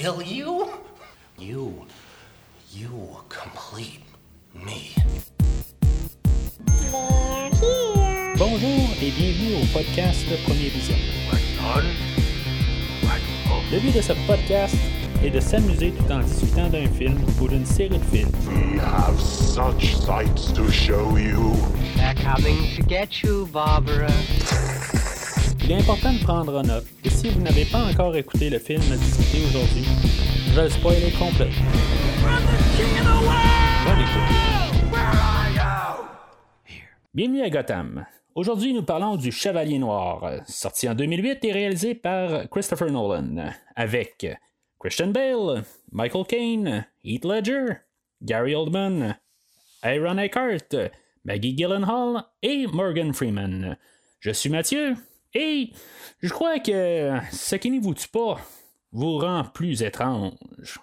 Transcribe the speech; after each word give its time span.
kill 0.00 0.22
you? 0.22 0.66
You, 1.38 1.86
you 2.72 2.88
complete 3.28 4.00
me. 4.54 4.94
Bonjour 8.38 8.88
et 9.02 9.10
bienvenue 9.10 9.62
au 9.62 9.66
podcast 9.74 10.24
Premier 10.46 10.70
Vision. 10.70 10.96
Le 13.70 13.78
but 13.78 13.94
de 13.94 14.00
ce 14.00 14.14
podcast 14.26 14.74
est 15.22 15.30
de 15.30 15.38
s'amuser 15.38 15.92
tout 15.92 16.10
en 16.10 16.20
discutant 16.20 16.70
d'un 16.70 16.88
film 16.88 17.18
ou 17.38 17.48
d'une 17.48 17.66
série 17.66 17.98
de 17.98 18.04
films. 18.04 18.30
We 18.48 18.80
have 18.80 19.20
such 19.20 19.96
sights 19.96 20.50
to 20.54 20.70
show 20.70 21.18
you. 21.18 21.54
They're 21.96 22.14
coming 22.14 22.74
to 22.74 22.82
get 22.88 23.22
you, 23.22 23.46
Barbara. 23.52 24.08
Il 25.64 25.72
est 25.72 25.76
important 25.80 26.12
de 26.12 26.22
prendre 26.22 26.58
en 26.58 26.62
note 26.62 26.86
que 27.02 27.10
si 27.10 27.28
vous 27.28 27.40
n'avez 27.40 27.64
pas 27.64 27.84
encore 27.84 28.16
écouté 28.16 28.50
le 28.50 28.58
film 28.58 28.80
à 28.92 28.96
discuter 28.96 29.44
aujourd'hui, 29.46 29.84
je 30.48 30.54
vais 30.54 30.64
le 30.64 30.70
spoiler 30.70 31.12
complet. 31.12 31.50
Bienvenue 37.14 37.42
à 37.42 37.50
Gotham. 37.50 38.06
Aujourd'hui, 38.34 38.72
nous 38.72 38.82
parlons 38.82 39.16
du 39.16 39.32
Chevalier 39.32 39.78
Noir, 39.78 40.40
sorti 40.46 40.88
en 40.88 40.94
2008 40.94 41.44
et 41.44 41.52
réalisé 41.52 41.94
par 41.94 42.48
Christopher 42.50 42.90
Nolan, 42.90 43.52
avec 43.76 44.26
Christian 44.78 45.08
Bale, 45.08 45.64
Michael 45.92 46.26
Caine, 46.26 46.86
Heath 47.04 47.24
Ledger, 47.24 47.66
Gary 48.22 48.54
Oldman, 48.54 49.16
Aaron 49.82 50.18
Eckhart, 50.18 50.90
Maggie 51.24 51.54
Gyllenhaal 51.54 52.24
et 52.42 52.66
Morgan 52.66 53.12
Freeman. 53.12 53.76
Je 54.20 54.30
suis 54.30 54.50
Mathieu 54.50 54.94
et 55.34 55.70
je 56.20 56.28
crois 56.30 56.58
que 56.58 57.12
ce 57.32 57.56
qui 57.56 57.70
ne 57.70 57.80
vous 57.80 57.94
tue 57.94 58.08
pas 58.08 58.40
vous 58.92 59.18
rend 59.18 59.44
plus 59.44 59.82
étrange. 59.82 60.80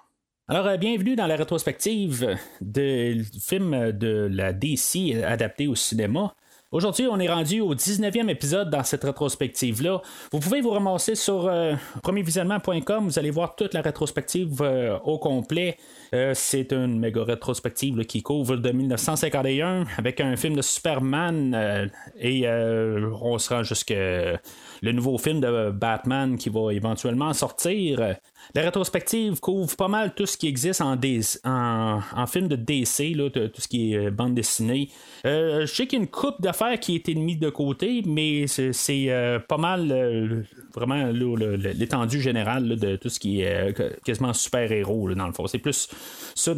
Alors, 0.47 0.67
euh, 0.67 0.77
bienvenue 0.77 1.17
dans 1.17 1.27
la 1.27 1.35
rétrospective 1.35 2.37
du 2.61 3.25
film 3.41 3.91
de 3.91 4.29
la 4.31 4.53
DC 4.53 5.21
adapté 5.21 5.67
au 5.67 5.75
cinéma. 5.75 6.33
Aujourd'hui, 6.69 7.07
on 7.09 7.17
est 7.17 7.29
rendu 7.29 7.61
au 7.61 7.73
19e 7.73 8.29
épisode 8.29 8.69
dans 8.69 8.83
cette 8.83 9.05
rétrospective-là. 9.05 10.01
Vous 10.33 10.39
pouvez 10.41 10.59
vous 10.59 10.71
ramasser 10.71 11.15
sur 11.15 11.47
euh, 11.47 11.75
premiervisionnement.com. 12.03 13.05
Vous 13.05 13.17
allez 13.17 13.31
voir 13.31 13.55
toute 13.55 13.73
la 13.73 13.81
rétrospective 13.81 14.61
euh, 14.61 14.99
au 15.05 15.17
complet. 15.17 15.77
Euh, 16.13 16.33
c'est 16.35 16.73
une 16.73 16.99
méga 16.99 17.23
rétrospective 17.23 18.03
qui 18.05 18.21
couvre 18.21 18.57
de 18.57 18.69
1951 18.69 19.85
avec 19.97 20.19
un 20.19 20.35
film 20.35 20.57
de 20.57 20.61
Superman 20.61 21.89
et 22.19 22.45
on 22.49 23.37
se 23.37 23.53
rend 23.53 23.63
jusqu'à 23.63 24.41
le 24.81 24.91
nouveau 24.91 25.17
film 25.17 25.41
de 25.41 25.71
Batman 25.71 26.37
qui 26.37 26.49
va 26.49 26.71
éventuellement 26.71 27.33
sortir. 27.33 28.15
La 28.55 28.61
rétrospective 28.61 29.39
couvre 29.39 29.75
pas 29.75 29.87
mal 29.87 30.13
tout 30.15 30.25
ce 30.25 30.37
qui 30.37 30.47
existe 30.47 30.81
en, 30.81 30.97
en, 31.43 32.27
film 32.27 32.47
de 32.47 32.55
DC, 32.55 33.15
tout 33.53 33.61
ce 33.61 33.67
qui 33.67 33.93
est 33.93 34.07
euh, 34.07 34.11
bande 34.11 34.35
dessinée. 34.35 34.89
Euh, 35.25 35.61
je 35.61 35.73
sais 35.73 35.87
qu'il 35.87 35.99
y 35.99 36.01
a 36.01 36.03
une 36.03 36.09
coupe 36.09 36.41
d'affaires 36.41 36.79
qui 36.79 36.93
a 36.93 36.95
été 36.95 37.13
mise 37.15 37.39
de 37.39 37.49
côté, 37.49 38.03
mais 38.05 38.47
c'est 38.47 39.05
euh, 39.09 39.39
pas 39.39 39.57
mal 39.57 40.45
vraiment 40.73 41.11
l'étendue 41.11 42.21
générale 42.21 42.77
de 42.77 42.95
tout 42.95 43.09
ce 43.09 43.19
qui 43.19 43.41
est 43.41 43.75
quasiment 44.03 44.33
super-héros, 44.33 45.13
dans 45.13 45.27
le 45.27 45.33
fond. 45.33 45.47
C'est 45.47 45.57
plus 45.57 45.89
ça 46.35 46.53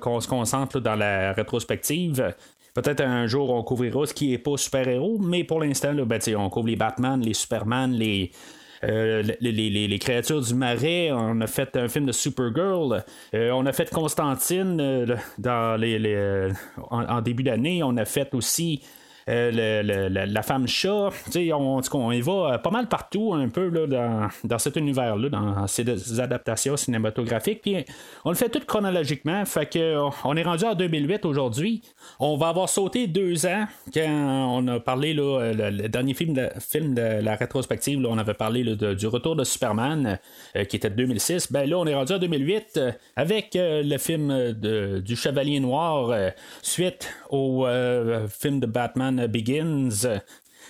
qu'on 0.00 0.20
se 0.20 0.28
concentre 0.28 0.80
dans 0.80 0.94
la 0.94 1.32
rétrospective. 1.32 2.34
Peut-être 2.76 3.00
un 3.00 3.26
jour 3.26 3.50
on 3.50 3.62
couvrira 3.64 4.06
ce 4.06 4.14
qui 4.14 4.32
est 4.34 4.38
pas 4.38 4.56
super-héros, 4.56 5.18
mais 5.18 5.42
pour 5.44 5.60
l'instant, 5.60 5.92
ben, 5.94 6.20
on 6.36 6.50
couvre 6.50 6.68
les 6.68 6.76
Batman, 6.76 7.20
les 7.20 7.34
Superman, 7.34 7.92
les. 7.92 8.30
euh, 8.84 9.22
les, 9.40 9.52
les- 9.52 9.88
les- 9.88 9.98
créatures 9.98 10.42
du 10.42 10.54
marais, 10.54 11.10
on 11.10 11.40
a 11.40 11.46
fait 11.46 11.74
un 11.76 11.88
film 11.88 12.04
de 12.04 12.12
Supergirl, 12.12 13.02
euh, 13.34 13.50
on 13.52 13.64
a 13.64 13.72
fait 13.72 13.88
Constantine 13.90 14.78
euh, 14.80 15.16
dans 15.38 15.80
les, 15.80 15.98
en, 16.90 17.22
début 17.22 17.42
d'année, 17.42 17.82
on 17.82 17.96
a 17.96 18.04
fait 18.04 18.34
aussi 18.34 18.82
le- 19.26 20.08
la, 20.26 20.42
femme 20.42 20.68
chat, 20.68 21.10
on, 21.92 22.12
y 22.12 22.20
va 22.20 22.32
euh, 22.54 22.58
pas 22.58 22.70
mal 22.70 22.86
partout 22.88 23.34
un 23.34 23.48
peu 23.48 23.68
là, 23.68 23.86
dans, 23.86 24.28
dans 24.44 24.58
cet 24.58 24.76
univers-là, 24.76 25.28
dans 25.28 25.66
ces 25.66 26.20
adaptations 26.20 26.76
cinématographiques. 26.76 27.62
Puis 27.62 27.84
on 28.24 28.30
le 28.30 28.36
fait 28.36 28.48
tout 28.48 28.60
chronologiquement, 28.66 29.42
euh, 29.76 30.08
on 30.24 30.36
est 30.36 30.42
rendu 30.42 30.64
en 30.64 30.74
2008 30.74 31.24
aujourd'hui. 31.24 31.82
On 32.20 32.36
va 32.36 32.48
avoir 32.48 32.68
sauté 32.68 33.06
deux 33.08 33.46
ans 33.46 33.66
quand 33.92 34.06
on 34.52 34.66
a 34.68 34.78
parlé 34.80 35.16
euh, 35.18 35.70
le, 35.70 35.88
dernier 35.88 36.14
film 36.14 36.34
de, 36.34 36.48
film 36.60 36.94
de 36.94 37.20
la 37.22 37.34
rétrospective, 37.34 38.04
on 38.06 38.18
avait 38.18 38.34
parlé 38.34 38.62
du 38.76 39.06
retour 39.06 39.34
de 39.36 39.44
Superman 39.44 40.18
euh, 40.56 40.64
qui 40.64 40.76
était 40.76 40.90
de 40.90 40.94
2006. 40.96 41.50
Ben 41.50 41.68
là, 41.68 41.78
on 41.78 41.86
est 41.86 41.94
rendu 41.94 42.12
en 42.12 42.18
2008 42.18 42.64
euh, 42.76 42.92
avec 43.16 43.56
euh, 43.56 43.82
le 43.84 43.98
film 43.98 44.30
euh, 44.30 44.52
de- 44.52 45.00
du 45.00 45.16
Chevalier 45.16 45.60
Noir 45.60 46.10
euh, 46.10 46.30
suite 46.62 47.12
au 47.30 47.66
euh, 47.66 48.28
film 48.28 48.60
de 48.60 48.66
Batman 48.66 49.15
Begins. 49.26 50.20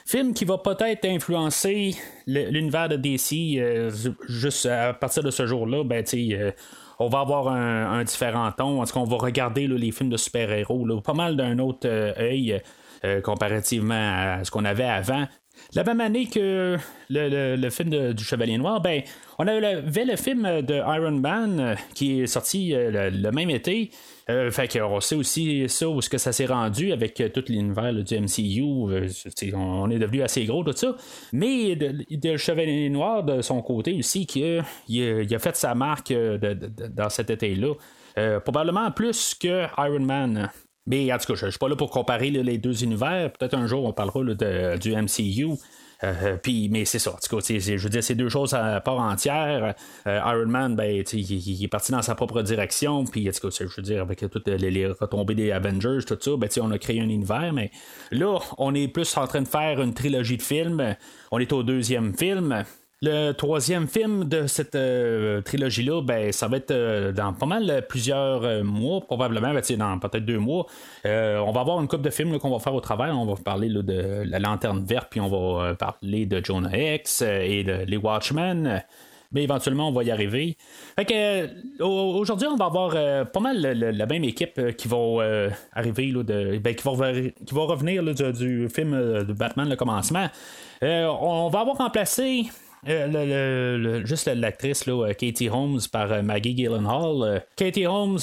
Film 0.06 0.34
qui 0.34 0.44
va 0.44 0.58
peut-être 0.58 1.04
influencer 1.04 1.96
l'univers 2.28 2.88
de 2.88 2.94
DC 2.94 3.58
euh, 3.58 3.90
ju- 3.90 4.14
juste 4.28 4.66
à 4.66 4.94
partir 4.94 5.24
de 5.24 5.32
ce 5.32 5.46
jour-là, 5.46 5.82
ben 5.82 6.04
euh, 6.14 6.52
on 7.00 7.08
va 7.08 7.20
avoir 7.20 7.48
un, 7.48 8.04
différent 8.04 8.52
ton. 8.52 8.82
Est-ce 8.84 8.92
qu'on 8.92 9.02
va 9.02 9.16
regarder 9.16 9.66
les 9.66 9.90
films 9.90 10.10
de 10.10 10.16
super-héros 10.16 11.00
pas 11.00 11.12
mal 11.12 11.36
d'un 11.36 11.58
autre 11.58 11.88
euh, 11.88 12.12
œil 12.20 12.62
euh, 13.04 13.20
comparativement 13.20 14.38
à 14.38 14.44
ce 14.44 14.50
qu'on 14.52 14.64
avait 14.64 14.84
avant. 14.84 15.26
La 15.74 15.82
même 15.82 16.00
année 16.00 16.26
que 16.26 16.76
le, 17.10 17.70
film 17.70 18.12
du 18.12 18.22
Chevalier 18.22 18.58
Noir, 18.58 18.80
ben, 18.80 19.02
on 19.38 19.46
avait 19.48 20.04
le 20.04 20.16
film 20.16 20.62
de 20.62 20.74
Iron 20.74 21.18
Man 21.18 21.76
qui 21.94 22.20
est 22.20 22.26
sorti 22.26 22.74
le 22.74 23.30
même 23.30 23.50
été. 23.50 23.90
Euh, 24.28 24.50
fait 24.50 24.66
qu'on 24.66 25.00
sait 25.00 25.14
aussi 25.14 25.69
ça, 25.69 25.88
où 25.88 26.00
est-ce 26.00 26.10
que 26.10 26.19
ça 26.19 26.32
s'est 26.32 26.47
rendu 26.47 26.91
avec 26.92 27.20
euh, 27.20 27.28
tout 27.28 27.44
l'univers 27.48 27.94
du 27.94 28.20
MCU. 28.20 28.62
euh, 28.91 29.09
on, 29.54 29.88
est 29.88 30.00
devenu 30.00 30.22
assez 30.22 30.44
gros, 30.44 30.64
tout 30.64 30.72
ça. 30.72 30.97
Mais 31.32 31.76
de, 31.76 32.04
de 32.10 32.31
le 32.31 32.37
Chevalier 32.37 32.88
Noir, 32.91 33.22
de 33.22 33.41
son 33.41 33.62
côté 33.62 33.97
aussi, 33.97 34.26
qui, 34.26 34.42
euh, 34.42 34.62
il, 34.88 35.32
a, 35.32 35.38
fait 35.38 35.54
sa 35.54 35.75
marque 35.76 36.12
dans 36.12 37.09
cet 37.09 37.31
été-là. 37.31 37.75
Probablement 38.41 38.91
plus 38.91 39.34
que 39.34 39.66
Iron 39.78 40.00
Man. 40.00 40.50
Mais 40.87 41.12
en 41.12 41.19
tout 41.19 41.26
cas, 41.26 41.34
je 41.34 41.47
ne 41.47 41.50
suis 41.50 41.58
pas 41.58 41.69
là 41.69 41.76
pour 41.76 41.91
comparer 41.91 42.31
les 42.31 42.58
deux 42.58 42.82
univers. 42.82 43.31
Peut-être 43.32 43.54
un 43.54 43.66
jour, 43.66 43.84
on 43.84 43.93
parlera 43.93 44.22
de- 44.25 44.78
du 44.78 44.93
MCU. 44.94 45.56
Euh, 46.04 46.36
puis, 46.36 46.68
mais 46.68 46.84
c'est 46.84 46.98
ça. 46.98 47.12
En 47.12 47.40
je 47.40 47.76
veux 47.76 47.88
dire, 47.88 48.02
c'est 48.02 48.14
deux 48.14 48.28
choses 48.28 48.54
à 48.54 48.80
part 48.80 48.98
entière. 48.98 49.74
Euh, 50.06 50.20
Iron 50.24 50.46
Man, 50.46 50.76
ben, 50.76 51.04
il, 51.12 51.18
il 51.18 51.64
est 51.64 51.68
parti 51.68 51.92
dans 51.92 52.02
sa 52.02 52.14
propre 52.14 52.42
direction. 52.42 53.04
Puis, 53.04 53.24
je 53.24 53.76
veux 53.76 53.82
dire, 53.82 54.02
avec 54.02 54.24
toutes 54.30 54.48
les, 54.48 54.70
les 54.70 54.86
retombées 54.86 55.34
des 55.34 55.52
Avengers, 55.52 56.00
tout 56.06 56.18
ça, 56.20 56.30
ben, 56.36 56.48
on 56.60 56.70
a 56.70 56.78
créé 56.78 57.00
un 57.00 57.08
univers. 57.08 57.52
Mais 57.52 57.70
là, 58.10 58.38
on 58.58 58.74
est 58.74 58.88
plus 58.88 59.16
en 59.16 59.26
train 59.26 59.42
de 59.42 59.48
faire 59.48 59.80
une 59.80 59.94
trilogie 59.94 60.36
de 60.36 60.42
films. 60.42 60.96
On 61.30 61.38
est 61.38 61.52
au 61.52 61.62
deuxième 61.62 62.16
film. 62.16 62.64
Le 63.02 63.32
troisième 63.32 63.88
film 63.88 64.24
de 64.24 64.46
cette 64.46 64.74
euh, 64.74 65.42
trilogie-là, 65.42 66.00
ben, 66.00 66.32
ça 66.32 66.48
va 66.48 66.56
être 66.56 66.70
euh, 66.70 67.12
dans 67.12 67.34
pas 67.34 67.44
mal 67.44 67.68
euh, 67.68 67.80
plusieurs 67.82 68.64
mois, 68.64 69.02
probablement, 69.02 69.52
ben, 69.52 69.62
dans 69.76 69.98
peut-être 69.98 70.24
deux 70.24 70.38
mois. 70.38 70.64
On 71.04 71.52
va 71.52 71.60
avoir 71.60 71.78
une 71.82 71.88
coupe 71.88 72.00
de 72.00 72.08
films 72.08 72.38
qu'on 72.38 72.50
va 72.50 72.58
faire 72.58 72.74
au 72.74 72.80
travers. 72.80 73.14
On 73.18 73.26
va 73.26 73.34
parler 73.36 73.68
de 73.68 74.22
La 74.26 74.38
Lanterne 74.38 74.82
Verte, 74.86 75.08
puis 75.10 75.20
on 75.20 75.28
va 75.28 75.74
parler 75.74 76.24
de 76.24 76.42
Jonah 76.42 76.94
X 76.94 77.20
et 77.20 77.64
de 77.64 77.84
Les 77.86 77.98
Watchmen. 77.98 78.82
Mais 79.32 79.42
éventuellement, 79.42 79.88
on 79.88 79.92
va 79.92 80.02
y 80.04 80.10
arriver. 80.10 80.56
Fait 80.98 81.04
que, 81.04 81.82
au- 81.82 82.16
aujourd'hui, 82.18 82.48
on 82.48 82.56
va 82.56 82.64
avoir 82.64 82.92
pas 83.26 83.40
mal 83.40 83.60
la 83.60 84.06
même 84.06 84.24
équipe 84.24 84.74
qui 84.76 84.88
va 84.88 85.50
arriver, 85.74 86.06
là, 86.06 86.22
de, 86.22 86.56
ben, 86.58 86.74
qui, 86.74 86.82
va 86.82 87.12
qui 87.12 87.54
revenir 87.54 88.02
du, 88.32 88.68
film 88.70 88.92
de 88.92 89.32
Batman, 89.34 89.68
le 89.68 89.76
commencement. 89.76 90.28
On 90.80 91.50
va 91.52 91.60
avoir 91.60 91.76
remplacé 91.76 92.46
euh, 92.88 93.06
le- 93.06 93.78
le- 94.00 94.06
juste 94.06 94.26
l'actrice 94.28 94.87
là, 94.87 95.08
euh, 95.08 95.12
Katie 95.12 95.49
Holmes 95.49 95.81
par 95.90 96.12
euh, 96.12 96.23
Maggie 96.23 96.56
Gyllenhaal. 96.56 97.44
Katie 97.56 97.87
Holmes, 97.87 98.19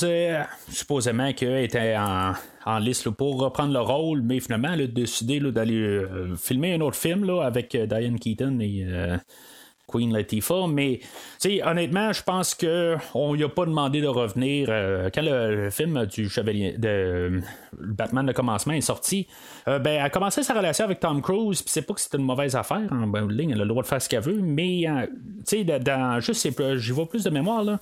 supposément 0.70 1.34
qu'elle 1.34 1.64
était 1.64 1.96
en, 1.98 2.34
en 2.66 2.80
liste 2.80 3.06
là, 3.06 3.12
pour 3.12 3.40
reprendre 3.42 3.74
le 3.74 3.82
rôle, 3.82 4.22
mais 4.22 4.40
finalement, 4.40 4.74
elle 4.74 4.82
a 4.82 4.88
décidé 4.88 5.40
d'aller 5.40 6.02
filmer 6.38 6.74
un 6.76 6.82
autre 6.82 6.98
film 6.98 7.26
là, 7.26 7.42
avec 7.44 7.76
Diane 7.76 8.20
Keaton 8.20 8.60
et 8.60 8.86
Queen 9.88 10.14
Latifah, 10.14 10.68
mais 10.68 11.02
honnêtement, 11.66 12.14
je 12.14 12.24
pense 12.24 12.56
que 12.56 12.96
on 13.14 13.34
lui 13.34 13.44
a 13.44 13.50
pas 13.50 13.66
demandé 13.66 14.00
de 14.02 14.08
revenir 14.08 14.68
euh, 14.70 15.10
quand 15.14 15.22
le, 15.22 15.70
film 15.72 16.06
du 16.06 16.30
Chevalier 16.30 16.78
de 16.78 16.88
euh, 16.88 17.42
Batman 17.78 18.26
le 18.26 18.34
commencement 18.34 18.74
est 18.74 18.82
sorti. 18.82 19.28
euh, 19.68 19.80
ben, 19.80 19.96
elle 19.96 20.06
a 20.06 20.10
commencé 20.10 20.42
sa 20.42 20.54
relation 20.54 20.86
avec 20.86 21.02
Tom 21.02 21.22
Cruise, 21.22 21.62
puis 21.62 21.70
c'est 21.70 21.82
pas 21.82 21.94
que 21.94 22.00
c'était 22.02 22.18
une 22.18 22.24
mauvaise 22.24 22.56
affaire. 22.56 22.82
En 22.92 23.08
bout 23.08 23.28
de 23.28 23.34
ligne, 23.34 23.52
elle 23.52 23.60
a 23.62 23.64
le 23.64 23.70
droit 23.70 23.84
de 23.84 23.88
faire 23.88 24.02
ce 24.02 24.08
qu'elle 24.08 24.24
veut, 24.24 24.40
mais 24.42 24.86
dans- 24.86 25.84
dans 25.84 26.20
juste 26.22 26.48
j'y 26.78 26.92
vois 26.92 27.10
plus 27.10 27.24
de 27.24 27.30
mémoire 27.30 27.64
là, 27.64 27.80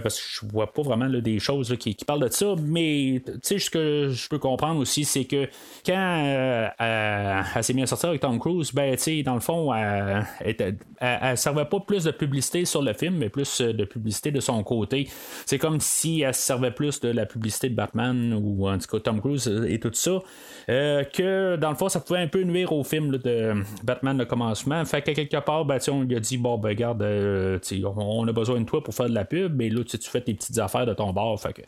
parce 0.00 0.20
que 0.20 0.26
je 0.46 0.52
vois 0.52 0.72
pas 0.72 0.82
vraiment 0.82 1.08
des 1.08 1.38
choses 1.40 1.76
qui, 1.78 1.94
parlent 2.06 2.22
de 2.22 2.32
ça, 2.32 2.54
mais 2.62 3.22
ce 3.42 3.70
que 3.70 4.10
je 4.10 4.28
peux 4.28 4.38
comprendre 4.38 4.80
aussi, 4.80 5.04
c'est 5.04 5.24
que 5.24 5.48
quand 5.84 6.72
elle, 6.78 7.64
s'est 7.64 7.74
mise 7.74 7.84
à 7.84 7.86
sortir 7.88 8.10
avec 8.10 8.20
Tom 8.20 8.38
Cruise, 8.38 8.72
ben, 8.72 8.96
dans 9.24 9.34
le 9.34 9.40
fond, 9.40 9.72
elle, 9.74 10.24
elle 10.40 10.76
elle- 11.00 11.31
elle 11.32 11.38
servait 11.38 11.64
pas 11.64 11.80
plus 11.80 12.04
de 12.04 12.10
publicité 12.10 12.64
sur 12.64 12.82
le 12.82 12.92
film, 12.92 13.16
mais 13.16 13.28
plus 13.28 13.60
de 13.60 13.84
publicité 13.84 14.30
de 14.30 14.40
son 14.40 14.62
côté. 14.62 15.08
C'est 15.46 15.58
comme 15.58 15.80
si 15.80 16.20
elle 16.20 16.34
servait 16.34 16.70
plus 16.70 17.00
de 17.00 17.08
la 17.08 17.26
publicité 17.26 17.70
de 17.70 17.74
Batman 17.74 18.34
ou 18.34 18.68
en 18.68 18.78
tout 18.78 18.86
cas 18.86 19.00
Tom 19.00 19.20
Cruise 19.20 19.48
et 19.66 19.80
tout 19.80 19.90
ça. 19.92 20.20
que 20.66 21.56
dans 21.56 21.70
le 21.70 21.76
fond, 21.76 21.88
ça 21.88 22.00
pouvait 22.00 22.20
un 22.20 22.28
peu 22.28 22.42
nuire 22.42 22.72
au 22.72 22.84
film 22.84 23.16
de 23.16 23.54
Batman 23.82 24.18
le 24.18 24.24
commencement. 24.24 24.84
Fait 24.84 25.02
que 25.02 25.12
quelque 25.12 25.38
part, 25.38 25.64
ben, 25.64 25.78
on 25.88 26.02
lui 26.02 26.16
a 26.16 26.20
dit 26.20 26.36
bon 26.36 26.58
ben 26.58 26.70
regarde, 26.70 27.02
on 27.02 28.28
a 28.28 28.32
besoin 28.32 28.60
de 28.60 28.66
toi 28.66 28.82
pour 28.82 28.94
faire 28.94 29.08
de 29.08 29.14
la 29.14 29.24
pub, 29.24 29.56
mais 29.56 29.68
là 29.68 29.82
tu 29.84 29.98
fais 29.98 30.20
tes 30.20 30.34
petites 30.34 30.58
affaires 30.58 30.86
de 30.86 30.94
ton 30.94 31.12
bord. 31.12 31.40
Fait 31.40 31.52
que 31.52 31.62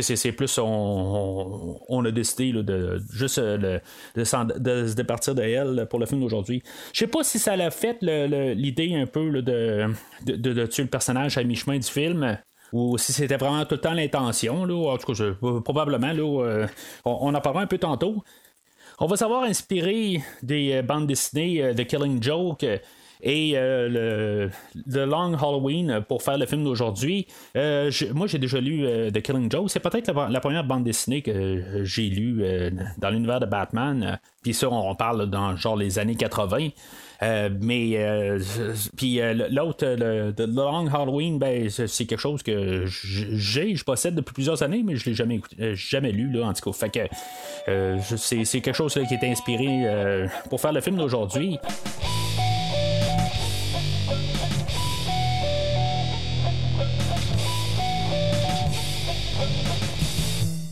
c'est 0.00 0.32
plus 0.32 0.58
on, 0.58 2.04
a 2.04 2.10
décidé 2.10 2.52
de 2.52 3.00
juste 3.12 3.38
de, 3.40 3.80
se 4.24 4.94
départir 4.94 5.34
de 5.34 5.42
elle 5.42 5.86
pour 5.88 5.98
le 5.98 6.06
film 6.06 6.20
d'aujourd'hui. 6.20 6.62
Je 6.92 7.00
sais 7.00 7.06
pas 7.06 7.22
si 7.22 7.38
ça 7.38 7.56
l'a 7.56 7.70
fait 7.70 7.98
l'idée 8.02 8.95
un 9.00 9.06
peu 9.06 9.42
de, 9.42 9.86
de, 10.24 10.66
tuer 10.66 10.84
le 10.84 10.88
personnage 10.88 11.38
à 11.38 11.44
mi-chemin 11.44 11.78
du 11.78 11.88
film 11.88 12.38
ou 12.72 12.98
si 12.98 13.12
c'était 13.12 13.36
vraiment 13.36 13.64
tout 13.64 13.76
le 13.76 13.80
temps 13.80 13.94
l'intention. 13.94 14.62
En 14.62 14.98
tout 14.98 15.12
cas, 15.12 15.60
probablement, 15.64 16.12
là, 16.12 16.44
euh, 16.44 16.66
on, 17.04 17.34
en 17.34 17.40
parlera 17.40 17.62
un 17.62 17.66
peu 17.66 17.78
tantôt. 17.78 18.24
On 18.98 19.06
va 19.06 19.16
savoir 19.16 19.44
inspiré 19.44 20.22
des 20.42 20.72
euh, 20.72 20.82
bandes 20.82 21.06
dessinées 21.06 21.74
de 21.74 21.80
euh, 21.80 21.84
Killing 21.84 22.22
Joke 22.22 22.64
et 23.22 23.52
euh, 23.54 24.50
le, 24.86 25.04
Long 25.04 25.34
Halloween 25.34 26.04
pour 26.08 26.22
faire 26.22 26.38
le 26.38 26.46
film 26.46 26.64
d'aujourd'hui. 26.64 27.26
Euh, 27.56 27.90
moi, 28.14 28.26
j'ai 28.26 28.38
déjà 28.38 28.60
lu 28.60 28.86
euh, 28.86 29.10
The 29.10 29.22
Killing 29.22 29.50
Joke. 29.50 29.70
C'est 29.70 29.80
peut-être 29.80 30.12
la, 30.12 30.40
première 30.40 30.64
bande 30.64 30.84
dessinée 30.84 31.22
que 31.22 31.84
j'ai 31.84 32.08
lue 32.08 32.44
dans 32.98 33.10
l'univers 33.10 33.40
de 33.40 33.46
Batman. 33.46 34.18
Puis 34.42 34.54
ça, 34.54 34.68
on, 34.70 34.94
parle 34.94 35.28
dans 35.28 35.56
genre 35.56 35.76
les 35.76 35.98
années 35.98 36.14
80. 36.14 36.68
Mais 37.22 38.38
puis 38.96 39.20
l'autre, 39.50 39.86
le, 39.86 40.32
The 40.32 40.46
Long 40.46 40.86
Halloween, 40.86 41.38
ben, 41.38 41.68
c'est 41.68 42.06
quelque 42.06 42.20
chose 42.20 42.42
que 42.42 42.84
j'ai, 42.86 43.74
je 43.74 43.84
possède 43.84 44.14
depuis 44.14 44.34
plusieurs 44.34 44.62
années, 44.62 44.82
mais 44.84 44.96
je 44.96 45.06
l'ai 45.06 45.14
jamais 45.14 45.40
jamais 45.74 46.12
lu 46.12 46.30
là, 46.30 46.46
en 46.46 46.52
tout 46.52 46.70
cas. 46.70 46.88
Fait 46.88 47.10
c'est, 48.16 48.60
quelque 48.60 48.72
chose 48.72 48.94
qui 48.94 49.14
est 49.14 49.30
inspiré 49.30 50.28
pour 50.50 50.60
faire 50.60 50.72
le 50.72 50.80
film 50.80 50.96
d'aujourd'hui. 50.96 51.58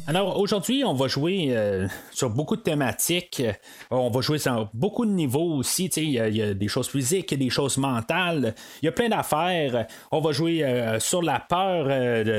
Alors 0.06 0.38
aujourd'hui, 0.38 0.84
on 0.84 0.92
va 0.94 1.08
jouer 1.08 1.48
euh, 1.50 1.88
sur 2.14 2.30
beaucoup 2.30 2.56
de 2.56 2.62
thématiques. 2.62 3.40
Euh, 3.40 3.52
on 3.90 4.10
va 4.10 4.20
jouer 4.20 4.38
sur 4.38 4.68
beaucoup 4.72 5.04
de 5.04 5.10
niveaux 5.10 5.56
aussi. 5.56 5.86
Il 5.96 6.10
y, 6.10 6.42
a 6.42 6.54
des 6.54 6.68
choses 6.68 6.88
physiques, 6.88 7.34
des 7.36 7.50
choses 7.50 7.76
mentales. 7.76 8.54
Il 8.82 8.86
y 8.86 8.88
a 8.88 8.92
plein 8.92 9.08
d'affaires. 9.08 9.86
On 10.10 10.20
va 10.20 10.32
jouer 10.32 10.64
euh, 10.64 10.98
sur 11.00 11.22
la 11.22 11.40
peur 11.40 11.86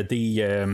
des. 0.06 0.66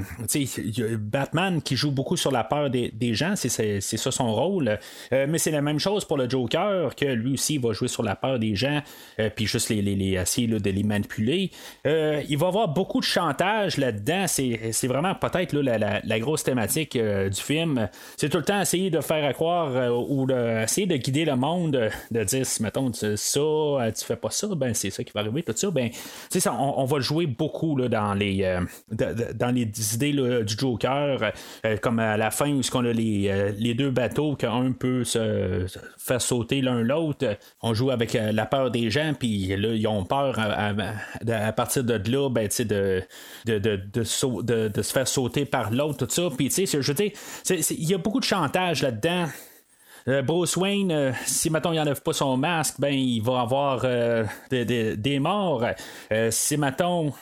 Batman 0.99 1.61
qui 1.61 1.75
joue 1.75 1.91
beaucoup 1.91 2.17
sur 2.17 2.31
la 2.31 2.43
peur 2.43 2.69
des, 2.69 3.13
gens. 3.13 3.33
C'est 3.35 3.81
ça 3.81 4.11
son 4.11 4.33
rôle. 4.33 4.79
mais 5.11 5.37
c'est 5.37 5.51
la 5.51 5.61
même 5.61 5.79
chose 5.79 6.05
pour 6.05 6.17
le 6.17 6.29
Joker, 6.29 6.95
que 6.95 7.05
lui 7.05 7.33
aussi 7.33 7.57
va 7.57 7.73
jouer 7.73 7.87
sur 7.87 8.03
la 8.03 8.15
peur 8.15 8.39
des 8.39 8.55
gens, 8.55 8.81
puis 9.35 9.45
juste 9.45 9.69
les, 9.69 9.81
les, 9.81 10.13
essayer 10.13 10.47
de 10.47 10.69
les 10.69 10.83
manipuler. 10.83 11.51
il 11.85 12.37
va 12.37 12.45
y 12.45 12.49
avoir 12.49 12.67
beaucoup 12.69 12.99
de 12.99 13.05
chantage 13.05 13.77
là-dedans. 13.77 14.25
C'est 14.27 14.87
vraiment 14.87 15.15
peut-être 15.15 15.53
la 15.53 16.19
grosse 16.19 16.43
thématique 16.43 16.95
euh, 16.95 17.29
du 17.29 17.41
film, 17.41 17.89
c'est 18.17 18.29
tout 18.29 18.37
le 18.37 18.43
temps 18.43 18.61
essayer 18.61 18.89
de 18.91 19.01
faire 19.01 19.33
croire 19.33 19.75
euh, 19.75 19.89
ou 19.89 20.25
de, 20.27 20.63
essayer 20.63 20.85
de 20.85 20.95
guider 20.95 21.25
le 21.25 21.35
monde, 21.35 21.75
euh, 21.75 21.89
de 22.11 22.23
dire 22.23 22.45
mettons 22.59 22.91
ça, 22.93 23.09
tu 23.09 24.05
fais 24.05 24.15
pas 24.15 24.29
ça, 24.29 24.47
ben 24.55 24.73
c'est 24.73 24.89
ça 24.89 25.03
qui 25.03 25.11
va 25.13 25.21
arriver, 25.21 25.43
tout 25.43 25.53
ça, 25.55 25.71
ben 25.71 25.89
ça, 26.29 26.53
on, 26.53 26.85
va 26.85 26.99
jouer 26.99 27.25
beaucoup 27.25 27.75
là, 27.75 27.87
dans 27.87 28.13
les 28.13 28.59
dans 28.89 29.53
les 29.53 29.95
idées 29.95 30.11
du 30.11 30.55
Joker, 30.57 31.31
comme 31.81 31.99
à 31.99 32.17
la 32.17 32.31
fin 32.31 32.51
où 32.51 32.61
on 32.73 32.85
a 32.85 32.93
les, 32.93 33.53
les 33.57 33.73
deux 33.73 33.91
bateaux 33.91 34.35
qu'un 34.35 34.71
peut 34.71 35.03
se, 35.03 35.65
faire 35.97 36.21
sauter 36.21 36.61
l'un 36.61 36.81
l'autre, 36.81 37.37
on 37.61 37.73
joue 37.73 37.91
avec 37.91 38.13
la 38.13 38.45
peur 38.45 38.71
des 38.71 38.89
gens, 38.89 39.13
puis 39.17 39.47
là 39.55 39.69
ils 39.73 39.87
ont 39.87 40.03
peur 40.03 40.39
à, 40.39 41.53
partir 41.53 41.83
de 41.83 42.11
là, 42.11 42.29
ben 42.29 42.47
de 42.47 43.01
de, 43.45 43.57
de, 43.57 43.75
de, 43.93 44.67
de, 44.67 44.81
se 44.81 44.93
faire 44.93 45.07
sauter 45.07 45.45
par 45.45 45.71
l'autre, 45.71 46.05
tout 46.05 46.13
ça, 46.13 46.29
puis 46.35 46.49
tu 46.49 46.65
sais 46.65 46.81
je 46.81 46.91
il 47.71 47.89
y 47.89 47.93
a 47.93 47.97
beaucoup 47.97 48.19
de 48.19 48.25
chantage 48.25 48.80
là-dedans. 48.81 49.27
Euh, 50.07 50.21
Bruce 50.21 50.57
Wayne, 50.57 50.91
euh, 50.91 51.11
si 51.25 51.49
maintenant 51.49 51.71
il 51.71 51.77
n'enlève 51.77 52.01
pas 52.01 52.13
son 52.13 52.35
masque, 52.37 52.75
ben 52.79 52.93
il 52.93 53.21
va 53.21 53.41
avoir 53.41 53.81
euh, 53.83 54.25
des, 54.49 55.19
morts. 55.19 55.65
si 56.29 56.57
maintenant 56.57 57.13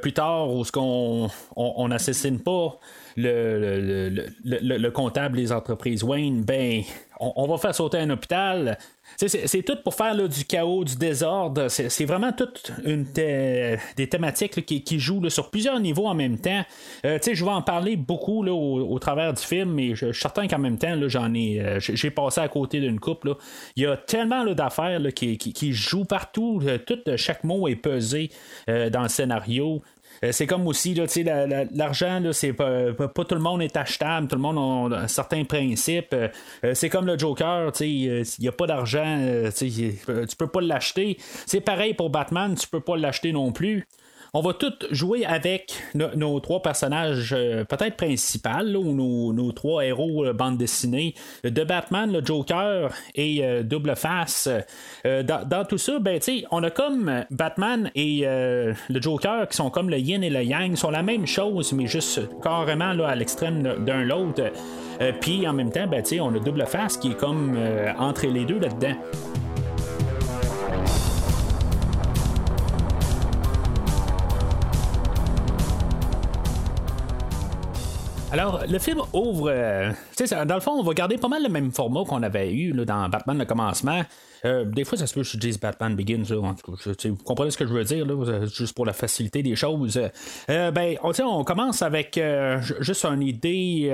plus 0.00 0.12
tard, 0.14 0.50
où 0.50 0.64
qu'on 0.64 1.28
on, 1.56 1.88
n'assassine 1.88 2.40
pas 2.40 2.78
le, 3.16 4.08
le, 4.44 4.90
comptable 4.90 5.36
des 5.36 5.52
entreprises 5.52 6.02
Wayne, 6.02 6.42
ben 6.42 6.82
on, 7.20 7.46
va 7.46 7.58
faire 7.58 7.74
sauter 7.74 7.98
un 7.98 8.10
hôpital. 8.10 8.78
C'est 9.16 9.62
tout 9.62 9.76
pour 9.84 9.94
faire 9.94 10.16
du 10.28 10.44
chaos, 10.44 10.84
du 10.84 10.96
désordre. 10.96 11.68
C'est 11.68 12.04
vraiment 12.04 12.32
toutes 12.32 12.72
une 12.84 13.04
des 13.04 14.08
thématiques 14.10 14.64
qui, 14.64 14.98
jouent 14.98 15.28
sur 15.28 15.50
plusieurs 15.50 15.78
niveaux 15.78 16.06
en 16.06 16.14
même 16.14 16.38
temps. 16.38 16.62
Euh, 17.04 17.18
je 17.22 17.44
vais 17.44 17.50
en 17.50 17.62
parler 17.62 17.96
beaucoup 17.96 18.44
au, 18.46 18.98
travers 18.98 19.32
du 19.32 19.42
film, 19.42 19.72
mais 19.72 19.94
je, 19.94 20.12
suis 20.12 20.22
certain 20.22 20.48
qu'en 20.48 20.58
même 20.58 20.78
temps, 20.78 20.96
j'en 21.06 21.32
ai 21.34 21.60
euh, 21.60 21.80
j'ai 21.80 22.10
passé 22.10 22.40
à 22.40 22.48
côté 22.48 22.80
d'une 22.80 22.98
coupe. 22.98 23.28
Il 23.76 23.82
y 23.82 23.86
a 23.86 23.96
tellement 23.96 24.44
d'affaires 24.46 25.00
qui, 25.14 25.38
qui, 25.38 25.72
jouent 25.72 26.04
partout. 26.04 26.60
Euh, 26.64 27.16
chaque 27.16 27.44
mot 27.44 27.68
est 27.68 27.76
pesé 27.76 28.30
dans 28.66 29.02
le 29.02 29.08
scénario. 29.08 29.82
Euh, 30.24 30.32
c'est 30.32 30.46
comme 30.46 30.66
aussi, 30.66 30.94
l'argent, 30.94 32.22
c'est 32.32 32.52
pas, 32.52 32.92
pas, 32.92 33.24
tout 33.24 33.34
le 33.34 33.40
monde 33.40 33.62
est 33.62 33.76
achetable, 33.76 34.26
tout 34.26 34.36
le 34.36 34.42
monde 34.42 34.92
a 34.92 35.00
un 35.00 35.08
certain 35.08 35.44
principe. 35.44 36.12
Euh, 36.12 36.28
euh, 36.64 36.74
c'est 36.74 36.88
comme 36.88 37.06
le 37.06 37.18
Joker, 37.18 37.72
il 37.80 38.24
n'y 38.40 38.48
a 38.48 38.52
pas 38.52 38.66
d'argent, 38.66 39.18
tu 39.54 40.36
peux 40.38 40.46
pas 40.46 40.60
l'acheter. 40.60 41.18
C'est 41.46 41.60
pareil 41.60 41.94
pour 41.94 42.10
Batman, 42.10 42.54
tu 42.54 42.66
peux 42.68 42.80
pas 42.80 42.96
l'acheter 42.96 43.32
non 43.32 43.52
plus. 43.52 43.86
On 44.36 44.40
va 44.40 44.52
tout 44.52 44.72
jouer 44.90 45.24
avec 45.24 45.80
nos 45.94 46.40
trois 46.40 46.60
personnages 46.60 47.32
euh, 47.32 47.64
peut-être 47.64 47.96
principaux 47.96 48.48
ou 48.74 49.32
nos, 49.32 49.52
trois 49.52 49.84
héros 49.84 50.24
euh, 50.24 50.32
bande 50.32 50.58
dessinée 50.58 51.14
de 51.44 51.62
Batman, 51.62 52.12
le 52.12 52.20
Joker 52.24 52.90
et 53.14 53.44
euh, 53.44 53.62
Double 53.62 53.94
Face. 53.94 54.48
Dans, 55.04 55.64
tout 55.68 55.78
ça, 55.78 56.00
ben, 56.00 56.18
on 56.50 56.64
a 56.64 56.70
comme 56.70 57.24
Batman 57.30 57.90
et 57.94 58.24
le 58.24 59.00
Joker 59.00 59.46
qui 59.48 59.56
sont 59.56 59.70
comme 59.70 59.88
le 59.88 59.98
yin 59.98 60.24
et 60.24 60.30
le 60.30 60.42
yang, 60.42 60.74
sont 60.76 60.90
la 60.90 61.02
même 61.02 61.26
chose, 61.26 61.72
mais 61.72 61.86
juste 61.86 62.20
carrément 62.42 62.92
là, 62.92 63.08
à 63.08 63.14
l'extrême 63.14 63.84
d'un 63.84 64.02
l'autre. 64.02 64.50
Puis 65.20 65.46
en 65.46 65.52
même 65.52 65.70
temps, 65.70 65.86
ben, 65.86 66.02
on 66.20 66.34
a 66.34 66.38
Double 66.38 66.66
Face 66.66 66.96
qui 66.96 67.12
est 67.12 67.16
comme 67.16 67.56
entre 67.98 68.26
les 68.26 68.44
deux 68.44 68.58
là-dedans. 68.58 68.94
Alors, 78.34 78.64
le 78.68 78.80
film 78.80 79.00
ouvre. 79.12 79.48
Euh, 79.48 79.92
dans 80.44 80.56
le 80.56 80.60
fond, 80.60 80.72
on 80.72 80.82
va 80.82 80.92
garder 80.92 81.18
pas 81.18 81.28
mal 81.28 81.44
le 81.44 81.48
même 81.48 81.70
format 81.70 82.02
qu'on 82.02 82.20
avait 82.24 82.52
eu 82.52 82.72
dans 82.72 83.08
Batman 83.08 83.38
le 83.38 83.44
commencement. 83.44 84.02
Euh, 84.44 84.64
des 84.64 84.84
fois, 84.84 84.98
ça 84.98 85.06
se 85.06 85.14
peut 85.14 85.22
que 85.22 85.26
je 85.26 85.36
dise 85.36 85.58
Batman 85.58 85.94
Begins. 85.94 86.22
vous 86.22 87.16
comprenez 87.24 87.50
ce 87.50 87.58
que 87.58 87.66
je 87.66 87.72
veux 87.72 87.84
dire, 87.84 88.06
juste 88.46 88.74
pour 88.74 88.86
la 88.86 88.92
facilité 88.92 89.42
des 89.42 89.56
choses. 89.56 90.00
Euh, 90.50 90.70
ben, 90.70 90.96
on, 91.02 91.12
on 91.24 91.44
commence 91.44 91.82
avec 91.82 92.18
euh, 92.18 92.60
juste 92.80 93.04
une 93.04 93.22
idée 93.22 93.88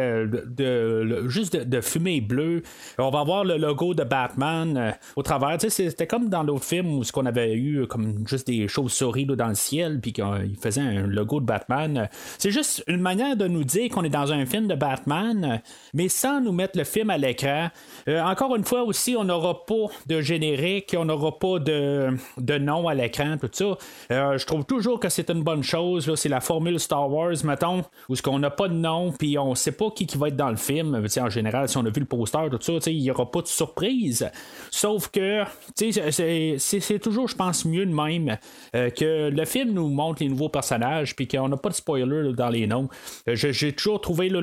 de, 0.47 1.29
juste 1.29 1.57
de, 1.57 1.81
fumée 1.81 2.21
bleue. 2.21 2.63
On 2.99 3.11
va 3.11 3.21
avoir 3.21 3.45
le 3.45 3.57
logo 3.57 3.95
de 3.95 4.05
Batman 4.05 4.95
au 5.17 5.23
travers. 5.23 5.59
C'était 5.61 6.07
comme 6.07 6.29
dans 6.29 6.43
l'autre 6.43 6.65
film 6.65 6.99
où 6.99 7.03
qu'on 7.13 7.27
avait 7.27 7.55
eu 7.55 7.87
comme 7.87 8.27
juste 8.27 8.47
des 8.47 8.69
chauves-souris 8.69 9.27
dans 9.27 9.49
le 9.49 9.55
ciel, 9.55 10.01
puis 10.01 10.13
qu'il 10.13 10.57
faisait 10.61 10.81
un 10.81 11.07
logo 11.07 11.41
de 11.41 11.47
Batman. 11.47 12.09
C'est 12.39 12.51
juste 12.51 12.85
une 12.87 13.01
manière 13.01 13.37
de 13.37 13.47
nous 13.47 13.65
dire 13.65 13.91
qu'on 13.91 14.05
est 14.05 14.11
dans 14.11 14.33
un 14.33 14.47
film 14.47 14.67
de 14.69 14.75
Batman, 14.75 15.61
mais 15.95 16.09
sans 16.09 16.41
nous 16.41 16.53
mettre 16.53 16.79
le 16.79 16.85
film 16.85 17.11
à 17.11 17.19
l'écran. 17.19 17.69
encore 18.09 18.57
une 18.57 18.65
fois 18.65 18.83
aussi, 18.83 19.17
on 19.17 19.25
n'aura 19.25 19.65
pas 19.65 19.87
de 20.07 20.21
génération 20.41 20.81
on 20.97 21.05
n'aura 21.05 21.39
pas 21.39 21.59
de, 21.59 22.17
de 22.39 22.59
nom 22.59 22.89
à 22.89 22.95
l'écran, 22.95 23.37
tout 23.41 23.51
ça. 23.53 23.77
Euh, 24.13 24.39
je 24.39 24.47
trouve 24.47 24.65
toujours 24.65 25.01
que 25.01 25.09
c'est 25.09 25.31
une 25.31 25.43
bonne 25.43 25.63
chose. 25.63 26.13
C'est 26.17 26.29
la 26.29 26.41
formule 26.41 26.79
Star 26.79 27.11
Wars, 27.11 27.35
mettons, 27.45 27.85
où 28.09 28.17
ce 28.17 28.23
qu'on 28.23 28.39
n'a 28.39 28.51
pas 28.51 28.69
de 28.69 28.75
nom, 28.75 29.13
puis 29.13 29.39
on 29.39 29.55
sait 29.55 29.73
pas 29.73 29.91
qui, 29.91 30.07
qui 30.07 30.19
va 30.19 30.29
être 30.29 30.37
dans 30.37 30.51
le 30.51 30.57
film. 30.57 30.95
en 31.21 31.31
général, 31.31 31.69
si 31.69 31.77
on 31.77 31.85
a 31.87 31.91
vu 31.91 32.01
le 32.01 32.07
poster, 32.07 32.49
tout 32.51 32.81
ça, 32.81 32.91
il 32.91 33.03
n'y 33.03 33.11
aura 33.11 33.31
pas 33.31 33.43
de 33.43 33.47
surprise. 33.47 34.31
Sauf 34.71 35.09
que 35.09 35.43
c'est 35.77 36.99
toujours, 36.99 37.29
je 37.29 37.37
pense, 37.37 37.65
mieux 37.65 37.87
de 37.87 37.95
même 37.95 38.37
euh, 38.75 38.91
que 38.91 39.31
le 39.31 39.45
film 39.45 39.73
nous 39.73 39.89
montre 39.89 40.23
les 40.23 40.29
nouveaux 40.29 40.49
personnages, 40.49 41.17
puis 41.17 41.27
qu'on 41.29 41.49
n'a 41.49 41.57
pas 41.57 41.71
de 41.71 41.75
spoiler 41.75 42.33
dans 42.33 42.49
les 42.49 42.67
noms. 42.67 42.89
Euh, 43.29 43.35
j'ai 43.35 43.73
toujours 43.73 44.01
trouvé 44.01 44.29
le, 44.29 44.41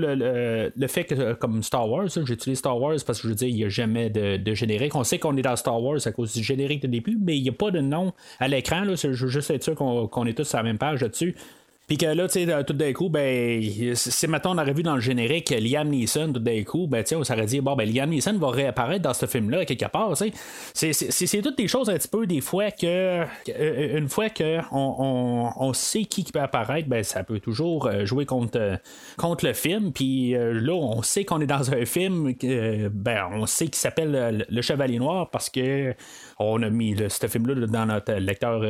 le, 0.75 0.87
fait 0.87 1.05
que, 1.05 1.33
comme 1.33 1.63
Star 1.63 1.89
Wars, 1.89 2.07
j'utilise 2.07 2.59
Star 2.59 2.79
Wars 2.79 2.95
parce 3.05 3.21
que 3.21 3.27
je 3.27 3.29
veux 3.29 3.35
dire, 3.35 3.47
il 3.47 3.55
n'y 3.55 3.63
a 3.65 3.69
jamais 3.69 4.09
de, 4.09 4.37
de 4.37 4.53
générique. 4.53 4.95
On 4.95 5.03
sait 5.03 5.19
qu'on 5.19 5.35
est 5.37 5.41
dans 5.41 5.55
Star 5.55 5.81
Wars 5.81 5.86
Wars 5.87 6.05
à 6.05 6.11
cause 6.11 6.33
du 6.33 6.43
générique 6.43 6.81
de 6.81 6.87
début, 6.87 7.17
mais 7.19 7.37
il 7.37 7.43
n'y 7.43 7.49
a 7.49 7.53
pas 7.53 7.71
de 7.71 7.79
nom 7.79 8.13
à 8.39 8.47
l'écran. 8.47 8.83
Je 8.95 9.07
veux 9.07 9.29
juste 9.29 9.51
être 9.51 9.63
sûr 9.63 9.75
qu'on 9.75 10.25
est 10.25 10.33
tous 10.33 10.43
sur 10.43 10.57
la 10.57 10.63
même 10.63 10.77
page 10.77 11.01
là-dessus. 11.01 11.35
Puis 11.87 11.97
que 11.97 12.05
là, 12.05 12.27
tu 12.27 12.45
sais, 12.45 12.63
tout 12.65 12.73
d'un 12.73 12.91
coup, 12.91 13.07
ben, 13.07 13.63
si 13.93 14.27
maintenant 14.27 14.55
on 14.55 14.57
aurait 14.57 14.73
vu 14.73 14.83
dans 14.83 14.95
le 14.95 15.01
générique 15.01 15.51
Liam 15.51 15.87
Neeson, 15.87 16.33
tout 16.33 16.41
d'un 16.41 16.61
coup, 16.63 16.85
ben, 16.85 17.01
tu 17.01 17.09
sais, 17.09 17.15
on 17.15 17.23
s'aurait 17.23 17.45
dit, 17.45 17.61
bon, 17.61 17.77
ben, 17.77 17.89
Liam 17.89 18.09
Neeson 18.09 18.37
va 18.37 18.49
réapparaître 18.49 19.03
dans 19.03 19.13
ce 19.13 19.25
film-là, 19.25 19.63
quelque 19.63 19.85
part, 19.85 20.13
tu 20.17 20.33
sais. 20.73 20.91
C'est 20.91 21.41
toutes 21.41 21.57
des 21.57 21.69
choses 21.69 21.89
un 21.89 21.93
petit 21.93 22.09
peu, 22.09 22.27
des 22.27 22.41
fois, 22.41 22.71
que, 22.71 23.23
euh, 23.49 23.97
une 23.97 24.09
fois 24.09 24.29
qu'on 24.29 24.65
on, 24.71 25.51
on, 25.55 25.73
sait 25.73 26.03
qui 26.03 26.25
peut 26.25 26.41
apparaître, 26.41 26.89
ben, 26.89 27.05
ça 27.05 27.23
peut 27.23 27.39
toujours 27.39 27.87
euh, 27.87 28.03
jouer 28.03 28.25
contre, 28.25 28.79
contre 29.15 29.45
le 29.45 29.53
film. 29.53 29.93
Puis 29.93 30.35
euh, 30.35 30.59
là, 30.59 30.73
on 30.73 31.01
sait 31.03 31.23
qu'on 31.23 31.39
est 31.39 31.47
dans 31.47 31.71
un 31.71 31.85
film, 31.85 32.33
ben, 32.91 33.29
on 33.31 33.45
sait 33.45 33.65
qu'il 33.65 33.75
s'appelle 33.75 34.45
Le 34.49 34.61
Chevalier 34.61 34.99
Noir 34.99 35.29
parce 35.29 35.49
que 35.49 35.95
on 36.39 36.61
a 36.61 36.69
mis 36.69 36.95
ce 37.09 37.27
film-là 37.27 37.67
dans 37.67 37.85
notre 37.87 38.13
lecteur 38.13 38.61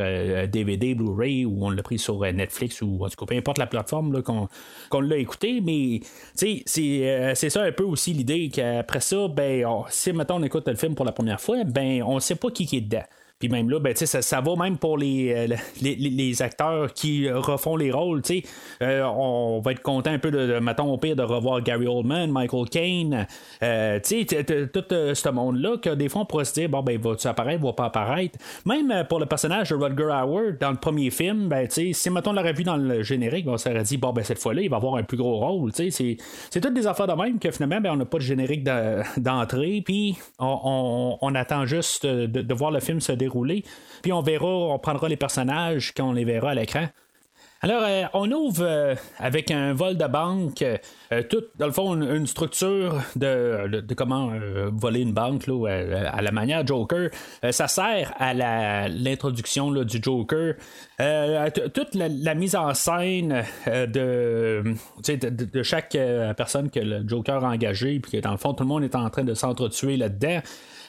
DVD, 0.47 0.95
Blu-ray, 0.95 1.45
ou 1.45 1.65
on 1.65 1.69
l'a 1.69 1.83
pris 1.83 1.99
sur 1.99 2.19
Netflix 2.21 2.81
ou 2.81 3.03
en 3.03 3.09
tout 3.09 3.15
cas, 3.17 3.25
peu 3.25 3.35
importe 3.35 3.57
la 3.57 3.67
plateforme 3.67 4.21
qu'on, 4.23 5.01
l'a 5.01 5.17
écouté, 5.17 5.61
mais 5.61 6.01
c'est, 6.33 6.63
euh, 6.77 7.35
c'est 7.35 7.49
ça 7.49 7.63
un 7.63 7.71
peu 7.71 7.83
aussi 7.83 8.13
l'idée 8.13 8.49
qu'après 8.49 9.01
ça, 9.01 9.27
ben, 9.27 9.65
si 9.89 10.13
maintenant 10.13 10.39
on 10.39 10.43
écoute 10.43 10.67
le 10.67 10.75
film 10.75 10.95
pour 10.95 11.05
la 11.05 11.11
première 11.11 11.41
fois, 11.41 11.63
ben 11.63 12.03
on 12.03 12.19
sait 12.19 12.35
pas 12.35 12.51
qui 12.51 12.63
est 12.75 12.81
dedans. 12.81 13.03
Puis 13.39 13.49
même 13.49 13.69
là, 13.69 13.79
ben, 13.79 13.95
ça, 13.95 14.21
ça 14.23 14.41
va 14.41 14.55
même 14.55 14.77
pour 14.79 14.97
les, 14.97 15.31
euh, 15.31 15.55
les, 15.81 15.95
les, 15.95 16.41
acteurs 16.41 16.91
qui 16.93 17.29
refont 17.29 17.75
les 17.75 17.91
rôles. 17.91 18.23
Euh, 18.81 19.03
on 19.03 19.59
va 19.59 19.73
être 19.73 19.83
content 19.83 20.09
un 20.09 20.17
peu 20.17 20.31
de, 20.31 20.57
mettons 20.57 20.91
au 20.91 20.97
pire, 20.97 21.15
de 21.15 21.21
revoir 21.21 21.61
Gary 21.61 21.85
Oldman, 21.85 22.31
Michael 22.31 22.67
Caine. 22.69 23.27
Euh, 23.61 23.99
tout 23.99 24.83
ce 24.89 25.29
monde-là, 25.29 25.77
que 25.77 25.91
des 25.91 26.09
fois 26.09 26.21
on 26.21 26.25
pourrait 26.25 26.45
se 26.45 26.53
dire, 26.53 26.67
bon, 26.67 26.81
ben, 26.81 26.99
va-tu 26.99 27.27
apparaître, 27.27 27.63
va 27.63 27.73
pas 27.73 27.85
apparaître? 27.85 28.39
Même 28.65 29.05
pour 29.07 29.19
le 29.19 29.27
personnage 29.27 29.69
de 29.69 29.75
Rutger 29.75 30.09
Howard 30.11 30.57
dans 30.59 30.71
le 30.71 30.77
premier 30.77 31.11
film, 31.11 31.47
ben, 31.47 31.67
si 31.69 32.09
mettons 32.09 32.31
on 32.31 32.33
l'aurait 32.33 32.53
vu 32.53 32.63
dans 32.63 32.75
le 32.75 33.03
générique, 33.03 33.47
on 33.47 33.57
s'aurait 33.57 33.83
dit, 33.83 33.97
bon, 33.97 34.13
ben, 34.13 34.23
cette 34.23 34.39
fois-là, 34.39 34.61
il 34.63 34.69
va 34.69 34.77
avoir 34.77 34.95
un 34.95 35.03
plus 35.03 35.17
gros 35.17 35.37
rôle. 35.37 35.71
C'est, 35.73 35.91
c'est 35.91 36.59
toutes 36.59 36.73
des 36.73 36.87
affaires 36.87 37.07
de 37.07 37.13
même 37.13 37.37
que 37.37 37.51
finalement, 37.51 37.81
ben, 37.81 37.91
on 37.91 37.97
n'a 37.97 38.05
pas 38.05 38.17
de 38.17 38.23
générique 38.23 38.67
d'entrée, 39.17 39.83
puis 39.85 40.17
on, 40.39 41.17
on, 41.21 41.35
attend 41.35 41.67
juste 41.67 42.05
de, 42.05 42.25
de 42.25 42.53
voir 42.55 42.71
le 42.71 42.79
film 42.79 42.99
se 42.99 43.11
dérouler 43.11 43.26
puis 44.01 44.13
on 44.13 44.21
verra, 44.21 44.47
on 44.47 44.79
prendra 44.79 45.07
les 45.09 45.17
personnages 45.17 45.93
quand 45.95 46.09
on 46.09 46.13
les 46.13 46.25
verra 46.25 46.51
à 46.51 46.55
l'écran. 46.55 46.87
Alors, 47.61 47.81
euh, 47.83 48.03
on 48.13 48.31
ouvre 48.31 48.61
euh, 48.61 48.95
avec 49.17 49.49
un 49.49 49.73
vol 49.73 49.97
de 49.97 50.05
banque, 50.05 50.61
euh, 50.61 51.23
tout, 51.27 51.43
dans 51.57 51.65
le 51.65 51.71
fond, 51.71 51.99
une, 51.99 52.27
structure 52.27 53.01
de, 53.15 53.83
comment 53.95 54.31
voler 54.71 55.01
une 55.01 55.13
banque 55.13 55.47
à 55.47 56.21
la 56.21 56.31
manière 56.31 56.65
Joker. 56.65 57.09
ça 57.49 57.67
sert 57.67 58.13
à 58.19 58.33
l'introduction 58.87 59.71
du 59.71 59.99
Joker. 60.01 60.53
toute 61.73 61.95
la, 61.95 62.35
mise 62.35 62.55
en 62.55 62.73
scène 62.73 63.43
de, 63.65 64.63
de, 65.07 65.63
chaque 65.63 65.97
personne 66.35 66.69
que 66.69 66.79
le 66.79 67.07
Joker 67.07 67.43
a 67.43 67.49
engagé, 67.49 67.99
puis 67.99 68.11
que 68.11 68.17
dans 68.17 68.31
le 68.31 68.37
fond, 68.37 68.53
tout 68.53 68.63
le 68.63 68.69
monde 68.69 68.83
est 68.83 68.95
en 68.95 69.09
train 69.09 69.23
de 69.23 69.33
s'entretuer 69.33 69.97
là-dedans. 69.97 70.41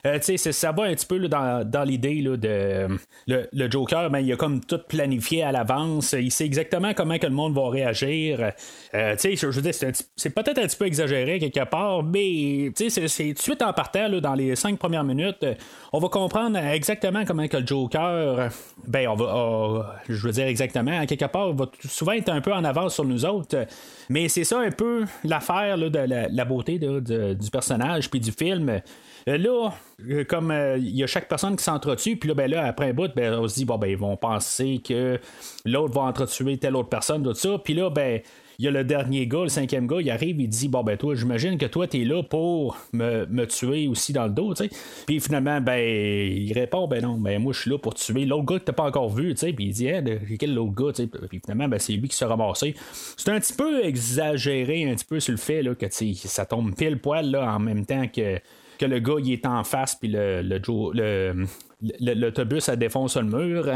Euh, 0.06 0.18
ça 0.20 0.72
va 0.72 0.84
un 0.84 0.94
petit 0.94 1.06
peu 1.06 1.28
dans, 1.28 1.84
l'idée 1.84 2.22
de 2.22 2.88
le, 3.26 3.70
Joker, 3.70 4.10
ben, 4.10 4.20
il 4.20 4.32
a 4.32 4.36
comme 4.36 4.60
tout 4.64 4.80
planifié 4.88 5.42
à 5.42 5.52
l'avance. 5.52 6.14
Il 6.18 6.30
sait 6.30 6.44
exactement 6.44 6.94
comment 6.94 7.18
que 7.18 7.26
le 7.26 7.32
monde 7.32 7.54
va 7.54 7.68
réagir. 7.68 8.52
Euh, 8.94 9.16
je 9.18 9.46
veux 9.46 9.62
dire, 9.62 9.74
c'est, 9.74 10.30
peut-être 10.30 10.58
un 10.58 10.66
petit 10.66 10.76
peu 10.76 10.86
exagéré 10.86 11.38
quelque 11.38 11.68
part, 11.68 12.02
mais 12.02 12.70
c'est, 12.76 12.88
tout 12.90 13.32
de 13.32 13.38
suite 13.38 13.62
en 13.62 13.72
partant 13.72 14.08
dans 14.20 14.34
les 14.34 14.54
cinq 14.56 14.78
premières 14.78 15.04
minutes, 15.04 15.44
on 15.92 15.98
va 15.98 16.08
comprendre 16.08 16.58
exactement 16.58 17.24
comment 17.24 17.48
que 17.48 17.56
le 17.56 17.66
Joker, 17.66 18.50
ben 18.86 19.08
on 19.08 19.14
va, 19.14 19.96
je 20.08 20.26
veux 20.26 20.32
dire 20.32 20.46
exactement, 20.46 21.04
quelque 21.06 21.24
part, 21.24 21.52
va 21.52 21.66
souvent 21.88 22.12
être 22.12 22.28
un 22.28 22.40
peu 22.40 22.52
en 22.52 22.64
avance 22.64 22.94
sur 22.94 23.04
nous 23.04 23.24
autres. 23.24 23.66
Mais 24.08 24.28
c'est 24.28 24.44
ça 24.44 24.60
un 24.60 24.70
peu 24.70 25.04
l'affaire 25.24 25.78
de 25.78 25.98
la, 25.98 26.44
beauté 26.44 26.78
du 26.78 27.50
personnage 27.50 28.10
puis 28.10 28.20
du 28.20 28.32
film. 28.32 28.80
Euh, 29.28 29.38
là, 29.38 29.70
euh, 30.08 30.24
comme 30.24 30.50
euh, 30.50 30.76
il 30.78 30.96
y 30.96 31.02
a 31.02 31.06
chaque 31.06 31.28
personne 31.28 31.56
qui 31.56 31.64
s'entretue, 31.64 32.16
puis 32.16 32.28
là, 32.28 32.34
ben 32.34 32.50
là, 32.50 32.66
après 32.66 32.90
un 32.90 32.92
bout, 32.92 33.10
ben, 33.14 33.34
on 33.34 33.48
se 33.48 33.56
dit, 33.56 33.64
bon, 33.64 33.78
ben, 33.78 33.88
ils 33.88 33.96
vont 33.96 34.16
penser 34.16 34.80
que 34.84 35.18
l'autre 35.64 35.94
va 35.94 36.02
entretuer 36.02 36.58
telle 36.58 36.76
autre 36.76 36.88
personne, 36.88 37.22
tout 37.22 37.34
ça. 37.34 37.58
Puis 37.58 37.74
là, 37.74 37.90
ben, 37.90 38.20
il 38.60 38.64
y 38.64 38.68
a 38.68 38.72
le 38.72 38.82
dernier 38.82 39.28
gars, 39.28 39.42
le 39.44 39.48
cinquième 39.48 39.86
gars, 39.86 39.98
il 40.00 40.10
arrive, 40.10 40.40
il 40.40 40.48
dit 40.48 40.66
Bon, 40.66 40.82
ben, 40.82 40.96
toi, 40.96 41.14
j'imagine 41.14 41.58
que 41.58 41.66
toi, 41.66 41.86
t'es 41.86 42.02
là 42.02 42.24
pour 42.24 42.76
me, 42.92 43.44
tuer 43.44 43.86
aussi 43.86 44.12
dans 44.12 44.24
le 44.24 44.32
dos, 44.32 44.52
tu 44.52 44.64
sais. 44.64 44.70
Puis 45.06 45.20
finalement, 45.20 45.60
ben, 45.60 45.78
il 45.78 46.52
répond 46.52 46.88
Ben 46.88 47.00
non, 47.00 47.18
ben, 47.18 47.40
moi, 47.40 47.52
je 47.52 47.60
suis 47.60 47.70
là 47.70 47.78
pour 47.78 47.94
tuer 47.94 48.24
l'autre 48.24 48.46
gars 48.46 48.58
que 48.58 48.64
t'as 48.64 48.72
pas 48.72 48.82
encore 48.82 49.10
vu, 49.10 49.32
tu 49.34 49.40
sais. 49.40 49.52
Puis 49.52 49.66
il 49.66 49.72
dit 49.72 49.88
hein, 49.88 50.02
quel 50.40 50.58
autre 50.58 50.74
gars, 50.74 50.92
tu 50.92 51.04
sais. 51.04 51.08
Puis 51.28 51.40
finalement, 51.44 51.68
ben, 51.68 51.78
c'est 51.78 51.92
lui 51.92 52.08
qui 52.08 52.16
se 52.16 52.24
ramassé. 52.24 52.74
C'est 53.16 53.30
un 53.30 53.38
petit 53.38 53.54
peu 53.54 53.84
exagéré, 53.84 54.90
un 54.90 54.96
petit 54.96 55.04
peu 55.04 55.20
sur 55.20 55.30
le 55.30 55.38
fait, 55.38 55.62
là, 55.62 55.76
que, 55.76 55.86
ça 55.88 56.44
tombe 56.44 56.74
pile 56.74 56.98
poil, 56.98 57.30
là, 57.30 57.54
en 57.54 57.60
même 57.60 57.86
temps 57.86 58.08
que 58.08 58.40
que 58.78 58.86
le 58.86 59.00
gars 59.00 59.16
il 59.18 59.32
est 59.32 59.46
en 59.46 59.64
face 59.64 59.96
puis 59.96 60.08
le, 60.08 60.42
le, 60.42 62.14
l'autobus 62.14 62.68
a 62.68 62.76
défoncé 62.76 63.20
le 63.20 63.26
mur. 63.26 63.68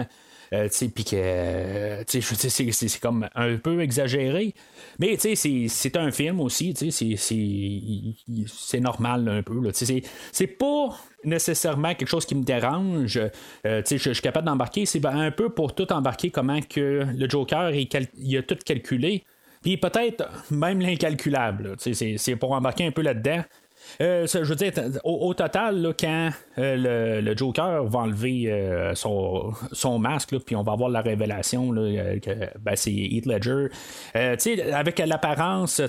Euh, 0.53 0.69
que 0.69 2.73
c'est 2.73 3.01
comme 3.01 3.29
un 3.35 3.57
peu 3.57 3.81
exagéré. 3.81 4.55
Mais 4.99 5.17
c'est 5.17 5.97
un 5.97 6.11
film 6.11 6.41
aussi, 6.41 6.75
c'est 6.77 8.81
normal 8.81 9.29
un 9.29 9.43
peu. 9.43 9.63
C'est 9.73 10.47
pas 10.47 10.89
nécessairement 11.25 11.95
quelque 11.95 12.09
chose 12.09 12.27
qui 12.27 12.35
me 12.35 12.45
dérange. 12.45 13.19
Euh, 13.67 13.83
je 13.89 13.97
suis 13.97 14.23
capable 14.23 14.47
d'embarquer. 14.47 14.85
C'est 14.85 15.05
un 15.07 15.31
peu 15.31 15.49
pour 15.49 15.75
tout 15.75 15.91
embarquer 15.91 16.31
comment 16.31 16.61
que 16.61 17.07
le 17.17 17.29
Joker 17.29 17.73
il, 17.75 18.37
a 18.37 18.43
tout 18.43 18.59
calculé. 18.63 19.25
Puis 19.63 19.79
peut-être 19.79 20.29
même 20.51 20.81
l'incalculable. 20.81 21.77
C'est 21.79 22.37
pour 22.37 22.53
embarquer 22.53 22.87
un 22.87 22.91
peu 22.91 23.03
là-dedans. 23.03 23.43
Euh, 24.01 24.27
je 24.27 24.39
veux 24.39 24.55
dire, 24.55 24.73
au, 25.05 25.33
total, 25.35 25.95
quand 25.99 26.31
euh, 26.59 27.21
le, 27.21 27.37
Joker 27.37 27.85
va 27.85 28.01
enlever 28.01 28.53
euh, 28.53 28.95
son, 28.95 29.53
son, 29.73 29.99
masque, 29.99 30.37
puis 30.41 30.55
on 30.55 30.63
va 30.63 30.73
avoir 30.73 30.91
la 30.91 31.01
révélation 31.01 31.71
que 31.71 32.59
ben, 32.61 32.77
c'est 32.77 32.93
Heath 32.93 33.27
Ledger. 33.27 33.69
avec 34.73 34.99
l'apparence, 34.99 35.81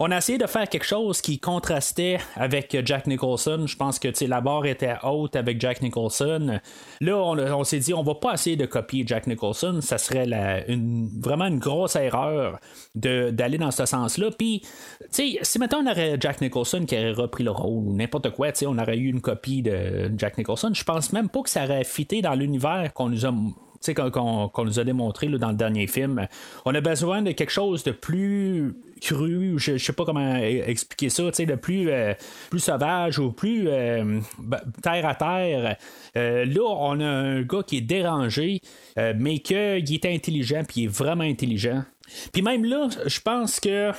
on 0.00 0.10
a 0.10 0.18
essayé 0.18 0.38
de 0.38 0.46
faire 0.46 0.68
quelque 0.68 0.86
chose 0.86 1.20
qui 1.20 1.38
contrastait 1.38 2.18
avec 2.36 2.76
Jack 2.84 3.06
Nicholson. 3.06 3.64
Je 3.66 3.76
pense 3.76 3.98
que 3.98 4.08
la 4.24 4.40
barre 4.40 4.66
était 4.66 4.94
haute 5.02 5.36
avec 5.36 5.60
Jack 5.60 5.82
Nicholson. 5.82 6.58
Là, 7.00 7.16
on, 7.16 7.64
s'est 7.64 7.78
dit, 7.78 7.94
on 7.94 8.02
va 8.02 8.14
pas 8.14 8.34
essayer 8.34 8.56
de 8.56 8.66
copier 8.66 9.04
Jack 9.06 9.26
Nicholson. 9.26 9.80
Ça 9.80 9.98
serait 9.98 10.64
une, 10.68 11.08
vraiment 11.20 11.46
une 11.46 11.58
grosse 11.58 11.96
erreur 11.96 12.58
d'aller 12.94 13.58
dans 13.58 13.70
ce 13.70 13.86
sens-là. 13.86 14.30
Puis, 14.36 14.62
si 15.10 15.58
maintenant 15.58 15.82
on 15.84 15.90
aurait 15.90 16.16
Jack 16.18 16.40
Nicholson 16.40 16.84
qui 16.86 16.96
aurait 16.96 17.28
pris 17.28 17.44
le 17.44 17.50
rôle 17.50 17.88
ou 17.88 17.94
n'importe 17.94 18.30
quoi, 18.30 18.48
on 18.66 18.78
aurait 18.78 18.96
eu 18.96 19.08
une 19.08 19.20
copie 19.20 19.62
de 19.62 19.91
Jack 20.16 20.38
Nicholson. 20.38 20.70
Je 20.74 20.84
pense 20.84 21.12
même 21.12 21.28
pas 21.28 21.42
que 21.42 21.50
ça 21.50 21.64
aurait 21.64 21.84
fité 21.84 22.22
dans 22.22 22.34
l'univers 22.34 22.92
qu'on 22.94 23.08
nous 23.08 23.26
a 23.26 23.32
qu'on, 23.90 24.64
nous 24.64 24.78
a 24.78 24.84
démontré 24.84 25.28
dans 25.28 25.50
le 25.50 25.56
dernier 25.56 25.86
film. 25.86 26.26
On 26.64 26.74
a 26.74 26.80
besoin 26.80 27.22
de 27.22 27.32
quelque 27.32 27.50
chose 27.50 27.82
de 27.84 27.90
plus 27.90 28.74
cru, 29.00 29.58
je, 29.58 29.76
sais 29.78 29.92
pas 29.92 30.04
comment 30.04 30.36
e-, 30.36 30.68
expliquer 30.68 31.10
ça, 31.10 31.24
de 31.24 31.54
plus, 31.56 31.90
euh, 31.90 32.14
plus 32.50 32.60
sauvage 32.60 33.18
ou 33.18 33.32
plus 33.32 33.64
euh, 33.66 34.20
terre 34.82 35.06
à 35.06 35.14
terre. 35.14 35.76
Euh, 36.16 36.44
là, 36.44 36.62
on 36.62 37.00
a 37.00 37.06
un 37.06 37.42
gars 37.42 37.62
qui 37.66 37.78
est 37.78 37.82
dérangé, 37.82 38.60
mais 38.96 39.40
qu'il 39.40 39.94
est 39.94 40.06
intelligent, 40.06 40.62
puis 40.66 40.82
il 40.82 40.84
est 40.84 40.92
vraiment 40.92 41.24
intelligent. 41.24 41.82
Puis 42.32 42.42
même 42.42 42.64
là, 42.64 42.88
je 43.06 43.20
pense 43.20 43.58
que 43.58 43.90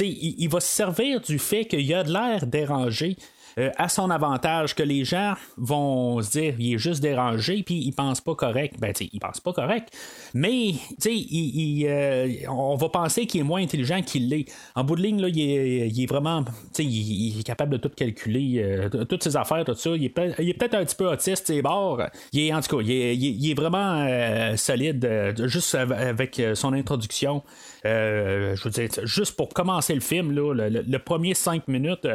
il, 0.00 0.34
il 0.38 0.48
va 0.48 0.60
se 0.60 0.68
servir 0.68 1.20
du 1.20 1.38
fait 1.38 1.66
qu'il 1.66 1.92
a 1.94 2.02
de 2.02 2.12
l'air 2.12 2.46
dérangé. 2.46 3.16
Euh, 3.58 3.70
à 3.76 3.88
son 3.88 4.10
avantage 4.10 4.74
que 4.74 4.82
les 4.82 5.04
gens 5.04 5.34
vont 5.56 6.22
se 6.22 6.30
dire 6.30 6.54
il 6.58 6.74
est 6.74 6.78
juste 6.78 7.00
dérangé 7.00 7.62
puis 7.62 7.76
il 7.76 7.92
pense 7.92 8.20
pas 8.20 8.34
correct. 8.34 8.76
Ben, 8.78 8.92
tu 8.92 9.08
il 9.12 9.18
pense 9.18 9.40
pas 9.40 9.52
correct, 9.52 9.88
mais 10.34 10.74
tu 11.00 11.10
il, 11.10 11.86
euh, 11.86 12.28
on 12.48 12.76
va 12.76 12.88
penser 12.88 13.26
qu'il 13.26 13.40
est 13.40 13.44
moins 13.44 13.62
intelligent 13.62 14.02
qu'il 14.02 14.28
l'est. 14.28 14.46
En 14.74 14.84
bout 14.84 14.96
de 14.96 15.02
ligne, 15.02 15.20
là, 15.20 15.28
il, 15.28 16.02
est, 16.02 16.06
vraiment, 16.06 16.44
tu 16.74 16.82
il, 16.82 17.40
est 17.40 17.42
capable 17.42 17.72
de 17.72 17.76
tout 17.76 17.88
calculer, 17.88 18.62
euh, 18.62 19.04
toutes 19.04 19.22
ses 19.22 19.36
affaires, 19.36 19.64
tout 19.64 19.74
ça. 19.74 19.90
Il 19.90 20.04
est, 20.04 20.08
peut-être 20.10 20.74
un 20.74 20.84
petit 20.84 20.96
peu 20.96 21.08
autiste, 21.08 21.46
c'est 21.48 21.62
bord. 21.62 22.02
Il 22.32 22.40
est, 22.40 22.52
en 22.52 22.60
tout 22.60 22.76
cas, 22.76 22.82
il 22.82 23.50
est, 23.50 23.54
vraiment 23.54 24.56
solide, 24.56 25.34
juste 25.46 25.74
avec 25.74 26.40
son 26.54 26.72
introduction. 26.72 27.42
je 27.84 28.62
veux 28.62 28.70
dire, 28.70 28.88
juste 29.04 29.36
pour 29.36 29.48
commencer 29.48 29.94
le 29.94 30.00
film, 30.00 30.32
là, 30.32 30.54
le, 30.54 30.98
premier 30.98 31.34
cinq 31.34 31.66
minutes, 31.68 32.06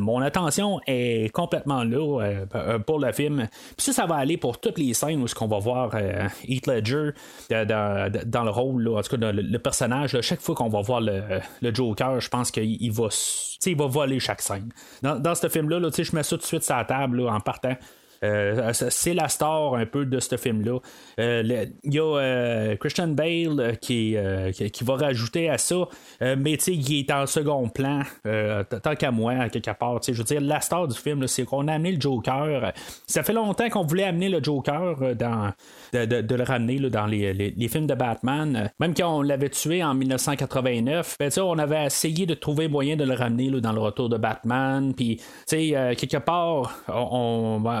mon 0.00 0.20
attention 0.20 0.72
est 0.86 1.30
complètement 1.32 1.84
là 1.84 2.20
euh, 2.54 2.78
pour 2.78 2.98
le 2.98 3.12
film. 3.12 3.48
Puis 3.76 3.86
ça, 3.86 3.92
ça 3.92 4.06
va 4.06 4.16
aller 4.16 4.36
pour 4.36 4.60
toutes 4.60 4.78
les 4.78 4.94
scènes 4.94 5.22
où 5.22 5.26
ce 5.26 5.34
qu'on 5.34 5.48
va 5.48 5.58
voir 5.58 5.90
euh, 5.94 6.28
Heath 6.46 6.66
Ledger 6.66 7.10
euh, 7.52 7.64
dans, 7.64 8.44
le 8.44 8.50
rôle, 8.50 8.88
en 8.88 9.02
tout 9.02 9.16
cas 9.16 9.32
le, 9.32 9.58
personnage. 9.58 10.20
chaque 10.20 10.40
fois 10.40 10.54
qu'on 10.54 10.68
va 10.68 10.80
voir 10.80 11.00
le, 11.00 11.40
Joker, 11.74 12.20
je 12.20 12.28
pense 12.28 12.50
qu'il 12.50 12.92
va, 12.92 13.08
va 13.08 13.86
voler 13.86 14.20
chaque 14.20 14.42
scène. 14.42 14.70
Dans, 15.02 15.34
ce 15.34 15.48
film-là, 15.48 15.80
je 15.96 16.16
mets 16.16 16.22
ça 16.22 16.36
tout 16.36 16.42
de 16.42 16.46
suite 16.46 16.62
sur 16.62 16.76
la 16.76 16.84
table 16.84 17.20
en 17.28 17.40
partant. 17.40 17.76
C'est 18.22 19.14
la 19.14 19.28
star 19.28 19.74
un 19.74 19.86
peu 19.86 20.06
de 20.06 20.20
ce 20.20 20.36
film-là. 20.36 20.78
Il 21.18 21.72
y 21.84 21.98
a 21.98 22.76
Christian 22.76 23.08
Bale 23.08 23.78
qui, 23.80 24.16
qui, 24.72 24.84
va 24.84 24.96
rajouter 24.96 25.50
à 25.50 25.58
ça, 25.58 25.88
mais 26.20 26.54
il 26.54 27.00
est 27.00 27.10
en 27.10 27.26
second 27.26 27.68
plan, 27.68 28.02
tant 28.82 28.94
qu'à 28.94 29.10
moi, 29.10 29.32
à 29.32 29.48
quelque 29.48 29.72
part. 29.72 30.00
Je 30.06 30.12
veux 30.12 30.24
dire, 30.24 30.40
la 30.40 30.60
star 30.60 30.88
du 30.88 30.96
film, 30.96 31.26
c'est 31.26 31.44
qu'on 31.44 31.68
a 31.68 31.74
amené 31.74 31.92
le 31.92 32.00
Joker. 32.00 32.72
Ça 33.06 33.22
fait 33.22 33.32
longtemps 33.32 33.68
qu'on 33.68 33.84
voulait 33.84 34.04
amener 34.04 34.28
le 34.28 34.42
Joker 34.42 35.14
dans, 35.16 35.52
de, 35.92 36.34
le 36.34 36.42
ramener 36.42 36.78
dans 36.90 37.06
les, 37.06 37.68
films 37.68 37.86
de 37.86 37.94
Batman. 37.94 38.70
Même 38.80 38.94
quand 38.94 39.18
on 39.18 39.22
l'avait 39.22 39.48
tué 39.48 39.82
en 39.82 39.94
1989, 39.94 41.16
ben, 41.18 41.30
on 41.38 41.58
avait 41.58 41.86
essayé 41.86 42.26
de 42.26 42.34
trouver 42.34 42.68
moyen 42.68 42.96
de 42.96 43.04
le 43.04 43.14
ramener 43.14 43.50
dans 43.60 43.72
le 43.72 43.80
retour 43.80 44.08
de 44.08 44.16
Batman. 44.16 44.94
Puis, 44.94 45.20
euh, 45.52 45.94
quelque 45.94 46.18
part, 46.18 46.82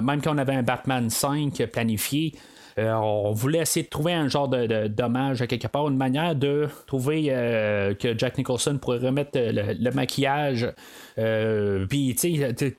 même 0.02 0.22
quand 0.22 0.31
on 0.32 0.38
avait 0.38 0.54
un 0.54 0.62
Batman 0.62 1.10
5 1.10 1.66
planifié, 1.66 2.34
euh, 2.78 2.92
on 2.94 3.32
voulait 3.32 3.60
essayer 3.60 3.84
de 3.84 3.90
trouver 3.90 4.14
un 4.14 4.28
genre 4.28 4.48
de, 4.48 4.86
dommage 4.86 5.46
quelque 5.46 5.68
part, 5.68 5.88
une 5.88 5.96
manière 5.96 6.34
de 6.34 6.68
trouver 6.86 7.26
euh, 7.28 7.94
que 7.94 8.16
Jack 8.16 8.38
Nicholson 8.38 8.78
pourrait 8.80 8.98
remettre 8.98 9.32
le, 9.34 9.90
maquillage. 9.90 10.72
Puis, 11.16 12.16
tu 12.18 12.36
sais, 12.56 12.76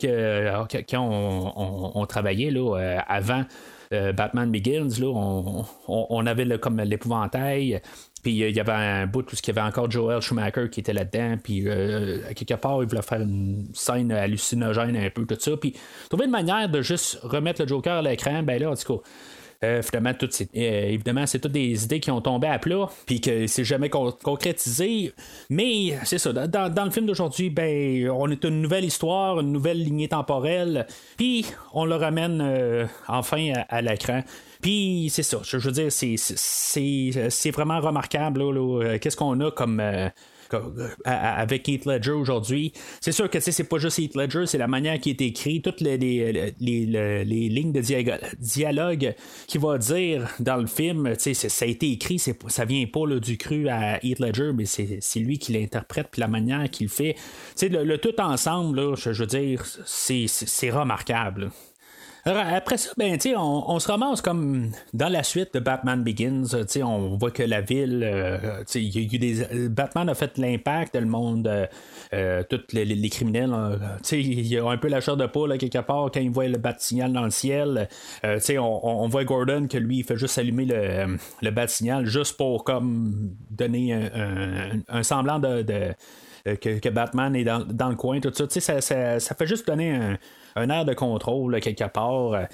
quand 0.89 1.91
on, 1.95 2.05
travaillait 2.05 2.51
là, 2.51 3.03
avant. 3.07 3.43
Batman 3.91 4.49
Begins, 4.49 4.89
là, 4.99 5.13
on, 5.87 6.25
avait 6.25 6.57
comme 6.57 6.81
l'épouvantail, 6.81 7.79
puis 8.23 8.31
il 8.31 8.55
y 8.55 8.59
avait 8.59 8.71
un 8.71 9.05
bout 9.05 9.21
où 9.31 9.35
il 9.35 9.47
y 9.47 9.51
avait 9.51 9.61
encore 9.61 9.91
Joel 9.91 10.21
Schumacher 10.21 10.69
qui 10.69 10.79
était 10.79 10.93
là-dedans. 10.93 11.35
Puis 11.43 11.69
à 11.69 12.33
quelque 12.33 12.55
part, 12.55 12.81
il 12.81 12.87
voulait 12.89 13.01
faire 13.01 13.21
une 13.21 13.67
scène 13.73 14.11
hallucinogène 14.11 14.95
un 14.95 15.09
peu, 15.09 15.25
tout 15.25 15.35
ça. 15.37 15.57
Puis 15.57 15.75
trouver 16.09 16.25
une 16.25 16.31
manière 16.31 16.69
de 16.69 16.81
juste 16.81 17.19
remettre 17.21 17.61
le 17.61 17.67
Joker 17.67 17.97
à 17.97 18.01
l'écran, 18.01 18.41
ben 18.41 18.59
là, 18.59 18.71
en 18.71 18.75
tout 18.75 18.97
cas. 18.97 19.03
Euh, 19.63 19.81
euh, 19.93 20.85
évidemment, 20.87 21.25
c'est 21.25 21.39
toutes 21.39 21.51
des 21.51 21.83
idées 21.83 21.99
qui 21.99 22.11
ont 22.11 22.21
tombé 22.21 22.47
à 22.47 22.59
plat, 22.59 22.89
puis 23.05 23.21
que 23.21 23.47
c'est 23.47 23.63
jamais 23.63 23.89
concrétisé. 23.89 25.13
Mais 25.49 25.97
c'est 26.03 26.17
ça, 26.17 26.33
dans, 26.33 26.85
le 26.85 26.91
film 26.91 27.05
d'aujourd'hui, 27.05 27.49
ben, 27.49 28.09
on 28.09 28.29
est 28.29 28.43
une 28.43 28.61
nouvelle 28.61 28.85
histoire, 28.85 29.39
une 29.39 29.51
nouvelle 29.51 29.81
lignée 29.81 30.09
temporelle, 30.09 30.85
puis 31.17 31.45
on 31.73 31.85
le 31.85 31.95
ramène 31.95 32.41
euh, 32.41 32.85
enfin 33.07 33.53
à, 33.69 33.81
l'écran. 33.81 34.21
Puis 34.63 35.09
c'est 35.11 35.23
ça, 35.23 35.41
je 35.43 35.57
veux 35.57 35.71
dire, 35.71 35.91
c'est 35.91 37.51
vraiment 37.51 37.79
remarquable. 37.79 38.99
Qu'est-ce 38.99 39.17
qu'on 39.17 39.39
a 39.41 39.51
comme 39.51 39.81
euh, 40.53 40.87
avec 41.05 41.67
Heath 41.67 41.85
Ledger 41.85 42.11
aujourd'hui. 42.11 42.73
C'est 43.01 43.11
sûr 43.11 43.29
que 43.29 43.39
c'est 43.39 43.63
pas 43.63 43.77
juste 43.77 43.99
Heath 43.99 44.15
Ledger, 44.15 44.45
c'est 44.45 44.57
la 44.57 44.67
manière 44.67 44.99
qui 44.99 45.09
est 45.09 45.21
écrit, 45.21 45.61
toutes 45.61 45.81
les, 45.81 45.97
les, 45.97 46.53
les, 46.59 47.25
lignes 47.25 47.71
de 47.71 47.81
dialogue 48.39 49.15
qu'il 49.47 49.61
va 49.61 49.77
dire 49.77 50.27
dans 50.39 50.57
le 50.57 50.67
film, 50.67 51.13
ça 51.17 51.65
a 51.65 51.67
été 51.67 51.91
écrit, 51.91 52.19
ça 52.19 52.65
vient 52.65 52.85
pas 52.85 53.05
du 53.19 53.37
cru 53.37 53.67
à 53.67 54.03
Heath 54.03 54.19
Ledger, 54.19 54.51
mais 54.53 54.65
c'est 54.65 55.19
lui 55.19 55.39
qui 55.39 55.53
l'interprète, 55.53 56.07
puis 56.11 56.21
la 56.21 56.27
manière 56.27 56.69
qu'il 56.69 56.89
fait. 56.89 57.15
Le, 57.61 57.83
le, 57.83 57.97
tout 57.97 58.19
ensemble, 58.19 58.95
je, 58.97 59.09
veux 59.09 59.25
dire, 59.25 59.63
c'est 59.85 60.69
remarquable. 60.69 61.51
Après 62.25 62.77
ça, 62.77 62.91
ben, 62.97 63.17
on, 63.35 63.65
on 63.67 63.79
se 63.79 63.87
ramasse 63.89 64.21
comme 64.21 64.71
dans 64.93 65.09
la 65.09 65.23
suite 65.23 65.53
de 65.53 65.59
Batman 65.59 66.03
Begins. 66.03 66.45
On 66.81 67.17
voit 67.17 67.31
que 67.31 67.43
la 67.43 67.59
ville, 67.59 68.01
euh, 68.01 68.63
y 68.75 68.97
a 68.97 69.01
eu 69.01 69.19
des, 69.19 69.67
Batman 69.67 70.07
a 70.07 70.15
fait 70.15 70.37
l'impact, 70.37 70.95
le 70.95 71.05
monde, 71.05 71.47
euh, 71.47 71.67
euh 72.13 72.43
tous 72.49 72.61
les, 72.71 73.09
criminels, 73.09 73.51
il 74.13 74.47
y 74.47 74.57
a 74.57 74.65
un 74.65 74.77
peu 74.77 74.87
la 74.87 75.01
chair 75.01 75.17
de 75.17 75.25
poule 75.25 75.57
quelque 75.57 75.79
part 75.79 76.11
quand 76.13 76.21
ils 76.21 76.31
voient 76.31 76.47
le 76.47 76.57
bat-signal 76.57 77.11
dans 77.11 77.25
le 77.25 77.29
ciel. 77.29 77.89
Euh, 78.23 78.39
on, 78.57 78.79
on, 78.83 79.07
voit 79.09 79.25
Gordon 79.25 79.67
que 79.67 79.77
lui, 79.77 79.97
il 79.97 80.03
fait 80.05 80.17
juste 80.17 80.37
allumer 80.37 80.65
le, 80.65 81.51
bat-signal 81.51 82.05
juste 82.05 82.37
pour 82.37 82.63
comme 82.63 83.35
donner 83.51 83.93
un, 84.87 85.03
semblant 85.03 85.39
de, 85.39 85.93
que, 86.45 86.89
Batman 86.89 87.35
est 87.35 87.43
dans, 87.43 87.65
dans, 87.65 87.89
le 87.89 87.95
coin, 87.95 88.21
tout 88.21 88.31
ça. 88.33 88.45
Ça, 88.47 88.79
ça, 88.79 89.19
ça 89.19 89.35
fait 89.35 89.47
juste 89.47 89.67
donner 89.67 89.93
un, 89.93 90.17
un 90.55 90.69
air 90.69 90.85
de 90.85 90.93
contrôle 90.93 91.59
quelque 91.59 91.85
part. 91.85 92.33
Euh, 92.33 92.45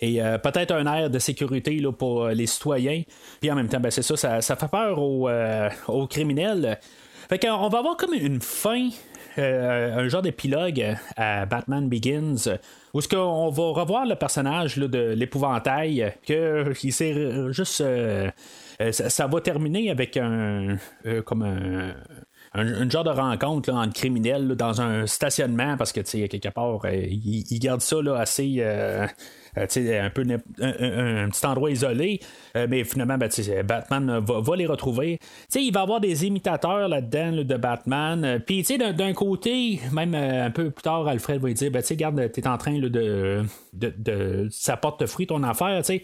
et 0.00 0.22
euh, 0.22 0.38
peut-être 0.38 0.72
un 0.72 0.86
air 0.92 1.10
de 1.10 1.18
sécurité 1.18 1.76
là, 1.76 1.92
pour 1.92 2.24
euh, 2.24 2.32
les 2.32 2.46
citoyens. 2.46 3.02
Puis 3.40 3.50
en 3.50 3.54
même 3.54 3.68
temps, 3.68 3.80
ben, 3.80 3.90
c'est 3.90 4.02
ça, 4.02 4.40
ça, 4.40 4.56
fait 4.56 4.68
peur 4.68 4.98
aux, 5.00 6.06
criminels. 6.08 6.78
Fait 7.28 7.38
qu'on 7.38 7.68
va 7.68 7.78
avoir 7.78 7.96
comme 7.96 8.14
une 8.14 8.40
fin, 8.40 8.88
un 9.36 10.08
genre 10.08 10.22
d'épilogue 10.22 10.96
à 11.16 11.44
Batman 11.44 11.86
Begins, 11.88 12.56
où 12.94 13.00
ce 13.02 13.08
qu'on 13.08 13.50
va 13.50 13.62
revoir 13.80 14.06
le 14.06 14.14
personnage 14.14 14.78
de 14.78 15.12
l'épouvantail, 15.12 16.14
que 16.26 16.72
il 16.82 17.52
juste. 17.52 17.84
ça, 18.92 19.26
va 19.26 19.40
terminer 19.42 19.90
avec 19.90 20.16
un. 20.16 20.78
comme 21.26 21.42
un 21.42 21.94
un, 22.54 22.88
genre 22.88 23.04
de 23.04 23.10
rencontre 23.10 23.72
entre 23.72 23.92
criminels 23.92 24.48
dans 24.48 24.80
un 24.80 25.06
stationnement 25.06 25.76
parce 25.76 25.92
que, 25.92 26.00
tu 26.00 26.22
sais, 26.22 26.28
quelque 26.28 26.48
part, 26.48 26.84
euh, 26.84 26.90
ils, 26.92 27.58
gardent 27.58 27.80
ça 27.80 28.00
là, 28.02 28.16
assez. 28.16 28.56
Euh, 28.60 29.06
euh, 29.58 30.06
un 30.06 30.10
peu 30.10 30.22
un, 30.60 31.28
petit 31.28 31.46
endroit 31.46 31.70
isolé, 31.70 32.20
mais 32.54 32.84
finalement, 32.84 33.18
ben, 33.18 33.30
Batman 33.64 34.18
va, 34.18 34.56
les 34.56 34.66
retrouver. 34.66 35.18
il 35.54 35.72
va 35.72 35.82
avoir 35.82 36.00
des 36.00 36.26
imitateurs 36.26 36.88
là-dedans 36.88 37.42
de 37.42 37.56
Batman. 37.56 38.40
Puis 38.44 38.64
d'un 38.78 39.12
côté, 39.12 39.80
même 39.92 40.14
un 40.14 40.50
peu 40.50 40.70
plus 40.70 40.82
tard, 40.82 41.06
Alfred 41.06 41.40
va 41.40 41.48
lui 41.48 41.54
dire 41.54 41.70
ben, 41.70 41.82
Regarde, 41.88 42.32
tu 42.32 42.40
es 42.40 42.46
en 42.46 42.58
train 42.58 42.78
de, 42.78 42.88
de, 42.88 43.44
de, 43.72 44.48
Ça 44.50 44.76
porte 44.76 45.04
fruit 45.06 45.26
ton 45.26 45.42
affaire. 45.42 45.84
sais 45.84 46.02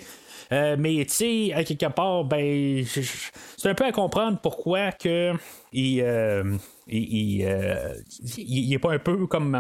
euh, 0.53 0.77
mais 0.79 1.05
tu 1.07 1.15
sais, 1.15 1.65
quelque 1.65 1.93
part, 1.93 2.25
ben, 2.25 2.85
c'est 2.85 3.69
un 3.69 3.75
peu 3.75 3.85
à 3.85 3.93
comprendre 3.93 4.39
pourquoi 4.43 4.93
que 4.93 5.33
il, 5.73 6.01
euh, 6.03 6.57
il, 6.87 7.45
euh, 7.45 7.95
il, 8.37 8.73
est 8.73 8.79
pas 8.79 8.93
un 8.93 8.99
peu 8.99 9.27
comme 9.27 9.57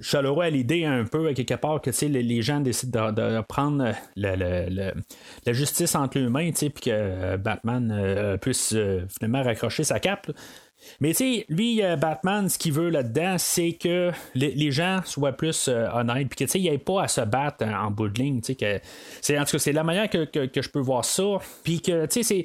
chaleureux 0.00 0.44
à 0.44 0.50
l'idée 0.50 0.84
un 0.84 1.04
peu 1.04 1.32
quelque 1.32 1.54
part 1.54 1.80
que 1.80 1.90
les, 2.06 2.22
les 2.22 2.42
gens 2.42 2.60
décident 2.60 3.12
de, 3.12 3.40
prendre 3.42 3.92
la 4.16 5.52
justice 5.52 5.94
entre 5.94 6.18
les 6.18 6.28
mains 6.28 6.50
puis 6.52 6.70
que 6.70 7.36
Batman 7.36 8.38
puisse 8.40 8.74
finalement 9.18 9.42
raccrocher 9.42 9.84
sa 9.84 10.00
cape. 10.00 10.30
Mais 11.00 11.10
tu 11.10 11.16
sais, 11.16 11.46
lui, 11.48 11.82
euh, 11.82 11.96
Batman, 11.96 12.48
ce 12.48 12.58
qu'il 12.58 12.72
veut 12.72 12.90
là-dedans, 12.90 13.36
c'est 13.38 13.72
que 13.72 14.12
les, 14.34 14.70
gens 14.70 15.00
soient 15.04 15.32
plus 15.32 15.68
euh, 15.68 15.88
honnêtes, 15.92 16.28
puis 16.28 16.38
que 16.38 16.44
tu 16.44 16.50
sais, 16.50 16.60
il 16.60 16.68
ait 16.68 16.78
pas 16.78 17.02
à 17.02 17.08
se 17.08 17.20
battre 17.20 17.64
en, 17.64 17.90
bout 17.90 18.08
de 18.08 18.18
ligne. 18.20 18.40
C'est 18.42 19.38
en 19.38 19.44
tout 19.44 19.52
cas, 19.52 19.58
c'est 19.58 19.72
la 19.72 19.84
manière 19.84 20.08
que, 20.08 20.24
que, 20.24 20.62
je 20.62 20.68
peux 20.68 20.80
voir 20.80 21.04
ça. 21.04 21.38
Puis 21.64 21.80
que 21.80 22.06
tu 22.06 22.22
sais, 22.22 22.44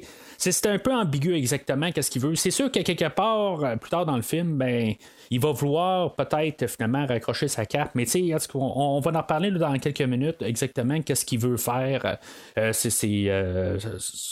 un 0.66 0.78
peu 0.78 0.92
ambigu 0.92 1.34
exactement 1.34 1.90
qu'est-ce 1.92 2.10
qu'il 2.10 2.22
veut. 2.22 2.34
C'est 2.34 2.50
sûr 2.50 2.70
que 2.70 2.80
quelque 2.80 3.08
part, 3.08 3.64
euh, 3.64 3.76
plus 3.76 3.90
tard 3.90 4.06
dans 4.06 4.16
le 4.16 4.22
film, 4.22 4.56
ben 4.56 4.94
il 5.30 5.40
va 5.40 5.52
vouloir 5.52 6.14
peut-être 6.14 6.66
finalement 6.66 7.06
raccrocher 7.06 7.48
sa 7.48 7.64
cape, 7.64 7.90
mais 7.94 8.04
tu 8.04 8.28
sais, 8.28 8.48
on, 8.54 9.00
va 9.00 9.18
en 9.18 9.22
parler 9.22 9.50
dans 9.50 9.78
quelques 9.78 10.02
minutes 10.02 10.42
exactement 10.42 11.00
qu'est-ce 11.00 11.24
qu'il 11.24 11.38
veut 11.38 11.56
faire. 11.56 12.18
Euh, 12.58 12.72
c'est, 12.72 13.24
euh, 13.28 13.78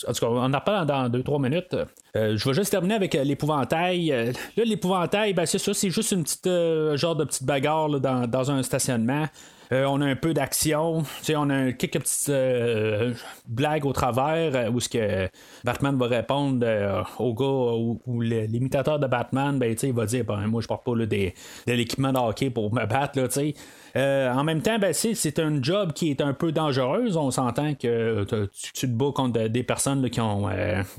en 0.06 0.12
tout 0.12 0.20
cas, 0.20 0.26
on 0.26 0.52
en 0.52 0.58
reparle 0.58 0.86
dans 0.86 1.08
2-3 1.08 1.42
minutes. 1.42 1.76
Je 2.14 2.48
vais 2.48 2.54
juste 2.54 2.70
terminer 2.70 2.94
avec 2.94 3.14
l'épouvantail. 3.14 4.08
là, 4.56 4.64
l'épouvantail, 4.64 5.32
ben, 5.32 5.46
c'est 5.46 5.58
ça, 5.58 5.72
c'est 5.72 5.90
juste 5.90 6.12
une 6.12 6.24
petite 6.24 6.48
genre 6.98 7.16
de 7.16 7.24
petite 7.24 7.44
bagarre 7.44 7.88
dans 8.00 8.50
un 8.50 8.62
stationnement. 8.62 9.26
Euh, 9.72 9.84
on 9.84 10.00
a 10.00 10.06
un 10.06 10.16
peu 10.16 10.34
d'action. 10.34 11.04
On 11.36 11.50
a 11.50 11.72
quelques 11.72 12.00
petites 12.00 12.28
euh, 12.28 13.14
blagues 13.46 13.86
au 13.86 13.92
travers 13.92 14.56
euh, 14.56 14.70
où 14.70 14.80
ce 14.80 14.88
que 14.88 15.28
Batman 15.64 15.96
va 15.96 16.06
répondre 16.08 16.66
au 17.18 17.34
gars 17.34 18.00
ou, 18.06 18.20
l'imitateur 18.20 18.98
de 18.98 19.06
Batman, 19.06 19.58
ben, 19.58 19.76
il 19.80 19.92
va 19.92 20.06
dire 20.06 20.24
ben, 20.24 20.46
Moi, 20.46 20.60
je 20.60 20.66
porte 20.66 20.84
pas 20.84 20.92
de 20.92 21.32
l'équipement 21.66 22.12
de 22.12 22.18
hockey 22.18 22.50
pour 22.50 22.74
me 22.74 22.84
battre. 22.86 23.20
en 23.94 24.44
même 24.44 24.62
temps, 24.62 24.78
ben, 24.78 24.92
c'est 24.92 25.38
un 25.38 25.62
job 25.62 25.92
qui 25.92 26.10
est 26.10 26.20
un 26.20 26.32
peu 26.32 26.50
dangereuse. 26.50 27.16
On 27.16 27.30
s'entend 27.30 27.74
que 27.74 28.24
tu, 28.24 28.72
te 28.72 28.86
bats 28.86 29.12
contre 29.14 29.46
des 29.48 29.62
personnes 29.62 30.08
qui 30.10 30.20
ont, 30.20 30.48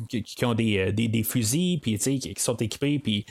qui, 0.07 0.45
ont 0.45 0.53
des, 0.53 0.91
des, 0.93 1.23
fusils, 1.23 1.79
puis 1.81 1.97
qui 1.97 2.33
sont 2.37 2.55
équipés, 2.55 2.99
puis 2.99 3.25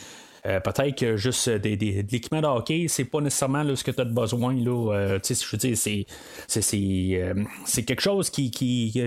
euh, 0.46 0.60
peut-être 0.60 0.96
que 0.96 1.16
juste 1.16 1.48
des, 1.48 1.76
des, 1.76 2.02
de 2.02 2.10
l'équipement 2.10 2.40
de 2.40 2.46
hockey, 2.46 2.86
c'est 2.88 3.04
pas 3.04 3.20
nécessairement 3.20 3.64
ce 3.74 3.84
que 3.84 3.90
tu 3.90 4.00
as 4.00 4.04
besoin. 4.04 4.54
Là, 4.54 4.92
euh, 4.94 5.18
je 5.22 5.46
veux 5.52 5.58
dire, 5.58 5.76
c'est, 5.76 6.06
c'est, 6.46 6.62
c'est, 6.62 7.08
euh, 7.14 7.82
quelque 7.86 8.00
chose 8.00 8.30
qui, 8.30 8.50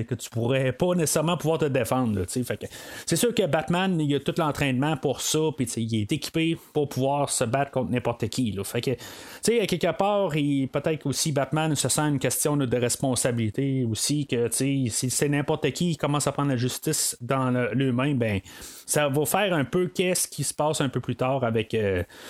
que 0.08 0.16
tu 0.16 0.30
pourrais 0.30 0.72
pas 0.74 0.94
nécessairement 0.96 1.38
pouvoir 1.38 1.60
te 1.60 1.66
défendre. 1.66 2.24
fait 2.28 2.58
que, 2.58 2.66
c'est 3.06 3.16
sûr 3.16 3.34
que 3.34 3.46
Batman, 3.46 4.00
il 4.00 4.14
a 4.16 4.20
tout 4.20 4.34
l'entraînement 4.38 4.98
pour 4.98 5.22
ça, 5.22 5.40
puis 5.56 5.66
il 5.78 6.02
est 6.02 6.12
équipé 6.12 6.58
pour 6.74 6.90
pouvoir 6.90 7.30
se 7.30 7.44
battre 7.44 7.72
contre 7.72 7.92
n'importe 7.92 8.28
qui. 8.30 8.52
Là. 8.52 8.64
Fait 8.64 8.82
que, 8.82 8.92
quelque 9.66 9.98
part, 9.98 10.30
peut-être 10.30 11.06
aussi 11.06 11.32
Batman 11.32 11.76
se 11.76 11.90
sent 11.90 12.02
une 12.02 12.20
question 12.20 12.58
de 12.58 12.78
responsabilité 12.78 13.86
aussi, 13.90 14.28
que 14.28 14.50
si 14.52 14.90
c'est 14.90 15.30
n'importe 15.30 15.70
qui 15.72 15.92
qui 15.92 15.98
commence 15.98 16.28
à 16.28 16.32
prendre 16.32 16.50
la 16.50 16.58
justice 16.58 17.18
dans 17.22 17.50
l'humain, 17.74 18.14
ben 18.14 18.40
ça 18.86 19.10
va 19.10 19.26
faire 19.26 19.54
un 19.54 19.66
peu 19.66 19.88
qu'est-ce 19.88 20.28
qui 20.28 20.44
se 20.44 20.54
passe 20.54 20.82
un 20.82 20.90
peu 20.90 21.00
plus 21.00 21.16
tard 21.16 21.23
avec. 21.24 21.76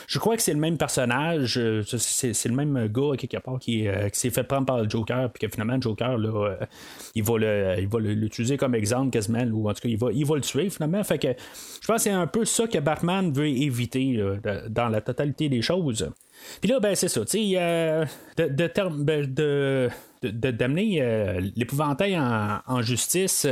je 0.07 0.19
crois 0.19 0.35
que 0.35 0.41
c'est 0.41 0.53
le 0.53 0.59
même 0.59 0.77
personnage, 0.77 1.59
c'est, 1.85 2.45
le 2.45 2.55
même 2.55 2.87
gars 2.87 3.17
quelque 3.17 3.37
part 3.37 3.59
qui, 3.59 3.87
s'est 4.13 4.29
fait 4.29 4.43
prendre 4.43 4.65
par 4.65 4.77
le 4.81 4.89
Joker, 4.89 5.31
puis 5.31 5.47
que 5.47 5.51
finalement 5.51 5.75
le 5.75 5.81
Joker 5.81 6.17
là, 6.17 6.57
il 7.15 7.23
va 7.23 7.37
le, 7.37 7.75
il 7.79 7.87
va 7.87 7.99
l'utiliser 7.99 8.57
comme 8.57 8.75
exemple 8.75 9.11
quasiment, 9.11 9.43
ou 9.51 9.69
en 9.69 9.73
tout 9.73 9.81
cas 9.81 9.89
il 9.89 9.97
va, 9.97 10.11
il 10.11 10.25
va 10.25 10.35
le 10.35 10.41
tuer 10.41 10.69
finalement. 10.69 11.03
Fait 11.03 11.17
que 11.17 11.29
je 11.81 11.87
pense 11.87 11.97
que 11.97 12.01
c'est 12.03 12.11
un 12.11 12.27
peu 12.27 12.45
ça 12.45 12.67
que 12.67 12.79
Batman 12.79 13.31
veut 13.31 13.47
éviter 13.47 14.19
dans 14.69 14.89
la 14.89 15.01
totalité 15.01 15.49
des 15.49 15.61
choses. 15.61 16.09
Puis 16.61 16.69
là, 16.69 16.79
ben, 16.79 16.95
c'est 16.95 17.07
ça, 17.07 17.21
tu 17.25 17.53
sais, 17.53 18.07
de, 18.37 18.47
de, 18.47 19.03
ben, 19.03 19.33
de, 19.33 19.89
d'amener 20.21 21.01
euh, 21.01 21.41
l'épouvantail 21.55 22.17
en, 22.17 22.81
justice. 22.81 23.47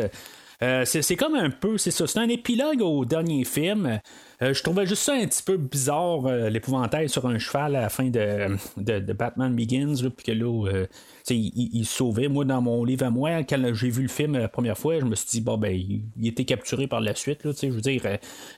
Euh, 0.64 0.86
c'est 0.86 1.16
comme 1.16 1.36
un 1.36 1.50
peu, 1.50 1.78
c'est 1.78 1.92
ça, 1.92 2.06
c'est 2.06 2.20
un 2.20 2.30
épilogue 2.30 2.82
au 2.82 3.06
dernier 3.06 3.44
film. 3.46 4.00
Euh, 4.42 4.54
je 4.54 4.64
trouvais 4.64 4.86
juste 4.86 5.04
ça 5.04 5.14
un 5.14 5.26
petit 5.26 5.44
peu 5.44 5.58
bizarre, 5.58 6.28
l'épouvantail 6.50 7.10
sur 7.10 7.28
un 7.28 7.38
cheval 7.38 7.76
à 7.76 7.82
la 7.82 7.90
fin 7.90 8.10
de, 8.10 8.58
de, 8.78 9.14
Batman 9.14 9.56
Begins, 9.56 10.10
puis 10.16 10.26
que 10.26 10.32
là, 10.32 10.86
il, 11.30 11.70
il, 11.74 11.86
sauvait. 11.86 12.28
Moi, 12.28 12.46
dans 12.46 12.62
mon 12.62 12.84
livre 12.84 13.06
à 13.06 13.10
moi, 13.10 13.44
quand 13.44 13.74
j'ai 13.74 13.90
vu 13.90 14.04
le 14.04 14.08
film 14.08 14.38
la 14.38 14.48
première 14.48 14.78
fois, 14.78 15.00
je 15.00 15.06
me 15.06 15.16
suis 15.16 15.28
dit, 15.30 15.42
bon, 15.42 15.58
ben, 15.58 15.72
il, 15.72 16.28
était 16.28 16.46
capturé 16.46 16.88
par 16.88 17.02
la 17.02 17.16
suite. 17.16 17.44
Là, 17.44 17.52
je 17.62 17.68
veux 17.68 17.82
dire, 17.82 18.02
euh, 18.06 18.18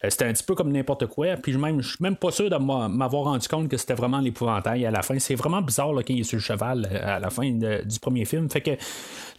c'était 0.10 0.26
un 0.26 0.34
petit 0.34 0.44
peu 0.44 0.56
comme 0.56 0.72
n'importe 0.72 1.08
quoi. 1.08 1.36
Puis 1.38 1.56
même, 1.58 1.82
je 1.82 1.90
suis 1.90 1.98
même 2.02 2.16
pas 2.16 2.32
sûr 2.32 2.50
de 2.50 2.56
m'avoir 2.56 3.24
rendu 3.26 3.48
compte 3.48 3.70
que 3.70 3.78
c'était 3.78 3.94
vraiment 3.94 4.20
l'épouvantail 4.20 4.86
à 4.86 4.92
la 4.92 5.02
fin. 5.02 5.18
C'est 5.20 5.36
vraiment 5.36 5.62
bizarre 5.62 6.04
qu'il 6.04 6.20
est 6.20 6.24
sur 6.24 6.38
le 6.38 6.42
cheval 6.42 6.88
euh, 6.92 7.16
à 7.16 7.20
la 7.20 7.30
fin 7.30 7.50
du 7.52 8.00
premier 8.00 8.26
film. 8.26 8.50
Fait 8.50 8.62
que 8.62 8.72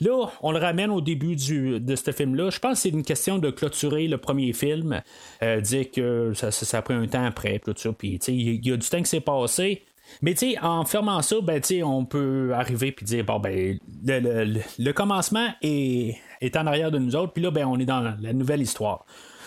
là, 0.00 0.26
on 0.42 0.52
le 0.52 0.58
ramène 0.58 0.90
au 0.90 1.00
début 1.00 1.36
du, 1.36 1.80
de 1.80 1.96
ce 1.96 2.10
film-là. 2.10 2.50
Je 2.50 2.58
pense 2.58 2.74
que 2.74 2.78
c'est 2.82 2.88
une 2.90 3.04
question 3.04 3.38
de 3.38 3.50
clôturer 3.50 4.08
le 4.08 4.18
premier 4.18 4.52
film, 4.52 5.02
euh, 5.42 5.60
dire 5.60 5.90
que 5.90 6.32
ça, 6.34 6.50
ça, 6.50 6.78
a 6.78 6.82
pris 6.82 6.94
un 6.94 7.06
temps 7.06 7.24
après, 7.24 7.60
ça. 7.76 7.92
Puis, 7.92 8.18
il 8.28 8.66
y 8.66 8.72
a 8.72 8.76
du 8.76 8.88
temps 8.88 8.98
qui 8.98 9.08
s'est 9.08 9.20
passé. 9.20 9.82
Mais 10.22 10.34
tu 10.34 10.56
en 10.60 10.84
fermant 10.84 11.22
ça, 11.22 11.36
ben, 11.42 11.60
on 11.84 12.04
peut 12.04 12.52
arriver 12.54 12.92
puis 12.92 13.04
dire 13.04 13.24
bon 13.24 13.40
ben 13.40 13.78
le, 14.04 14.92
commencement 14.92 15.48
est, 15.62 16.16
en 16.56 16.66
arrière 16.66 16.90
de 16.90 16.98
nous 16.98 17.16
autres, 17.16 17.32
puis 17.32 17.42
là 17.42 17.50
ben 17.50 17.66
on 17.66 17.78
est 17.78 17.86
dans 17.86 18.14
la 18.20 18.32
nouvelle 18.32 18.62
histoire. 18.62 19.04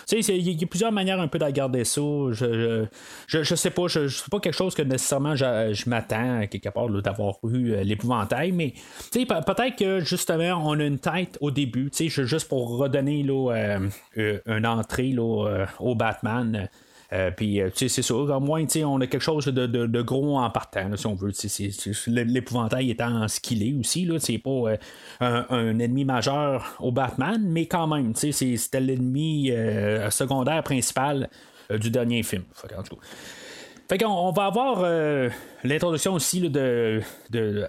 Sais, 0.07 0.19
il 0.19 0.61
y, 0.61 0.63
a 0.63 0.67
plusieurs 0.67 0.93
manières 0.93 1.19
un 1.19 1.27
peu 1.27 1.37
de 1.37 1.83
ça. 1.83 2.01
Je, 2.31 2.85
je, 3.27 3.43
je, 3.43 3.55
sais 3.55 3.71
pas, 3.71 3.87
je, 3.87 4.07
sais 4.07 4.29
pas 4.31 4.39
quelque 4.39 4.55
chose 4.55 4.73
que 4.73 4.81
nécessairement 4.81 5.35
je, 5.35 5.89
m'attends 5.89 6.47
quelque 6.47 6.69
part 6.69 6.87
d'avoir 6.87 7.35
eu 7.43 7.73
euh, 7.73 7.83
l'épouvantail, 7.83 8.53
mais 8.53 8.71
tu 9.11 9.19
sais, 9.19 9.25
peut-être 9.25 9.75
que 9.75 9.99
justement 9.99 10.61
on 10.63 10.79
a 10.79 10.85
une 10.85 10.99
tête 10.99 11.37
au 11.41 11.51
début, 11.51 11.89
tu 11.91 12.09
sais, 12.09 12.25
juste 12.25 12.47
pour 12.47 12.77
redonner 12.77 13.21
là, 13.21 13.51
euh, 13.51 13.89
euh, 14.17 14.39
une 14.45 14.65
entrée 14.65 15.11
là, 15.11 15.65
au 15.81 15.93
Batman. 15.93 16.69
Euh, 17.13 17.31
puis, 17.31 17.61
euh, 17.61 17.69
tu 17.69 17.77
sais, 17.77 17.89
c'est 17.89 18.01
ça. 18.01 18.15
Au 18.15 18.39
moins, 18.39 18.65
tu 18.65 18.79
sais, 18.79 18.83
on 18.83 18.99
a 18.99 19.07
quelque 19.07 19.21
chose 19.21 19.45
de, 19.45 20.01
gros 20.01 20.37
en 20.37 20.49
partant, 20.49 20.95
si 20.95 21.07
on 21.07 21.15
veut. 21.15 21.31
L'épouvantail 22.07 22.91
étant 22.91 23.27
skillé 23.27 23.75
aussi, 23.79 24.05
là. 24.05 24.19
C'est 24.19 24.37
pas 24.37 24.49
euh, 24.49 24.77
un, 25.19 25.79
ennemi 25.79 26.05
majeur 26.05 26.75
au 26.79 26.91
Batman, 26.91 27.41
mais 27.41 27.65
quand 27.65 27.87
même, 27.87 28.13
tu 28.13 28.31
sais, 28.31 28.57
c'était 28.57 28.81
l'ennemi 28.81 29.51
secondaire 30.09 30.63
principal 30.63 31.29
du 31.69 31.89
dernier 31.89 32.23
film. 32.23 32.43
Fait 32.53 32.73
qu'on 33.95 34.07
on 34.07 34.31
va 34.31 34.45
avoir 34.45 34.81
euh, 34.83 35.29
l'introduction 35.63 36.13
aussi 36.13 36.41
de, 36.49 37.01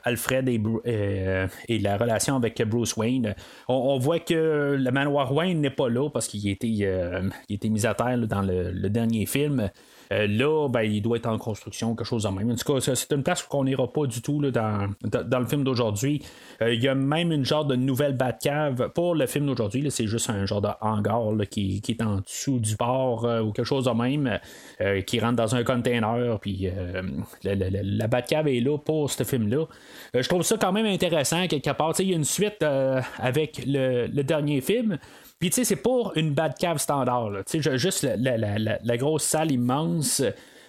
Alfred 0.02 0.48
euh, 0.48 1.46
et, 1.68 1.78
la 1.78 1.96
relation 1.96 2.34
avec 2.34 2.60
Bruce 2.62 2.96
Wayne. 2.96 3.34
On, 3.68 3.98
voit 3.98 4.18
que 4.18 4.76
le 4.76 4.90
manoir 4.90 5.32
Wayne 5.32 5.60
n'est 5.60 5.70
pas 5.70 5.88
là 5.88 6.08
parce 6.10 6.26
qu'il 6.26 6.48
était, 6.48 6.78
euh, 6.82 7.28
était 7.48 7.68
mis 7.68 7.86
à 7.86 7.94
terre 7.94 8.18
dans 8.26 8.42
le, 8.42 8.88
dernier 8.88 9.26
film. 9.26 9.70
Euh, 10.12 10.26
là, 10.26 10.68
ben, 10.68 10.82
il 10.82 11.02
doit 11.02 11.16
être 11.16 11.26
en 11.26 11.38
construction, 11.38 11.94
quelque 11.94 12.06
chose 12.06 12.26
en 12.26 12.32
même. 12.32 12.50
En 12.50 12.54
tout 12.54 12.72
cas, 12.72 12.80
c'est 12.94 13.12
une 13.12 13.22
place 13.22 13.42
qu'on 13.42 13.64
n'ira 13.64 13.86
pas 13.92 14.06
du 14.06 14.22
tout 14.22 14.40
là, 14.40 14.50
dans, 14.50 14.88
dans, 15.02 15.38
le 15.38 15.46
film 15.46 15.64
d'aujourd'hui. 15.64 16.22
Euh, 16.62 16.72
il 16.72 16.82
y 16.82 16.88
a 16.88 16.94
même 16.94 17.32
une 17.32 17.44
genre 17.44 17.64
de 17.64 17.76
nouvelle 17.76 18.16
Batcave 18.16 18.90
pour 18.94 19.14
le 19.14 19.26
film 19.26 19.46
d'aujourd'hui. 19.46 19.90
C'est 19.90 20.06
juste 20.06 20.30
un 20.30 20.46
genre 20.46 20.60
de 20.60 20.68
hangar 20.80 21.22
qui, 21.50 21.80
qui, 21.80 21.92
est 21.92 22.02
en 22.02 22.16
dessous 22.20 22.58
du 22.58 22.76
port 22.76 23.24
euh, 23.24 23.42
ou 23.42 23.52
quelque 23.52 23.66
chose 23.66 23.84
de 23.84 23.90
même, 23.90 24.38
qui 25.06 25.20
rentre 25.20 25.36
dans 25.36 25.54
un 25.54 25.64
container. 25.64 26.38
Puis 26.40 26.68
la, 27.42 27.54
la, 27.54 28.06
Batcave 28.06 28.48
est 28.48 28.60
là 28.60 28.78
pour 28.78 29.10
ce 29.10 29.24
film-là. 29.24 29.64
je 30.14 30.28
trouve 30.28 30.42
ça 30.42 30.56
quand 30.58 30.72
même 30.72 30.86
intéressant 30.86 31.46
quelque 31.46 31.70
part. 31.70 31.92
Il 31.98 32.10
y 32.10 32.12
a 32.12 32.16
une 32.16 32.24
suite 32.24 32.64
avec 33.18 33.62
le 33.66 34.22
dernier 34.22 34.60
film. 34.60 34.98
Puis, 35.38 35.50
tu 35.50 35.56
sais, 35.56 35.64
c'est 35.64 35.76
pour 35.76 36.12
une 36.16 36.34
bad 36.34 36.56
cave 36.58 36.78
standard. 36.78 37.30
Tu 37.46 37.62
sais, 37.62 37.78
juste 37.78 38.02
la, 38.02 38.96
grosse 38.96 39.24
salle 39.24 39.52
immense. 39.52 40.22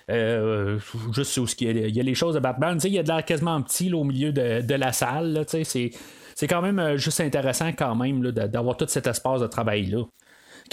Euh, 0.09 0.79
juste 1.13 1.37
où 1.37 1.45
il 1.59 1.95
y, 1.95 1.99
a, 1.99 2.03
les 2.03 2.15
choses 2.15 2.35
de 2.35 2.39
Batman. 2.39 2.75
Tu 2.75 2.81
sais, 2.81 2.87
il 2.89 2.93
y 2.93 2.99
a 2.99 3.03
de 3.03 3.07
l'air 3.07 3.23
quasiment 3.23 3.61
petit 3.61 3.93
au 3.93 4.03
milieu 4.03 4.31
de, 4.31 4.73
la 4.73 4.91
salle. 4.91 5.45
Tu 5.47 5.63
sais, 5.63 5.91
c'est, 6.35 6.47
quand 6.47 6.61
même 6.61 6.79
euh, 6.79 6.97
juste 6.97 7.21
intéressant 7.21 7.71
quand 7.73 7.95
même 7.95 8.21
d'avoir 8.31 8.77
tout 8.77 8.87
cet 8.87 9.07
espace 9.07 9.41
de 9.41 9.47
travail-là. 9.47 10.03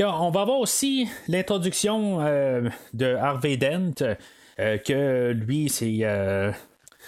On 0.00 0.30
va 0.30 0.42
avoir 0.42 0.58
aussi 0.58 1.08
l'introduction 1.26 2.20
euh, 2.20 2.68
de 2.92 3.14
Harvey 3.14 3.56
Dent, 3.56 3.94
que 4.58 5.32
lui, 5.32 5.70
c'est 5.70 6.04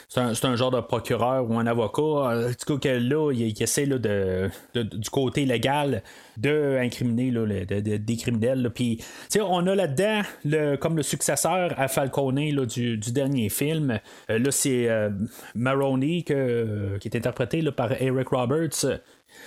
c'est 0.09 0.45
un, 0.47 0.57
genre 0.57 0.71
de 0.71 0.81
procureur 0.81 1.49
ou 1.51 1.59
un 1.59 1.67
avocat. 1.67 2.03
En 2.03 2.53
tout 2.67 2.79
cas, 2.79 2.99
là, 2.99 3.31
il, 3.31 3.63
essaie 3.63 3.85
là, 3.85 3.99
de, 3.99 4.51
du 4.75 5.11
côté 5.11 5.45
légal 5.45 6.03
d'incriminer 6.39 7.31
des 7.31 8.17
criminels. 8.17 8.71
Puis, 8.75 9.05
on 9.39 9.67
a 9.67 9.75
là-dedans 9.75 10.23
le, 10.47 10.77
comme 10.77 10.97
le 10.97 11.03
successeur 11.03 11.75
à 11.79 11.89
Falcone 11.89 12.51
là, 12.51 12.65
du, 12.65 12.97
dernier 13.13 13.51
film. 13.51 14.01
Euh, 14.31 14.39
là, 14.39 14.51
c'est 14.51 14.89
euh, 14.89 15.11
Maroney 15.55 16.23
que, 16.23 16.97
qui 17.01 17.09
est 17.09 17.17
interprété 17.17 17.63
par 17.71 17.93
Eric 18.01 18.29
Roberts. 18.29 18.87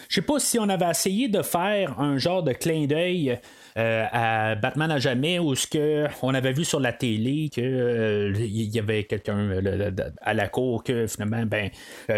Je 0.10 0.16
sais 0.16 0.22
pas 0.22 0.38
si 0.40 0.60
on 0.60 0.70
avait 0.70 0.90
essayé 0.90 1.28
de 1.28 1.42
faire 1.42 2.00
un 2.00 2.20
genre 2.20 2.44
de 2.44 2.54
clin 2.54 2.86
d'œil 2.86 3.40
euh, 3.78 4.06
à 4.12 4.56
Batman 4.56 4.92
à 4.92 5.00
jamais, 5.00 5.40
où 5.40 5.56
ce 5.56 5.66
que 5.66 6.06
on 6.22 6.34
avait 6.34 6.52
vu 6.52 6.66
sur 6.66 6.80
la 6.80 6.92
télé 6.92 7.50
que 7.54 7.62
euh, 7.62 8.34
y 8.38 8.80
avait 8.80 9.06
quelqu'un 9.06 9.38
euh, 9.38 9.92
à 10.22 10.34
la 10.34 10.48
cour 10.50 10.84
que 10.84 11.08
finalement 11.08 11.46
ben 11.46 11.70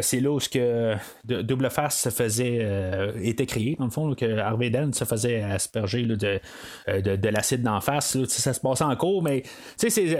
c'est 0.01 0.19
là 0.19 0.31
où 0.31 0.39
ce 0.39 0.49
que 0.49 0.95
Double 1.25 1.69
Face 1.69 2.01
se 2.01 2.09
faisait 2.09 2.67
était 3.21 3.45
créé 3.45 3.75
dans 3.77 3.85
le 3.85 3.91
fond 3.91 4.13
que 4.15 4.39
Harvey 4.39 4.69
Dent 4.69 4.91
se 4.93 5.05
faisait 5.05 5.41
asperger 5.41 6.03
de, 6.03 6.39
de, 6.87 7.29
l'acide 7.29 7.61
d'en 7.61 7.81
face 7.81 8.17
ça 8.25 8.53
se 8.53 8.59
passait 8.59 8.83
en 8.83 8.95
cours 8.95 9.21
mais 9.21 9.43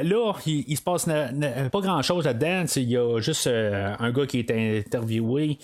là 0.04 0.34
il, 0.46 0.64
il, 0.68 0.78
se 0.78 0.82
passe 0.82 1.06
pas 1.06 1.82
grand 1.82 2.02
chose 2.02 2.26
là-dedans 2.26 2.66
il 2.76 2.90
y 2.90 2.98
a 2.98 3.20
juste 3.20 3.48
un 3.48 4.12
gars 4.12 4.26
qui 4.26 4.40
est 4.40 4.52
interviewé 4.52 5.58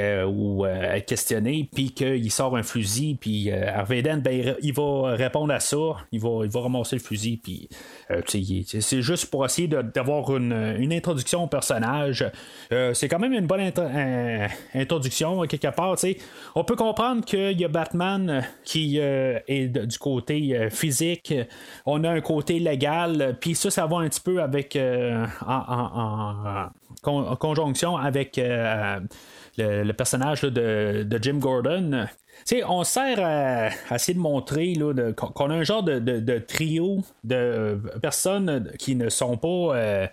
euh, 0.00 0.24
ou 0.24 0.64
euh, 0.64 0.98
questionné, 1.00 1.68
puis 1.72 1.90
qu'il 1.90 2.30
sort 2.30 2.56
un 2.56 2.62
fusil, 2.62 3.16
puis 3.20 3.50
euh, 3.50 3.68
Harvey 3.68 4.02
ben, 4.02 4.54
il 4.62 4.72
va 4.72 5.14
répondre 5.14 5.52
à 5.52 5.60
ça, 5.60 5.76
il 6.10 6.20
va, 6.20 6.44
il 6.44 6.50
va 6.50 6.60
ramasser 6.60 6.96
le 6.96 7.02
fusil, 7.02 7.36
puis 7.36 7.68
c'est 8.26 9.02
juste 9.02 9.30
pour 9.30 9.44
essayer 9.44 9.68
d'avoir 9.68 10.34
une, 10.36 10.92
introduction 10.92 11.44
au 11.44 11.46
personnage. 11.46 12.24
c'est 12.70 13.08
quand 13.08 13.18
même 13.18 13.32
une 13.32 13.46
bonne 13.46 13.72
introduction, 14.74 15.42
quelque 15.42 15.68
part. 15.68 15.96
On 16.54 16.64
peut 16.64 16.76
comprendre 16.76 17.24
qu'il 17.24 17.60
y 17.60 17.64
a 17.64 17.68
Batman 17.68 18.44
qui 18.64 18.98
est 18.98 19.68
du 19.68 19.98
côté 19.98 20.68
physique, 20.70 21.34
on 21.86 22.02
a 22.04 22.10
un 22.10 22.20
côté 22.20 22.58
légal, 22.58 23.36
puis 23.40 23.54
ça, 23.54 23.70
ça 23.70 23.86
va 23.86 23.98
un 23.98 24.08
petit 24.08 24.20
peu 24.20 24.42
avec 24.42 24.78
en, 25.46 26.70
conjonction 27.02 27.96
avec 27.96 28.40
le, 29.60 29.92
personnage 29.92 30.42
de, 30.42 31.18
Jim 31.20 31.38
Gordon. 31.38 32.06
on 32.66 32.84
sert 32.84 33.18
à, 33.20 33.94
essayer 33.94 34.14
de 34.14 34.20
montrer 34.20 34.74
qu'on 35.16 35.50
a 35.50 35.54
un 35.54 35.62
genre 35.62 35.82
de, 35.82 36.38
trio 36.38 37.02
de 37.24 37.80
personnes 38.00 38.70
qui 38.78 38.96
ne 38.96 39.08
sont 39.08 39.36
pas 39.36 39.76
euh, 39.76 40.06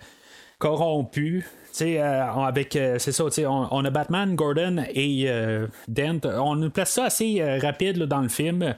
corrompues. 0.58 1.46
Euh, 1.80 2.22
avec 2.22 2.74
euh, 2.74 2.96
c'est 2.98 3.12
ça, 3.12 3.24
on, 3.46 3.84
a 3.84 3.90
Batman, 3.90 4.34
Gordon 4.34 4.84
et 4.92 5.30
Dent. 5.86 6.20
On 6.24 6.70
place 6.70 6.92
ça 6.92 7.04
assez 7.04 7.58
rapide 7.58 8.02
dans 8.04 8.20
le 8.20 8.28
film. 8.28 8.74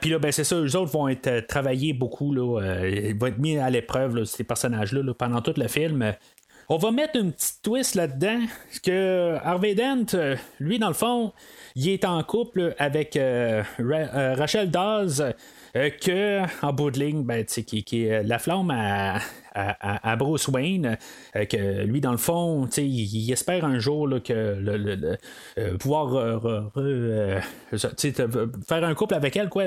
Puis 0.00 0.10
là, 0.10 0.18
ben, 0.18 0.32
c'est 0.32 0.44
ça, 0.44 0.56
eux 0.56 0.76
autres 0.76 0.90
vont 0.90 1.08
être 1.08 1.46
travaillés 1.46 1.92
beaucoup, 1.92 2.34
là, 2.34 2.84
ils 2.84 3.16
vont 3.16 3.26
être 3.28 3.38
mis 3.38 3.58
à 3.58 3.70
l'épreuve, 3.70 4.24
ces 4.24 4.42
personnages-là, 4.42 5.14
pendant 5.14 5.40
tout 5.40 5.54
le 5.56 5.68
film. 5.68 6.14
On 6.70 6.76
va 6.76 6.90
mettre 6.90 7.16
une 7.16 7.32
petite 7.32 7.62
twist 7.62 7.94
là-dedans, 7.94 8.40
que 8.82 9.36
Harvey 9.42 9.74
Dent, 9.74 10.04
euh, 10.12 10.36
lui, 10.60 10.78
dans 10.78 10.88
le 10.88 10.94
fond, 10.94 11.32
il 11.74 11.88
est 11.88 12.04
en 12.04 12.22
couple 12.22 12.74
avec 12.78 13.16
euh, 13.16 13.62
euh, 13.80 14.34
Rachel 14.34 14.70
Dawes. 14.70 15.32
que 15.72 16.42
en 16.62 16.74
bout 16.74 16.90
de 16.90 16.98
ligne, 16.98 17.22
ben, 17.24 17.42
qui, 17.46 17.84
qui 17.84 18.04
est 18.04 18.22
la 18.22 18.38
flamme 18.38 18.70
à, 18.70 20.16
Bruce 20.16 20.48
Wayne, 20.48 20.98
que 21.34 21.84
lui 21.84 22.02
dans 22.02 22.10
le 22.10 22.18
fond, 22.18 22.68
il, 22.76 22.84
il, 22.84 23.32
espère 23.32 23.64
un 23.64 23.78
jour 23.78 24.06
que 24.22 24.58
le, 24.58 25.16
pouvoir 25.78 26.42
faire 28.68 28.84
un 28.84 28.94
couple 28.94 29.14
avec 29.14 29.36
elle, 29.36 29.48
quoi. 29.48 29.64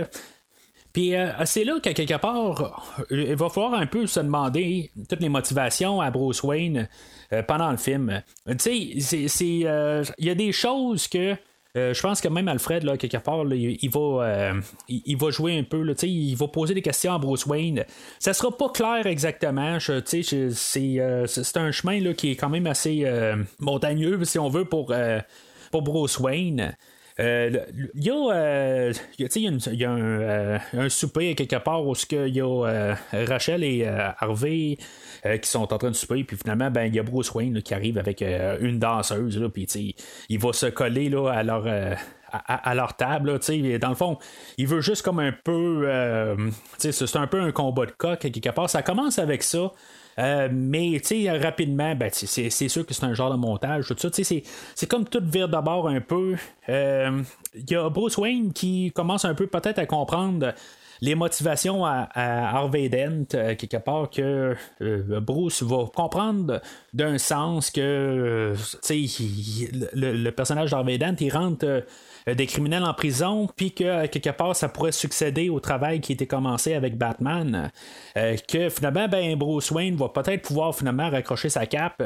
Puis 0.94 1.16
euh, 1.16 1.32
c'est 1.46 1.64
là 1.64 1.80
qu'à 1.80 1.94
quelque 1.94 2.18
part, 2.18 3.06
euh, 3.12 3.26
il 3.30 3.36
va 3.36 3.50
falloir 3.50 3.76
un 3.76 3.86
peu 3.86 4.08
se 4.08 4.20
demander 4.20 4.92
toutes 5.10 5.22
les 5.22 5.30
motivations 5.30 6.02
à 6.02 6.12
Bruce 6.12 6.44
Wayne 6.44 6.90
euh, 7.32 7.44
pendant 7.44 7.72
le 7.72 7.78
film. 7.78 8.22
Tu 8.60 9.00
sais, 9.00 9.48
il 9.48 10.16
y 10.20 10.30
a 10.30 10.36
des 10.36 10.52
choses 10.52 11.08
que. 11.08 11.36
je 11.76 12.02
pense 12.02 12.20
que 12.20 12.28
même 12.28 12.50
Alfred, 12.50 12.84
là, 12.84 12.98
quelque 12.98 13.18
part, 13.18 13.46
il, 13.54 13.90
va, 13.90 14.54
il, 14.90 15.18
va 15.18 15.30
jouer 15.30 15.58
un 15.58 15.64
peu, 15.64 15.82
là, 15.82 15.94
il 16.04 16.36
va 16.36 16.48
poser 16.50 16.74
des 16.74 16.82
questions 16.82 17.14
à 17.14 17.20
Bruce 17.20 17.46
Wayne. 17.46 17.86
Ça 18.20 18.34
sera 18.34 18.56
pas 18.56 18.70
clair 18.70 19.08
exactement. 19.08 19.78
c'est, 19.80 21.56
un 21.56 21.72
chemin 21.72 22.02
là, 22.02 22.14
qui 22.14 22.32
est 22.32 22.36
quand 22.36 22.50
même 22.50 22.68
assez 22.68 23.06
montagneux, 23.60 24.22
si 24.26 24.38
on 24.38 24.50
veut, 24.50 24.66
pour, 24.66 24.94
pour 25.72 25.82
Bruce 25.82 26.20
Wayne. 26.20 26.76
Il 27.20 27.62
y 27.96 28.10
a, 28.10 28.92
y 29.20 29.86
a, 29.86 29.92
un, 29.92 30.90
souper 30.90 31.36
quelque 31.36 31.58
part 31.58 31.86
où 31.86 31.94
il 32.12 32.36
y 32.36 32.42
a 32.42 32.46
euh, 32.46 32.96
Rachel 33.14 33.64
et 33.64 33.84
euh, 33.86 34.10
Harvey 34.20 34.78
euh, 35.26 35.38
qui 35.38 35.50
sont 35.50 35.74
en 35.74 35.78
train 35.78 35.92
de 35.92 35.96
souper, 35.96 36.24
puis 36.24 36.38
finalement, 36.38 36.72
ben, 36.72 36.86
il 36.86 36.96
y 36.96 37.00
a 37.00 37.04
Bruce 37.04 37.34
Wayne 37.34 37.62
qui 37.62 37.74
arrive 37.74 37.98
avec 37.98 38.22
une 38.22 38.80
danseuse, 38.80 39.50
puis 39.54 39.96
il 40.30 40.40
va 40.40 40.54
se 40.54 40.68
coller 40.68 41.10
là, 41.10 41.30
à 41.30 41.44
leur. 41.44 41.66
À, 42.32 42.76
leur 42.76 42.96
table. 42.96 43.40
dans 43.80 43.90
le 43.90 43.96
fond, 43.96 44.18
il 44.58 44.68
veut 44.68 44.82
juste 44.82 45.02
comme 45.02 45.20
un 45.20 45.32
peu. 45.32 45.88
c'est 46.78 47.16
un 47.16 47.28
peu 47.28 47.42
un 47.42 47.52
combat 47.52 47.86
de 47.86 47.92
coq 47.92 48.20
quelque 48.20 48.50
part. 48.50 48.70
Ça 48.70 48.82
commence 48.82 49.20
avec 49.20 49.44
ça. 49.44 49.72
Euh, 50.20 50.50
mais 50.52 51.02
rapidement, 51.42 51.96
ben, 51.96 52.10
c'est, 52.12 52.50
sûr 52.50 52.86
que 52.86 52.94
c'est 52.94 53.06
un 53.06 53.14
genre 53.14 53.32
de 53.32 53.38
montage. 53.38 53.88
Tout 53.88 53.96
ça, 53.98 54.10
c'est, 54.12 54.88
comme 54.88 55.06
tout 55.06 55.24
vire 55.24 55.48
d'abord 55.48 55.88
un 55.88 56.02
peu. 56.02 56.36
Il 56.68 56.74
euh, 56.74 57.24
y 57.70 57.76
a 57.76 57.90
Bruce 57.90 58.18
Wayne 58.18 58.54
qui 58.54 58.92
commence 58.94 59.26
un 59.26 59.34
peu 59.34 59.48
peut-être 59.48 59.80
à 59.80 59.86
comprendre 59.86 60.54
les 61.02 61.16
motivations 61.16 61.84
à, 61.84 62.08
Harvey 62.14 62.88
Dent, 62.88 63.26
euh, 63.34 63.56
quelque 63.56 63.78
part, 63.78 64.10
que 64.10 64.56
Bruce 65.20 65.64
va 65.64 65.86
comprendre 65.94 66.62
d'un 66.94 67.18
sens 67.18 67.72
que 67.72 68.54
le, 69.94 70.14
le, 70.14 70.32
personnage 70.32 70.70
d'Harvey 70.70 71.00
Dent, 71.00 71.16
il 71.20 71.34
rentre 71.34 71.66
euh, 71.66 71.82
des 72.28 72.46
criminels 72.46 72.84
en 72.84 72.94
prison, 72.94 73.48
puis 73.56 73.72
que 73.72 74.06
quelque 74.08 74.30
part 74.30 74.56
ça 74.56 74.70
pourrait 74.70 74.92
succéder 74.92 75.50
au 75.50 75.60
travail 75.60 76.02
qui 76.02 76.14
était 76.14 76.28
commencé 76.28 76.74
avec 76.74 76.98
Batman, 76.98 77.72
euh, 78.18 78.36
que 78.48 78.70
finalement 78.70 79.08
ben 79.08 79.36
Bruce 79.38 79.72
Wayne 79.72 79.96
va 79.96 80.10
peut-être 80.10 80.42
pouvoir 80.44 80.76
finalement 80.76 81.10
raccrocher 81.10 81.50
sa 81.50 81.66
cape 81.66 82.04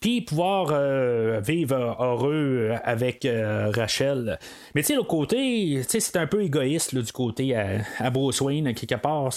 puis 0.00 0.20
pouvoir 0.20 0.68
euh, 0.72 1.40
vivre 1.40 1.74
heureux 1.74 2.72
avec 2.84 3.24
euh, 3.24 3.70
Rachel. 3.74 4.38
Mais 4.74 4.82
tu 4.82 4.88
sais, 4.88 4.94
l'autre 4.94 5.08
côté, 5.08 5.82
c'est 5.88 6.16
un 6.16 6.26
peu 6.26 6.42
égoïste 6.42 6.94
du 6.94 7.12
côté 7.12 7.56
à, 7.56 8.10
Bruce 8.10 8.40
Wayne, 8.40 8.74
quelque 8.74 8.96
part. 8.96 9.30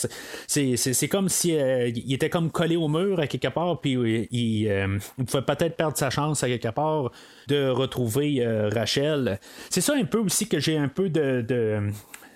C'est 0.48 1.08
comme 1.08 1.30
si 1.30 1.56
euh, 1.56 1.90
il 1.90 2.14
était 2.14 2.30
comme 2.30 2.52
collé 2.52 2.76
au 2.76 2.90
mur 2.90 3.20
à 3.20 3.28
quelque 3.28 3.48
part, 3.48 3.80
puis 3.80 4.28
il, 4.32 5.00
pouvait 5.26 5.44
peut-être 5.44 5.78
perdre 5.78 5.98
sa 5.98 6.10
chance 6.10 6.44
à 6.44 6.48
quelque 6.48 6.70
part 6.70 7.12
de 7.48 7.70
retrouver 7.70 8.46
Rachel. 8.72 9.40
C'est 9.70 9.82
ça 9.82 9.94
un 9.96 10.06
peu 10.06 10.20
aussi 10.20 10.48
que 10.48 10.60
j'ai 10.60 10.78
un 10.78 10.90
peu 10.90 11.10
de, 11.10 11.46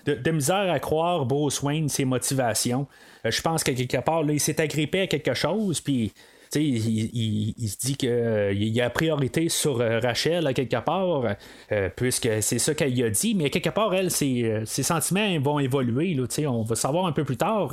de 0.06 0.30
misère 0.30 0.70
à 0.72 0.78
croire 0.78 1.26
Bruce 1.26 1.62
Wayne, 1.62 1.88
ses 1.88 2.04
motivations. 2.04 2.86
je 3.24 3.40
pense 3.42 3.62
qu'à 3.62 3.74
quelque 3.74 4.02
part, 4.02 4.22
là, 4.22 4.32
il 4.32 4.40
s'est 4.40 4.60
agrippé 4.60 5.02
à 5.02 5.06
quelque 5.06 5.34
chose, 5.34 5.80
puis 5.80 6.12
il, 6.60 7.68
se 7.68 7.78
dit 7.78 7.96
qu'il 7.96 8.10
euh, 8.10 8.52
y 8.52 8.80
a 8.80 8.90
priorité 8.90 9.48
sur 9.48 9.80
euh, 9.80 9.98
Rachel 10.00 10.46
à 10.46 10.52
quelque 10.52 10.80
part, 10.84 11.36
euh, 11.72 11.88
puisque 11.94 12.28
c'est 12.40 12.58
ça 12.58 12.74
qu'elle 12.74 13.02
a 13.02 13.10
dit, 13.10 13.34
mais 13.34 13.50
quelque 13.50 13.70
part, 13.70 13.94
elle, 13.94 14.10
ses, 14.10 14.64
sentiments 14.64 15.38
vont 15.40 15.58
évoluer. 15.58 16.16
on 16.46 16.62
va 16.62 16.74
savoir 16.74 17.06
un 17.06 17.12
peu 17.12 17.24
plus 17.24 17.36
tard, 17.36 17.70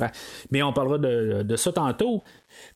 mais 0.50 0.62
on 0.62 0.72
parlera 0.72 0.98
de, 0.98 1.56
ça 1.56 1.72
tantôt. 1.72 2.22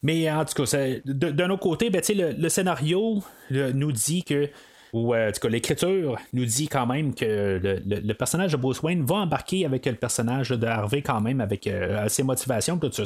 Mais 0.03 0.31
en 0.31 0.45
tout 0.45 0.63
cas, 0.63 0.87
d'un 1.05 1.51
autre 1.51 1.63
côté, 1.63 1.91
ben, 1.91 2.03
le, 2.09 2.33
le, 2.33 2.49
scénario 2.49 3.23
nous 3.51 3.93
dit 3.93 4.25
que 4.25 4.49
ou 4.93 5.15
euh, 5.15 5.29
en 5.29 5.33
tout 5.33 5.41
cas, 5.41 5.49
l'écriture 5.49 6.17
nous 6.33 6.45
dit 6.45 6.69
quand 6.69 6.87
même 6.87 7.15
que 7.15 7.61
le, 7.63 8.13
personnage 8.15 8.53
de 8.53 8.57
Bruce 8.57 8.83
Wayne 8.83 9.05
va 9.05 9.17
embarquer 9.17 9.67
avec 9.67 9.87
le 9.87 9.95
personnage 9.95 10.51
de 10.51 10.67
Harvey 10.67 11.03
quand 11.03 11.21
même, 11.21 11.41
avec 11.41 11.67
euh, 11.67 12.09
ses 12.09 12.23
motivations, 12.23 12.79
tout 12.79 12.91
ça. 12.93 13.05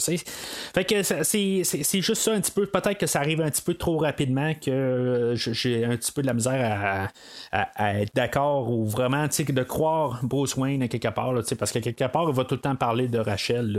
Fait 0.75 0.85
que 0.85 1.03
c'est 1.03 2.01
juste 2.01 2.23
ça 2.23 2.33
un 2.33 2.41
petit 2.41 2.53
peu. 2.53 2.67
Peut-être 2.67 2.99
que 2.99 3.07
ça 3.07 3.21
arrive 3.21 3.41
un 3.41 3.51
petit 3.51 3.63
peu 3.63 3.75
trop 3.75 3.99
rapidement 3.99 4.55
que 4.55 4.71
euh, 4.71 5.35
j'ai 5.37 5.85
un 5.85 5.97
petit 5.97 6.13
peu 6.13 6.23
de 6.23 6.27
la 6.27 6.35
misère 6.35 7.11
à, 7.53 8.01
être 8.01 8.15
d'accord 8.15 8.71
ou 8.71 8.87
vraiment 8.87 9.27
de 9.27 9.63
croire 9.63 10.21
Bruce 10.23 10.57
Wayne 10.57 10.89
quelque 10.89 11.09
part. 11.09 11.35
parce 11.59 11.73
que 11.73 11.79
quelque 11.79 12.05
part, 12.05 12.27
il 12.29 12.35
va 12.35 12.45
tout 12.45 12.55
le 12.55 12.61
temps 12.61 12.77
parler 12.77 13.09
de 13.09 13.19
Rachel, 13.19 13.73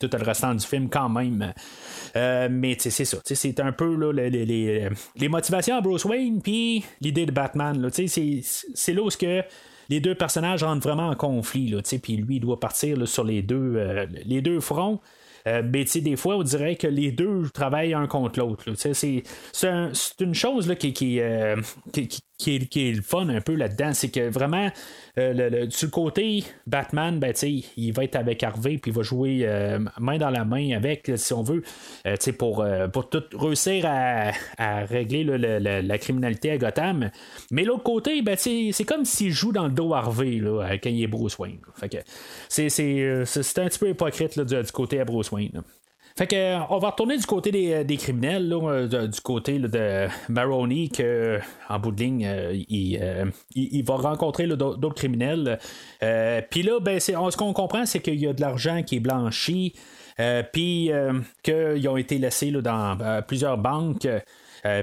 tout 0.00 0.10
le 0.12 0.24
restant 0.24 0.54
du 0.54 0.66
film 0.66 0.88
quand 0.88 1.08
même. 1.08 1.52
mais 2.14 2.76
c'est 2.78 2.90
ça. 3.04 3.18
C'est 3.24 3.60
un 3.60 3.72
peu 3.72 4.12
les, 4.12 4.30
les, 4.30 4.88
les, 5.16 5.28
motivations 5.28 5.76
à 5.76 5.80
Bruce 5.80 6.04
Wayne, 6.04 6.40
puis 6.40 6.84
l'idée 7.00 7.26
de 7.26 7.31
Batman. 7.32 7.90
C'est 7.92 8.92
là 8.92 9.02
où 9.02 9.08
que 9.08 9.42
les 9.88 10.00
deux 10.00 10.14
personnages 10.14 10.62
rentrent 10.62 10.88
vraiment 10.88 11.08
en 11.08 11.14
conflit, 11.14 11.74
puis 12.02 12.16
lui 12.16 12.36
il 12.36 12.40
doit 12.40 12.60
partir 12.60 13.06
sur 13.06 13.24
les 13.24 13.42
deux, 13.42 13.74
euh, 13.76 14.06
les 14.24 14.40
deux 14.40 14.60
fronts. 14.60 15.00
Euh, 15.48 15.62
mais 15.64 15.84
des 15.84 16.16
fois, 16.16 16.36
on 16.36 16.42
dirait 16.42 16.76
que 16.76 16.86
les 16.86 17.10
deux 17.10 17.48
travaillent 17.52 17.94
un 17.94 18.06
contre 18.06 18.38
l'autre. 18.38 18.64
C'est 18.76 20.20
une 20.20 20.34
chose 20.34 20.68
là, 20.68 20.76
qui, 20.76 20.92
qui, 20.92 21.20
euh, 21.20 21.56
qui, 21.92 22.22
qui, 22.42 22.88
est, 22.88 22.92
le 22.92 23.02
fun 23.02 23.28
un 23.28 23.40
peu 23.40 23.54
là-dedans. 23.54 23.92
C'est 23.92 24.10
que 24.10 24.28
vraiment, 24.28 24.70
euh, 25.18 25.32
le, 25.32 25.48
le 25.48 25.88
côté 25.88 26.44
Batman, 26.66 27.18
ben, 27.18 27.32
il 27.76 27.92
va 27.92 28.04
être 28.04 28.16
avec 28.16 28.42
Harvey, 28.42 28.78
puis 28.78 28.90
il 28.90 28.94
va 28.94 29.02
jouer 29.02 29.40
euh, 29.42 29.78
main 29.98 30.18
dans 30.18 30.30
la 30.30 30.44
main 30.44 30.72
avec, 30.72 31.10
si 31.16 31.32
on 31.32 31.42
veut, 31.42 31.62
euh, 32.06 32.16
pour, 32.38 32.64
pour 32.92 33.08
tout 33.08 33.22
réussir 33.34 33.84
à, 33.86 34.32
régler 34.84 35.24
la, 35.24 35.98
criminalité 35.98 36.50
à 36.50 36.58
Gotham. 36.58 37.10
Mais 37.50 37.64
l'autre 37.64 37.82
côté, 37.82 38.22
ben, 38.22 38.36
c'est 38.36 38.84
comme 38.84 39.04
s'il 39.04 39.32
joue 39.32 39.52
dans 39.52 39.64
le 39.64 39.72
dos 39.72 39.94
Harvey 39.94 40.38
là, 40.38 40.78
quand 40.82 40.90
il 40.90 41.02
est 41.02 41.06
Bruce 41.06 41.38
Wayne. 41.38 41.58
c'est, 42.48 42.66
un 42.66 43.68
petit 43.68 43.78
peu 43.78 43.90
hypocrite 43.90 44.38
du, 44.40 44.62
du, 44.62 44.72
côté 44.72 45.00
à 45.00 45.04
Bruce 45.04 45.30
Wayne. 45.30 45.62
Fait 46.16 46.26
que, 46.26 46.58
on 46.70 46.78
va 46.78 46.90
retourner 46.90 47.16
du 47.16 47.24
côté 47.24 47.50
des, 47.50 47.72
euh, 47.72 47.96
criminels, 47.96 48.52
euh, 48.52 49.06
du 49.06 49.20
côté 49.20 49.58
de 49.58 50.08
Maroney, 50.28 50.88
que 50.94 51.38
en 51.68 51.78
bout 51.78 51.90
de 51.92 52.02
ligne, 52.02 52.26
euh, 52.26 52.52
il, 53.54 53.84
va 53.84 53.96
rencontrer 53.96 54.46
d'autres 54.46 54.94
criminels. 54.94 55.58
Puis 56.50 56.62
là, 56.62 56.80
ben, 56.80 57.00
ce 57.00 57.36
qu'on 57.36 57.52
comprend, 57.52 57.86
c'est 57.86 58.00
qu'il 58.00 58.20
y 58.20 58.26
a 58.26 58.32
de 58.32 58.40
l'argent 58.40 58.82
qui 58.82 58.96
est 58.96 59.00
blanchi, 59.00 59.74
puis 60.52 60.90
qu'ils 61.42 61.88
ont 61.88 61.96
été 61.96 62.18
laissés 62.18 62.50
dans 62.50 63.22
plusieurs 63.26 63.56
banques. 63.56 64.06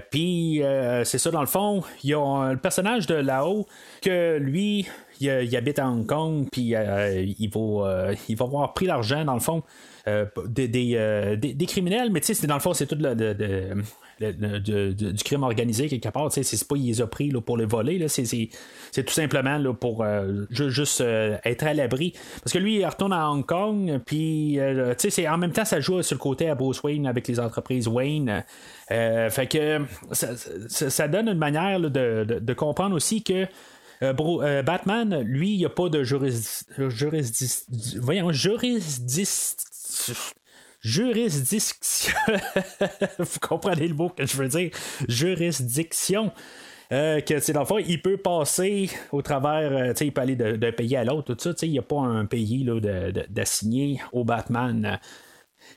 puis 0.09 0.61
c'est 1.03 1.19
ça, 1.19 1.29
dans 1.29 1.41
le 1.41 1.47
fond, 1.47 1.83
il 2.03 2.09
y 2.09 2.13
a 2.15 2.51
le 2.51 2.57
personnage 2.59 3.05
de 3.05 3.15
Lao 3.15 3.67
que 4.01 4.37
lui, 4.37 4.87
il, 5.19 5.55
habite 5.55 5.77
à 5.77 5.87
Hong 5.87 6.07
Kong, 6.07 6.47
puis 6.51 6.73
il, 6.73 7.49
va, 7.53 8.11
il 8.27 8.35
va 8.35 8.45
avoir 8.45 8.73
pris 8.73 8.87
l'argent, 8.87 9.23
dans 9.25 9.35
le 9.35 9.39
fond, 9.39 9.63
euh, 10.09 10.25
euh, 10.35 11.35
des, 11.35 11.53
des, 11.53 11.65
criminels, 11.65 12.09
mais 12.11 12.21
tu 12.21 12.33
sais, 12.33 12.47
dans 12.47 12.55
le 12.55 12.59
fond, 12.59 12.73
c'est 12.73 12.87
tout 12.87 12.97
le, 12.99 13.13
du 14.91 15.23
crime 15.23 15.43
organisé 15.43 15.87
quelque 15.87 16.09
part. 16.09 16.31
C'est 16.31 16.67
pas 16.67 16.75
ils 16.75 16.87
les 16.87 17.01
ont 17.01 17.07
pris 17.07 17.29
là, 17.29 17.41
pour 17.41 17.57
le 17.57 17.65
voler. 17.65 18.07
C'est 18.07 18.49
tout 19.03 19.13
simplement 19.13 19.57
là, 19.57 19.73
pour 19.73 20.03
euh, 20.03 20.45
juste 20.49 21.01
être 21.01 21.63
à 21.63 21.73
l'abri. 21.73 22.13
Parce 22.43 22.53
que 22.53 22.59
lui, 22.59 22.77
il 22.79 22.85
retourne 22.85 23.13
à 23.13 23.29
Hong 23.29 23.45
Kong, 23.45 23.99
puis 24.05 24.59
en 24.59 25.37
même 25.37 25.51
temps, 25.51 25.65
ça 25.65 25.79
joue 25.79 26.01
sur 26.01 26.15
le 26.15 26.19
côté 26.19 26.49
à 26.49 26.55
Bruce 26.55 26.81
Wayne 26.83 27.07
avec 27.07 27.27
les 27.27 27.39
entreprises 27.39 27.87
Wayne. 27.87 28.43
fait 28.89 29.49
que 29.49 29.81
ça, 30.11 31.07
donne 31.07 31.29
une 31.29 31.37
manière 31.37 31.79
de, 31.79 32.53
comprendre 32.53 32.95
aussi 32.95 33.23
que. 33.23 33.45
Batman, 34.01 35.21
lui, 35.23 35.51
il 35.51 35.57
n'y 35.57 35.65
a 35.65 35.69
pas 35.69 35.89
de 35.89 36.03
jurisdiction. 36.03 36.65
voyons, 38.01 38.31
jurisdiction 38.31 39.68
juridiction. 40.81 42.13
Vous 43.19 43.39
comprenez 43.41 43.87
le 43.87 43.93
mot 43.93 44.09
que 44.09 44.25
je 44.25 44.37
veux 44.37 44.47
dire? 44.47 44.71
Juridiction. 45.07 46.31
Euh, 46.91 47.21
que 47.21 47.51
dans 47.51 47.59
le 47.59 47.65
fond, 47.67 47.77
il 47.77 48.01
peut 48.01 48.17
passer 48.17 48.89
au 49.11 49.21
travers, 49.21 49.71
euh, 49.71 49.93
il 50.01 50.11
peut 50.11 50.21
aller 50.21 50.35
d'un 50.35 50.71
pays 50.71 50.95
à 50.95 51.03
l'autre, 51.03 51.35
tout 51.35 51.53
ça. 51.55 51.65
Il 51.65 51.71
n'y 51.71 51.79
a 51.79 51.83
pas 51.83 51.99
un 51.99 52.25
pays 52.25 52.67
d'assigné 53.29 54.01
au 54.11 54.23
Batman. 54.23 54.99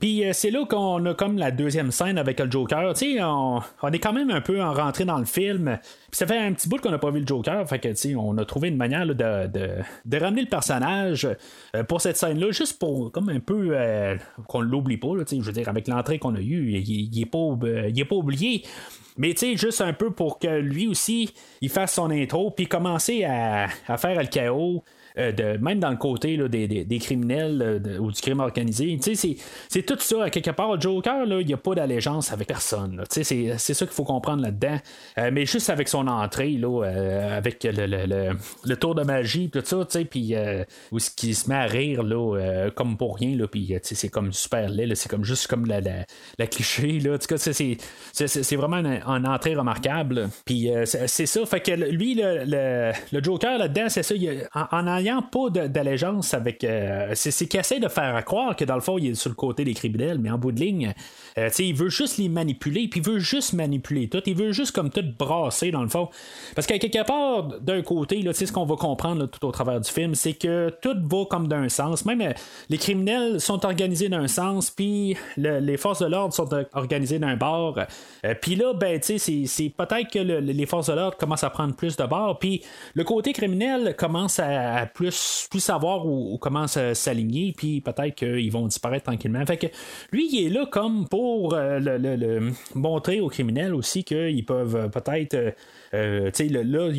Puis 0.00 0.24
euh, 0.24 0.32
c'est 0.32 0.50
là 0.50 0.64
qu'on 0.66 1.04
a 1.06 1.14
comme 1.14 1.38
la 1.38 1.50
deuxième 1.50 1.90
scène 1.90 2.18
avec 2.18 2.40
le 2.40 2.50
Joker. 2.50 2.92
On, 3.20 3.60
on 3.82 3.92
est 3.92 3.98
quand 3.98 4.12
même 4.12 4.30
un 4.30 4.40
peu 4.40 4.62
en 4.62 4.72
rentré 4.72 5.04
dans 5.04 5.18
le 5.18 5.24
film. 5.24 5.78
Puis 6.10 6.18
ça 6.18 6.26
fait 6.26 6.38
un 6.38 6.52
petit 6.52 6.68
bout 6.68 6.78
qu'on 6.78 6.90
n'a 6.90 6.98
pas 6.98 7.10
vu 7.10 7.20
le 7.20 7.26
Joker. 7.26 7.66
Fait 7.68 7.78
que 7.78 8.16
on 8.16 8.36
a 8.38 8.44
trouvé 8.44 8.68
une 8.68 8.76
manière 8.76 9.06
de, 9.06 10.18
ramener 10.18 10.42
le 10.42 10.48
personnage 10.48 11.28
euh, 11.76 11.84
pour 11.84 12.00
cette 12.00 12.16
scène-là, 12.16 12.50
juste 12.50 12.78
pour 12.78 13.10
comme 13.12 13.28
un 13.28 13.40
peu 13.40 13.70
euh, 13.72 14.16
qu'on 14.48 14.60
l'oublie 14.60 14.96
pas. 14.96 15.08
je 15.30 15.36
veux 15.36 15.52
dire, 15.52 15.68
avec 15.68 15.88
l'entrée 15.88 16.18
qu'on 16.18 16.34
a 16.34 16.40
eue, 16.40 16.72
il 16.72 17.10
n'est 17.18 17.26
pas, 17.26 18.08
pas 18.08 18.16
oublié. 18.16 18.64
Mais 19.18 19.34
tu 19.34 19.38
sais, 19.38 19.56
juste 19.56 19.80
un 19.80 19.92
peu 19.92 20.10
pour 20.10 20.38
que 20.38 20.48
lui 20.48 20.86
aussi, 20.86 21.34
il 21.60 21.68
fasse 21.68 21.94
son 21.94 22.10
intro, 22.10 22.50
puis 22.50 22.66
commencer 22.66 23.24
à 23.24 23.68
faire 23.98 24.20
le 24.20 24.26
chaos. 24.26 24.82
De, 25.16 25.58
même 25.58 25.78
dans 25.78 25.90
le 25.90 25.96
côté 25.96 26.36
des, 26.48 26.66
des, 26.66 26.98
criminels 26.98 27.82
ou 28.00 28.10
du 28.10 28.20
crime 28.20 28.40
organisé. 28.40 28.98
C'est 29.68 29.82
tout 29.82 29.98
ça. 29.98 30.30
Quelque 30.30 30.50
part, 30.50 30.74
le 30.74 30.80
Joker, 30.80 31.24
il 31.40 31.46
n'y 31.46 31.54
a 31.54 31.56
pas 31.56 31.74
d'allégeance 31.74 32.32
avec 32.32 32.48
personne. 32.48 33.02
C'est 33.10 33.24
ça 33.58 33.86
qu'il 33.86 33.94
faut 33.94 34.04
comprendre 34.04 34.42
là-dedans. 34.42 34.78
mais 35.32 35.46
juste 35.46 35.70
avec 35.70 35.88
son 35.88 36.06
entrée, 36.06 36.52
là, 36.52 36.82
avec 37.36 37.64
le, 37.64 38.36
le, 38.64 38.76
tour 38.76 38.94
de 38.94 39.02
magie, 39.02 39.50
tout 39.50 39.62
ça, 39.64 39.86
puis 40.10 40.34
où 40.90 40.98
ce 40.98 41.10
qui 41.10 41.34
se 41.34 41.48
met 41.48 41.56
à 41.56 41.64
rire 41.64 42.02
là, 42.02 42.70
comme 42.74 42.96
pour 42.96 43.16
rien, 43.18 43.36
puis 43.50 43.74
c'est 43.82 44.08
comme 44.08 44.32
super 44.32 44.68
laid, 44.68 44.94
c'est 44.94 45.08
comme 45.08 45.24
juste 45.24 45.46
comme 45.46 45.66
la, 45.66 45.80
la, 45.80 46.46
cliché. 46.46 47.00
Là. 47.00 47.14
En 47.14 47.36
c'est 48.12 48.56
vraiment 48.56 48.78
une, 48.78 49.26
entrée 49.26 49.54
remarquable. 49.54 50.28
Puis 50.44 50.70
c'est 50.84 51.26
ça. 51.26 51.46
Fait 51.46 51.60
que 51.60 51.72
lui, 51.72 52.14
le, 52.14 52.92
Joker 53.22 53.58
là-dedans, 53.58 53.88
c'est 53.88 54.02
ça. 54.02 54.14
en 54.54 55.01
pas 55.30 55.50
d'allégeance 55.50 56.34
avec. 56.34 56.66
c'est 57.14 57.46
qu'il 57.46 57.60
essaie 57.60 57.80
de 57.80 57.88
faire 57.88 58.24
croire 58.24 58.56
que 58.56 58.64
dans 58.64 58.74
le 58.74 58.80
fond, 58.80 58.98
il 58.98 59.10
est 59.10 59.14
sur 59.14 59.30
le 59.30 59.34
côté 59.34 59.64
des 59.64 59.74
criminels, 59.74 60.18
mais 60.18 60.30
en 60.30 60.38
bout 60.38 60.52
de 60.52 60.60
ligne, 60.60 60.94
il 61.36 61.74
veut 61.74 61.88
juste 61.88 62.18
les 62.18 62.28
manipuler, 62.28 62.88
puis 62.88 63.00
il 63.00 63.06
veut 63.06 63.18
juste 63.18 63.52
manipuler 63.52 64.08
tout. 64.08 64.22
Il 64.26 64.34
veut 64.34 64.52
juste 64.52 64.72
comme 64.72 64.90
tout 64.90 65.04
brasser 65.18 65.70
dans 65.70 65.82
le 65.82 65.88
fond. 65.88 66.08
Parce 66.54 66.66
qu'à 66.66 66.78
quelque 66.78 67.04
part, 67.04 67.60
d'un 67.60 67.82
côté, 67.82 68.22
là, 68.22 68.32
ce 68.32 68.50
qu'on 68.52 68.66
va 68.66 68.76
comprendre 68.76 69.26
tout 69.26 69.46
au 69.46 69.50
travers 69.50 69.80
du 69.80 69.90
film, 69.90 70.14
c'est 70.14 70.34
que 70.34 70.72
tout 70.82 70.96
va 71.04 71.24
comme 71.26 71.48
d'un 71.48 71.68
sens. 71.68 72.04
Même 72.04 72.34
les 72.68 72.78
criminels 72.78 73.40
sont 73.40 73.64
organisés 73.64 74.08
d'un 74.08 74.28
sens, 74.28 74.70
puis 74.70 75.16
les 75.36 75.76
forces 75.76 76.00
de 76.00 76.06
l'ordre 76.06 76.34
sont 76.34 76.48
organisées 76.74 77.18
d'un 77.18 77.36
bord. 77.36 77.78
puis 78.40 78.56
là, 78.56 78.74
ben, 78.74 79.00
c'est, 79.02 79.18
peut-être 79.76 80.10
que 80.10 80.18
les 80.18 80.66
forces 80.66 80.88
de 80.88 80.94
l'ordre 80.94 81.16
commencent 81.16 81.44
à 81.44 81.50
prendre 81.50 81.74
plus 81.74 81.96
de 81.96 82.04
bord, 82.04 82.38
puis 82.38 82.62
le 82.94 83.04
côté 83.04 83.32
criminel 83.32 83.94
commence 83.96 84.38
à, 84.38 84.86
plus, 84.86 85.46
plus 85.50 85.60
savoir 85.60 86.06
où, 86.06 86.36
commence 86.38 86.76
à 86.76 86.94
s'aligner, 86.94 87.54
puis 87.56 87.80
peut-être 87.80 88.14
qu'ils 88.14 88.52
vont 88.52 88.66
disparaître 88.66 89.04
tranquillement. 89.04 89.44
Fait 89.46 89.56
que 89.56 89.66
lui, 90.10 90.28
il 90.32 90.46
est 90.46 90.50
là 90.50 90.66
comme 90.66 91.08
pour 91.08 91.21
le, 91.50 92.52
montrer 92.74 93.20
aux 93.20 93.28
criminels 93.28 93.74
aussi 93.74 94.04
qu'ils 94.04 94.44
peuvent 94.44 94.90
peut-être. 94.90 95.54
Euh, 95.94 96.30
là, 96.40 96.90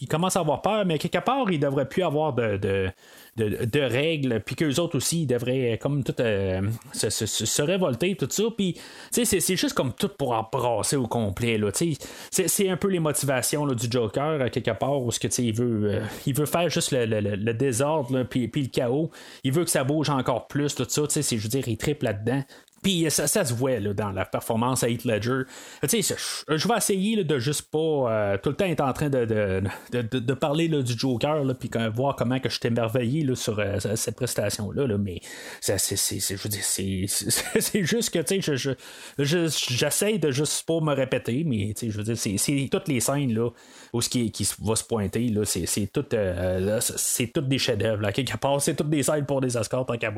ils 0.00 0.08
commencent 0.08 0.36
à 0.36 0.40
avoir 0.40 0.62
peur, 0.62 0.84
mais 0.84 0.98
quelque 0.98 1.24
part, 1.24 1.50
il 1.50 1.60
devrait 1.60 1.88
plus 1.88 2.02
avoir 2.02 2.34
de 2.34 3.80
règles, 3.80 4.40
puis 4.40 4.54
qu'eux 4.54 4.78
autres 4.80 4.96
aussi 4.96 5.22
ils 5.22 5.26
devraient 5.26 5.78
comme 5.80 6.04
tout 6.04 6.14
euh, 6.20 6.60
se, 6.92 7.62
révolter, 7.62 8.16
tout 8.16 8.28
ça. 8.30 8.44
Puis, 8.56 8.76
c'est 9.10 9.56
juste 9.56 9.74
comme 9.74 9.92
tout 9.92 10.08
pour 10.08 10.32
embrasser 10.32 10.96
au 10.96 11.06
complet. 11.06 11.58
C'est 12.30 12.68
un 12.68 12.76
peu 12.76 12.88
les 12.88 13.00
motivations 13.00 13.64
là, 13.64 13.74
du 13.74 13.86
Joker, 13.90 14.40
à 14.42 14.50
quelque 14.50 14.70
part, 14.72 15.02
où 15.02 15.08
que, 15.08 15.40
il, 15.40 15.54
veut, 15.54 15.90
euh, 15.90 16.00
il 16.26 16.34
veut 16.34 16.46
faire 16.46 16.68
juste 16.68 16.92
le, 16.92 17.52
désordre, 17.52 18.24
puis, 18.24 18.48
puis 18.48 18.62
le 18.62 18.68
chaos. 18.68 19.10
Il 19.42 19.52
veut 19.52 19.64
que 19.64 19.70
ça 19.70 19.84
bouge 19.84 20.10
encore 20.10 20.46
plus, 20.46 20.74
tout 20.74 20.86
ça. 20.88 21.02
Je 21.08 21.36
veux 21.36 21.48
dire, 21.48 21.66
il 21.66 21.76
triple 21.76 22.04
là-dedans. 22.04 22.42
Puis 22.84 23.06
ça, 23.08 23.26
se 23.26 23.54
voit 23.54 23.80
dans 23.80 24.10
la 24.10 24.26
performance 24.26 24.84
à 24.84 24.90
Heath 24.90 25.06
Ledger. 25.06 25.44
Tu 25.88 26.02
sais, 26.02 26.16
je, 26.46 26.68
vais 26.68 26.76
essayer 26.76 27.24
de 27.24 27.38
juste 27.38 27.70
pas 27.70 27.78
euh, 27.78 28.36
tout 28.36 28.50
le 28.50 28.56
temps 28.56 28.66
être 28.66 28.82
en 28.82 28.92
train 28.92 29.08
de, 29.08 29.24
de, 29.90 30.34
parler 30.34 30.68
du 30.68 30.98
Joker, 30.98 31.42
puis 31.58 31.70
voir 31.94 32.14
comment 32.14 32.38
que 32.38 32.50
je 32.50 32.58
suis 32.58 32.68
émerveillé 32.68 33.34
sur 33.36 33.58
euh, 33.58 33.78
cette 33.94 34.16
prestation-là. 34.16 34.86
mais 34.98 35.20
c'est, 35.62 35.78
je 35.78 37.06
c'est, 37.60 37.84
juste 37.84 38.10
que 38.10 38.18
tu 38.18 38.42
sais, 38.42 38.74
je, 39.18 39.48
j'essaie 39.48 40.18
de 40.18 40.30
juste 40.30 40.66
pas 40.66 40.80
me 40.80 40.92
répéter, 40.92 41.42
mais 41.46 41.72
je 41.80 41.88
veux 41.88 42.04
dire, 42.04 42.18
c'est, 42.18 42.68
toutes 42.70 42.88
les 42.88 43.00
scènes 43.00 43.32
là, 43.32 43.48
où 43.94 44.02
ce 44.02 44.10
qui, 44.10 44.30
qui 44.30 44.46
va 44.60 44.76
se 44.76 44.84
pointer, 44.84 45.28
là, 45.28 45.46
c'est, 45.46 45.64
c'est 45.64 45.86
tout, 45.86 46.04
euh, 46.12 46.80
c'est 46.80 47.28
toutes 47.28 47.48
des 47.48 47.58
chefs-d'œuvre. 47.58 48.10
Quelque 48.10 48.36
part, 48.36 48.60
c'est 48.60 48.74
toutes 48.74 48.90
des 48.90 49.02
scènes 49.02 49.24
pour 49.24 49.40
des 49.40 49.56
Oscars, 49.56 49.86
tant 49.86 49.96
qu'à 49.96 50.12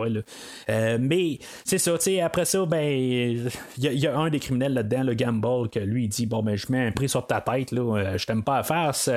mais 0.98 1.38
c'est 1.64 1.79
ça, 1.79 1.92
tu 1.92 2.02
sais, 2.02 2.20
après 2.20 2.44
ça, 2.44 2.55
ben, 2.64 2.80
il 2.84 3.50
y, 3.78 4.06
a 4.06 4.16
un 4.16 4.30
des 4.30 4.38
criminels 4.38 4.72
là-dedans, 4.72 5.02
le 5.02 5.14
Gamble, 5.14 5.68
que 5.68 5.80
lui, 5.80 6.04
il 6.04 6.08
dit 6.08 6.26
Bon, 6.26 6.42
ben, 6.42 6.56
je 6.56 6.66
mets 6.70 6.86
un 6.86 6.92
prix 6.92 7.08
sur 7.08 7.26
ta 7.26 7.40
tête, 7.40 7.72
là, 7.72 7.82
euh, 7.82 8.18
je 8.18 8.26
t'aime 8.26 8.42
pas 8.42 8.58
à 8.58 8.62
face. 8.62 9.10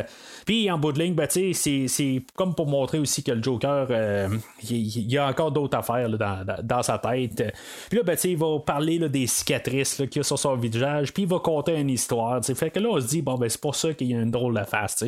Puis 0.45 0.69
en 0.69 0.77
bout 0.77 0.91
de 0.91 0.99
ligne, 0.99 1.13
ben, 1.13 1.27
c'est 1.29 2.23
comme 2.35 2.55
pour 2.55 2.67
montrer 2.67 2.99
aussi 2.99 3.23
que 3.23 3.31
le 3.31 3.41
Joker, 3.41 3.87
euh, 3.91 4.29
il 4.69 5.11
y, 5.11 5.17
a 5.17 5.27
encore 5.27 5.51
d'autres 5.51 5.77
affaires 5.77 6.09
dans, 6.09 6.83
sa 6.83 6.97
tête. 6.97 7.53
Puis 7.89 7.99
là, 7.99 8.03
ben, 8.03 8.17
il 8.23 8.37
va 8.37 8.59
parler 8.59 8.99
des 9.07 9.27
cicatrices 9.27 9.95
qu'il 9.95 10.17
y 10.17 10.19
a 10.19 10.23
sur 10.23 10.39
son 10.39 10.55
visage, 10.55 11.13
puis 11.13 11.23
il 11.23 11.29
va 11.29 11.39
conter 11.39 11.79
une 11.79 11.89
histoire. 11.89 12.43
Fait 12.43 12.71
que 12.71 12.79
là, 12.79 12.89
on 12.89 12.99
se 12.99 13.07
dit 13.07 13.21
Bon, 13.21 13.35
ben, 13.35 13.47
c'est 13.47 13.61
pour 13.61 13.75
ça 13.75 13.93
qu'il 13.93 14.07
y 14.07 14.15
a 14.15 14.19
une 14.19 14.31
drôle 14.31 14.59
de 14.59 14.63
face. 14.65 15.05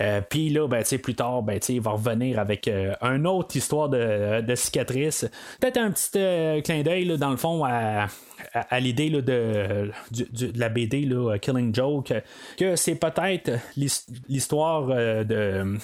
Euh, 0.00 0.20
puis 0.28 0.50
là, 0.50 0.68
ben, 0.68 0.84
plus 1.02 1.14
tard, 1.14 1.42
ben, 1.42 1.58
il 1.68 1.80
va 1.80 1.90
revenir 1.90 2.38
avec 2.38 2.70
une 3.02 3.26
autre 3.26 3.56
histoire 3.56 3.88
de, 3.88 4.40
de 4.40 4.54
cicatrices. 4.54 5.28
Peut-être 5.60 5.78
un 5.78 5.90
petit 5.90 6.62
clin 6.62 6.82
d'œil, 6.82 7.18
dans 7.18 7.30
le 7.30 7.36
fond, 7.36 7.57
à, 7.64 8.08
l'idée 8.80 9.10
de, 9.10 9.20
de, 9.20 9.90
la 10.58 10.68
BD 10.68 11.02
là, 11.02 11.38
Killing 11.38 11.74
Joke, 11.74 12.12
que 12.56 12.76
c'est 12.76 12.96
peut-être 12.96 13.50
l'histoire 13.76 14.88
euh, 14.90 15.24
de, 15.24 15.78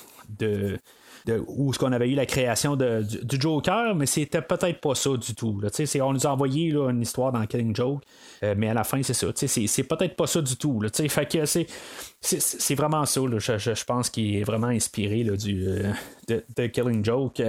de 1.26 1.42
où 1.46 1.72
ce 1.72 1.78
qu'on 1.78 1.92
avait 1.92 2.10
eu 2.10 2.14
la 2.14 2.26
création 2.26 2.76
du, 2.76 3.40
Joker, 3.40 3.94
mais 3.94 4.06
c'était 4.06 4.42
peut-être 4.42 4.80
pas 4.80 4.94
ça 4.94 5.16
du 5.16 5.34
tout. 5.34 5.58
Là. 5.60 5.70
On 6.02 6.12
nous 6.12 6.26
a 6.26 6.30
envoyé 6.30 6.70
là, 6.70 6.90
une 6.90 7.00
histoire 7.00 7.32
dans 7.32 7.44
Killing 7.46 7.74
Joke, 7.74 8.02
euh, 8.42 8.54
mais 8.56 8.68
à 8.68 8.74
la 8.74 8.84
fin, 8.84 9.02
c'est 9.02 9.14
ça. 9.14 9.28
C'est, 9.34 9.82
peut-être 9.84 10.16
pas 10.16 10.26
ça 10.26 10.42
du 10.42 10.56
tout. 10.56 10.80
Là, 10.80 10.90
que 10.90 11.44
c'est, 11.46 11.66
c'est, 12.20 12.74
vraiment 12.74 13.06
ça. 13.06 13.20
je, 13.38 13.58
je, 13.58 13.84
pense 13.84 14.10
qu'il 14.10 14.36
est 14.36 14.44
vraiment 14.44 14.66
inspiré 14.66 15.24
du, 15.24 15.66
euh, 15.66 15.92
de, 16.28 16.66
Killing 16.66 17.04
Joke. 17.04 17.42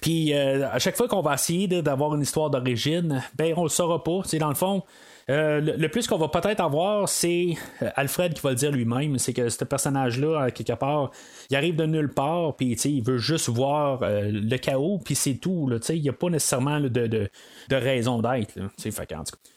Puis 0.00 0.32
euh, 0.32 0.68
à 0.70 0.78
chaque 0.78 0.96
fois 0.96 1.08
qu'on 1.08 1.20
va 1.20 1.34
essayer 1.34 1.66
d'avoir 1.68 2.14
une 2.14 2.22
histoire 2.22 2.50
d'origine, 2.50 3.22
ben 3.34 3.52
on 3.56 3.64
le 3.64 3.68
saura 3.68 4.02
pas. 4.02 4.20
C'est 4.24 4.38
dans 4.38 4.48
le 4.48 4.54
fond. 4.54 4.82
Euh, 5.28 5.60
le, 5.60 5.88
plus 5.88 6.08
qu'on 6.08 6.18
va 6.18 6.28
peut-être 6.28 6.60
avoir, 6.60 7.08
c'est 7.08 7.54
euh, 7.82 7.90
Alfred 7.94 8.34
qui 8.34 8.40
va 8.40 8.50
le 8.50 8.56
dire 8.56 8.72
lui-même, 8.72 9.16
c'est 9.18 9.32
que 9.32 9.48
ce 9.48 9.64
personnage-là, 9.64 10.50
quelque 10.50 10.72
part, 10.72 11.12
il 11.50 11.56
arrive 11.56 11.76
de 11.76 11.86
nulle 11.86 12.08
part, 12.08 12.56
puis 12.56 12.72
il 12.72 13.04
veut 13.04 13.18
juste 13.18 13.48
voir 13.48 14.00
le 14.02 14.56
chaos, 14.56 14.98
puis 15.04 15.14
c'est 15.14 15.34
tout. 15.34 15.70
Il 15.90 16.02
n'y 16.02 16.08
a 16.08 16.12
pas 16.12 16.30
nécessairement 16.30 16.80
de, 16.80 16.88
de, 16.88 17.28
raison 17.70 18.20
d'être. 18.20 18.54
Fait 18.78 19.14
en 19.14 19.22
tout 19.22 19.36
cas 19.36 19.49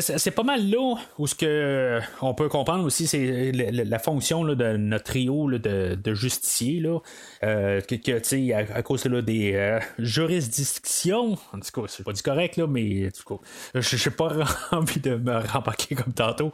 c'est 0.00 0.30
pas 0.30 0.42
mal 0.42 0.68
là 0.70 0.94
où 1.18 1.26
ce 1.26 1.34
que 1.34 2.00
on 2.22 2.34
peut 2.34 2.48
comprendre 2.48 2.84
aussi 2.84 3.06
c'est 3.06 3.52
la, 3.52 3.98
fonction 3.98 4.44
de 4.44 4.76
notre 4.76 5.04
trio 5.04 5.50
de, 5.50 6.14
justiciers 6.14 6.80
là, 6.80 7.00
euh, 7.42 7.80
que, 7.80 8.72
à, 8.72 8.82
cause 8.82 9.04
des 9.04 9.52
euh, 9.54 9.78
juridictions, 9.98 11.36
en 11.52 11.60
tout 11.60 11.80
cas 11.80 11.86
c'est 11.88 12.04
pas 12.04 12.12
du 12.12 12.22
correct 12.22 12.56
là, 12.56 12.66
mais 12.66 13.10
je 13.74 14.08
n'ai 14.08 14.16
pas 14.16 14.32
envie 14.72 15.00
de 15.00 15.16
me 15.16 15.38
rembarquer 15.46 15.94
comme 15.94 16.12
tantôt. 16.12 16.52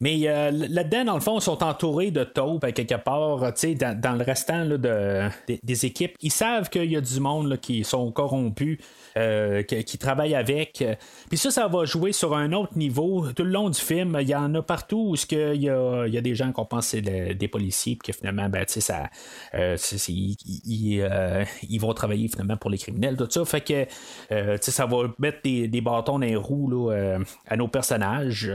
Mais 0.00 0.20
euh, 0.26 0.50
là-dedans, 0.50 1.04
dans 1.04 1.14
le 1.14 1.20
fond, 1.20 1.38
ils 1.38 1.42
sont 1.42 1.62
entourés 1.62 2.10
de 2.10 2.24
taupes, 2.24 2.72
quelque 2.72 2.96
part, 2.96 3.38
dans, 3.38 4.00
dans 4.00 4.12
le 4.12 4.24
restant 4.24 4.66
de, 4.66 5.28
des, 5.62 5.86
équipes. 5.86 6.16
Ils 6.20 6.32
savent 6.32 6.68
qu'il 6.68 6.90
y 6.90 6.96
a 6.96 7.00
du 7.00 7.20
monde 7.20 7.58
qui 7.60 7.84
sont 7.84 8.10
corrompus. 8.10 8.78
Euh, 9.16 9.62
qui, 9.62 9.96
travaillent 9.96 10.34
avec. 10.34 10.84
Puis 11.28 11.38
ça, 11.38 11.50
ça 11.52 11.68
va 11.68 11.84
jouer 11.84 12.12
sur 12.12 12.34
un 12.34 12.52
autre 12.52 12.76
niveau. 12.76 13.30
Tout 13.32 13.44
le 13.44 13.50
long 13.50 13.70
du 13.70 13.80
film, 13.80 14.18
il 14.20 14.28
y 14.28 14.34
en 14.34 14.52
a 14.56 14.62
partout 14.62 15.10
où 15.10 15.14
il 15.30 15.62
y 15.62 15.70
a, 15.70 16.06
il 16.06 16.12
y 16.12 16.18
a 16.18 16.20
des 16.20 16.34
gens 16.34 16.50
qu'on 16.50 16.64
pense 16.64 16.88
c'est 16.88 17.00
des 17.00 17.48
policiers, 17.48 17.96
puis 17.96 18.12
que 18.12 18.18
finalement, 18.18 18.48
ben, 18.48 18.64
ça, 18.66 19.08
euh, 19.54 19.76
ils, 19.96 21.78
vont 21.78 21.94
travailler 21.94 22.28
finalement 22.28 22.56
pour 22.56 22.70
les 22.70 22.78
criminels, 22.78 23.16
tout 23.16 23.28
ça. 23.30 23.44
Fait 23.44 23.60
que 23.60 23.86
ça 24.60 24.86
va 24.86 25.04
mettre 25.18 25.38
des, 25.42 25.80
bâtons 25.80 26.18
dans 26.18 26.26
les 26.26 26.36
roues 26.36 26.90
à 26.90 27.56
nos 27.56 27.68
personnages. 27.68 28.50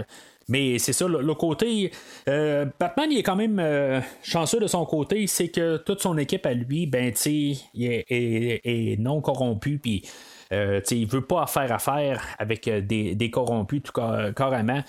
Mais 0.50 0.80
c'est 0.80 0.94
ça, 0.94 1.08
le, 1.08 1.34
côté. 1.36 1.92
Euh, 2.28 2.66
Batman, 2.80 3.08
il 3.12 3.20
est 3.20 3.24
quand 3.24 3.36
même 3.36 3.60
euh, 3.60 4.02
chanceux 4.24 4.60
de 4.60 4.66
son 4.68 4.84
côté, 4.84 5.28
c'est 5.28 5.50
que 5.50 5.78
toute 5.78 6.02
son 6.02 6.18
équipe 6.18 6.46
à 6.46 6.54
lui, 6.54 6.88
ben, 6.88 7.14
tu 7.14 7.54
est, 7.80 8.06
est, 8.10 9.00
non 9.00 9.22
corrompu, 9.22 9.78
puis. 9.78 10.04
Euh, 10.52 10.82
il 10.92 11.08
veut 11.08 11.26
pas 11.26 11.46
faire 11.48 11.72
affaire 11.72 12.24
avec 12.40 12.68
euh, 12.68 12.82
des, 12.82 13.32
corrompus 13.32 13.84
tout 13.84 14.02
carrément. 14.36 14.82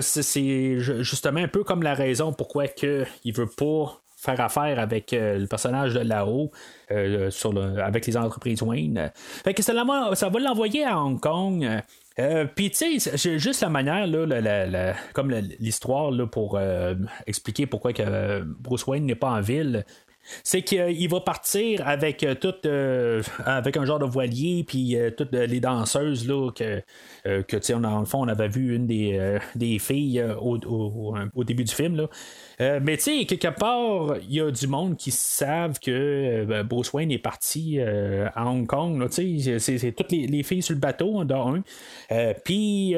c'est 0.00 0.78
justement 0.78 1.40
un 1.40 1.48
peu 1.48 1.62
comme 1.62 1.82
la 1.82 1.94
raison 1.94 2.32
pourquoi 2.32 2.66
que 2.68 3.04
il 3.24 3.32
veut 3.32 3.46
pas 3.46 4.00
faire 4.16 4.40
affaire 4.40 4.80
avec 4.80 5.10
le 5.12 5.46
personnage 5.46 5.94
de 5.94 6.00
Lao 6.00 6.50
sur 7.30 7.78
avec 7.78 8.06
les 8.06 8.16
entreprises 8.16 8.62
Wayne. 8.62 9.12
Fait 9.14 9.54
que 9.54 9.62
ça, 9.62 9.72
ça 10.14 10.28
va 10.28 10.40
l'envoyer 10.40 10.84
à 10.84 10.98
Hong 10.98 11.20
Kong. 11.20 11.82
Euh, 12.18 12.46
Puis, 12.54 12.70
tu 12.70 13.00
sais, 13.00 13.38
juste 13.38 13.62
la 13.62 13.68
manière, 13.68 14.06
là, 14.06 14.94
comme 15.12 15.30
l'histoire 15.58 16.12
pour 16.30 16.56
euh, 16.56 16.94
expliquer 17.26 17.66
pourquoi 17.66 17.92
que 17.92 18.42
Bruce 18.42 18.86
Wayne 18.86 19.06
n'est 19.06 19.14
pas 19.14 19.30
en 19.30 19.40
ville. 19.40 19.84
C'est 20.42 20.62
qu'il 20.62 21.08
va 21.08 21.20
partir 21.20 21.86
avec 21.86 22.26
tout 22.40 22.54
avec 23.44 23.76
un 23.76 23.84
genre 23.84 23.98
de 23.98 24.04
voilier 24.04 24.64
puis 24.66 24.96
toutes 25.16 25.32
les 25.32 25.60
danseuses 25.60 26.26
là 26.26 26.50
que 26.50 26.82
que 27.24 27.56
tu 27.56 27.72
dans 27.72 28.00
le 28.00 28.06
fond 28.06 28.24
on 28.24 28.28
avait 28.28 28.48
vu 28.48 28.74
une 28.74 28.86
des, 28.86 29.38
des 29.54 29.78
filles 29.78 30.24
au, 30.40 30.58
au, 31.34 31.44
début 31.44 31.64
du 31.64 31.74
film 31.74 32.06
euh, 32.60 32.80
mais 32.82 32.96
tu 32.96 33.02
sais, 33.04 33.24
quelque 33.24 33.48
part, 33.48 34.16
il 34.28 34.34
y 34.34 34.40
a 34.40 34.50
du 34.50 34.66
monde 34.66 34.96
qui 34.96 35.10
savent 35.10 35.78
que 35.80 35.90
euh, 35.90 36.62
Bruce 36.62 36.92
Wayne 36.92 37.10
est 37.10 37.18
parti 37.18 37.78
euh, 37.78 38.28
à 38.34 38.46
Hong 38.46 38.66
Kong. 38.66 39.06
C'est 39.10 39.92
toutes 39.96 40.12
les, 40.12 40.42
filles 40.42 40.62
sur 40.62 40.74
le 40.74 40.80
bateau, 40.80 41.24
dans 41.24 41.54
un. 41.54 41.62
Puis 42.44 42.94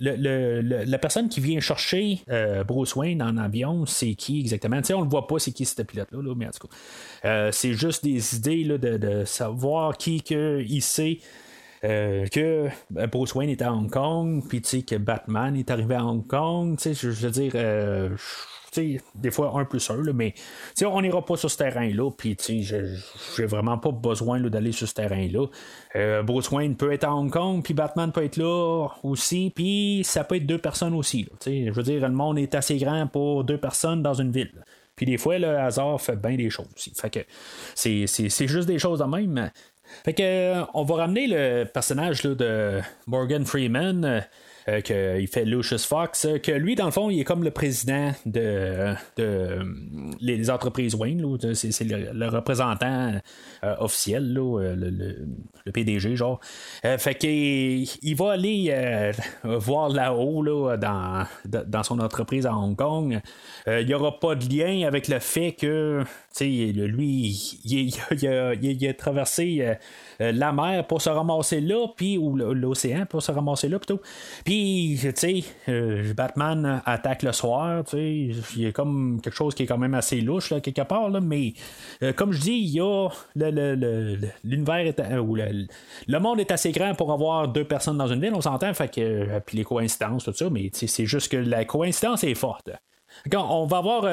la 0.00 0.98
personne 0.98 1.28
qui 1.28 1.40
vient 1.40 1.60
chercher 1.60 2.20
Bruce 2.66 2.96
Wayne 2.96 3.22
en 3.22 3.36
avion, 3.36 3.86
c'est 3.86 4.14
qui 4.14 4.40
exactement? 4.40 4.82
sais, 4.82 4.94
on 4.94 5.02
le 5.02 5.08
voit 5.08 5.26
pas, 5.26 5.38
c'est 5.38 5.52
qui 5.52 5.64
ce 5.64 5.80
pilote-là, 5.82 6.34
mais 6.36 6.46
en 6.46 6.50
tout 6.50 6.68
cas. 6.68 7.52
c'est 7.52 7.74
juste 7.74 8.04
des 8.04 8.36
idées 8.36 8.64
là, 8.64 8.78
de, 8.78 9.24
savoir 9.24 9.96
qui 9.96 10.22
que, 10.22 10.62
il 10.66 10.82
sait. 10.82 11.18
que 11.82 12.68
Bruce 12.90 13.34
Wayne 13.34 13.50
est 13.50 13.62
à 13.62 13.72
Hong 13.72 13.90
Kong, 13.90 14.42
puis 14.48 14.60
tu 14.60 14.68
sais 14.68 14.82
que 14.82 14.96
Batman 14.96 15.56
est 15.56 15.70
arrivé 15.70 15.94
à 15.94 16.04
Hong 16.04 16.26
Kong, 16.26 16.76
tu 16.76 16.94
sais, 16.94 16.94
je, 16.94 17.08
veux 17.08 17.30
dire, 17.30 17.52
des 19.14 19.30
fois 19.30 19.52
un 19.56 19.64
plus 19.64 19.90
un, 19.90 20.02
mais 20.12 20.34
on 20.84 21.00
n'ira 21.00 21.24
pas 21.24 21.36
sur 21.36 21.50
ce 21.50 21.56
terrain-là, 21.56 22.10
puis 22.10 22.36
j'ai 22.40 23.46
vraiment 23.46 23.78
pas 23.78 23.90
besoin 23.90 24.40
d'aller 24.40 24.72
sur 24.72 24.88
ce 24.88 24.94
terrain-là. 24.94 25.46
Euh, 25.96 26.22
Bruce 26.22 26.50
Wayne 26.50 26.76
peut 26.76 26.92
être 26.92 27.04
à 27.04 27.14
Hong 27.14 27.30
Kong, 27.30 27.62
puis 27.62 27.74
Batman 27.74 28.12
peut 28.12 28.24
être 28.24 28.36
là 28.36 28.88
aussi, 29.02 29.52
puis 29.54 30.02
ça 30.04 30.24
peut 30.24 30.36
être 30.36 30.46
deux 30.46 30.58
personnes 30.58 30.94
aussi. 30.94 31.28
je 31.46 31.70
veux 31.70 31.82
dire, 31.82 32.00
le 32.00 32.14
monde 32.14 32.38
est 32.38 32.54
assez 32.54 32.76
grand 32.78 33.06
pour 33.06 33.44
deux 33.44 33.58
personnes 33.58 34.02
dans 34.02 34.14
une 34.14 34.32
ville. 34.32 34.64
Puis 34.96 35.06
des 35.06 35.18
fois, 35.18 35.38
le 35.38 35.58
hasard 35.58 36.00
fait 36.00 36.16
bien 36.16 36.36
des 36.36 36.50
choses 36.50 36.68
aussi. 36.74 36.92
Fait 36.94 37.10
que 37.10 37.20
c'est, 37.74 38.06
juste 38.46 38.68
des 38.68 38.78
choses 38.78 39.00
de 39.00 39.04
même. 39.04 39.50
Fait 40.04 40.14
que 40.14 40.22
euh, 40.22 40.64
on 40.72 40.84
va 40.84 40.96
ramener 40.96 41.26
le 41.26 41.64
personnage 41.64 42.22
de 42.22 42.80
Morgan 43.06 43.44
Freeman. 43.44 44.24
Euh, 44.66 44.80
qu'il 44.80 45.28
fait 45.28 45.44
Lucius 45.44 45.84
Fox, 45.84 46.24
euh, 46.24 46.38
que 46.38 46.50
lui, 46.50 46.74
dans 46.74 46.86
le 46.86 46.90
fond, 46.90 47.10
il 47.10 47.20
est 47.20 47.24
comme 47.24 47.44
le 47.44 47.50
président 47.50 48.12
de, 48.24 48.94
les 50.20 50.50
entreprises 50.50 50.94
Wayne. 50.94 51.22
C'est 51.52 51.84
le, 51.84 52.28
représentant 52.28 53.12
euh, 53.62 53.74
officiel, 53.78 54.32
le, 54.32 55.70
PDG, 55.70 56.16
genre. 56.16 56.40
fait 56.82 57.14
qu'il 57.16 57.86
il 58.02 58.16
va 58.16 58.32
aller 58.32 59.12
voir 59.44 59.90
là-haut 59.90 60.42
là, 60.42 60.76
dans, 60.78 61.26
dans 61.44 61.82
son 61.82 61.98
entreprise 61.98 62.46
à 62.46 62.54
Hong 62.54 62.76
Kong. 62.76 63.20
Il 63.66 63.86
n'y 63.86 63.94
aura 63.94 64.18
pas 64.18 64.34
de 64.34 64.48
lien 64.48 64.86
avec 64.86 65.08
le 65.08 65.18
fait 65.18 65.52
que 65.52 66.04
lui, 66.40 67.60
il, 67.64 68.88
a, 68.88 68.94
traversé 68.94 69.76
la 70.18 70.52
mer 70.52 70.86
pour 70.86 71.02
se 71.02 71.10
ramasser 71.10 71.60
là, 71.60 71.86
puis 71.96 72.18
ou 72.18 72.36
l'océan 72.36 73.06
pour 73.06 73.22
se 73.22 73.32
ramasser 73.32 73.68
là 73.68 73.78
plutôt. 73.78 74.00
Puis 74.44 74.98
tu 75.02 75.12
sais, 75.14 75.44
euh, 75.68 76.12
Batman 76.14 76.82
attaque 76.84 77.22
le 77.22 77.32
soir, 77.32 77.84
tu 77.84 77.96
sais, 77.96 78.42
il 78.56 78.62
y 78.62 78.66
a 78.66 78.72
comme 78.72 79.20
quelque 79.22 79.34
chose 79.34 79.54
qui 79.54 79.64
est 79.64 79.66
quand 79.66 79.78
même 79.78 79.94
assez 79.94 80.20
louche, 80.20 80.52
quelque 80.62 80.82
part, 80.82 81.08
là, 81.10 81.20
mais 81.20 81.54
euh, 82.02 82.12
comme 82.12 82.32
je 82.32 82.40
dis, 82.40 82.52
il 82.52 82.70
y 82.70 82.80
a 82.80 83.08
l'univers 83.34 84.92
le, 84.96 85.20
ou 85.20 85.36
le, 85.36 86.18
monde 86.18 86.40
est 86.40 86.50
assez 86.50 86.72
grand 86.72 86.94
pour 86.94 87.12
avoir 87.12 87.48
deux 87.48 87.64
personnes 87.64 87.98
dans 87.98 88.08
une 88.08 88.20
ville, 88.20 88.34
on 88.34 88.40
s'entend, 88.40 88.72
fait 88.74 88.92
que, 88.92 89.00
euh, 89.00 89.40
puis 89.44 89.58
les 89.58 89.64
coïncidences, 89.64 90.24
tout 90.24 90.32
ça, 90.32 90.48
mais 90.50 90.70
c'est 90.72 91.06
juste 91.06 91.30
que 91.30 91.36
la 91.36 91.64
coïncidence 91.64 92.24
est 92.24 92.34
forte. 92.34 92.70
Quand 93.30 93.46
on 93.50 93.66
va 93.66 93.78
avoir 93.78 94.04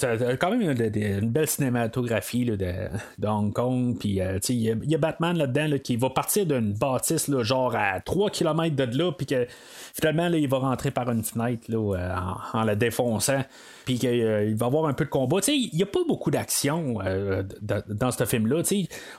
quand 0.00 0.50
même 0.50 0.70
une, 0.70 1.30
belle 1.30 1.46
cinématographie 1.48 2.44
de, 2.44 2.88
Hong 3.26 3.52
Kong. 3.52 3.96
Puis 3.98 4.20
il 4.48 4.90
y, 4.90 4.94
a 4.94 4.98
Batman 4.98 5.36
là-dedans 5.36 5.78
qui 5.82 5.96
va 5.96 6.10
partir 6.10 6.46
d'une 6.46 6.72
bâtisse 6.72 7.30
genre 7.42 7.74
à 7.74 8.00
3 8.00 8.30
km 8.30 8.74
de 8.74 8.98
là, 8.98 9.12
puis 9.12 9.26
que 9.26 9.46
finalement 9.94 10.26
il 10.28 10.48
va 10.48 10.58
rentrer 10.58 10.90
par 10.90 11.10
une 11.10 11.22
fenêtre 11.22 11.64
euh, 11.70 12.14
en, 12.52 12.62
la 12.62 12.74
défonçant. 12.74 13.44
Puis 13.84 13.98
qu'il 13.98 14.08
euh, 14.08 14.52
va 14.56 14.66
avoir 14.66 14.86
un 14.86 14.92
peu 14.94 15.04
de 15.04 15.10
combat. 15.10 15.38
Il 15.46 15.70
n'y 15.72 15.82
a 15.82 15.86
pas 15.86 16.00
beaucoup 16.06 16.30
d'action 16.30 16.98
euh, 17.04 17.42
dans 17.60 18.10
ce 18.10 18.24
film-là. 18.24 18.62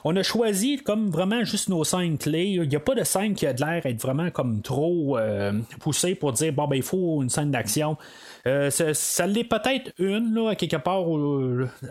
On 0.04 0.16
a 0.16 0.24
choisi 0.24 0.78
comme 0.78 1.10
vraiment 1.10 1.44
juste 1.44 1.70
nos 1.70 1.84
scènes 1.84 2.18
clés. 2.18 2.58
Il 2.62 2.68
n'y 2.68 2.76
a 2.76 2.80
pas 2.80 2.96
de 2.96 3.04
scène 3.04 3.34
qui 3.34 3.46
a 3.46 3.54
de 3.54 3.64
l'air 3.64 3.86
être 3.86 4.02
vraiment 4.02 4.30
comme 4.30 4.62
trop 4.62 5.18
poussée 5.80 6.16
pour 6.16 6.34
dire 6.34 6.52
bon 6.52 6.68
ben 6.68 6.76
il 6.76 6.84
faut 6.84 7.22
une 7.22 7.30
scène 7.30 7.52
d'action. 7.52 7.98
Euh, 8.48 8.70
ça, 8.70 9.28
l'est 9.28 9.44
peut-être 9.44 9.92
une, 10.00 10.34
là, 10.34 10.52
à 10.52 10.56
quelque 10.56 10.78
part, 10.78 11.04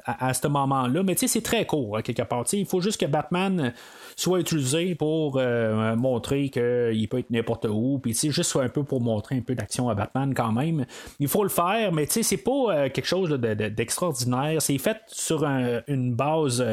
à, 0.05 0.33
ce 0.33 0.49
moment-là, 0.49 1.03
mais 1.03 1.15
c'est 1.17 1.43
très 1.43 1.67
court, 1.67 1.99
à 1.99 2.03
quelque 2.03 2.23
part. 2.23 2.45
il 2.53 2.65
faut 2.65 2.81
juste 2.81 2.99
que 2.99 3.07
Batman 3.07 3.75
soit 4.17 4.41
utilisé 4.41 4.95
pour 4.95 5.37
euh, 5.37 5.95
montrer 5.97 6.49
qu'il 6.49 7.09
peut 7.09 7.19
être 7.19 7.31
n'importe 7.31 7.67
où, 7.69 7.99
puis 8.03 8.15
juste 8.15 8.57
un 8.57 8.69
peu 8.69 8.83
pour 8.83 9.01
montrer 9.03 9.37
un 9.37 9.41
peu 9.43 9.55
d'action 9.55 9.91
à 9.91 9.95
Batman 9.95 10.33
quand 10.35 10.53
même. 10.53 10.87
Il 11.21 11.29
faut 11.29 11.43
le 11.43 11.51
faire, 11.51 11.93
mais 11.93 12.07
c'est 12.07 12.37
pas 12.39 12.51
euh, 12.51 12.89
quelque 12.89 13.07
chose 13.07 13.31
d'extraordinaire. 13.31 14.63
c'est 14.63 14.79
fait 14.79 14.99
sur 15.09 15.45
une 15.45 16.15
base, 16.15 16.65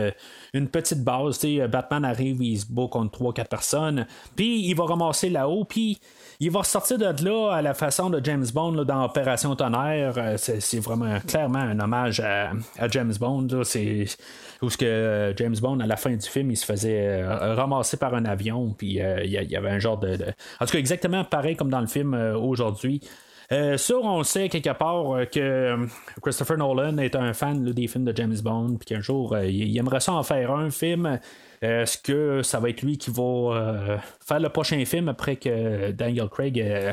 une 0.53 0.69
petite 0.69 1.03
base. 1.03 1.45
Batman 1.69 2.05
arrive, 2.05 2.41
il 2.41 2.59
se 2.59 2.65
bat 2.69 2.87
contre 2.89 3.19
3-4 3.19 3.47
personnes, 3.47 4.07
puis 4.35 4.61
il 4.65 4.73
va 4.75 4.85
ramasser 4.85 5.29
là-haut, 5.29 5.65
puis 5.65 5.99
il 6.43 6.51
va 6.51 6.63
sortir 6.63 6.97
de 6.97 7.25
là 7.25 7.53
à 7.53 7.61
la 7.61 7.73
façon 7.73 8.09
de 8.09 8.19
James 8.21 8.45
Bond 8.53 8.83
dans 8.83 9.05
Opération 9.05 9.55
Tonnerre. 9.55 10.13
Euh, 10.17 10.35
c'est, 10.37 10.79
vraiment 10.79 11.17
clairement 11.25 11.59
un 11.59 11.79
hommage 11.79 12.19
à, 12.19 12.51
James 12.89 13.13
Bond. 13.17 13.47
C'est 13.63 14.05
où 14.61 14.69
ce 14.69 14.77
que 14.77 14.85
euh, 14.85 15.35
James 15.37 15.55
Bond 15.61 15.79
à 15.79 15.87
la 15.87 15.95
fin 15.95 16.11
du 16.11 16.27
film 16.27 16.51
il 16.51 16.57
se 16.57 16.65
faisait 16.65 17.21
euh, 17.21 17.55
ramasser 17.55 17.97
par 17.97 18.13
un 18.13 18.25
avion 18.25 18.73
puis 18.77 18.99
il 18.99 19.29
y, 19.29 19.55
avait 19.55 19.69
un 19.69 19.79
genre 19.79 19.97
de, 19.97 20.17
en 20.59 20.65
tout 20.65 20.71
cas 20.71 20.79
exactement 20.79 21.23
pareil 21.23 21.55
comme 21.55 21.69
dans 21.69 21.81
le 21.81 21.87
film 21.87 22.13
aujourd'hui 22.13 23.01
ça, 23.77 23.95
on 24.01 24.23
sait 24.23 24.49
quelque 24.49 24.73
part 24.73 25.29
que 25.31 25.77
Christopher 26.23 26.57
Nolan 26.57 26.97
est 26.97 27.15
un 27.15 27.33
fan 27.33 27.63
des 27.63 27.87
films 27.87 28.05
de 28.05 28.15
James 28.15 28.37
Bond, 28.43 28.77
puis 28.79 28.87
qu'un 28.87 29.01
jour, 29.01 29.37
il, 29.37 29.77
aimerait 29.77 29.99
ça 29.99 30.13
en 30.13 30.23
faire 30.23 30.49
un 30.49 30.71
film. 30.71 31.19
Est-ce 31.63 31.97
que 31.97 32.41
ça 32.43 32.59
va 32.59 32.69
être 32.69 32.81
lui 32.81 32.97
qui 32.97 33.09
va 33.09 33.23
euh, 33.23 33.97
faire 34.19 34.39
le 34.41 34.49
prochain 34.49 34.83
film 34.83 35.07
après 35.07 35.37
que 35.37 35.91
Daniel 35.91 36.27
Craig 36.27 36.59
euh, 36.59 36.91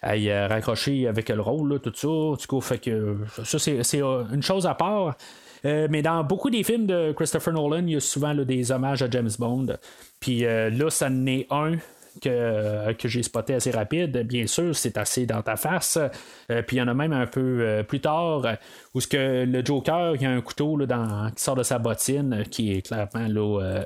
aille 0.00 0.32
raccroché 0.46 1.08
avec 1.08 1.28
le 1.28 1.40
rôle, 1.40 1.80
tout 1.80 1.92
ça? 1.92 2.40
Du 2.40 2.46
coup, 2.46 2.60
fait 2.60 2.78
que 2.78 3.16
ça, 3.44 3.58
c'est 3.58 4.00
une 4.00 4.42
chose 4.42 4.64
à 4.64 4.74
part. 4.74 5.16
Euh, 5.64 5.88
mais 5.90 6.02
dans 6.02 6.22
beaucoup 6.22 6.50
des 6.50 6.62
films 6.62 6.86
de 6.86 7.10
Christopher 7.12 7.52
Nolan, 7.52 7.82
il 7.84 7.94
y 7.94 7.96
a 7.96 8.00
souvent 8.00 8.32
des 8.32 8.70
hommages 8.70 9.02
à 9.02 9.10
James 9.10 9.30
Bond. 9.40 9.66
Puis 10.20 10.42
là, 10.42 10.88
ça 10.88 11.10
n'est 11.10 11.48
un 11.50 11.72
que, 12.20 12.92
que 12.92 13.08
j'ai 13.08 13.22
spoté 13.22 13.54
assez 13.54 13.70
rapide, 13.70 14.18
bien 14.26 14.46
sûr, 14.46 14.74
c'est 14.74 14.96
assez 14.98 15.26
dans 15.26 15.42
ta 15.42 15.56
face. 15.56 15.98
Euh, 16.50 16.62
puis 16.62 16.76
il 16.76 16.78
y 16.80 16.82
en 16.82 16.88
a 16.88 16.94
même 16.94 17.12
un 17.12 17.26
peu 17.26 17.60
euh, 17.60 17.82
plus 17.82 18.00
tard 18.00 18.42
où 18.94 19.00
ce 19.00 19.06
que 19.06 19.44
le 19.44 19.64
Joker, 19.64 20.16
il 20.16 20.22
y 20.22 20.26
a 20.26 20.30
un 20.30 20.40
couteau 20.40 20.76
là, 20.76 21.30
qui 21.34 21.42
sort 21.42 21.56
de 21.56 21.62
sa 21.62 21.78
bottine, 21.78 22.44
qui 22.50 22.72
est 22.72 22.82
clairement 22.82 23.28
là, 23.28 23.60
euh, 23.62 23.84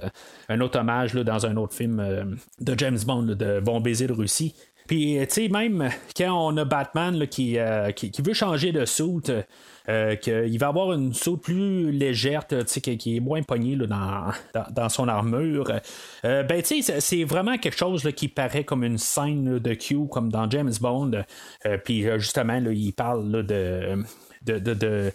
un 0.49 0.61
autre 0.61 0.79
hommage 0.79 1.14
là, 1.14 1.24
dans 1.24 1.47
un 1.47 1.57
autre 1.57 1.74
film 1.74 2.37
de 2.61 2.79
James 2.79 2.99
Bond, 3.07 3.22
de 3.22 3.61
Bon 3.61 3.81
baiser 3.81 4.07
de 4.07 4.12
Russie. 4.12 4.55
Puis, 4.87 5.18
tu 5.22 5.35
sais, 5.35 5.49
même 5.49 5.91
quand 6.16 6.33
on 6.33 6.57
a 6.57 6.64
Batman 6.64 7.27
qui, 7.27 7.59
qui, 7.97 8.22
veut 8.22 8.35
changer 8.35 8.70
de 8.70 8.85
suit, 8.85 9.33
euh, 9.89 10.16
qu'il 10.16 10.59
va 10.59 10.68
avoir 10.68 10.93
une 10.93 11.14
saute 11.14 11.43
plus 11.43 11.93
légère, 11.93 12.47
qui, 12.47 13.16
est 13.16 13.20
moins 13.20 13.43
pognée 13.43 13.76
dans, 13.76 14.32
dans, 14.70 14.89
son 14.89 15.09
armure. 15.09 15.70
Euh, 16.24 16.43
ben, 16.43 16.62
c'est 16.64 17.24
vraiment 17.24 17.57
quelque 17.59 17.78
chose 17.78 18.09
qui 18.16 18.28
paraît 18.28 18.64
comme 18.64 18.82
une 18.84 18.99
scène 18.99 19.59
de 19.59 19.74
Q, 19.74 20.09
comme 20.11 20.30
dans 20.30 20.51
James 20.51 20.72
Bond. 20.80 21.12
Euh, 21.66 21.78
puis 21.84 22.07
justement, 22.18 22.57
il 22.57 22.93
parle 22.93 23.47
de, 23.47 24.03
de, 24.43 24.59
de, 24.59 25.12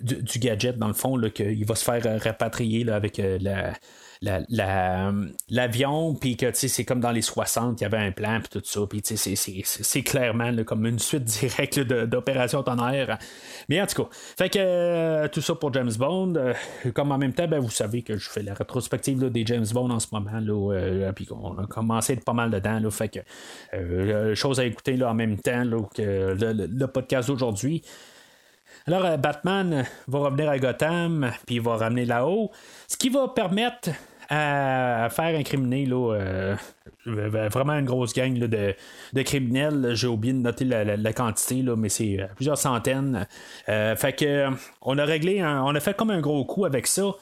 du, 0.00 0.38
gadget, 0.38 0.78
dans 0.78 0.88
le 0.88 0.94
fond, 0.94 1.20
qu'il 1.34 1.64
va 1.66 1.74
se 1.74 1.84
faire 1.84 2.22
rapatrier 2.22 2.88
avec 2.90 3.20
la, 3.40 3.74
l'avion, 4.22 6.14
puis 6.14 6.36
que 6.36 6.52
c'est 6.52 6.84
comme 6.84 7.00
dans 7.00 7.10
les 7.10 7.22
60, 7.22 7.80
il 7.80 7.84
y 7.84 7.86
avait 7.86 7.96
un 7.96 8.12
plan, 8.12 8.38
puis 8.40 8.60
tout 8.60 8.62
ça, 8.64 8.80
puis 8.88 9.00
c'est 9.02 10.02
clairement 10.02 10.52
comme 10.64 10.84
une 10.84 10.98
suite 10.98 11.24
directe 11.40 11.80
d'Opération 11.80 12.62
Tonnerre. 12.62 13.18
Mais 13.68 13.80
en 13.80 13.86
tout 13.86 14.04
cas, 14.04 14.08
fait 14.36 14.50
que 14.50 14.58
euh, 14.58 15.28
tout 15.28 15.40
ça 15.40 15.54
pour 15.54 15.72
James 15.72 15.92
Bond. 15.98 16.34
Euh, 16.36 16.52
comme 16.92 17.12
en 17.12 17.18
même 17.18 17.32
temps, 17.32 17.48
ben, 17.48 17.60
vous 17.60 17.70
savez 17.70 18.02
que 18.02 18.18
je 18.18 18.28
fais 18.28 18.42
la 18.42 18.52
rétrospective 18.52 19.30
des 19.30 19.46
James 19.46 19.66
Bond 19.72 19.90
en 19.90 20.00
ce 20.00 20.08
moment, 20.12 20.30
euh, 20.34 21.12
puis 21.12 21.24
qu'on 21.24 21.56
a 21.58 21.66
commencé 21.66 22.16
pas 22.16 22.34
mal 22.34 22.50
dedans, 22.50 22.78
là, 22.78 22.90
fait 22.90 23.08
que 23.08 24.34
chose 24.34 24.60
à 24.60 24.64
écouter 24.64 24.96
là, 24.96 25.10
en 25.10 25.14
même 25.14 25.38
temps 25.38 25.62
que 25.94 26.36
le, 26.38 26.86
podcast 26.86 27.28
d'aujourd'hui. 27.28 27.82
Alors, 28.86 29.16
Batman 29.18 29.84
va 30.08 30.18
revenir 30.18 30.50
à 30.50 30.58
Gotham, 30.58 31.30
puis 31.46 31.56
il 31.56 31.60
va 31.60 31.76
ramener 31.76 32.04
là-haut, 32.04 32.50
ce 32.88 32.96
qui 32.96 33.08
va 33.08 33.28
permettre 33.28 33.90
à, 34.30 35.08
faire 35.10 35.38
incriminer 35.38 35.86
là, 35.86 36.14
euh, 36.14 36.56
vraiment 37.04 37.72
une 37.74 37.84
grosse 37.84 38.14
gang 38.14 38.32
de, 38.32 38.46
de, 38.46 39.22
criminels. 39.22 39.92
J'ai 39.94 40.06
oublié 40.06 40.32
de 40.32 40.38
noter 40.38 40.64
la, 40.64 41.12
quantité, 41.12 41.62
là, 41.62 41.76
mais 41.76 41.88
c'est 41.88 42.18
plusieurs 42.36 42.58
centaines. 42.58 43.26
fait 43.66 44.16
que 44.16 44.48
on 44.82 44.98
a 44.98 45.04
réglé, 45.04 45.42
on 45.42 45.74
a 45.74 45.80
fait 45.80 45.96
comme 45.96 46.10
un 46.10 46.20
gros 46.20 46.44
coup 46.44 46.64
avec 46.64 46.86
ça. 46.86 47.12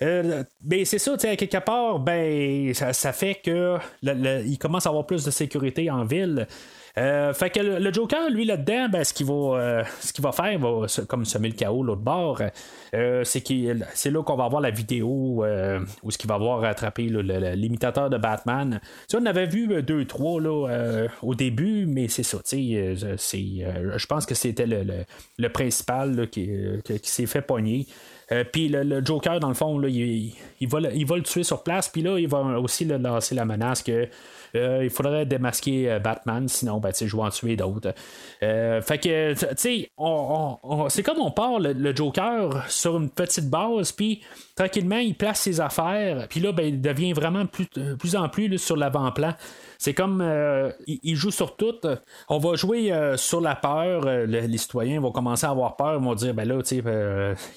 ben 0.00 0.84
c'est 0.84 0.98
ça, 0.98 1.16
quelque 1.16 1.58
part, 1.58 2.00
ben 2.00 2.74
ça, 2.74 3.12
fait 3.12 3.36
que 3.36 3.78
il 4.02 4.58
commence 4.58 4.86
à 4.86 4.90
avoir 4.90 5.06
plus 5.06 5.24
de 5.24 5.30
sécurité 5.30 5.90
en 5.90 6.04
ville. 6.04 6.46
Euh, 6.98 7.32
fait 7.32 7.50
que 7.50 7.60
le, 7.60 7.92
Joker, 7.92 8.28
lui, 8.28 8.44
là-dedans, 8.44 8.88
ben, 8.90 9.04
ce 9.04 9.12
qu'il 9.12 9.26
va, 9.26 9.34
euh, 9.34 9.84
ce 10.00 10.12
qu'il 10.12 10.24
va 10.24 10.32
faire, 10.32 10.58
va 10.58 10.86
comme 11.06 11.24
semer 11.24 11.48
le 11.48 11.54
chaos 11.54 11.82
l'autre 11.82 12.00
bord. 12.00 12.42
Euh, 12.94 13.22
c'est, 13.24 13.42
c'est 13.94 14.10
là 14.10 14.22
qu'on 14.22 14.36
va 14.36 14.44
avoir 14.44 14.60
la 14.60 14.70
vidéo 14.70 15.44
où 16.02 16.10
ce 16.10 16.18
qu'il 16.18 16.28
va 16.28 16.34
avoir 16.34 16.64
attrapé 16.64 17.04
l'imitateur 17.04 18.10
de 18.10 18.18
Batman. 18.18 18.80
on 19.14 19.26
avait 19.26 19.46
vu 19.46 19.82
deux, 19.82 20.04
trois 20.06 20.40
là, 20.40 21.06
au 21.22 21.34
début, 21.34 21.86
mais 21.86 22.08
c'est 22.08 22.22
ça. 22.22 22.38
je 22.50 24.06
pense 24.06 24.26
que 24.26 24.34
c'était 24.34 24.66
le, 24.66 25.48
principal 25.48 26.28
qui, 26.28 26.50
s'est 27.02 27.26
fait 27.26 27.42
pogner. 27.42 27.86
puis 28.52 28.68
le, 28.68 29.04
Joker, 29.04 29.38
dans 29.38 29.48
le 29.48 29.54
fond, 29.54 29.78
là, 29.78 29.88
il, 29.88 30.34
va, 30.68 30.78
il 30.92 31.06
va 31.06 31.16
le 31.16 31.22
tuer 31.22 31.44
sur 31.44 31.62
place. 31.62 31.88
Puis 31.88 32.02
là, 32.02 32.18
il 32.18 32.28
va 32.28 32.38
aussi 32.58 32.84
lancer 32.84 33.34
la 33.34 33.44
menace 33.44 33.82
que 33.82 34.08
euh, 34.54 34.80
il 34.84 34.90
faudrait 34.90 35.26
démasquer 35.26 35.90
euh, 35.90 35.98
Batman, 35.98 36.48
sinon, 36.48 36.78
ben, 36.78 36.92
je 36.98 37.04
vais 37.04 37.22
en 37.22 37.30
tuer 37.30 37.56
d'autres. 37.56 37.92
Euh, 38.42 38.80
fait 38.80 38.98
que, 38.98 39.32
tu 39.32 39.46
sais, 39.56 39.90
c'est 40.88 41.02
comme 41.02 41.18
on 41.18 41.30
part 41.30 41.58
le, 41.60 41.94
Joker 41.94 42.64
sur 42.68 42.96
une 42.96 43.10
petite 43.10 43.48
base, 43.48 43.92
puis 43.92 44.22
tranquillement, 44.54 44.98
il 44.98 45.14
place 45.14 45.40
ses 45.40 45.60
affaires, 45.60 46.26
puis 46.28 46.40
là, 46.40 46.52
ben, 46.52 46.66
il 46.66 46.80
devient 46.80 47.12
vraiment 47.12 47.46
plus, 47.46 47.66
plus 47.98 48.16
en 48.16 48.28
plus 48.28 48.58
sur 48.58 48.76
l'avant-plan. 48.76 49.34
C'est 49.80 49.94
comme 49.94 50.24
il, 50.88 51.14
joue 51.14 51.30
sur 51.30 51.56
tout. 51.56 51.76
On 52.28 52.38
va 52.38 52.56
jouer 52.56 52.92
sur 53.16 53.40
la 53.40 53.54
peur. 53.54 54.06
les 54.26 54.58
citoyens 54.58 55.00
vont 55.00 55.12
commencer 55.12 55.46
à 55.46 55.50
avoir 55.50 55.76
peur. 55.76 56.00
Ils 56.00 56.04
vont 56.04 56.16
dire 56.16 56.34
ben 56.34 56.48
là, 56.48 56.60
sais, 56.64 56.82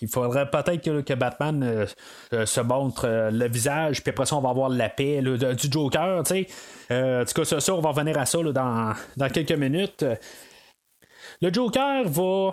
il 0.03 0.07
faudrait 0.07 0.47
peut-être 0.47 1.03
que, 1.03 1.13
Batman 1.15 1.87
se 2.31 2.61
montre 2.61 3.07
le 3.31 3.47
visage, 3.47 4.03
puis 4.03 4.11
après 4.11 4.27
ça, 4.27 4.35
on 4.35 4.41
va 4.41 4.51
avoir 4.51 4.69
la 4.69 4.89
paix 4.89 5.19
du 5.23 5.71
Joker, 5.71 6.21
sais. 6.27 6.45
Euh, 6.91 7.21
en 7.21 7.25
tout 7.25 7.33
cas, 7.33 7.59
ça, 7.59 7.73
on 7.73 7.81
va 7.81 7.89
revenir 7.89 8.17
à 8.17 8.25
ça 8.25 8.39
dans, 8.43 8.93
dans 9.17 9.29
quelques 9.29 9.51
minutes. 9.53 10.05
Le 11.41 11.53
Joker 11.53 12.07
va 12.07 12.51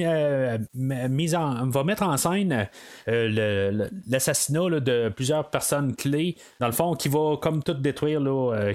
euh, 0.00 0.58
va 0.74 1.84
mettre 1.84 2.02
en 2.02 2.16
scène 2.16 2.68
euh, 3.08 3.88
l'assassinat 4.08 4.80
de 4.80 5.08
plusieurs 5.08 5.48
personnes 5.50 5.94
clés, 5.94 6.36
dans 6.60 6.66
le 6.66 6.72
fond, 6.72 6.94
qui 6.94 7.08
va 7.08 7.36
comme 7.40 7.62
tout 7.62 7.74
détruire 7.74 8.20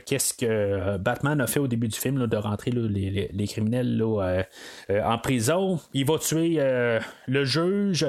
qu'est-ce 0.05 0.33
que 0.33 0.97
Batman 0.97 1.39
a 1.41 1.47
fait 1.47 1.59
au 1.59 1.67
début 1.67 1.87
du 1.87 1.97
film, 1.97 2.25
de 2.25 2.37
rentrer 2.37 2.71
les, 2.71 3.47
criminels 3.47 4.03
en 4.89 5.17
prison. 5.19 5.79
Il 5.93 6.05
va 6.05 6.17
tuer 6.17 6.59
le 7.27 7.43
juge, 7.43 8.07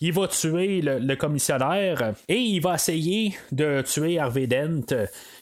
il 0.00 0.12
va 0.12 0.28
tuer 0.28 0.80
le, 0.80 1.14
commissionnaire 1.14 2.14
et 2.28 2.38
il 2.38 2.60
va 2.60 2.74
essayer 2.74 3.34
de 3.52 3.82
tuer 3.82 4.18
Harvey 4.18 4.46
Dent 4.46 4.96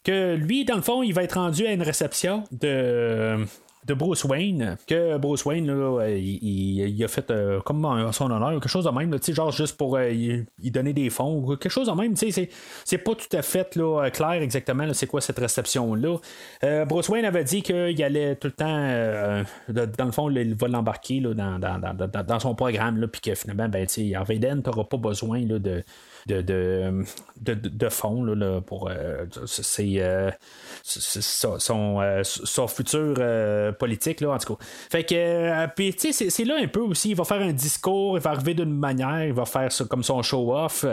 que 0.09 0.37
lui, 0.37 0.65
dans 0.65 0.77
le 0.77 0.81
fond, 0.81 1.03
il 1.03 1.13
va 1.13 1.23
être 1.23 1.35
rendu 1.35 1.67
à 1.67 1.73
une 1.73 1.83
réception 1.83 2.45
de 2.51 3.45
de 3.87 3.95
Bruce 3.95 4.25
Wayne, 4.25 4.77
que 4.87 5.17
Bruce 5.17 5.47
Wayne, 5.47 5.67
il, 6.07 7.03
a 7.05 7.09
fait 7.09 7.31
euh, 7.31 7.61
comme 7.61 8.11
son 8.13 8.31
honneur, 8.31 8.51
quelque 8.53 8.69
chose 8.69 8.85
de 8.85 8.91
même, 8.91 9.17
genre 9.33 9.51
juste 9.51 9.79
pour 9.79 9.97
euh, 9.97 10.13
donner 10.59 10.93
des 10.93 11.09
fonds, 11.09 11.57
quelque 11.57 11.71
chose 11.71 11.87
de 11.89 11.93
même, 11.93 12.15
c'est, 12.15 12.51
c'est 12.85 12.99
pas 12.99 13.15
tout 13.15 13.35
à 13.35 13.41
fait 13.41 13.77
là, 13.77 14.11
clair 14.11 14.43
exactement 14.43 14.93
c'est 14.93 15.07
quoi 15.07 15.23
cette 15.23 15.39
réception-là. 15.39 16.17
Euh, 16.65 16.85
Bruce 16.85 17.09
Wayne 17.09 17.25
avait 17.25 17.45
dit 17.45 17.63
qu'il 17.63 18.03
allait 18.03 18.37
tout 18.37 18.49
le 18.49 18.53
temps, 18.53 19.45
dans 19.69 20.05
le 20.05 20.13
fond, 20.13 20.29
il 20.31 20.55
va 20.55 20.69
l'embarquer 20.69 21.21
dans, 21.21 21.59
dans, 21.59 21.79
dans, 21.79 22.23
dans, 22.25 22.41
son 22.41 22.55
programme, 22.55 23.07
puis 23.09 23.23
que 23.23 23.35
finalement, 23.35 23.69
ben, 23.69 23.87
Harvey 24.15 24.39
Dent 24.39 24.63
n'aura 24.67 24.87
pas 24.87 24.99
besoin 24.99 25.41
là, 25.47 25.59
de 26.29 26.43
de, 27.41 27.55
de, 27.55 27.69
de, 27.69 27.89
fond 27.89 28.23
là, 28.23 28.61
pour 28.61 28.89
euh, 28.89 29.25
euh, 29.81 30.31
son, 30.85 32.01
euh, 32.01 32.23
son, 32.25 32.69
futur 32.69 33.15
politique, 33.79 34.21
là, 34.21 34.31
en 34.33 34.39
tout 34.39 34.57
cas. 34.57 34.65
Fait 34.91 35.05
que, 35.05 35.67
puis, 35.75 35.95
tu 35.95 36.13
sais, 36.13 36.31
c'est 36.31 36.45
là 36.45 36.57
un 36.61 36.69
peu 36.69 36.81
aussi, 36.81 37.11
il 37.11 37.17
va 37.17 37.25
faire 37.25 37.41
un 37.41 37.53
discours, 37.53 38.19
il 38.19 38.23
va 38.23 38.31
arriver 38.31 38.55
d'une 38.55 38.75
manière, 38.75 39.25
il 39.25 39.33
va 39.33 39.45
faire 39.45 39.73
ça 39.73 39.85
comme 39.85 40.03
son 40.03 40.23
show-off. 40.23 40.85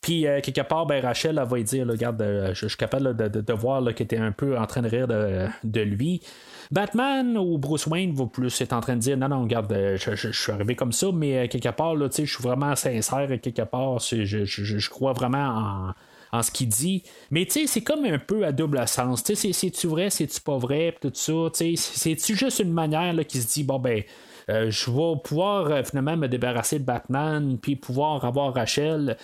Puis, 0.00 0.22
quelque 0.42 0.62
part, 0.62 0.86
ben, 0.86 1.04
Rachel, 1.04 1.38
elle 1.42 1.48
va 1.48 1.60
dire, 1.60 1.86
regarde, 1.86 2.52
je, 2.54 2.66
suis 2.66 2.76
capable 2.76 3.16
de, 3.16 3.52
voir 3.52 3.82
qu'il 3.94 4.04
était 4.04 4.18
un 4.18 4.32
peu 4.32 4.56
en 4.56 4.66
train 4.66 4.82
de 4.82 4.88
rire 4.88 5.08
de, 5.08 5.80
lui. 5.80 6.22
Batman 6.70 7.36
ou 7.38 7.58
Bruce 7.58 7.86
Wayne 7.86 8.12
va 8.14 8.26
plus 8.26 8.60
être 8.60 8.72
en 8.72 8.80
train 8.80 8.96
de 8.96 9.00
dire 9.00 9.16
non, 9.16 9.28
non, 9.28 9.42
regarde, 9.42 9.72
je, 9.96 10.30
suis 10.32 10.52
arrivé 10.52 10.74
comme 10.74 10.92
ça, 10.92 11.08
mais 11.12 11.48
quelque 11.48 11.70
part, 11.70 11.94
là, 11.94 12.08
je 12.10 12.24
suis 12.24 12.42
vraiment 12.42 12.76
sincère, 12.76 13.28
quelque 13.40 13.62
part, 13.62 13.98
je, 14.00 14.88
crois 14.90 15.12
vraiment 15.12 15.92
en, 16.32 16.42
ce 16.42 16.50
qu'il 16.50 16.68
dit. 16.68 17.02
Mais 17.30 17.46
c'est 17.48 17.80
comme 17.82 18.04
un 18.04 18.18
peu 18.18 18.44
à 18.44 18.52
double 18.52 18.86
sens. 18.86 19.24
Tu 19.24 19.34
sais, 19.34 19.52
c'est-tu 19.52 19.86
vrai, 19.86 20.10
c'est-tu 20.10 20.40
pas 20.40 20.58
vrai, 20.58 20.94
tout 21.00 21.10
ça. 21.14 21.32
Tu 21.54 21.76
c'est-tu 21.76 22.36
juste 22.36 22.58
une 22.58 22.72
manière 22.72 23.14
qui 23.26 23.40
se 23.40 23.54
dit, 23.54 23.64
bon, 23.64 23.78
ben, 23.78 24.02
euh, 24.50 24.70
je 24.70 24.90
vais 24.90 25.20
pouvoir 25.22 25.70
euh, 25.70 25.82
finalement 25.82 26.16
me 26.16 26.26
débarrasser 26.26 26.78
de 26.78 26.84
Batman, 26.84 27.58
puis 27.60 27.76
pouvoir 27.76 28.24
avoir 28.24 28.54
Rachel. 28.54 29.16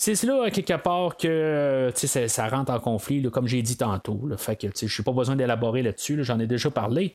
C'est 0.00 0.22
là, 0.22 0.48
quelque 0.50 0.76
part, 0.76 1.16
que 1.16 1.26
euh, 1.26 1.92
ça, 1.92 2.28
ça, 2.28 2.48
rentre 2.48 2.72
en 2.72 2.78
conflit, 2.78 3.20
comme 3.30 3.48
j'ai 3.48 3.62
dit 3.62 3.76
tantôt. 3.76 4.20
Fait 4.36 4.54
que 4.54 4.68
je 4.74 4.86
n'ai 4.86 5.04
pas 5.04 5.12
besoin 5.12 5.34
d'élaborer 5.34 5.82
là-dessus, 5.82 6.22
j'en 6.22 6.38
ai 6.38 6.46
déjà 6.46 6.70
parlé. 6.70 7.14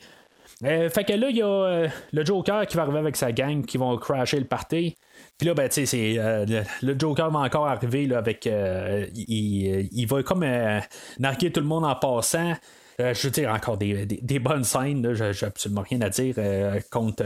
fait 0.62 1.06
que 1.08 1.14
là, 1.14 1.30
il 1.30 1.38
y 1.38 1.42
a 1.42 1.88
le 2.12 2.26
Joker 2.26 2.68
qui 2.68 2.76
va 2.76 2.84
arriver 2.84 3.00
avec 3.00 3.16
sa 3.16 3.32
gang 3.32 3.66
qui 3.66 3.78
vont 3.78 3.98
crasher 3.98 4.38
le 4.38 4.46
party. 4.46 4.96
Puis 5.38 5.48
là, 5.48 5.54
ben, 5.54 5.68
tu 5.70 5.86
sais, 5.86 6.16
euh, 6.18 6.64
le, 6.82 6.96
Joker 6.98 7.32
va 7.32 7.40
encore 7.40 7.68
arriver 7.68 8.06
là, 8.06 8.18
avec. 8.20 8.48
Euh, 8.48 9.06
il, 9.16 9.90
il, 9.92 10.06
va 10.06 10.22
comme 10.24 10.44
euh, 10.44 10.80
narguer 11.20 11.52
tout 11.52 11.60
le 11.60 11.66
monde 11.66 11.86
en 11.86 11.96
passant. 11.96 12.54
Euh, 13.00 13.14
je 13.14 13.24
veux 13.24 13.32
dire, 13.32 13.50
encore 13.52 13.78
des, 13.78 14.40
bonnes 14.40 14.64
scènes. 14.64 15.14
J'ai 15.14 15.46
absolument 15.46 15.82
rien 15.82 16.02
à 16.02 16.10
dire 16.10 16.36
euh, 16.38 16.80
contre 16.92 17.24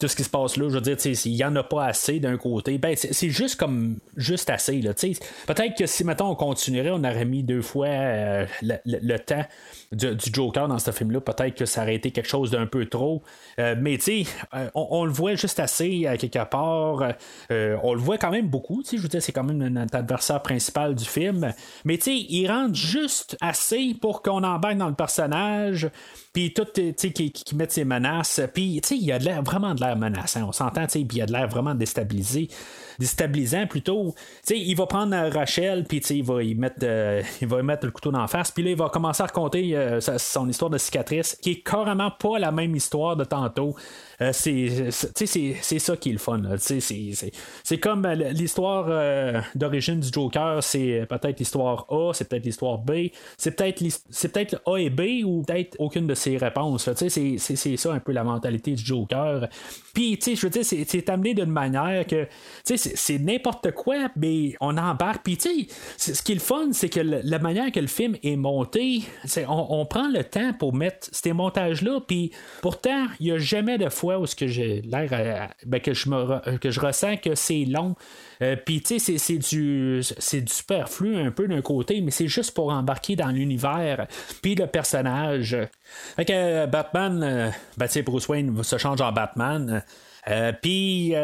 tout 0.00 0.08
ce 0.08 0.16
qui 0.16 0.24
se 0.24 0.30
passe 0.30 0.56
là. 0.56 0.68
Je 0.68 0.74
veux 0.74 0.80
dire, 0.80 1.00
s'il 1.00 1.32
n'y 1.32 1.44
en 1.44 1.54
a 1.56 1.62
pas 1.62 1.86
assez 1.86 2.20
d'un 2.20 2.36
côté, 2.36 2.78
ben 2.78 2.94
c'est 2.96 3.30
juste 3.30 3.56
comme 3.56 3.98
juste 4.16 4.50
assez. 4.50 4.80
Peut-être 4.80 5.76
que 5.76 5.86
si 5.86 6.04
maintenant 6.04 6.30
on 6.30 6.34
continuerait, 6.34 6.90
on 6.90 7.04
aurait 7.04 7.24
mis 7.24 7.42
deux 7.42 7.62
fois 7.62 7.86
euh, 7.86 8.46
le, 8.62 9.16
temps 9.18 9.44
du, 9.92 10.16
Joker 10.32 10.68
dans 10.68 10.78
ce 10.78 10.90
film-là. 10.90 11.20
Peut-être 11.20 11.56
que 11.56 11.64
ça 11.64 11.82
aurait 11.82 11.94
été 11.94 12.10
quelque 12.10 12.28
chose 12.28 12.50
d'un 12.50 12.66
peu 12.66 12.86
trop. 12.86 13.22
mais 13.58 13.98
tu 13.98 14.24
sais, 14.24 14.70
on, 14.74 15.04
le 15.04 15.12
voit 15.12 15.34
juste 15.34 15.60
assez 15.60 16.06
à 16.06 16.16
quelque 16.16 16.44
part. 16.44 17.14
on 17.50 17.94
le 17.94 18.00
voit 18.00 18.18
quand 18.18 18.30
même 18.30 18.48
beaucoup. 18.48 18.82
Je 18.90 18.96
veux 18.96 19.08
dire, 19.08 19.22
c'est 19.22 19.32
quand 19.32 19.44
même 19.44 19.68
notre 19.68 19.96
adversaire 19.96 20.42
principal 20.42 20.94
du 20.94 21.04
film. 21.04 21.52
Mais 21.84 21.98
tu 21.98 22.04
sais, 22.04 22.16
il 22.16 22.46
rentre 22.48 22.74
juste 22.74 23.36
assez 23.40 23.94
pour 24.00 24.22
qu'on 24.22 24.42
embarque 24.42 24.78
dans 24.78 24.88
le 24.88 24.94
personnage, 24.94 25.90
puis 26.32 26.54
tout, 26.54 26.64
tu 26.64 26.94
sais, 26.96 27.10
qui, 27.12 27.30
qui, 27.30 27.54
met 27.54 27.68
ses 27.68 27.84
menaces, 27.84 28.40
puis 28.54 28.80
tu 28.82 28.88
sais, 28.88 28.96
il 28.96 29.04
y 29.04 29.12
a 29.12 29.18
de 29.18 29.24
l'air, 29.24 29.42
vraiment 29.42 29.74
de 29.74 29.80
l'air 29.80 29.96
menaçant, 29.96 30.48
on 30.48 30.52
s'entend, 30.52 30.86
tu 30.86 30.92
sais, 30.92 31.04
puis 31.04 31.18
il 31.18 31.20
y 31.20 31.22
a 31.22 31.26
de 31.26 31.32
l'air 31.32 31.46
vraiment 31.46 31.74
déstabilisé, 31.74 32.48
déstabilisant 32.98 33.66
plutôt. 33.66 34.14
Tu 34.46 34.54
sais, 34.54 34.58
il 34.58 34.74
va 34.74 34.86
prendre 34.86 35.14
Rachel, 35.28 35.84
puis 35.84 36.00
tu 36.00 36.06
sais, 36.06 36.16
il 36.16 36.24
va 36.24 36.42
y 36.42 36.54
mettre, 36.54 36.76
euh, 36.84 37.22
il 37.42 37.48
va 37.48 37.62
mettre 37.62 37.84
le 37.84 37.92
couteau 37.92 38.10
d'en 38.10 38.26
face, 38.28 38.50
puis 38.50 38.64
là, 38.64 38.70
il 38.70 38.76
va 38.76 38.88
commencer 38.88 39.22
à 39.22 39.26
raconter 39.26 39.76
euh, 39.76 40.00
son 40.00 40.48
histoire 40.48 40.70
de 40.70 40.78
cicatrice, 40.78 41.36
qui 41.42 41.50
est 41.50 41.62
carrément 41.62 42.10
pas 42.10 42.38
la 42.38 42.50
même 42.50 42.74
histoire 42.74 43.14
de 43.16 43.24
tantôt. 43.24 43.76
Euh, 44.20 44.32
c'est 44.32 45.78
ça 45.78 45.96
qui 45.96 46.10
est 46.10 46.12
le 46.12 46.18
fun. 46.18 46.40
C'est 46.58 47.78
comme 47.78 48.04
euh, 48.04 48.14
l'histoire 48.32 48.86
euh, 48.88 49.40
d'origine 49.54 50.00
du 50.00 50.08
Joker, 50.12 50.62
c'est 50.62 51.06
peut-être 51.08 51.38
l'histoire 51.38 51.86
A, 51.90 52.12
c'est 52.12 52.28
peut-être 52.28 52.44
l'histoire 52.44 52.78
B, 52.78 53.08
c'est 53.36 53.56
peut-être 53.56 53.82
c'est 54.10 54.32
peut-être 54.32 54.60
A 54.66 54.76
et 54.78 54.90
B 54.90 55.24
ou 55.24 55.42
peut-être 55.42 55.76
aucune 55.78 56.06
de 56.06 56.14
ces 56.14 56.36
réponses. 56.36 56.88
C'est 56.96 57.76
ça 57.76 57.92
un 57.92 58.00
peu 58.00 58.12
la 58.12 58.24
mentalité 58.24 58.72
du 58.72 58.84
Joker. 58.84 59.48
Puis, 59.94 60.18
je 60.22 60.40
veux 60.40 60.50
dire, 60.50 60.64
c'est 60.64 61.10
amené 61.10 61.34
d'une 61.34 61.50
manière 61.50 62.06
que, 62.06 62.26
c'est 62.64 63.18
n'importe 63.18 63.72
quoi, 63.72 64.08
mais 64.16 64.54
on 64.60 64.78
embarque. 64.78 65.22
Puis, 65.22 65.68
ce 65.96 66.22
qui 66.22 66.32
est 66.32 66.36
le 66.36 66.40
fun, 66.40 66.68
c'est 66.72 66.88
que 66.88 67.00
la 67.00 67.38
manière 67.38 67.70
que 67.70 67.80
le 67.80 67.86
film 67.86 68.16
est 68.22 68.36
monté, 68.36 69.02
on, 69.48 69.66
on, 69.70 69.86
prend 69.86 70.08
le 70.08 70.24
temps 70.24 70.52
pour 70.58 70.74
mettre 70.74 71.08
ces 71.12 71.32
montages-là, 71.32 72.00
puis 72.06 72.30
pourtant, 72.62 73.06
il 73.20 73.26
n'y 73.26 73.32
a 73.32 73.38
jamais 73.38 73.76
de 73.76 73.88
où 74.04 74.26
ce 74.26 74.36
que 74.36 74.46
j'ai 74.46 74.82
l'air, 74.82 75.48
ben, 75.66 75.80
que 75.80 75.94
je 75.94 76.56
que 76.58 76.70
je 76.70 76.80
ressens 76.80 77.16
que 77.16 77.34
c'est 77.34 77.64
long. 77.64 77.94
Euh, 78.42 78.56
puis, 78.56 78.82
tu 78.82 78.98
sais, 78.98 79.18
c'est 79.18 79.38
du, 79.38 80.00
c'est 80.02 80.40
du 80.40 80.52
superflu 80.52 81.16
un 81.16 81.30
peu 81.30 81.46
d'un 81.46 81.62
côté, 81.62 82.00
mais 82.00 82.10
c'est 82.10 82.28
juste 82.28 82.54
pour 82.54 82.70
embarquer 82.70 83.16
dans 83.16 83.28
l'univers, 83.28 84.06
puis 84.42 84.54
le 84.54 84.66
personnage. 84.66 85.56
Fait 86.16 86.24
que 86.24 86.66
Batman, 86.66 87.22
euh, 87.22 87.50
ben, 87.76 87.88
Bruce 88.04 88.28
Wayne 88.28 88.62
se 88.62 88.78
change 88.78 89.00
en 89.00 89.12
Batman. 89.12 89.82
Puis, 90.62 91.14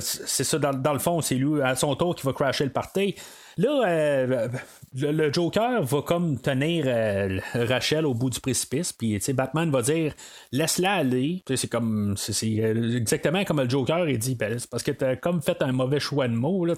c'est 0.00 0.44
ça, 0.44 0.58
dans, 0.58 0.74
dans, 0.74 0.92
le 0.92 0.98
fond, 0.98 1.20
c'est 1.20 1.36
lui, 1.36 1.62
à 1.62 1.74
son 1.74 1.94
tour, 1.96 2.14
qui 2.14 2.26
va 2.26 2.32
crasher 2.32 2.64
le 2.64 2.70
party. 2.70 3.16
Là, 3.58 3.82
euh, 3.86 4.48
le, 4.94 5.32
Joker 5.32 5.82
va 5.82 6.02
comme 6.02 6.40
tenir 6.40 6.84
euh, 6.86 7.38
Rachel 7.54 8.06
au 8.06 8.14
bout 8.14 8.30
du 8.30 8.40
précipice, 8.40 8.92
puis 8.92 9.18
Batman 9.34 9.70
va 9.70 9.82
dire 9.82 10.14
laisse-la 10.52 10.92
aller. 10.94 11.42
C'est 11.54 11.68
comme 11.68 12.14
c'est 12.16 12.60
euh, 12.60 12.96
exactement 12.96 13.44
comme 13.44 13.60
le 13.60 13.68
Joker 13.68 14.08
il 14.08 14.18
dit 14.18 14.34
ben, 14.34 14.58
c'est 14.58 14.70
parce 14.70 14.82
que 14.82 14.92
t'as 14.92 15.16
comme 15.16 15.42
fait 15.42 15.60
un 15.62 15.72
mauvais 15.72 16.00
choix 16.00 16.28
de 16.28 16.34
mots 16.34 16.64
là. 16.64 16.74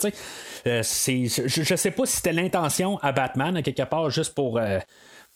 c'est, 0.83 1.27
je, 1.27 1.47
je, 1.47 1.77
sais 1.77 1.91
pas 1.91 2.07
si 2.07 2.17
c'était 2.17 2.33
l'intention 2.33 2.99
à 2.99 3.13
Batman 3.13 3.63
quelque 3.63 3.83
part 3.83 4.11
juste 4.11 4.35
pour 4.35 4.61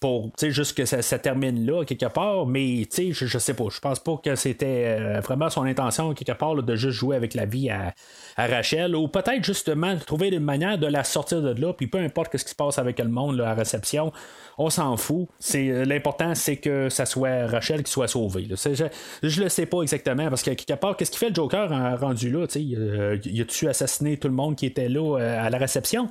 pour 0.00 0.30
juste 0.40 0.76
que 0.76 0.84
ça, 0.84 1.18
termine 1.18 1.66
là 1.66 1.84
quelque 1.84 2.06
part, 2.06 2.46
mais 2.46 2.86
je, 2.96 3.12
je 3.12 3.38
sais 3.38 3.54
pas. 3.54 3.64
Je 3.70 3.80
pense 3.80 3.98
pas 3.98 4.16
que 4.22 4.36
c'était 4.36 4.96
euh, 4.98 5.20
vraiment 5.20 5.50
son 5.50 5.64
intention 5.64 6.14
quelque 6.14 6.32
part 6.32 6.54
de 6.54 6.76
juste 6.76 6.96
jouer 6.96 7.16
avec 7.16 7.34
la 7.34 7.46
vie 7.46 7.68
à, 7.70 7.94
Rachel, 8.36 8.94
ou 8.94 9.08
peut-être 9.08 9.42
justement 9.42 9.96
trouver 9.96 10.28
une 10.28 10.38
manière 10.38 10.78
de 10.78 10.86
la 10.86 11.02
sortir 11.02 11.42
de 11.42 11.60
là, 11.60 11.72
puis 11.72 11.88
peu 11.88 11.98
importe 11.98 12.36
ce 12.36 12.44
qui 12.44 12.50
se 12.50 12.54
passe 12.54 12.78
avec 12.78 13.00
le 13.00 13.08
monde 13.08 13.40
à 13.40 13.54
réception, 13.54 14.12
on 14.58 14.70
s'en 14.70 14.96
fout. 14.96 15.28
C'est 15.40 15.68
euh, 15.68 15.84
l'important, 15.84 16.36
c'est 16.36 16.56
que 16.56 16.88
ça 16.88 17.04
soit 17.04 17.48
Rachel 17.48 17.82
qui 17.82 17.90
soit 17.90 18.06
sauvée. 18.06 18.46
Je, 18.48 18.84
je 19.22 19.42
le 19.42 19.48
sais 19.48 19.66
pas 19.66 19.82
exactement 19.82 20.28
parce 20.28 20.42
que 20.42 20.50
quelque 20.50 20.78
part, 20.78 20.96
qu'est-ce 20.96 21.10
qu'il 21.10 21.18
fait 21.18 21.30
le 21.30 21.34
Joker 21.34 21.72
en 21.72 21.96
rendu 21.96 22.30
là 22.30 22.46
Il 22.54 23.40
a-tu 23.40 23.68
assassiné 23.68 24.16
tout 24.16 24.28
le 24.28 24.34
monde 24.34 24.54
qui 24.54 24.66
était 24.66 24.88
là 24.88 25.18
euh, 25.18 25.46
à 25.46 25.50
la 25.50 25.58
réception? 25.58 26.08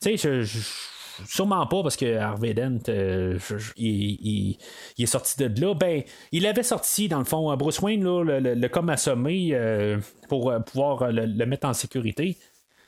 Tu 0.00 0.16
sais, 0.16 0.44
je 0.44 0.62
sûrement 1.26 1.66
pas 1.66 1.82
parce 1.82 1.96
que 1.96 2.16
Harvey 2.16 2.54
Dent 2.54 2.78
euh, 2.88 3.38
il, 3.76 4.56
est 4.98 5.06
sorti 5.06 5.36
de 5.36 5.60
là. 5.60 5.74
Ben, 5.74 6.02
il 6.32 6.46
avait 6.46 6.62
sorti, 6.62 7.08
dans 7.08 7.18
le 7.18 7.24
fond, 7.24 7.54
Bruce 7.56 7.80
Wayne, 7.80 8.04
le, 8.04 8.68
comme 8.68 8.90
assommé 8.90 9.50
euh, 9.52 9.98
pour 10.28 10.50
euh, 10.50 10.60
pouvoir 10.60 11.10
le, 11.10 11.46
mettre 11.46 11.66
en 11.66 11.72
sécurité. 11.72 12.38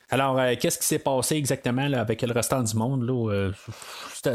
Alors, 0.09 0.39
qu'est-ce 0.57 0.79
qui 0.79 0.85
s'est 0.85 0.99
passé 0.99 1.35
exactement 1.35 1.91
avec 1.93 2.21
le 2.21 2.31
restant 2.31 2.63
du 2.63 2.75
monde? 2.77 3.03
Là, 3.03 3.51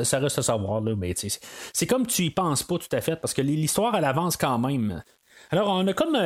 ça 0.05 0.19
reste 0.19 0.39
à 0.39 0.43
savoir, 0.43 0.83
là, 0.83 0.95
mais 0.95 1.15
c'est 1.17 1.87
comme 1.87 2.07
tu 2.07 2.25
y 2.25 2.31
penses 2.31 2.63
pas 2.63 2.77
tout 2.77 2.95
à 2.95 3.01
fait, 3.01 3.17
parce 3.17 3.33
que 3.33 3.41
l'histoire, 3.41 3.95
elle 3.95 4.05
avance 4.05 4.37
quand 4.37 4.59
même. 4.59 5.03
Alors, 5.53 5.69
on 5.69 5.87
a 5.87 5.93
comme 5.93 6.17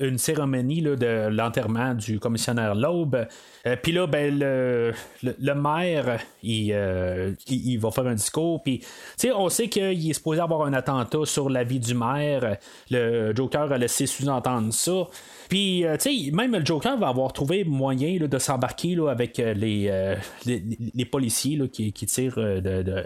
une 0.00 0.18
cérémonie 0.18 0.82
de 0.82 1.28
l'enterrement 1.28 1.94
du 1.94 2.18
commissionnaire 2.18 2.74
Loeb. 2.74 3.14
Euh, 3.14 3.76
puis 3.80 3.92
là, 3.92 4.08
ben, 4.08 4.36
le, 4.36 4.92
le, 5.22 5.54
maire, 5.54 6.08
euh, 6.08 7.32
il, 7.48 7.66
il, 7.70 7.78
va 7.78 7.92
faire 7.92 8.08
un 8.08 8.16
discours. 8.16 8.64
Puis, 8.64 8.84
on 9.32 9.48
sait 9.48 9.68
qu'il 9.68 10.10
est 10.10 10.12
supposé 10.12 10.40
avoir 10.40 10.62
un 10.62 10.72
attentat 10.72 11.24
sur 11.24 11.48
la 11.48 11.62
vie 11.62 11.78
du 11.78 11.94
maire. 11.94 12.56
Le 12.90 13.32
Joker 13.32 13.70
a 13.70 13.78
laissé 13.78 14.06
sous-entendre 14.06 14.72
ça. 14.72 15.06
Puis, 15.48 15.84
euh, 15.84 15.96
tu 15.96 16.26
sais, 16.26 16.30
même 16.32 16.56
le 16.56 16.64
Joker 16.64 16.96
va 16.98 17.08
avoir 17.08 17.32
trouvé 17.32 17.64
moyen 17.64 18.16
de 18.26 18.38
s'embarquer 18.38 18.96
avec 19.08 19.38
les, 19.38 20.16
les, 20.44 21.04
policiers 21.04 21.60
qui, 21.70 21.92
qui, 21.92 22.06
tirent 22.06 22.36
de, 22.36 23.04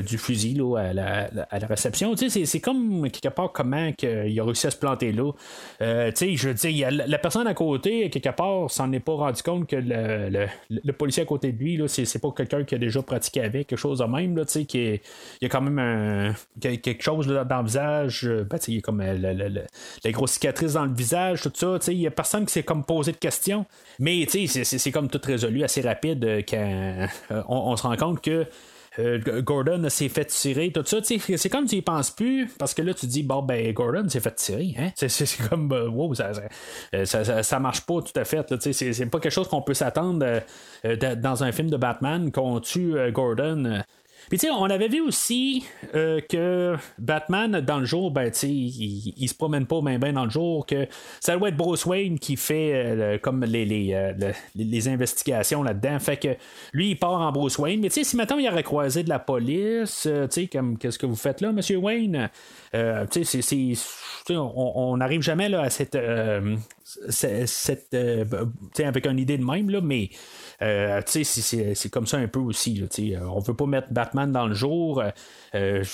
du 0.00 0.18
fusil 0.18 0.60
à, 0.76 0.92
la, 0.92 1.30
à, 1.50 1.58
la, 1.58 1.66
réception. 1.66 2.14
Tu 2.14 2.30
sais, 2.30 2.44
c'est 2.46 2.60
comme 2.60 3.10
quelque 3.10 3.32
part 3.32 3.52
comment 3.52 3.90
il 4.02 4.40
a 4.40 4.44
réussi 4.44 4.66
à 4.66 4.70
se 4.70 4.76
planter 4.76 5.12
là. 5.12 5.32
tu 5.80 5.86
sais, 6.14 6.36
je 6.36 6.48
veux 6.48 6.88
la 6.90 7.18
personne 7.18 7.46
à 7.46 7.54
côté, 7.54 8.10
quelque 8.10 8.34
part, 8.34 8.70
s'en 8.70 8.92
est 8.92 9.00
pas 9.00 9.14
rendu 9.14 9.42
compte 9.42 9.68
que 9.68 9.76
le, 9.76 10.46
le, 10.70 10.92
policier 10.92 11.22
à 11.22 11.26
côté 11.26 11.52
de 11.52 11.58
lui, 11.58 11.76
là, 11.76 11.88
c'est, 11.88 12.20
pas 12.20 12.30
quelqu'un 12.36 12.64
qui 12.64 12.74
a 12.74 12.78
déjà 12.78 13.02
pratiqué 13.02 13.42
avec, 13.42 13.66
quelque 13.66 13.78
chose 13.78 13.98
de 13.98 14.04
même, 14.04 14.36
là, 14.36 14.44
qui 14.44 14.78
il 14.78 15.00
y 15.42 15.46
a 15.46 15.48
quand 15.48 15.60
même 15.60 16.34
quelque 16.60 17.02
chose 17.02 17.26
dans 17.26 17.58
le 17.58 17.64
visage, 17.64 18.24
euh, 18.26 18.44
ben, 18.44 18.58
il 18.66 18.74
y 18.74 18.78
a 18.78 18.80
comme 18.80 19.00
euh, 19.00 19.64
les 20.04 20.12
grosses 20.12 20.32
cicatrices 20.32 20.74
dans 20.74 20.84
le 20.84 20.94
visage, 20.94 21.42
tout 21.42 21.52
ça, 21.54 21.77
il 21.86 22.00
y 22.00 22.06
a 22.06 22.10
personne 22.10 22.46
qui 22.46 22.52
s'est 22.52 22.62
comme 22.62 22.84
posé 22.84 23.12
de 23.12 23.16
questions, 23.16 23.64
mais 23.98 24.26
c'est, 24.28 24.90
comme 24.90 25.08
tout 25.08 25.20
résolu 25.22 25.64
assez 25.64 25.80
rapide 25.80 26.24
euh, 26.24 26.42
quand 26.48 27.44
on 27.48 27.76
se 27.76 27.82
rend 27.82 27.96
compte 27.96 28.20
que 28.20 28.46
euh, 28.98 29.42
Gordon 29.42 29.88
s'est 29.88 30.08
fait 30.08 30.24
tirer, 30.24 30.72
tout 30.72 30.82
ça. 30.84 30.98
C'est 31.02 31.48
comme 31.48 31.66
tu 31.66 31.76
y 31.76 31.82
penses 31.82 32.10
plus, 32.10 32.48
parce 32.58 32.74
que 32.74 32.82
là, 32.82 32.94
tu 32.94 33.06
dis, 33.06 33.22
bon, 33.22 33.42
ben, 33.42 33.72
Gordon 33.72 34.08
s'est 34.08 34.20
fait 34.20 34.34
tirer. 34.34 34.74
Hein? 34.78 34.90
C'est 34.96 35.48
comme, 35.48 35.70
euh, 35.72 35.88
wow, 35.88 36.12
euh, 36.20 37.04
ça, 37.04 37.42
ça, 37.42 37.60
marche 37.60 37.82
pas 37.82 38.00
tout 38.02 38.18
à 38.18 38.24
fait. 38.24 38.46
C'est 38.72 39.06
pas 39.06 39.20
quelque 39.20 39.32
chose 39.32 39.48
qu'on 39.48 39.62
peut 39.62 39.74
s'attendre 39.74 40.42
dans 40.84 41.44
un 41.44 41.52
film 41.52 41.70
de 41.70 41.76
Batman 41.76 42.32
qu'on 42.32 42.60
tue 42.60 42.94
Gordon 43.12 43.82
puis, 44.28 44.38
tu 44.38 44.46
sais, 44.46 44.52
on 44.52 44.64
avait 44.64 44.88
vu 44.88 45.00
aussi 45.00 45.64
euh, 45.94 46.20
que 46.20 46.76
Batman, 46.98 47.60
dans 47.60 47.78
le 47.78 47.86
jour, 47.86 48.10
ben, 48.10 48.30
tu 48.30 48.38
sais, 48.38 48.48
il, 48.50 49.28
se 49.28 49.34
promène 49.34 49.66
pas 49.66 49.80
bien 49.80 49.98
ben 49.98 50.12
dans 50.12 50.24
le 50.24 50.30
jour, 50.30 50.66
que 50.66 50.86
ça 51.20 51.36
doit 51.36 51.48
être 51.48 51.56
Bruce 51.56 51.86
Wayne 51.86 52.18
qui 52.18 52.36
fait 52.36 52.72
euh, 52.74 53.18
comme 53.18 53.44
les, 53.44 53.64
les, 53.64 53.94
euh, 53.94 54.32
les, 54.54 54.88
investigations 54.88 55.62
là-dedans. 55.62 55.98
Fait 55.98 56.16
que 56.16 56.28
lui, 56.72 56.90
il 56.90 56.96
part 56.96 57.20
en 57.20 57.32
Bruce 57.32 57.58
Wayne. 57.58 57.80
Mais, 57.80 57.88
tu 57.88 57.94
sais, 57.94 58.04
si 58.04 58.16
maintenant 58.16 58.38
il 58.38 58.48
aurait 58.48 58.62
croisé 58.62 59.02
de 59.02 59.08
la 59.08 59.18
police, 59.18 60.02
tu 60.02 60.26
sais, 60.30 60.46
comme, 60.46 60.78
qu'est-ce 60.78 60.98
que 60.98 61.06
vous 61.06 61.16
faites 61.16 61.40
là, 61.40 61.52
Monsieur 61.52 61.78
Wayne? 61.78 62.28
tu 63.10 63.24
sais. 63.24 63.66
On 64.30 64.96
n'arrive 64.98 65.22
jamais 65.22 65.48
là, 65.48 65.62
à 65.62 65.70
cette. 65.70 65.96
Cette, 67.08 67.96
avec 68.78 69.06
une 69.06 69.18
idée 69.18 69.38
de 69.38 69.44
même, 69.44 69.70
là, 69.70 69.80
mais 69.80 70.10
euh, 70.60 71.00
c'est 71.06 71.90
comme 71.90 72.06
ça 72.06 72.16
un 72.16 72.26
peu 72.26 72.40
aussi. 72.40 72.74
Là, 72.74 72.86
euh, 72.98 73.26
on 73.28 73.38
veut 73.38 73.54
pas 73.54 73.66
mettre 73.66 73.92
Batman 73.92 74.30
dans 74.32 74.46
le 74.46 74.54
jour. 74.54 75.00
Euh, 75.00 75.10
euh 75.54 75.84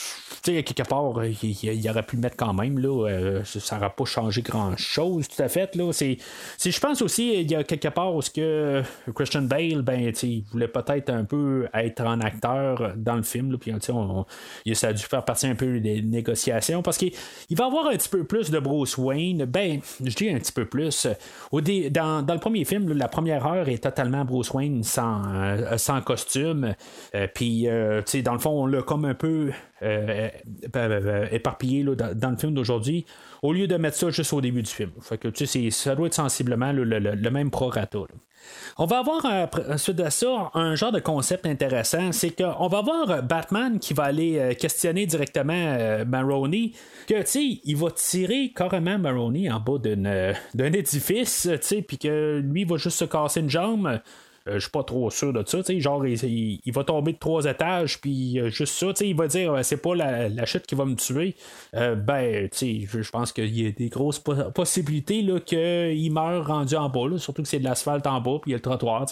quelque 0.43 0.83
part, 0.83 1.23
il, 1.25 1.91
aurait 1.91 2.03
pu 2.03 2.17
le 2.17 2.23
mettre 2.23 2.37
quand 2.37 2.55
même. 2.55 2.79
Là, 2.79 3.43
ça 3.45 3.77
n'aurait 3.77 3.93
pas 3.97 4.05
changé 4.05 4.43
grand-chose 4.43 5.29
tout 5.29 5.43
à 5.43 5.49
fait. 5.49 5.71
Je 5.75 6.81
pense 6.81 7.03
aussi, 7.03 7.41
il 7.41 7.51
y 7.51 7.55
a 7.55 7.63
quelque 7.65 7.89
part 7.89 8.15
où 8.15 8.21
que 8.35 8.83
Christian 9.15 9.43
Bale, 9.43 9.83
ben, 9.83 10.13
il 10.23 10.45
voulait 10.51 10.69
peut-être 10.69 11.11
un 11.11 11.25
peu 11.25 11.69
être 11.75 12.01
un 12.03 12.21
acteur 12.21 12.95
dans 12.97 13.17
le 13.17 13.23
film. 13.23 13.57
On, 13.91 14.25
ça 14.73 14.89
a 14.89 14.93
dû 14.93 15.03
faire 15.03 15.25
partie 15.25 15.47
un 15.47 15.55
peu 15.55 15.81
des 15.81 16.03
négociations 16.03 16.83
parce 16.83 16.97
qu'il 16.97 17.13
va 17.51 17.67
avoir 17.67 17.89
un 17.89 17.97
petit 17.97 18.09
peu 18.09 18.25
plus 18.25 18.51
de 18.51 18.59
Bruce 18.59 18.97
Wayne. 18.97 19.45
Ben, 19.45 19.81
je 20.03 20.15
dis 20.15 20.31
un 20.31 20.39
petit 20.39 20.53
peu 20.53 20.65
plus. 20.65 20.84
Dans, 21.91 22.27
le 22.27 22.39
premier 22.39 22.65
film, 22.65 22.93
la 22.93 23.09
première 23.09 23.47
heure 23.47 23.69
est 23.69 23.83
totalement 23.83 24.25
Bruce 24.25 24.53
sans, 24.83 25.23
euh, 25.35 25.77
sans 25.77 26.01
costume. 26.01 26.75
Euh, 27.15 27.27
puis, 27.33 27.69
euh, 27.69 28.03
tu 28.03 28.13
sais, 28.13 28.23
dans 28.23 28.33
le 28.33 28.39
fond, 28.39 28.51
on 28.51 28.67
l'a 28.67 28.83
comme 28.83 29.05
un 29.05 29.15
peu 29.15 29.51
éparpillé 31.31 31.85
dans, 31.85 32.31
le 32.31 32.37
film 32.37 32.55
d'aujourd'hui, 32.55 33.05
au 33.43 33.53
lieu 33.53 33.67
de 33.67 33.77
mettre 33.77 33.97
ça 33.97 34.11
juste 34.11 34.33
au 34.33 34.41
début 34.41 34.63
du 34.63 34.71
film. 34.71 34.91
Fait 35.01 35.19
que, 35.19 35.29
tu 35.29 35.47
sais, 35.47 35.71
ça 35.71 35.95
doit 35.95 36.07
être 36.07 36.15
sensiblement 36.15 36.73
le, 36.73 37.31
même 37.31 37.51
prorata. 37.51 37.99
On 38.77 38.85
va 38.85 38.99
avoir 38.99 39.25
ensuite 39.71 39.97
de 39.97 40.11
ça 40.11 40.51
un 40.53 40.75
genre 40.75 40.93
de 40.93 41.01
concept 41.01 41.47
intéressant, 41.47 42.13
c'est 42.13 42.31
qu'on 42.31 42.69
va 42.69 42.79
avoir 42.79 43.23
Batman 43.23 43.79
qui 43.79 43.95
va 43.95 44.05
aller 44.05 44.55
questionner 44.61 45.07
directement 45.07 46.05
Maroney, 46.07 46.73
que 47.07 47.15
tu 47.21 47.27
sais, 47.27 47.61
il 47.65 47.77
va 47.77 47.91
tirer 47.91 48.53
carrément 48.55 48.99
Maroney 48.99 49.51
en 49.51 49.61
bas 49.61 49.79
d'un 49.79 50.73
édifice, 50.73 51.49
tu 51.51 51.59
sais, 51.61 51.83
puis 51.83 51.99
que 51.99 52.43
lui 52.45 52.65
va 52.65 52.77
juste 52.77 52.99
se 52.99 53.05
casser 53.07 53.41
une 53.41 53.51
jambe. 53.51 54.01
Euh, 54.47 54.55
je 54.55 54.61
suis 54.61 54.71
pas 54.71 54.83
trop 54.83 55.11
sûr 55.11 55.33
de 55.33 55.43
ça. 55.47 55.61
Genre, 55.67 56.07
il, 56.07 56.73
va 56.73 56.85
tomber 56.85 57.13
de 57.13 57.19
trois 57.19 57.47
étages, 57.47 57.99
puis 57.99 58.39
euh, 58.39 58.51
juste 58.51 58.75
ça, 58.75 58.89
il 59.01 59.17
va 59.17 59.27
dire 59.27 59.59
c'est 59.63 59.79
pas 59.79 59.95
la, 59.95 60.45
chute 60.45 60.67
qui 60.67 60.75
va 60.75 60.85
me 60.85 60.95
tuer. 60.97 61.35
Euh, 61.75 61.95
ben, 61.95 62.51
je 62.53 63.11
pense 63.11 63.33
qu'il 63.33 63.59
y 63.59 63.67
a 63.67 63.71
des 63.71 63.89
grosses 63.89 64.23
possibilités 64.55 65.25
qu'il 65.47 66.13
meure 66.13 66.47
rendu 66.47 66.77
en 66.77 66.91
bas, 66.91 67.17
surtout 67.17 67.43
que 67.43 67.49
c'est 67.49 67.59
de 67.59 67.65
l'asphalte 67.65 68.07
en 68.07 68.21
bas, 68.21 68.39
puis 68.43 68.51
il 68.51 68.53
y 68.53 68.55
a 68.55 68.59
le 68.59 68.63
trottoir. 68.63 69.07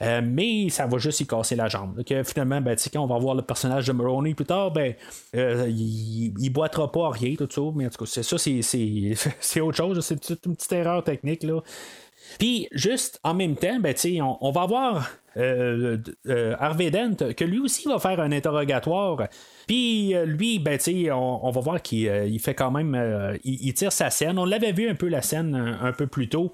mais 0.00 0.70
ça 0.70 0.86
va 0.86 0.98
juste 0.98 1.20
y 1.20 1.26
casser 1.26 1.54
la 1.54 1.68
jambe. 1.68 2.02
finalement, 2.24 2.62
ben, 2.62 2.76
quand 2.92 3.00
on 3.00 3.06
va 3.06 3.18
voir 3.18 3.34
le 3.34 3.42
personnage 3.42 3.86
de 3.86 3.92
Maroney 3.92 4.32
plus 4.32 4.46
tard, 4.46 4.70
ben, 4.70 4.94
il, 5.34 6.32
il 6.38 6.50
boitera 6.50 6.90
pas 6.90 7.10
rien, 7.10 7.34
tout 7.34 7.48
ça. 7.50 7.60
Mais 7.74 7.86
en 7.86 7.90
tout 7.90 8.04
cas, 8.04 8.10
c'est 8.10 8.22
ça, 8.22 8.38
c'est 8.38 9.60
autre 9.60 9.76
chose. 9.76 10.00
C'est 10.00 10.46
une 10.46 10.56
petite 10.56 10.72
erreur 10.72 11.04
technique. 11.04 11.42
Là. 11.42 11.60
Puis, 12.38 12.68
juste 12.72 13.20
en 13.24 13.34
même 13.34 13.56
temps, 13.56 13.78
ben, 13.80 13.94
on, 14.40 14.50
va 14.50 14.62
avoir 14.62 15.10
euh, 15.36 15.98
euh, 16.28 16.54
Harvey 16.58 16.90
Dent, 16.90 17.32
que 17.36 17.44
lui 17.44 17.58
aussi 17.58 17.88
va 17.88 17.98
faire 17.98 18.20
un 18.20 18.32
interrogatoire. 18.32 19.28
Puis 19.66 20.14
euh, 20.14 20.24
lui, 20.24 20.58
ben, 20.58 20.78
on, 21.12 21.40
on 21.42 21.50
va 21.50 21.60
voir 21.60 21.82
qu'il 21.82 22.40
fait 22.40 22.54
quand 22.54 22.70
même. 22.70 23.38
Il, 23.44 23.72
tire 23.74 23.92
sa 23.92 24.10
scène. 24.10 24.38
On 24.38 24.44
l'avait 24.44 24.72
vu 24.72 24.88
un 24.88 24.94
peu 24.94 25.08
la 25.08 25.22
scène 25.22 25.54
un, 25.80 25.92
peu 25.92 26.06
plus 26.06 26.28
tôt. 26.28 26.52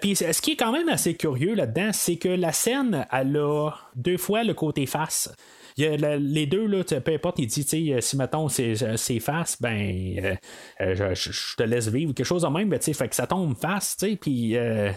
Puis 0.00 0.16
ce 0.16 0.42
qui 0.42 0.52
est 0.52 0.56
quand 0.56 0.72
même 0.72 0.90
assez 0.90 1.14
curieux 1.14 1.54
là-dedans, 1.54 1.90
c'est 1.92 2.16
que 2.16 2.28
la 2.28 2.52
scène, 2.52 3.06
elle 3.10 3.36
a 3.38 3.70
deux 3.96 4.18
fois 4.18 4.44
le 4.44 4.52
côté 4.52 4.84
face 4.84 5.32
les 5.80 6.46
deux, 6.46 6.66
là, 6.66 6.82
peu 6.84 7.12
importe, 7.12 7.38
il 7.38 7.46
dit, 7.46 7.62
si 8.00 8.16
mettons 8.16 8.48
c'est 8.48 9.20
face, 9.20 9.60
ben 9.60 10.36
euh, 10.80 11.14
je, 11.14 11.56
te 11.56 11.62
laisse 11.62 11.88
vivre, 11.88 12.12
quelque 12.12 12.26
chose 12.26 12.42
de 12.42 12.48
même, 12.48 12.68
ben, 12.68 12.80
fait 12.80 13.08
que 13.08 13.14
ça 13.14 13.26
tombe 13.26 13.56
face, 13.56 13.96
puis 14.20 14.56
euh, 14.56 14.90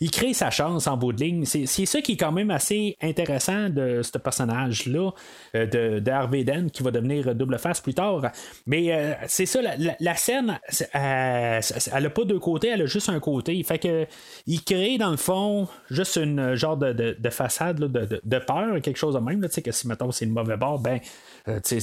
il 0.00 0.10
crée 0.10 0.32
sa 0.32 0.50
chance 0.50 0.86
en 0.86 0.96
bout 0.96 1.12
de 1.12 1.22
ligne. 1.22 1.44
C'est 1.44 1.86
ça 1.86 2.00
qui 2.00 2.12
est 2.12 2.16
quand 2.16 2.32
même 2.32 2.50
assez 2.50 2.96
intéressant 3.00 3.68
de 3.70 4.02
ce 4.02 4.18
personnage-là, 4.18 5.10
euh, 5.54 5.66
de, 5.66 5.98
de, 6.00 6.10
Harvey 6.10 6.44
Dent, 6.44 6.68
qui 6.72 6.82
va 6.82 6.90
devenir 6.90 7.34
double 7.34 7.58
face 7.58 7.80
plus 7.80 7.94
tard. 7.94 8.22
Mais 8.66 9.16
c'est 9.26 9.46
ça, 9.46 9.60
la, 9.62 10.14
scène, 10.14 10.58
elle 10.92 12.02
n'a 12.02 12.10
pas 12.10 12.24
deux 12.24 12.38
côtés, 12.38 12.68
elle 12.68 12.82
a 12.82 12.86
juste 12.86 13.08
un 13.08 13.20
côté. 13.20 13.62
Fait 13.62 13.78
que 13.78 14.06
il 14.46 14.62
crée, 14.62 14.98
dans 14.98 15.10
le 15.10 15.16
fond, 15.16 15.68
juste 15.90 16.16
une 16.16 16.54
genre 16.54 16.76
de, 16.76 17.16
façade 17.30 17.78
de, 17.78 18.38
peur, 18.38 18.80
quelque 18.82 18.96
chose 18.96 19.14
de 19.14 19.20
même 19.20 19.40
que 19.58 19.72
si 19.72 19.88
mettons 19.88 20.10
c'est 20.10 20.24
le 20.24 20.32
mauvais 20.32 20.56
bord, 20.56 20.78
ben 20.78 21.00
euh, 21.48 21.60
tu 21.60 21.76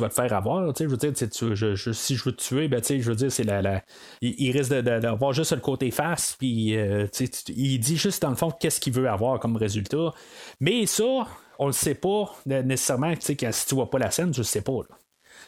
vas 0.00 0.08
te 0.08 0.14
faire 0.14 0.32
avoir. 0.32 0.74
Je 0.76 0.84
veux 0.84 0.96
dire, 0.96 1.12
si 1.14 2.16
je 2.16 2.24
veux 2.24 2.32
te 2.32 2.42
tuer, 2.42 2.68
ben 2.68 2.82
je 2.82 2.94
veux 3.02 3.14
dire, 3.14 3.30
c'est 3.30 3.44
la, 3.44 3.82
Il, 4.20 4.50
risque 4.52 4.72
d'avoir 4.72 5.32
juste 5.32 5.52
le 5.52 5.60
côté 5.60 5.90
face, 5.90 6.36
puis 6.38 6.76
euh, 6.76 7.06
il 7.48 7.78
dit 7.78 7.96
juste 7.96 8.22
dans 8.22 8.30
le 8.30 8.36
fond 8.36 8.50
qu'est-ce 8.50 8.80
qu'il 8.80 8.92
veut 8.92 9.08
avoir 9.08 9.40
comme 9.40 9.56
résultat. 9.56 10.12
Mais 10.60 10.86
ça, 10.86 11.26
on 11.58 11.66
le 11.66 11.72
sait 11.72 11.94
pas 11.94 12.34
nécessairement, 12.46 13.14
si 13.20 13.36
tu 13.36 13.74
vois 13.74 13.90
pas 13.90 13.98
la 13.98 14.10
scène, 14.10 14.32
je 14.32 14.40
le 14.40 14.44
sais 14.44 14.62
pas. 14.62 14.80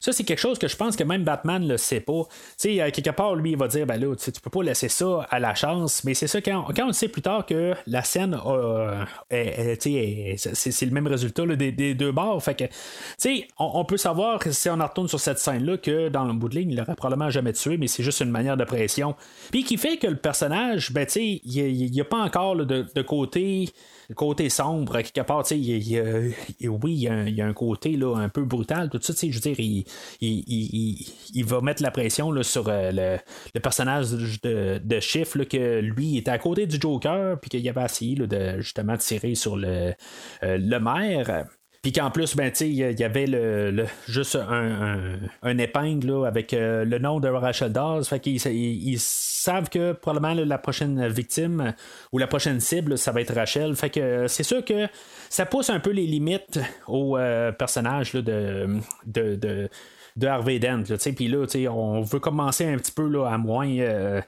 Ça, 0.00 0.12
c'est 0.12 0.24
quelque 0.24 0.38
chose 0.38 0.58
que 0.58 0.68
je 0.68 0.76
pense 0.76 0.96
que 0.96 1.04
même 1.04 1.24
Batman 1.24 1.66
le 1.66 1.76
sait 1.76 2.00
pas. 2.00 2.22
Tu 2.60 2.76
sais, 2.76 2.92
quelque 2.92 3.10
part, 3.10 3.34
lui, 3.34 3.52
il 3.52 3.56
va 3.56 3.68
dire, 3.68 3.86
ben 3.86 4.00
là, 4.00 4.14
tu 4.16 4.30
peux 4.40 4.50
pas 4.50 4.62
laisser 4.62 4.88
ça 4.88 5.26
à 5.30 5.38
la 5.38 5.54
chance, 5.54 6.04
mais 6.04 6.14
c'est 6.14 6.26
ça, 6.26 6.40
quand, 6.40 6.66
quand 6.74 6.88
on 6.88 6.92
sait 6.92 7.08
plus 7.08 7.22
tard 7.22 7.46
que 7.46 7.74
la 7.86 8.02
scène 8.02 8.34
a, 8.34 9.06
c'est 9.30 10.86
le 10.86 10.90
même 10.90 11.06
résultat 11.06 11.46
des, 11.46 11.94
deux 11.94 12.12
bords, 12.12 12.42
fait 12.42 12.54
que, 12.54 12.64
tu 12.64 12.72
sais, 13.18 13.48
on, 13.58 13.84
peut 13.84 13.96
savoir, 13.96 14.42
si 14.50 14.68
on 14.70 14.76
retourne 14.76 15.08
sur 15.08 15.20
cette 15.20 15.38
scène-là, 15.38 15.78
que 15.78 16.08
dans 16.08 16.24
le 16.24 16.32
bout 16.32 16.48
de 16.48 16.56
ligne, 16.56 16.70
il 16.70 16.76
l'aurait 16.76 16.94
probablement 16.94 17.30
jamais 17.30 17.52
tué, 17.52 17.76
mais 17.76 17.86
c'est 17.86 18.02
juste 18.02 18.20
une 18.20 18.30
manière 18.30 18.56
de 18.56 18.64
pression. 18.64 19.14
Puis 19.50 19.64
qui 19.64 19.76
fait 19.76 19.96
que 19.96 20.06
le 20.06 20.16
personnage, 20.16 20.92
ben, 20.92 21.06
tu 21.06 21.12
sais, 21.12 21.40
il 21.44 21.90
n'y 21.90 22.00
a, 22.00 22.04
pas 22.04 22.18
encore 22.18 22.56
de 22.56 23.02
côté 23.02 23.68
le 24.08 24.14
côté 24.14 24.48
sombre, 24.48 25.02
quelque 25.02 25.20
part, 25.20 25.42
tu 25.42 25.48
sais, 25.48 26.66
oui, 26.66 26.92
il 26.92 27.34
y, 27.34 27.40
a 27.40 27.46
un, 27.46 27.52
côté 27.52 27.96
là, 27.96 28.16
un 28.16 28.30
peu 28.30 28.44
brutal, 28.44 28.88
tout 28.88 28.98
ça, 29.02 29.12
tu 29.12 29.18
sais, 29.18 29.30
je 29.30 29.34
veux 29.34 29.54
dire, 29.54 29.60
il, 29.60 29.84
il, 31.34 31.44
va 31.44 31.60
mettre 31.60 31.82
la 31.82 31.90
pression 31.90 32.32
là, 32.32 32.42
sur 32.42 32.68
euh, 32.68 33.18
le, 33.54 33.60
personnage 33.60 34.12
de, 34.42 34.80
de 34.82 35.00
Chiffre, 35.00 35.44
que 35.44 35.80
lui 35.80 36.16
était 36.16 36.30
à 36.30 36.38
côté 36.38 36.66
du 36.66 36.80
Joker, 36.80 37.38
puis 37.38 37.50
qu'il 37.50 37.68
avait 37.68 37.84
essayé 37.84 38.14
de 38.14 38.60
justement 38.60 38.96
tirer 38.96 39.34
sur 39.34 39.56
le, 39.56 39.92
euh, 40.42 40.58
le 40.58 40.78
maire. 40.78 41.46
Puis 41.88 41.94
qu'en 41.94 42.10
plus, 42.10 42.36
ben, 42.36 42.52
il 42.60 42.74
y 42.74 43.02
avait 43.02 43.24
le, 43.26 43.86
juste 44.06 44.36
un, 44.36 45.56
épingle 45.56 46.26
avec 46.26 46.52
euh, 46.52 46.84
le 46.84 46.98
nom 46.98 47.18
de 47.18 47.28
Rachel 47.28 47.72
Dawes. 47.72 48.04
Fait 48.04 48.20
qu'ils 48.20 48.44
ils, 48.46 48.98
savent 48.98 49.70
que 49.70 49.92
probablement 49.92 50.34
la 50.34 50.58
prochaine 50.58 51.08
victime 51.08 51.72
ou 52.12 52.18
la 52.18 52.26
prochaine 52.26 52.60
cible, 52.60 52.98
ça 52.98 53.10
va 53.10 53.22
être 53.22 53.34
Rachel. 53.34 53.74
Fait 53.74 53.88
que 53.88 54.26
c'est 54.26 54.42
sûr 54.42 54.62
que 54.66 54.86
ça 55.30 55.46
pousse 55.46 55.70
un 55.70 55.80
peu 55.80 55.88
les 55.88 56.06
limites 56.06 56.60
au 56.88 57.16
euh, 57.16 57.52
personnage 57.52 58.12
de, 58.12 58.68
de, 59.06 59.36
de, 60.14 60.26
Harvey 60.26 60.58
Dent. 60.58 60.82
Puis 61.16 61.28
là, 61.28 61.46
on 61.72 62.02
veut 62.02 62.20
commencer 62.20 62.66
un 62.66 62.76
petit 62.76 62.92
peu 62.92 63.08
là, 63.08 63.28
à 63.28 63.38
moins. 63.38 63.66
Euh, 63.66 64.20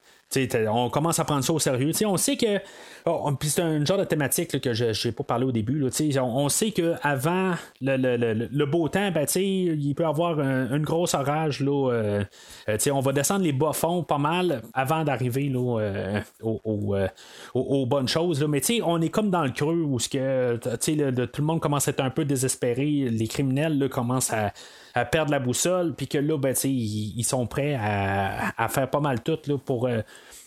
on 0.68 0.90
commence 0.90 1.18
à 1.18 1.24
prendre 1.24 1.42
ça 1.44 1.52
au 1.52 1.58
sérieux. 1.58 1.92
on 2.06 2.16
sait 2.16 2.36
que. 2.36 2.60
Oh, 3.06 3.30
c'est 3.42 3.62
un 3.62 3.84
genre 3.84 3.98
de 3.98 4.04
thématique 4.04 4.60
que 4.60 4.74
je 4.74 5.08
n'ai 5.08 5.12
pas 5.12 5.24
parlé 5.24 5.46
au 5.46 5.52
début. 5.52 5.88
on, 6.20 6.48
sait 6.48 6.70
qu'avant 6.70 7.54
le, 7.80 8.64
beau 8.66 8.88
temps, 8.88 9.10
ben, 9.10 9.26
il 9.34 9.94
peut 9.94 10.02
y 10.02 10.06
avoir 10.06 10.38
un, 10.38 10.76
une 10.76 10.82
grosse 10.82 11.14
orage. 11.14 11.62
Euh, 11.62 12.22
euh, 12.68 12.78
on 12.92 13.00
va 13.00 13.12
descendre 13.12 13.42
les 13.42 13.52
bas 13.52 13.72
fonds 13.72 14.02
pas 14.02 14.18
mal 14.18 14.62
avant 14.74 15.02
d'arriver 15.02 15.50
euh, 15.54 16.20
aux, 16.42 17.86
bonnes 17.86 18.08
choses. 18.08 18.44
Mais 18.44 18.60
on 18.84 19.00
est 19.00 19.08
comme 19.08 19.30
dans 19.30 19.44
le 19.44 19.50
creux 19.50 19.82
où 19.82 19.96
que, 19.96 20.56
tout 20.56 21.40
le 21.40 21.46
monde 21.46 21.60
commence 21.60 21.88
à 21.88 21.92
être 21.92 22.00
un 22.00 22.10
peu 22.10 22.24
désespéré. 22.24 23.08
Les 23.10 23.26
criminels 23.26 23.88
commencent 23.88 24.32
à 24.32 24.52
à 24.94 25.04
perdre 25.04 25.30
la 25.30 25.38
boussole, 25.38 25.94
puis 25.94 26.08
que 26.08 26.18
là, 26.18 26.36
ben, 26.38 26.54
ils, 26.64 27.18
ils 27.18 27.24
sont 27.24 27.46
prêts 27.46 27.74
à, 27.74 28.68
faire 28.68 28.88
pas 28.90 29.00
mal 29.00 29.22
tout 29.22 29.38
là, 29.46 29.58
pour 29.58 29.86
euh, 29.86 30.00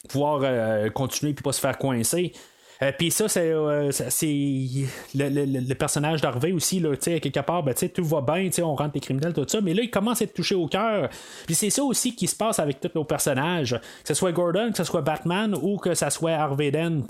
pouvoir 0.10 0.41
euh, 0.44 0.89
continuer 0.89 1.34
puis 1.34 1.44
pas 1.44 1.54
se 1.54 1.60
faire 1.60 1.78
coincer. 1.78 2.34
Euh, 2.84 2.91
puis 2.97 3.11
ça, 3.11 3.27
c'est, 3.27 3.51
euh, 3.51 3.91
le, 5.15 5.73
personnage 5.73 6.21
d'Harvey 6.21 6.51
aussi, 6.51 6.79
là, 6.79 6.95
quelque 6.95 7.39
part, 7.39 7.63
ben, 7.63 7.73
tout 7.73 8.03
va 8.03 8.21
bien, 8.21 8.49
on 8.63 8.75
rentre 8.75 8.91
les 8.95 8.99
criminels, 8.99 9.34
tout 9.34 9.45
ça, 9.47 9.61
mais 9.61 9.73
là, 9.73 9.84
il 9.84 9.89
commence 9.89 10.21
à 10.21 10.25
être 10.25 10.34
touché 10.34 10.55
au 10.55 10.67
cœur. 10.67 11.09
Puis 11.45 11.55
c'est 11.55 11.69
ça 11.69 11.84
aussi 11.84 12.15
qui 12.15 12.27
se 12.27 12.36
passe 12.36 12.59
avec 12.59 12.79
tous 12.79 12.91
nos 12.95 13.03
personnages, 13.03 13.71
que 13.71 14.07
ce 14.07 14.13
soit 14.13 14.31
Gordon, 14.31 14.71
que 14.71 14.77
ce 14.77 14.84
soit 14.84 15.01
Batman 15.01 15.55
ou 15.61 15.77
que 15.77 15.93
ce 15.93 16.09
soit 16.09 16.34
Harvey 16.34 16.71
Dent. 16.71 17.07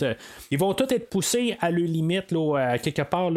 Ils 0.52 0.60
vont 0.60 0.74
tous 0.74 0.94
être 0.94 1.10
poussés 1.10 1.58
à 1.60 1.72
leur 1.72 1.88
limite, 1.88 2.32
là, 2.32 2.78
quelque 2.78 3.02
part, 3.02 3.32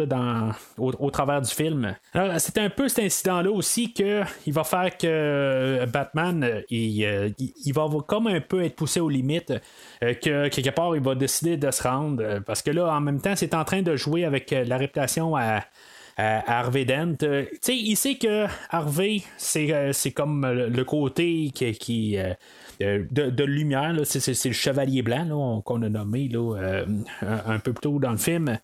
au, 0.77 1.11
travers 1.11 1.41
du 1.41 1.51
film. 1.51 1.95
C'est 2.37 2.57
un 2.57 2.69
peu 2.69 2.87
cet 2.87 3.05
incident-là 3.05 3.51
aussi 3.51 3.93
que 3.93 4.21
il 4.45 4.53
va 4.53 4.63
faire 4.63 4.97
que 4.97 5.85
Batman, 5.91 6.61
il, 6.69 7.33
il, 7.39 7.73
va 7.73 7.87
comme 8.05 8.27
un 8.27 8.41
peu 8.41 8.63
être 8.63 8.75
poussé 8.75 8.99
aux 8.99 9.09
limites, 9.09 9.53
que 10.01 10.47
quelque 10.49 10.69
part, 10.69 10.95
il 10.95 11.01
va 11.01 11.15
décider 11.15 11.57
de 11.57 11.71
se 11.71 11.83
rendre 11.83 12.26
euh, 12.27 12.39
parce 12.39 12.61
que 12.61 12.71
là, 12.71 12.93
en 12.93 13.01
même 13.01 13.21
temps, 13.21 13.35
c'est 13.35 13.53
en 13.53 13.63
train 13.63 13.81
de 13.81 13.95
jouer 13.95 14.25
avec 14.25 14.51
euh, 14.53 14.63
la 14.63 14.77
réputation 14.77 15.35
à, 15.35 15.63
Harvey 16.19 16.83
Dent. 16.83 17.13
Euh, 17.21 17.45
il 17.67 17.95
sait 17.95 18.15
que 18.15 18.47
Harvey, 18.71 19.21
c'est 19.37 20.11
comme 20.15 20.47
le, 20.47 20.83
côté 20.83 21.51
qui. 21.53 22.17
de, 22.79 23.43
lumière, 23.43 23.95
c'est 24.03 24.45
le 24.45 24.53
chevalier 24.53 25.03
blanc 25.03 25.61
qu'on 25.61 25.83
a 25.83 25.89
nommé 25.89 26.27
un, 27.21 27.59
peu 27.59 27.71
plus 27.71 27.81
tôt 27.81 27.99
dans 27.99 28.09
le 28.09 28.17
film. 28.17 28.57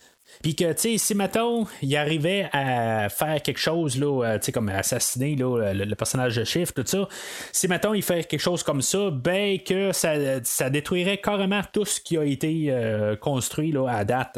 Puis 0.44 0.56
que, 0.56 0.74
tu 0.74 0.82
sais, 0.82 0.98
si, 0.98 1.16
mettons, 1.16 1.66
il 1.82 1.96
arrivait 1.96 2.50
à 2.52 3.08
faire 3.08 3.42
quelque 3.42 3.60
chose, 3.60 3.98
là, 3.98 4.38
tu 4.40 4.46
sais, 4.46 4.52
comme 4.52 4.68
assassiner 4.68 5.38
le, 5.38 5.96
personnage 5.96 6.36
de 6.36 6.44
Chiffre, 6.44 6.74
tout 6.74 6.84
ça, 6.86 7.08
si, 7.54 7.70
mettons, 7.70 7.94
il 7.94 8.04
fait 8.04 8.28
quelque 8.28 8.42
chose 8.42 8.62
comme 8.62 8.82
ça, 8.82 9.10
ben, 9.10 9.58
que 9.60 9.94
ça, 9.94 10.44
ça 10.44 10.70
détruirait 10.70 11.20
carrément 11.20 11.62
tout 11.72 11.86
ce 11.86 12.02
qui 12.02 12.18
a 12.18 12.26
été 12.26 12.66
euh, 12.68 13.16
construit, 13.16 13.72
là, 13.72 13.88
à 13.88 14.04
date. 14.04 14.38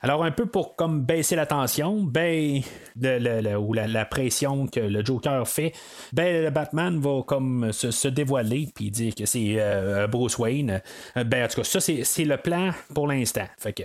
Alors, 0.00 0.24
un 0.24 0.30
peu 0.30 0.46
pour 0.46 0.74
comme 0.74 1.02
baisser 1.02 1.36
la 1.36 1.44
tension, 1.44 2.00
ben, 2.02 2.62
ou 2.96 3.74
la, 3.74 4.04
pression 4.06 4.66
que 4.66 4.80
le 4.80 5.04
Joker 5.04 5.46
fait, 5.46 5.74
ben, 6.14 6.44
le 6.44 6.50
Batman 6.50 6.98
va 6.98 7.22
comme 7.26 7.72
se, 7.72 8.08
dévoiler 8.08 8.70
puis 8.74 8.90
dire 8.90 9.14
que 9.14 9.26
c'est 9.26 9.56
euh, 9.58 10.06
Bruce 10.06 10.38
Wayne. 10.38 10.80
Ben, 11.14 11.44
en 11.44 11.48
tout 11.48 11.60
cas, 11.60 11.64
ça, 11.64 11.78
c'est 11.80 12.24
le 12.24 12.38
plan 12.38 12.70
pour 12.94 13.06
l'instant. 13.06 13.46
Fait 13.58 13.74
que. 13.74 13.82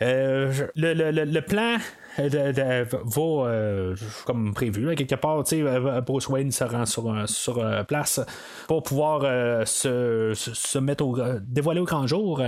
Euh, 0.00 0.52
le, 0.76 0.94
le, 0.94 1.24
le, 1.24 1.40
plan 1.40 1.76
euh, 2.20 2.84
va 2.88 3.22
euh, 3.22 3.96
comme 4.26 4.54
prévu. 4.54 4.94
quelque 4.94 5.16
part, 5.16 5.42
Bruce 6.06 6.28
Wayne 6.28 6.52
se 6.52 6.62
rend 6.62 6.86
sur, 6.86 7.28
sur 7.28 7.84
place 7.86 8.20
pour 8.68 8.84
pouvoir 8.84 9.22
se, 9.66 10.32
se, 10.34 10.78
mettre 10.78 11.04
au, 11.04 11.18
dévoiler 11.40 11.80
au 11.80 11.84
grand 11.84 12.06
jour. 12.06 12.40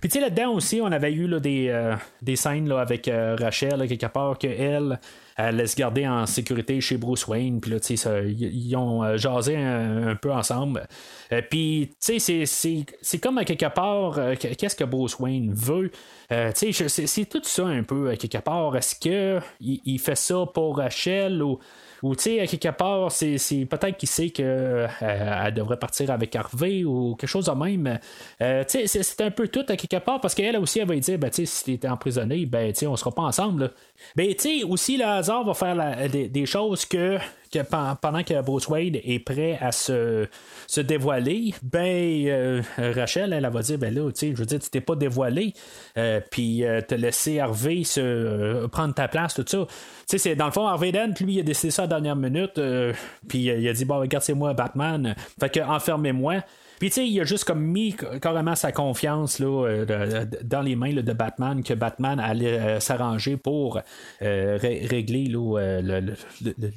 Puis 0.00 0.10
tu 0.10 0.18
sais, 0.18 0.20
là-dedans 0.20 0.52
aussi, 0.52 0.80
on 0.80 0.92
avait 0.92 1.12
eu 1.12 1.26
là, 1.26 1.40
des, 1.40 1.94
des 2.22 2.36
scènes 2.36 2.68
là, 2.68 2.80
avec 2.80 3.10
Rachel, 3.12 3.88
quelque 3.88 4.06
part, 4.06 4.38
que 4.38 4.46
elle, 4.46 5.00
elle 5.36 5.56
laisse 5.56 5.74
garder 5.74 6.06
en 6.06 6.26
sécurité 6.26 6.80
chez 6.80 6.96
Bruce 6.96 7.26
Wayne. 7.26 7.60
Puis 7.60 7.70
là, 7.70 7.80
tu 7.80 7.96
sais, 7.96 8.24
ils 8.30 8.76
ont 8.76 9.02
euh, 9.02 9.16
jasé 9.16 9.56
un, 9.56 10.14
peu 10.16 10.32
ensemble. 10.32 10.86
Euh, 11.32 11.42
puis, 11.48 11.90
tu 12.04 12.18
sais, 12.18 12.44
c'est 12.46 13.18
comme 13.18 13.38
à 13.38 13.44
quelque 13.44 13.72
part, 13.72 14.18
euh, 14.18 14.34
qu'est-ce 14.36 14.76
que 14.76 14.84
Bruce 14.84 15.18
Wayne 15.18 15.52
veut? 15.52 15.90
tu 16.56 16.72
sais, 16.72 16.88
c'est 16.88 17.26
tout 17.26 17.42
ça 17.44 17.66
un 17.66 17.82
peu 17.82 18.08
à 18.08 18.16
quelque 18.16 18.38
part. 18.38 18.74
Est-ce 18.76 18.94
qu'il 18.94 19.42
il 19.60 19.98
fait 19.98 20.16
ça 20.16 20.46
pour 20.54 20.78
Rachel 20.78 21.42
ou 21.42 21.58
ou, 22.02 22.16
tu 22.16 22.22
sais, 22.22 22.40
à 22.40 22.46
quelque 22.46 22.76
part, 22.76 23.12
c'est, 23.12 23.36
peut-être 23.66 23.96
qu'il 23.96 24.08
sait 24.08 24.30
qu'elle 24.30 24.90
euh, 25.02 25.50
devrait 25.52 25.78
partir 25.78 26.10
avec 26.10 26.34
Harvey 26.34 26.82
ou 26.84 27.14
quelque 27.14 27.30
chose 27.30 27.46
de 27.46 27.52
même. 27.52 27.98
Euh, 28.40 28.64
tu 28.64 28.86
sais, 28.86 29.02
c'est, 29.02 29.20
un 29.20 29.30
peu 29.30 29.46
tout 29.48 29.64
à 29.68 29.76
quelque 29.76 30.02
part 30.02 30.20
parce 30.20 30.34
qu'elle 30.34 30.56
aussi, 30.56 30.80
elle 30.80 30.88
va 30.88 30.96
dire, 30.96 31.18
ben, 31.18 31.30
tu 31.30 31.46
sais, 31.46 31.46
si 31.46 31.78
t'es 31.78 31.88
emprisonné, 31.88 32.44
ben, 32.46 32.72
tu 32.72 32.80
sais, 32.80 32.86
on 32.86 32.96
sera 32.96 33.12
pas 33.12 33.22
ensemble. 33.22 33.70
Ben, 34.16 34.34
tu 34.34 34.60
sais, 34.60 34.64
aussi, 34.64 34.96
le 34.96 35.04
hasard 35.04 35.44
va 35.44 35.54
faire 35.54 36.08
des, 36.08 36.46
choses 36.46 36.84
que 36.84 37.18
pendant 37.60 38.22
que 38.22 38.40
Bruce 38.42 38.68
Wade 38.68 38.96
est 38.96 39.24
prêt 39.24 39.58
à 39.60 39.72
se, 39.72 40.26
se 40.66 40.80
dévoiler, 40.80 41.54
ben 41.62 42.26
euh, 42.26 42.62
Rachel, 42.76 43.32
elle, 43.32 43.48
va 43.48 43.62
dire 43.62 43.78
ben 43.78 43.94
là, 43.94 44.10
je 44.20 44.26
veux 44.34 44.46
dire, 44.46 44.60
tu 44.60 44.70
t'es 44.70 44.80
pas 44.80 44.96
dévoilé, 44.96 45.52
puis 46.30 46.64
te 46.88 46.94
laisser 46.94 47.40
Harvey 47.40 47.84
se 47.84 48.66
prendre 48.66 48.94
ta 48.94 49.08
place, 49.08 49.34
tout 49.34 49.44
ça. 49.46 49.66
Tu 50.08 50.18
sais, 50.18 50.34
dans 50.34 50.46
le 50.46 50.52
fond, 50.52 50.66
Harvey 50.66 50.92
Dent, 50.92 51.12
lui, 51.20 51.34
il 51.34 51.40
a 51.40 51.42
décidé 51.42 51.70
ça 51.70 51.82
à 51.82 51.86
la 51.86 52.00
dernière 52.00 52.16
minute, 52.16 52.60
puis 53.28 53.38
il 53.38 53.68
a 53.68 53.72
dit 53.72 53.84
bon, 53.84 53.98
regarde, 53.98 54.24
c'est 54.24 54.34
moi 54.34 54.54
Batman, 54.54 55.14
fait 55.38 55.50
que 55.50 55.60
enfermez-moi. 55.60 56.42
Puis 56.82 56.90
tu 56.90 56.94
sais, 56.94 57.08
il 57.08 57.20
a 57.20 57.24
juste 57.24 57.44
comme 57.44 57.62
mis 57.62 57.94
carrément 58.20 58.56
sa 58.56 58.72
confiance 58.72 59.38
là, 59.38 59.84
dans 60.42 60.62
les 60.62 60.74
mains 60.74 60.92
de 60.92 61.12
Batman, 61.12 61.62
que 61.62 61.74
Batman 61.74 62.18
allait 62.18 62.80
s'arranger 62.80 63.36
pour 63.36 63.78
régler 64.20 65.26
le, 65.26 66.14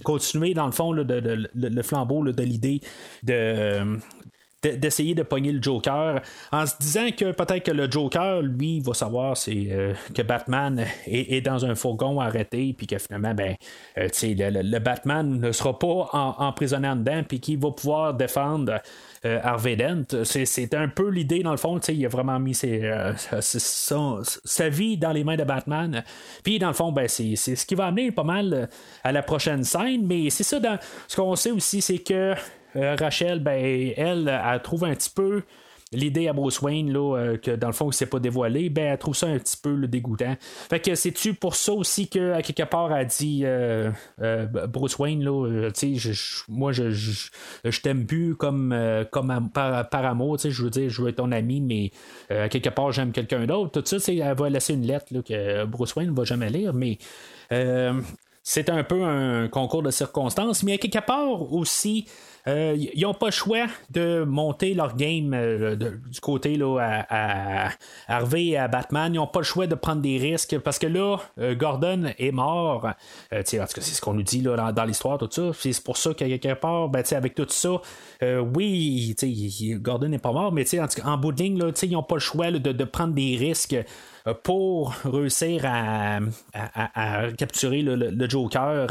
continuer 0.04 0.54
dans 0.54 0.68
le 0.68 0.74
fond 0.74 0.92
le 0.92 1.82
flambeau 1.82 2.24
de 2.24 2.44
l'idée 2.44 2.82
de 3.24 3.98
d'essayer 4.74 5.16
de 5.16 5.24
pogner 5.24 5.52
le 5.52 5.62
Joker 5.62 6.22
en 6.52 6.66
se 6.66 6.76
disant 6.80 7.10
que 7.16 7.32
peut-être 7.32 7.64
que 7.64 7.72
le 7.72 7.90
Joker, 7.90 8.42
lui, 8.42 8.80
va 8.80 8.94
savoir 8.94 9.36
euh, 9.48 9.94
que 10.14 10.22
Batman 10.22 10.86
est, 11.06 11.42
dans 11.42 11.66
un 11.66 11.76
fourgon 11.76 12.20
arrêté, 12.20 12.74
puis 12.78 12.88
que 12.88 12.98
finalement, 12.98 13.34
ben, 13.34 13.56
euh, 13.98 14.08
le, 14.24 14.80
Batman 14.80 15.40
ne 15.40 15.52
sera 15.52 15.78
pas 15.78 16.10
emprisonné 16.38 16.88
en, 16.88 16.96
dedans, 16.96 17.24
puis 17.28 17.40
qu'il 17.40 17.60
va 17.60 17.72
pouvoir 17.72 18.14
défendre. 18.14 18.80
Euh, 19.26 19.40
Harvey 19.44 19.76
Dent, 19.76 20.24
c'est 20.24 20.74
un 20.76 20.88
peu 20.88 21.10
l'idée 21.10 21.42
dans 21.42 21.52
le 21.52 21.58
fond, 21.58 21.80
il 21.80 22.06
a 22.06 22.10
vraiment 22.10 22.40
mis 22.40 22.54
sa 22.54 22.70
vie 24.70 24.98
dans 24.98 25.12
les 25.12 25.24
mains 25.24 25.36
de 25.36 25.44
Batman. 25.44 26.04
Puis 26.44 26.60
dans 26.60 26.68
le 26.68 26.74
fond, 26.74 26.92
ben, 26.92 27.08
c'est 27.08 27.36
ce 27.36 27.66
qui 27.66 27.74
va 27.76 27.88
amener 27.88 28.12
pas 28.12 28.24
mal 28.24 28.70
à 29.04 29.12
la 29.12 29.24
prochaine 29.24 29.64
scène, 29.64 30.06
mais 30.06 30.30
c'est 30.30 30.44
ça, 30.44 30.60
dans, 30.60 30.78
ce 31.08 31.16
qu'on 31.16 31.36
sait 31.36 31.52
aussi, 31.52 31.82
c'est 31.82 31.98
que 31.98 32.36
euh, 32.76 32.96
Rachel, 33.00 33.40
ben, 33.40 33.94
elle, 33.98 34.28
elle 34.28 34.62
trouve 34.62 34.84
un 34.84 34.94
petit 34.94 35.10
peu 35.10 35.42
l'idée 35.96 36.28
à 36.28 36.34
Bruce 36.34 36.62
Wayne, 36.62 36.92
là, 36.92 37.18
euh, 37.18 37.38
que 37.38 37.52
dans 37.52 37.68
le 37.68 37.74
fond, 37.74 37.90
il 37.90 37.94
s'est 37.94 38.06
pas 38.06 38.20
dévoilé, 38.20 38.70
ben, 38.70 38.94
elle 38.94 38.98
trouve 38.98 39.16
ça 39.16 39.28
un 39.28 39.40
petit 39.40 39.58
peu 39.58 39.88
dégoûtant. 39.88 40.36
Fait 40.42 40.80
que 40.80 40.96
c'est-tu 40.96 41.34
pour 41.34 41.56
ça 41.56 41.74
aussi 41.74 42.08
qu'à 42.08 42.42
quelque 42.42 42.64
part, 42.64 42.96
elle 42.96 43.08
dit 43.08 43.42
euh, 43.46 43.92
Bruce 44.68 44.98
Wayne, 45.00 45.24
là, 45.24 45.70
moi, 46.48 46.72
je, 46.72 46.92
je, 46.92 47.82
t'aime 47.82 48.06
plus 48.06 48.36
comme, 48.36 48.76
comme 49.12 49.50
par, 49.54 49.90
par, 49.90 50.06
amour, 50.06 50.38
je 50.40 50.64
veux 50.64 50.70
dire, 50.70 50.90
je 50.90 51.02
veux 51.02 51.10
être 51.10 51.16
ton 51.16 51.32
ami, 51.32 51.62
mais 51.62 51.92
à 52.30 52.50
quelque 52.50 52.70
part, 52.70 52.92
j'aime 52.92 53.12
quelqu'un 53.12 53.46
d'autre. 53.46 53.82
Tout 53.82 54.00
ça, 54.00 54.12
elle 54.12 54.36
va 54.36 54.50
laisser 54.50 54.74
une 54.74 54.86
lettre 54.86 55.08
là, 55.12 55.22
que 55.22 55.66
Bruce 55.66 55.96
Wayne 55.96 56.12
ne 56.12 56.16
va 56.16 56.24
jamais 56.24 56.50
lire, 56.50 56.74
mais 56.74 56.98
c'est 58.48 58.70
un 58.70 58.84
peu 58.84 59.04
un 59.04 59.48
concours 59.48 59.82
de 59.82 59.92
circonstances, 59.92 60.64
mais 60.64 60.74
à 60.74 60.78
quelque 60.78 61.04
part 61.04 61.52
aussi, 61.52 62.06
euh, 62.48 62.76
ils 62.78 63.02
n'ont 63.02 63.14
pas 63.14 63.28
le 63.28 63.32
choix 63.32 63.66
de 63.90 64.24
monter 64.24 64.74
leur 64.74 64.96
game 64.96 65.34
euh, 65.34 65.76
du 65.76 66.20
côté 66.22 66.56
là, 66.58 67.06
à, 67.10 67.70
Harvey 68.08 68.48
et 68.48 68.58
à 68.58 68.68
Batman. 68.68 69.14
Ils 69.14 69.18
n'ont 69.18 69.28
pas 69.28 69.40
le 69.40 69.46
choix 69.46 69.68
de 69.68 69.76
prendre 69.76 70.02
des 70.02 70.18
risques 70.18 70.60
parce 70.60 70.78
que 70.78 70.88
là, 70.88 71.18
euh, 71.40 71.56
Gordon 71.56 72.12
est 72.20 72.32
mort. 72.32 72.90
c'est 73.32 73.66
ce 73.66 74.02
qu'on 74.02 74.14
nous 74.14 74.24
dit 74.24 74.42
là, 74.42 74.72
dans, 74.72 74.86
l'histoire, 74.86 75.18
tout 75.18 75.30
ça. 75.32 75.52
C'est 75.58 75.84
pour 75.84 75.98
ça 75.98 76.14
qu'à 76.14 76.28
quelque 76.28 76.54
part, 76.54 76.90
ben, 76.90 77.04
avec 77.12 77.36
tout 77.36 77.48
ça, 77.50 77.82
oui, 78.22 79.16
Gordon 79.82 80.10
n'est 80.10 80.20
pas 80.20 80.32
mort, 80.32 80.52
mais 80.52 80.66
en, 80.80 80.88
en 81.06 81.18
bout 81.18 81.32
de 81.32 81.42
ligne, 81.42 81.60
là, 81.60 81.72
ils 81.82 81.92
n'ont 81.92 82.04
pas 82.04 82.16
le 82.16 82.22
choix 82.22 82.52
de, 82.52 82.84
prendre 82.84 83.14
des 83.14 83.38
risques 83.38 83.76
pour 84.44 84.94
réussir 85.04 85.64
à, 85.66 86.20
capturer 87.38 87.82
le, 87.82 88.30
Joker. 88.30 88.88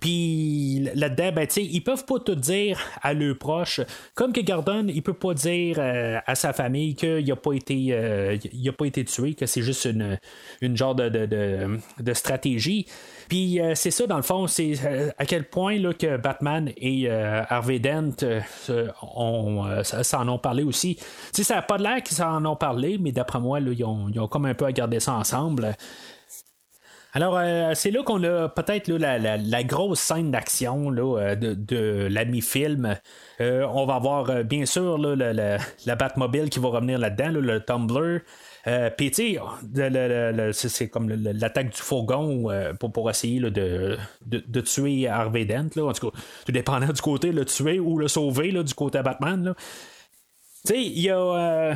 Puis 0.00 0.88
là-dedans, 0.94 1.32
ben, 1.34 1.48
ils 1.56 1.80
peuvent 1.82 2.04
pas 2.04 2.20
tout 2.20 2.34
dire 2.34 2.78
à 3.02 3.12
leurs 3.12 3.36
proches. 3.36 3.80
Comme 4.14 4.32
que 4.32 4.40
Gordon, 4.40 4.86
il 4.88 5.02
peut 5.02 5.12
pas 5.12 5.34
dire 5.34 5.76
euh, 5.78 6.18
à 6.24 6.34
sa 6.34 6.52
famille 6.52 6.94
qu'il 6.94 7.26
n'a 7.26 7.36
pas 7.36 7.52
été 7.52 7.88
euh, 7.90 8.36
pas 8.76 8.84
été 8.84 9.04
tué, 9.04 9.34
que 9.34 9.46
c'est 9.46 9.62
juste 9.62 9.86
une, 9.86 10.18
une 10.60 10.76
genre 10.76 10.94
de, 10.94 11.08
de 11.08 12.12
stratégie. 12.14 12.86
Puis 13.28 13.60
euh, 13.60 13.74
c'est 13.74 13.90
ça, 13.90 14.06
dans 14.06 14.16
le 14.16 14.22
fond, 14.22 14.46
c'est 14.46 14.74
euh, 14.84 15.10
à 15.18 15.26
quel 15.26 15.44
point 15.44 15.78
là, 15.78 15.92
que 15.92 16.16
Batman 16.16 16.70
et 16.76 17.06
euh, 17.08 17.42
Harvey 17.48 17.78
Dent 17.78 18.12
s'en 20.02 20.28
ont 20.28 20.38
parlé 20.38 20.62
aussi. 20.62 20.98
sais 21.32 21.42
ça 21.42 21.56
n'a 21.56 21.62
pas 21.62 21.78
de 21.78 21.82
l'air 21.82 22.02
qu'ils 22.02 22.16
s'en 22.16 22.44
ont 22.44 22.56
parlé, 22.56 22.98
mais 22.98 23.12
d'après 23.12 23.40
moi, 23.40 23.60
là, 23.60 23.72
ils, 23.72 23.84
ont, 23.84 24.08
ils, 24.12 24.20
ont, 24.20 24.28
comme 24.28 24.46
un 24.46 24.54
peu 24.54 24.66
à 24.66 24.72
garder 24.72 25.00
ça 25.00 25.14
ensemble. 25.14 25.74
Alors, 27.14 27.40
c'est 27.74 27.90
là 27.90 28.02
qu'on 28.02 28.22
a 28.24 28.50
peut-être 28.50 28.88
la, 28.88 29.18
la, 29.18 29.64
grosse 29.64 30.00
scène 30.00 30.30
d'action 30.30 30.90
de, 30.90 31.54
de 31.54 32.08
la 32.10 32.26
mi-film. 32.26 32.94
on 33.40 33.86
va 33.86 33.94
avoir 33.94 34.44
bien 34.44 34.66
sûr 34.66 34.98
là, 34.98 35.32
la, 35.32 35.58
la, 35.86 35.94
Batmobile 35.96 36.50
qui 36.50 36.58
va 36.58 36.68
revenir 36.68 36.98
là-dedans, 36.98 37.30
le 37.30 37.60
Tumblr. 37.60 38.20
Euh, 38.66 38.90
tu 38.98 39.12
sais, 39.12 40.68
c'est 40.68 40.88
comme 40.88 41.08
l'attaque 41.08 41.70
du 41.70 41.80
fourgon 41.80 42.50
euh, 42.50 42.72
pour, 42.74 43.08
essayer 43.08 43.40
de, 43.40 44.60
tuer 44.60 45.08
Harvey 45.08 45.44
Dent. 45.44 45.68
En 45.88 45.92
tout 45.92 46.10
cas, 46.10 46.18
tout 46.44 46.52
dépendant 46.52 46.92
du 46.92 47.00
côté, 47.00 47.32
le 47.32 47.44
tuer 47.44 47.78
ou 47.78 47.98
le 47.98 48.08
sauver 48.08 48.52
du 48.52 48.74
côté 48.74 49.02
Batman. 49.02 49.54
Sais, 50.66 50.82
il 50.82 51.00
y 51.00 51.10
a 51.10 51.16
euh, 51.16 51.74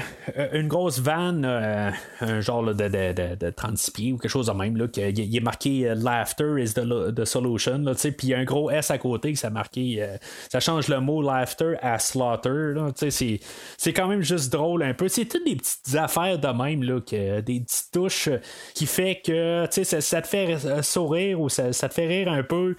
une 0.52 0.66
grosse 0.66 0.98
vanne, 0.98 1.44
euh, 1.44 1.92
un 2.22 2.40
genre 2.40 2.64
de, 2.64 2.72
de, 2.72 3.36
de, 3.36 3.50
36 3.50 3.90
pieds 3.92 4.12
ou 4.12 4.18
quelque 4.18 4.32
chose 4.32 4.48
de 4.48 4.52
même, 4.52 4.76
là, 4.76 4.88
qui, 4.88 5.00
il 5.00 5.36
est 5.36 5.40
marqué 5.40 5.88
euh, 5.88 5.94
Laughter 5.94 6.60
is 6.60 6.74
the, 6.74 7.14
the 7.14 7.24
solution, 7.24 7.84
puis 7.94 8.14
il 8.24 8.28
y 8.30 8.34
a 8.34 8.38
un 8.38 8.44
gros 8.44 8.68
S 8.68 8.90
à 8.90 8.98
côté 8.98 9.30
qui 9.30 9.36
ça 9.36 9.48
marqué, 9.48 10.04
ça 10.50 10.58
change 10.58 10.88
le 10.88 10.98
mot 10.98 11.22
Laughter 11.22 11.74
à 11.82 12.00
Slaughter, 12.00 12.74
c'est, 13.10 13.38
c'est 13.78 13.92
quand 13.92 14.08
même 14.08 14.22
juste 14.22 14.52
drôle 14.52 14.82
un 14.82 14.92
peu. 14.92 15.06
C'est 15.06 15.26
toutes 15.26 15.44
des 15.44 15.54
petites 15.54 15.94
affaires 15.94 16.40
de 16.40 16.48
même, 16.48 16.82
là, 16.82 17.00
que, 17.00 17.40
des 17.42 17.60
petites 17.60 17.92
touches 17.92 18.28
qui 18.74 18.86
fait 18.86 19.22
que 19.24 19.66
ça, 19.70 20.00
ça 20.00 20.20
te 20.20 20.26
fait 20.26 20.82
sourire 20.82 21.40
ou 21.40 21.48
ça, 21.48 21.72
ça, 21.72 21.88
te 21.88 21.94
fait 21.94 22.08
rire 22.08 22.32
un 22.32 22.42
peu. 22.42 22.74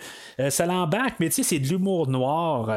ça 0.49 0.65
l'embarque, 0.65 1.21
mais 1.21 1.29
c'est 1.29 1.59
de 1.59 1.69
l'humour 1.69 2.09
noir 2.09 2.69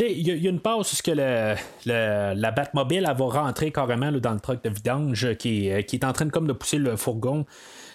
il 0.00 0.26
y, 0.26 0.46
a 0.46 0.50
une 0.50 0.60
passe 0.60 0.92
où 0.92 1.02
que 1.02 1.12
le, 1.12 2.34
la 2.34 2.50
Batmobile 2.50 3.04
va 3.16 3.24
rentrer 3.26 3.70
carrément 3.70 4.10
dans 4.12 4.32
le 4.32 4.40
truc 4.40 4.62
de 4.64 4.70
vidange 4.70 5.34
qui, 5.36 5.70
qui, 5.86 5.96
est 5.96 6.04
en 6.04 6.12
train 6.12 6.26
de, 6.26 6.30
comme 6.30 6.46
de 6.46 6.52
pousser 6.52 6.78
le 6.78 6.96
fourgon. 6.96 7.46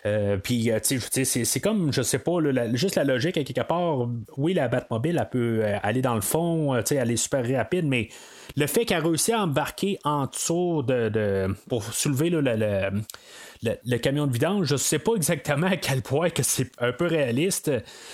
Euh, 0.06 0.38
puis, 0.38 0.72
euh, 0.72 0.80
c'est 0.82 1.60
comme, 1.60 1.92
je 1.92 2.02
sais 2.02 2.20
pas, 2.20 2.38
juste 2.74 2.96
la 2.96 3.04
logique, 3.04 3.38
à 3.38 3.44
quelque 3.44 3.68
part, 3.68 4.08
oui, 4.38 4.54
la 4.54 4.68
Batmobile, 4.68 5.18
elle 5.20 5.30
peut 5.30 5.62
euh, 5.64 5.78
aller 5.84 6.02
dans 6.02 6.16
le 6.16 6.22
fond, 6.22 6.76
elle 6.76 7.12
est 7.12 7.18
super 7.18 7.48
rapide, 7.50 7.86
mais 7.86 8.10
le 8.56 8.68
fait 8.68 8.86
qu'elle 8.86 9.04
réussi 9.04 9.34
à 9.34 9.44
embarquer 9.44 10.00
en 10.04 10.26
dessous 10.28 10.84
de, 10.84 11.54
pour 11.68 11.84
soulever 11.84 12.30
le, 12.30 12.42
le, 12.42 13.02
camion 14.02 14.28
de 14.28 14.34
vidange, 14.34 14.68
je 14.68 14.76
sais 14.76 15.00
pas 15.00 15.14
exactement 15.16 15.68
à 15.68 15.78
quel 15.78 16.02
point 16.02 16.30
que 16.30 16.44
c'est 16.44 16.72
un 16.80 16.92
peu 16.92 17.08
réaliste. 17.08 17.72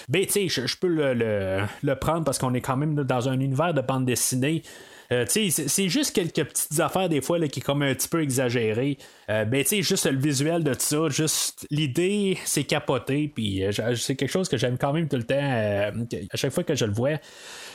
Mais 0.10 0.26
tu 0.26 0.50
sais, 0.50 0.68
je, 0.68 0.78
peux 0.78 0.88
le, 0.88 1.96
prendre 1.96 2.24
parce 2.24 2.38
qu'on 2.38 2.54
est 2.54 2.62
quand 2.62 2.78
même 2.78 2.96
dans 2.96 3.30
un 3.30 3.39
univers 3.39 3.74
de 3.74 3.82
bande 3.82 4.06
dessinée. 4.06 4.64
Euh, 5.12 5.26
c'est 5.28 5.89
juste 5.89 6.16
quelques 6.16 6.43
petites 6.43 6.80
affaires 6.80 7.10
des 7.10 7.22
fois 7.22 7.39
qui 7.48 7.60
est 7.60 7.64
comme 7.64 7.84
un 7.84 7.93
petit 7.93 8.08
peu 8.08 8.24
exagéré. 8.24 8.98
Euh, 9.30 9.46
ben, 9.46 9.64
tu 9.64 9.84
juste 9.84 10.08
le 10.08 10.18
visuel 10.18 10.64
de 10.64 10.74
ça, 10.78 11.10
juste 11.10 11.68
l'idée, 11.70 12.38
c'est 12.46 12.64
capoté. 12.64 13.32
Puis 13.34 13.64
euh, 13.64 13.96
c'est 13.96 14.16
quelque 14.16 14.32
chose 14.32 14.50
que 14.50 14.58
j'aime 14.58 14.78
quand 14.78 14.93
même 14.93 15.08
tout 15.08 15.18
le 15.18 15.24
temps 15.24 15.36
à 15.36 16.38
chaque 16.38 16.52
fois 16.52 16.64
que 16.64 16.76
je 16.76 16.86
le 16.86 16.93
vois. 16.93 17.20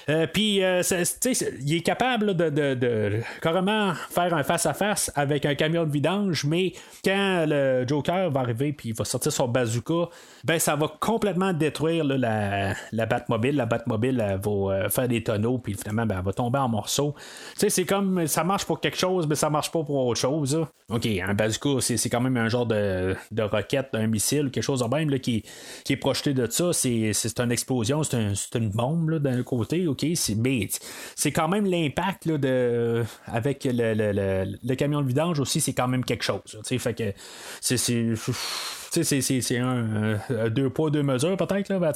Euh, 0.08 0.26
puis, 0.26 0.62
euh, 0.62 0.82
il 1.60 1.74
est 1.74 1.80
capable 1.80 2.34
de, 2.34 3.20
carrément 3.40 3.92
faire 4.10 4.34
un 4.34 4.42
face-à-face 4.42 5.10
avec 5.14 5.44
un 5.46 5.54
camion 5.54 5.84
de 5.84 5.90
vidange, 5.90 6.44
mais 6.44 6.72
quand 7.04 7.44
le 7.46 7.84
Joker 7.86 8.30
va 8.30 8.40
arriver 8.40 8.72
puis 8.72 8.90
il 8.90 8.94
va 8.94 9.04
sortir 9.04 9.32
son 9.32 9.48
bazooka, 9.48 10.08
ben 10.44 10.58
ça 10.58 10.76
va 10.76 10.88
complètement 11.00 11.52
détruire 11.52 12.04
la, 12.04 12.74
Batmobile. 12.92 13.56
La 13.56 13.66
Batmobile 13.66 14.38
va 14.42 14.50
euh, 14.50 14.88
faire 14.88 15.08
des 15.08 15.22
tonneaux, 15.22 15.58
puis 15.58 15.74
finalement, 15.74 16.06
ben, 16.06 16.16
elle 16.18 16.24
va 16.24 16.32
tomber 16.32 16.58
en 16.58 16.68
morceaux. 16.68 17.14
c'est 17.56 17.84
comme 17.84 18.26
ça 18.26 18.44
marche 18.44 18.64
pour 18.64 18.80
quelque 18.80 18.98
chose, 18.98 19.26
mais 19.26 19.34
ça 19.34 19.50
marche 19.50 19.70
pas 19.70 19.82
pour 19.82 20.06
autre 20.06 20.20
chose. 20.20 20.64
OK, 20.88 21.06
un 21.06 21.34
bazooka, 21.34 21.80
c'est, 21.80 22.08
quand 22.08 22.20
même 22.20 22.36
un 22.36 22.48
genre 22.48 22.66
de, 22.66 23.14
de 23.30 23.42
roquette, 23.42 23.90
un 23.92 24.06
missile, 24.06 24.50
quelque 24.50 24.64
chose 24.64 24.80
de 24.80 24.94
même 24.94 25.10
qui, 25.20 25.44
qui 25.84 25.92
est 25.92 25.96
projeté 25.96 26.34
de 26.34 26.48
ça. 26.50 26.72
C'est, 26.72 27.40
une 27.40 27.52
explosion, 27.52 28.02
c'est, 28.02 28.54
une 28.54 28.70
bombe 28.70 29.18
d'un 29.18 29.42
côté 29.42 29.86
OK, 29.90 30.06
mais 30.36 30.68
c'est 31.16 31.32
quand 31.32 31.48
même 31.48 31.66
l'impact 31.66 32.28
de 32.28 33.04
avec 33.26 33.64
le, 33.64 33.94
le, 33.94 34.56
le, 34.62 34.74
camion 34.74 35.02
de 35.02 35.08
vidange 35.08 35.40
aussi, 35.40 35.60
c'est 35.60 35.74
quand 35.74 35.88
même 35.88 36.04
quelque 36.04 36.24
chose. 36.24 36.60
Fait 36.64 36.94
que 36.94 37.12
c'est 37.60 39.58
un, 39.58 40.18
deux 40.48 40.70
poids, 40.70 40.90
deux 40.90 41.02
mesures 41.02 41.36
peut-être, 41.36 41.68
là, 41.68 41.78
ben. 41.78 41.92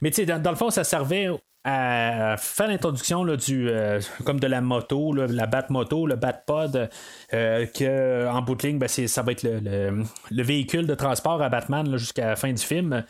Mais 0.00 0.10
dans, 0.10 0.42
dans 0.42 0.50
le 0.50 0.56
fond, 0.56 0.70
ça 0.70 0.84
servait 0.84 1.28
à 1.64 2.36
faire 2.38 2.66
l'introduction 2.66 3.24
du 3.36 3.68
euh, 3.68 4.00
comme 4.24 4.40
de 4.40 4.48
la 4.48 4.60
moto, 4.60 5.12
la 5.12 5.46
bat 5.46 5.66
moto, 5.70 6.06
le 6.06 6.16
bat 6.16 6.32
pod, 6.32 6.88
euh, 7.32 7.66
que 7.66 8.26
en 8.28 8.42
bout 8.42 8.56
de 8.56 8.66
ligne, 8.66 8.78
ben, 8.78 8.88
ça 8.88 9.22
va 9.22 9.32
être 9.32 9.44
le, 9.44 10.02
le, 10.30 10.42
véhicule 10.42 10.88
de 10.88 10.94
transport 10.94 11.40
à 11.40 11.48
Batman 11.48 11.96
jusqu'à 11.96 12.30
la 12.30 12.36
fin 12.36 12.52
du 12.52 12.62
film. 12.62 13.04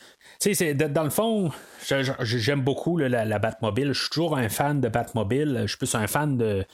Dans 0.90 1.04
le 1.04 1.10
fond, 1.10 1.50
j'aime 1.88 2.62
beaucoup 2.62 2.98
la, 2.98 3.38
Batmobile. 3.38 3.92
Je 3.92 4.00
suis 4.00 4.10
toujours 4.10 4.36
un 4.36 4.48
fan 4.48 4.80
de 4.80 4.88
Batmobile. 4.88 5.60
Je 5.62 5.66
suis 5.68 5.78
plus 5.78 5.94
un 5.94 6.06
fan 6.06 6.36
de, 6.36 6.66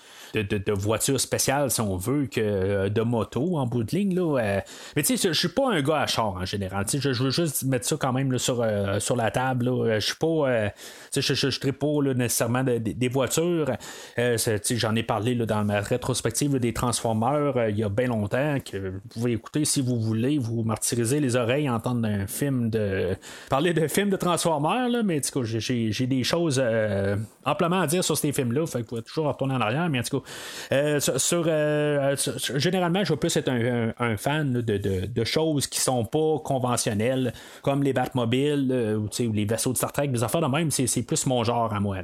voitures 0.73 1.21
spéciales, 1.21 1.71
si 1.71 1.81
on 1.81 1.97
veut, 1.97 2.27
que 2.27 2.41
euh, 2.41 2.89
de 2.89 3.03
moto 3.03 3.57
en 3.57 3.67
bout 3.67 3.85
de 3.85 3.97
ligne. 3.97 4.15
Là. 4.15 4.39
Euh. 4.39 4.61
mais 4.97 5.03
tu 5.03 5.17
sais, 5.17 5.29
je 5.29 5.39
suis 5.39 5.49
pas 5.49 5.71
un 5.73 5.83
gars 5.83 6.03
à 6.03 6.07
char 6.07 6.35
en 6.35 6.45
général. 6.45 6.87
Je, 6.93 7.23
veux 7.23 7.31
juste 7.31 7.65
mettre 7.65 7.87
ça 7.87 7.97
quand 7.99 8.13
même 8.13 8.39
sur, 8.39 8.63
euh, 8.63 8.99
sur 9.01 9.17
la 9.17 9.31
table. 9.31 9.71
Je 9.95 10.01
suis 10.01 10.17
pas. 10.17 10.73
je, 11.15 11.21
je, 11.21 11.71
pas 11.71 12.15
nécessairement 12.15 12.65
des 12.65 13.09
voitures. 13.09 13.71
J'en 14.17 14.95
ai 14.95 15.03
parlé 15.03 15.35
dans 15.35 15.65
ma 15.65 15.81
rétrospective 15.81 16.59
des 16.59 16.73
Transformers 16.73 17.69
il 17.69 17.79
y 17.79 17.85
a 17.85 17.89
bien 17.89 18.07
longtemps 18.07 18.59
que 18.61 18.77
vous 18.77 19.01
pouvez 19.09 19.33
écouter 19.33 19.65
si 19.65 19.81
vous 19.81 20.01
voulez, 20.01 20.39
vous 20.39 20.63
martyriser 20.63 21.21
les 21.21 21.37
oreilles, 21.37 21.69
entendre 21.69 22.07
un 22.07 22.27
film 22.27 22.71
de. 22.71 23.17
parler 23.49 23.73
de 23.73 23.87
film 23.89 24.11
de 24.11 24.17
Transformers, 24.17 24.98
là, 24.99 25.03
mais 25.03 25.21
j'ai 25.45 26.07
des 26.07 26.25
choses 26.25 26.63
amplement 27.45 27.81
à 27.81 27.87
dire 27.87 28.05
sur 28.05 28.17
ces 28.17 28.33
films-là. 28.33 28.67
Fait 28.67 28.81
vous 28.81 28.85
pouvez 28.85 29.03
toujours 29.03 29.27
retourner 29.27 29.55
en 29.55 29.61
arrière, 29.61 29.89
mais 29.89 30.01
en 30.01 30.03
tout 30.03 30.21
cas, 30.71 31.01
sur, 31.01 31.45
généralement, 32.59 33.05
je 33.05 33.13
vais 33.13 33.19
plus 33.19 33.37
être 33.37 33.49
un, 33.49 34.17
fan 34.17 34.61
de, 34.61 35.25
choses 35.25 35.67
qui 35.67 35.81
sont 35.81 36.05
pas 36.05 36.39
conventionnelles, 36.45 37.33
comme 37.63 37.83
les 37.83 37.93
Batmobiles 37.93 38.99
ou 38.99 39.33
les 39.33 39.45
vaisseaux 39.45 39.73
de 39.73 39.77
Star 39.77 39.93
Trek, 39.93 40.09
des 40.09 40.23
affaires 40.23 40.41
de 40.41 40.47
même, 40.47 40.71
c'est 40.71 41.03
plus 41.03 41.27
mon 41.27 41.45
genre 41.45 41.73
à 41.73 41.81
moi. 41.81 41.99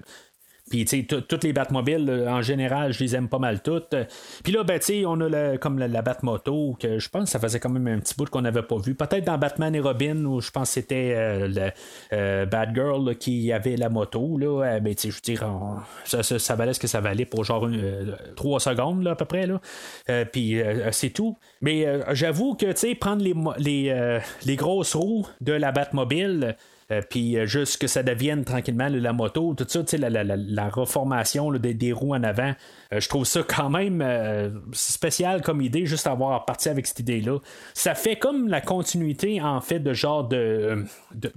Puis, 0.75 0.85
tu 0.87 1.07
sais, 1.09 1.23
toutes 1.23 1.45
les 1.45 1.53
Batmobiles, 1.53 2.27
en 2.29 2.43
général, 2.43 2.93
je 2.93 2.99
les 2.99 3.15
aime 3.15 3.29
pas 3.29 3.39
mal 3.39 3.63
toutes. 3.63 3.95
Puis 4.43 4.53
là, 4.53 4.65
ben, 4.65 4.81
tu 4.81 4.87
sais, 4.87 5.05
on 5.07 5.21
a 5.21 5.57
comme 5.57 5.79
la, 5.79 6.03
Batmoto, 6.03 6.77
que 6.81 6.99
je 6.99 7.09
pense 7.09 7.27
que 7.27 7.31
ça 7.31 7.39
faisait 7.39 7.61
quand 7.61 7.71
même 7.71 7.87
un 7.87 8.01
petit 8.01 8.17
bout 8.17 8.29
qu'on 8.29 8.41
n'avait 8.41 8.65
pas 8.65 8.79
vu. 8.79 8.97
Peut-être 8.97 9.25
dans 9.25 9.39
Batman 9.39 9.73
et 9.77 9.79
Robin, 9.79 10.25
où 10.25 10.41
je 10.41 10.51
pense 10.51 10.71
que 10.71 10.75
c'était 10.75 11.15
euh, 11.15 11.47
le 11.47 11.71
euh, 12.13 12.45
Batgirl 12.45 13.15
qui 13.19 13.53
avait 13.53 13.77
la 13.77 13.89
moto, 13.89 14.37
là. 14.37 14.65
Euh, 14.65 14.81
ben, 14.81 14.97
tu 14.97 15.03
sais, 15.03 15.11
je 15.11 15.15
veux 15.15 15.37
dire, 15.37 16.41
ça, 16.41 16.57
valait 16.57 16.73
ce 16.73 16.81
que 16.81 16.89
ça 16.89 17.01
valait 17.01 17.25
pour 17.25 17.45
genre 17.45 17.71
trois 18.35 18.59
secondes, 18.59 19.05
là, 19.05 19.13
à 19.13 19.15
peu 19.15 19.27
près. 19.27 19.47
Puis, 20.33 20.61
c'est 20.91 21.11
tout. 21.11 21.39
Mais 21.61 21.87
j'avoue 22.15 22.57
que, 22.57 22.67
tu 22.73 22.79
sais, 22.79 22.95
prendre 22.97 23.23
les, 23.23 23.35
les, 23.59 24.19
les 24.45 24.57
grosses 24.57 24.97
roues 24.97 25.29
de 25.41 25.53
la 25.53 25.71
Batmobile, 25.71 26.57
euh, 26.91 27.01
puis 27.09 27.37
euh, 27.37 27.47
juste 27.47 27.81
que 27.81 27.87
ça 27.87 28.03
devienne 28.03 28.45
tranquillement 28.45 28.89
la 28.89 29.13
moto, 29.13 29.55
tout 29.55 29.67
ça, 29.69 29.83
la, 29.97 30.25
la, 30.25 30.69
reformation 30.69 31.51
des, 31.53 31.93
roues 31.93 32.15
en 32.15 32.23
avant, 32.23 32.53
euh, 32.93 33.01
je 33.01 33.09
trouve 33.09 33.25
ça 33.25 33.43
quand 33.43 33.71
même 33.71 34.05
spécial 34.73 35.43
comme 35.43 35.61
idée, 35.61 35.87
juste 35.87 36.07
avoir 36.07 36.45
parti 36.45 36.69
avec 36.69 36.87
cette 36.87 37.01
idée-là. 37.01 37.39
Ça 37.75 37.95
fait 37.95 38.17
comme 38.17 38.49
la 38.49 38.61
continuité 38.61 39.41
en 39.41 39.61
fait 39.61 39.81
de 39.81 39.93
genre 39.93 40.29
de 40.29 40.85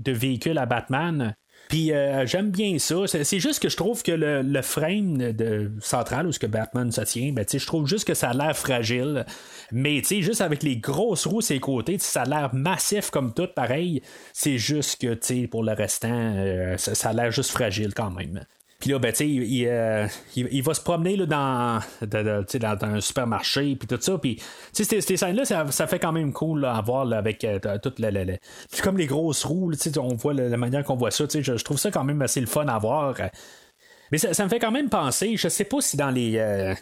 véhicule 0.06 0.58
à 0.58 0.66
Batman. 0.66 1.36
Puis 1.70 1.92
euh, 1.92 2.26
j'aime 2.26 2.52
bien 2.52 2.80
ça. 2.80 2.96
C'est 3.08 3.40
juste 3.40 3.62
que 3.62 3.70
je 3.70 3.78
trouve 3.78 4.04
que 4.04 4.12
le, 4.12 4.62
frame 4.62 5.18
de, 5.18 5.72
central 5.82 6.28
où 6.28 6.32
ce 6.32 6.40
que 6.40 6.48
Batman 6.48 6.92
se 6.92 7.02
tient, 7.02 7.32
ben, 7.34 7.46
je 7.52 7.66
trouve 7.66 7.88
juste 7.88 8.06
que 8.08 8.14
ça 8.14 8.30
a 8.30 8.34
l'air 8.34 8.58
fragile. 8.58 9.26
Mais 9.72 10.02
juste 10.04 10.42
avec 10.42 10.64
les 10.64 10.78
grosses 10.78 11.28
roues 11.28 11.42
ses 11.42 11.60
côtés, 11.60 11.98
ça 12.00 12.22
a 12.22 12.26
l'air 12.26 12.56
massif 12.56 13.10
comme 13.10 13.34
tout, 13.34 13.48
pareil. 13.54 14.02
C'est 14.34 14.58
juste 14.58 15.02
que 15.02 15.46
pour 15.48 15.64
le 15.64 15.74
restant, 15.74 16.10
euh, 16.12 16.78
ça 16.78 17.10
a 17.10 17.14
l'air 17.14 17.32
juste 17.32 17.52
fragile 17.52 17.94
quand 17.94 18.12
même. 18.12 18.46
Puis 18.80 18.92
là, 18.92 19.00
ben, 19.00 19.12
tu 19.12 19.18
sais, 19.18 19.68
euh, 19.68 20.08
il, 20.36 20.62
va 20.62 20.74
se 20.76 20.82
promener 20.82 21.16
là, 21.16 21.26
dans, 21.26 21.80
dans, 22.06 22.78
un 22.84 23.02
supermarché, 23.02 23.76
puis 23.76 23.88
tout 23.88 23.98
ça. 24.00 24.20
Puis, 24.20 24.36
tu 24.74 24.86
sais, 24.86 25.02
ces, 25.02 25.18
scènes-là, 25.18 25.46
ça, 25.46 25.88
fait 25.88 25.98
quand 25.98 26.12
même 26.12 26.32
cool 26.32 26.64
à 26.64 26.80
voir 26.82 27.12
avec 27.12 27.44
euh, 27.44 27.60
toute 27.82 27.98
la, 27.98 28.12
comme 28.84 28.98
les 28.98 29.08
grosses 29.08 29.46
roues, 29.46 29.72
tu 29.74 29.90
sais, 29.90 29.98
on 29.98 30.16
voit 30.16 30.36
la, 30.36 30.56
manière 30.58 30.84
qu'on 30.84 30.96
voit 30.96 31.10
ça. 31.10 31.26
Tu 31.26 31.40
sais, 31.40 31.44
je, 31.44 31.58
je, 31.58 31.64
trouve 31.64 31.80
ça 31.80 31.90
quand 31.90 32.04
même 32.04 32.22
assez 32.22 32.40
le 32.40 32.46
fun 32.46 32.68
à 32.68 32.78
voir. 32.78 33.16
Mais 34.12 34.18
ça, 34.18 34.44
me 34.44 34.50
fait 34.50 34.60
quand 34.60 34.72
même 34.72 34.90
penser, 34.90 35.36
je 35.36 35.48
sais 35.48 35.66
pas 35.66 35.82
si 35.82 35.98
dans 35.98 36.10
les. 36.10 36.38
Euh, 36.38 36.74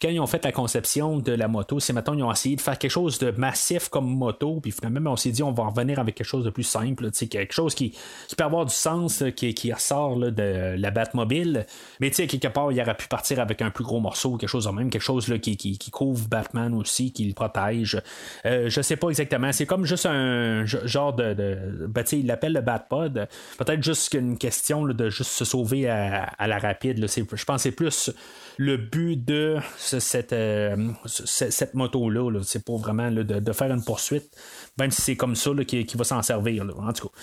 quand 0.00 0.08
ils 0.08 0.20
ont 0.20 0.26
fait 0.26 0.44
la 0.44 0.52
conception 0.52 1.18
de 1.18 1.32
la 1.32 1.48
moto, 1.48 1.80
c'est 1.80 1.92
maintenant 1.92 2.14
ils 2.14 2.22
ont 2.22 2.32
essayé 2.32 2.56
de 2.56 2.60
faire 2.60 2.78
quelque 2.78 2.90
chose 2.90 3.18
de 3.18 3.30
massif 3.32 3.88
comme 3.88 4.06
moto, 4.06 4.60
puis 4.60 4.72
finalement 4.72 5.12
on 5.12 5.16
s'est 5.16 5.30
dit 5.30 5.42
on 5.42 5.52
va 5.52 5.64
revenir 5.64 5.98
avec 5.98 6.14
quelque 6.14 6.26
chose 6.26 6.44
de 6.44 6.50
plus 6.50 6.62
simple, 6.62 7.10
quelque 7.10 7.52
chose 7.52 7.74
qui, 7.74 7.90
qui 8.28 8.36
peut 8.36 8.44
avoir 8.44 8.64
du 8.64 8.74
sens, 8.74 9.22
qui, 9.36 9.54
qui 9.54 9.72
ressort 9.72 10.16
de 10.16 10.76
la 10.78 10.90
Batmobile. 10.90 11.66
Mais 12.00 12.10
tu 12.10 12.16
sais, 12.16 12.26
quelque 12.26 12.48
part, 12.48 12.72
il 12.72 12.80
aurait 12.80 12.96
pu 12.96 13.08
partir 13.08 13.40
avec 13.40 13.60
un 13.62 13.70
plus 13.70 13.84
gros 13.84 14.00
morceau, 14.00 14.36
quelque 14.36 14.48
chose 14.48 14.64
de 14.64 14.70
même, 14.70 14.90
quelque 14.90 15.02
chose 15.02 15.28
là, 15.28 15.38
qui, 15.38 15.56
qui, 15.56 15.90
couvre 15.90 16.28
Batman 16.28 16.74
aussi, 16.74 17.12
qui 17.12 17.24
le 17.24 17.34
protège. 17.34 18.00
Euh, 18.44 18.68
je 18.68 18.80
sais 18.80 18.96
pas 18.96 19.08
exactement. 19.08 19.52
C'est 19.52 19.66
comme 19.66 19.84
juste 19.84 20.06
un 20.06 20.64
genre 20.66 21.12
de. 21.14 21.34
de 21.34 21.86
ben, 21.86 22.04
il 22.12 22.26
l'appelle 22.26 22.52
le 22.52 22.60
Batpod. 22.60 23.28
Peut-être 23.58 23.82
juste 23.82 24.14
une 24.14 24.38
question 24.38 24.84
de 24.84 25.10
juste 25.10 25.30
se 25.30 25.44
sauver 25.44 25.88
à 25.88 26.45
la 26.46 26.58
rapide. 26.58 27.06
Je 27.06 27.44
pense 27.44 27.56
que 27.56 27.62
c'est 27.62 27.72
plus 27.72 28.10
le 28.58 28.76
but 28.76 29.16
de 29.22 29.58
cette, 29.76 30.32
euh, 30.32 30.76
cette, 31.04 31.74
moto-là. 31.74 32.40
c'est 32.42 32.64
pour 32.64 32.78
vraiment 32.78 33.10
de, 33.10 33.52
faire 33.52 33.70
une 33.70 33.84
poursuite, 33.84 34.30
même 34.78 34.90
si 34.90 35.02
c'est 35.02 35.16
comme 35.16 35.36
ça 35.36 35.50
qui, 35.66 35.86
va 35.94 36.04
s'en 36.04 36.22
servir. 36.22 36.64
en 36.64 36.92
tout 36.92 37.08
cas. 37.08 37.14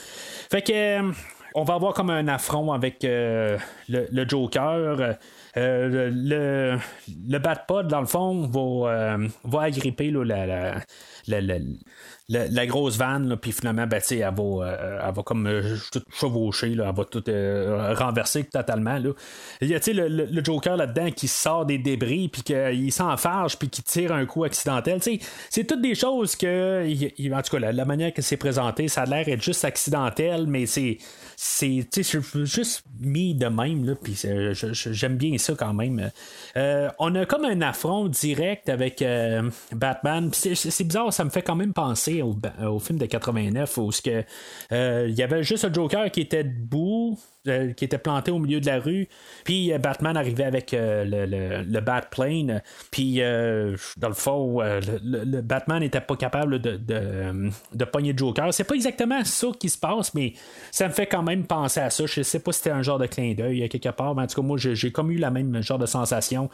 Fait 0.52 0.62
que. 0.62 0.74
Euh, 0.74 1.12
on 1.56 1.64
va 1.66 1.76
avoir 1.76 1.94
comme 1.94 2.10
un 2.10 2.28
affront 2.30 2.72
avec 2.72 3.04
euh, 3.04 3.60
le, 3.88 4.28
Joker. 4.28 5.18
le, 5.56 6.78
le 7.28 7.38
Batpod, 7.38 7.88
dans 7.88 8.00
le 8.00 8.08
fond, 8.08 8.50
va, 9.44 9.62
agripper 9.62 10.10
la, 10.10 10.82
la, 11.28 11.58
grosse 12.30 12.98
vanne, 12.98 13.36
puis 13.38 13.52
finalement, 13.52 13.86
ben, 13.86 14.02
elle, 14.10 14.20
va, 14.20 14.28
euh, 14.32 15.12
va 15.12 15.24
comme 15.24 15.48
euh, 15.48 15.76
tout 15.92 16.02
chevaucher, 16.12 16.72
elle 16.72 16.80
va 16.80 17.06
tout 17.06 17.24
euh, 17.30 17.94
renverser 17.94 18.46
totalement. 18.46 18.98
Là. 18.98 19.10
Il 19.62 19.68
y 19.68 19.76
a 19.76 19.80
le, 19.88 20.08
le, 20.08 20.44
Joker 20.44 20.78
là-dedans 20.78 21.12
qui 21.12 21.28
sort 21.28 21.66
des 21.66 21.78
débris, 21.78 22.30
puis 22.30 22.44
qu'il 22.44 22.92
s'enfarge, 22.92 23.58
puis 23.58 23.70
qui 23.70 23.84
tire 23.84 24.14
un 24.14 24.26
coup 24.26 24.44
accidentel. 24.44 25.00
C'est 25.50 25.64
toutes 25.66 25.82
des 25.82 25.96
choses 25.96 26.36
que, 26.36 26.84
en 27.34 27.42
tout 27.42 27.58
cas, 27.58 27.72
la, 27.72 27.86
manière 27.86 28.14
que 28.14 28.22
c'est 28.22 28.38
présenté, 28.38 28.88
ça 28.88 29.02
a 29.02 29.06
l'air 29.06 29.26
d'être 29.26 29.44
juste 29.44 29.66
accidentel, 29.66 30.48
mais 30.48 30.66
c'est 30.66 30.98
c'est 31.36 31.86
juste 32.46 32.84
mis 33.02 33.34
de 33.34 33.48
même, 33.48 33.84
là, 33.84 33.96
puis 34.02 34.16
j'aime 34.54 35.18
bien 35.18 35.38
ça 35.38 35.54
quand 35.56 35.74
même. 35.74 36.12
on 36.56 37.16
a 37.16 37.26
comme 37.26 37.44
un 37.44 37.62
affront 37.62 38.08
direct 38.08 38.70
avec 38.70 39.04
Batman, 39.74 40.30
c'est 40.32 40.84
bizarre, 40.84 41.12
ça 41.12 41.26
me 41.26 41.30
fait 41.30 41.42
quand 41.42 41.56
même 41.56 41.74
penser 41.74 42.13
au, 42.22 42.80
film 42.80 43.00
de 43.00 43.06
89 43.06 43.78
où 43.78 43.90
euh, 44.72 45.06
il 45.10 45.16
y 45.16 45.24
avait 45.24 45.44
juste 45.44 45.66
un 45.66 45.74
Joker 45.74 46.12
qui 46.12 46.22
était 46.22 46.44
debout 46.44 47.18
euh, 47.50 47.74
qui 47.74 47.84
était 47.84 47.98
planté 47.98 48.32
au 48.32 48.40
milieu 48.40 48.62
de 48.62 48.66
la 48.66 48.80
rue. 48.80 49.10
Puis 49.44 49.74
euh, 49.74 49.78
Batman 49.78 50.16
arrivait 50.16 50.46
avec 50.46 50.74
euh, 50.74 51.04
le, 51.04 51.26
le, 51.26 51.64
le 51.64 51.80
Batplane. 51.82 52.62
Puis 52.90 53.20
dans 53.98 54.08
le 54.08 54.14
fond, 54.14 54.62
le, 54.62 55.42
Batman 55.42 55.82
n'était 55.82 56.00
pas 56.00 56.16
capable 56.16 56.60
de, 56.60 56.78
de, 56.78 57.50
de 57.74 57.86
pogner 57.86 58.14
Joker. 58.16 58.54
C'est 58.54 58.64
pas 58.64 58.76
exactement 58.76 59.26
ça 59.26 59.48
qui 59.60 59.68
se 59.68 59.78
passe, 59.78 60.14
mais 60.14 60.34
ça 60.72 60.88
me 60.88 60.94
fait 60.94 61.06
quand 61.06 61.24
même 61.24 61.46
penser 61.46 61.82
à 61.82 61.90
ça. 61.90 62.06
Je 62.06 62.22
sais 62.22 62.40
pas 62.40 62.54
si 62.54 62.60
c'était 62.60 62.72
un 62.72 62.82
genre 62.82 62.98
de 62.98 63.08
clin 63.08 63.34
d'œil 63.34 63.68
quelque 63.68 63.90
part, 63.90 64.16
mais 64.16 64.24
en 64.24 64.28
tout 64.28 64.42
cas, 64.42 64.48
moi, 64.48 64.58
j'ai 64.58 64.92
comme 64.92 65.12
eu 65.12 65.18
la 65.18 65.30
même 65.30 65.62
genre 65.62 65.80
de 65.80 65.86
sensation 65.86 66.50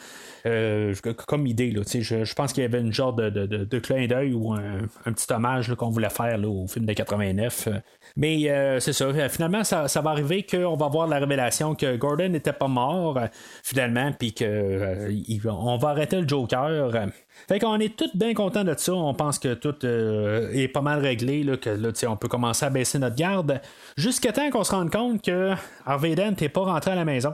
comme 1.27 1.45
idée. 1.45 1.69
Là, 1.69 1.83
je, 1.85 2.33
pense 2.33 2.53
qu'il 2.53 2.63
y 2.63 2.65
avait 2.65 2.81
une 2.81 2.93
genre 2.93 3.13
de, 3.13 3.29
de, 3.29 3.79
clin 3.79 4.07
d'œil 4.07 4.33
ou 4.33 4.53
un, 4.53 4.87
un 5.05 5.13
petit 5.13 5.31
hommage 5.31 5.73
qu'on 5.75 5.89
voulait 5.89 6.09
faire 6.09 6.39
au 6.49 6.67
film 6.67 6.85
de 6.85 6.93
89. 6.93 7.69
Mais 8.19 8.49
euh, 8.49 8.81
c'est 8.81 8.91
ça. 8.91 9.29
Finalement, 9.29 9.63
ça, 9.63 9.87
va 10.01 10.09
arriver 10.09 10.43
qu'on 10.43 10.75
va 10.75 10.89
voir 10.89 11.07
la 11.07 11.19
révélation 11.19 11.73
que 11.73 11.95
Gordon 11.95 12.27
n'était 12.27 12.51
pas 12.51 12.67
mort, 12.67 13.17
euh, 13.17 13.27
finalement, 13.63 14.11
puis 14.11 14.33
qu'on 14.33 14.43
euh, 14.43 15.77
va 15.81 15.87
arrêter 15.87 16.19
le 16.19 16.27
Joker. 16.27 16.91
Fait 17.47 17.59
qu'on 17.59 17.79
est 17.79 17.95
tous 17.95 18.13
bien 18.13 18.33
contents 18.33 18.65
de 18.65 18.75
ça. 18.77 18.93
On 18.93 19.13
pense 19.13 19.39
que 19.39 19.53
tout 19.53 19.85
est 19.85 20.67
pas 20.67 20.81
mal 20.81 20.99
réglé, 20.99 21.43
là, 21.43 21.55
que 21.55 21.69
là, 21.69 21.91
on 22.09 22.17
peut 22.17 22.27
commencer 22.27 22.65
à 22.65 22.69
baisser 22.69 22.99
notre 22.99 23.15
garde. 23.15 23.61
Jusqu'à 23.95 24.33
temps 24.33 24.49
qu'on 24.49 24.65
se 24.65 24.71
rende 24.71 24.91
compte 24.91 25.21
que 25.23 25.53
Harvey 25.85 26.15
Dent 26.15 26.33
n'est 26.41 26.49
pas 26.49 26.65
rentré 26.65 26.91
à 26.91 26.95
la 26.95 27.05
maison. 27.05 27.33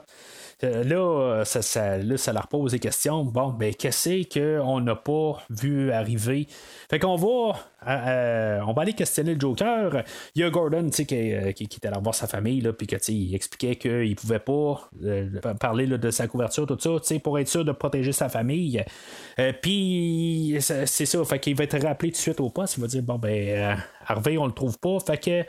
Là, 0.62 1.43
ça, 1.45 1.62
ça, 1.62 1.97
là, 1.97 2.18
ça 2.18 2.34
leur 2.34 2.47
pose 2.47 2.72
des 2.72 2.80
questions. 2.80 3.24
Bon, 3.24 3.49
ben, 3.49 3.74
qu'est-ce 3.74 4.24
qu'on 4.34 4.82
n'a 4.82 4.95
pas 4.95 5.43
vu 5.49 5.91
arriver? 5.91 6.47
Fait 6.89 6.99
qu'on 6.99 7.16
va 7.16 7.56
euh, 7.88 8.60
on 8.66 8.74
va 8.74 8.82
aller 8.82 8.93
questionner 8.93 9.34
le 9.34 9.39
Joker. 9.39 10.03
Il 10.34 10.41
y 10.41 10.43
a 10.43 10.49
Gordon 10.49 10.89
qui, 10.89 11.06
euh, 11.12 11.51
qui, 11.51 11.68
qui, 11.68 11.78
était 11.78 11.88
allé 11.88 11.97
voir 12.01 12.16
sa 12.16 12.28
famille, 12.28 12.62
puis 12.78 12.88
il 13.10 13.36
expliquait 13.36 13.76
qu'il 13.76 14.16
pouvait 14.16 14.39
pas 14.39 14.89
euh, 15.03 15.30
parler 15.60 15.86
de 15.86 16.12
sa 16.12 16.28
couverture, 16.28 16.66
tout 16.66 16.78
ça, 16.80 17.16
pour 17.20 17.39
être 17.39 17.47
sûr 17.47 17.64
de 17.64 17.72
protéger 17.72 18.12
sa 18.12 18.30
famille. 18.30 18.84
puis 19.62 20.58
c'est 20.60 21.06
ça, 21.06 21.24
fait 21.26 21.39
qu'il 21.39 21.56
va 21.56 21.64
être 21.64 21.80
rappelé 21.80 22.12
tout 22.12 22.18
de 22.18 22.22
suite 22.22 22.39
au 22.39 22.49
poste. 22.49 22.78
Il 22.78 22.82
va 22.82 22.88
dire 22.88 23.03
Bon, 23.03 23.18
ben, 23.18 23.78
Harvey, 24.08 24.38
on 24.38 24.45
le 24.45 24.51
trouve 24.51 24.78
pas. 24.80 24.97
Fait 24.99 25.18
que 25.18 25.43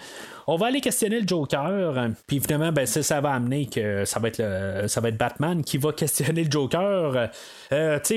on 0.46 0.56
va 0.56 0.66
aller 0.66 0.80
questionner 0.80 1.20
le 1.20 1.26
Joker. 1.26 2.10
Puis 2.26 2.40
finalement, 2.40 2.72
ben, 2.72 2.86
ça, 2.86 3.02
ça 3.02 3.20
va 3.20 3.32
amener 3.32 3.66
que 3.66 4.04
ça 4.04 4.20
va 4.20 4.28
être 4.28 4.86
ça 4.86 5.00
va 5.00 5.08
être 5.08 5.18
Batman 5.18 5.64
qui 5.64 5.78
va 5.78 5.92
questionner 5.96 6.44
le 6.44 6.50
Joker. 6.50 7.30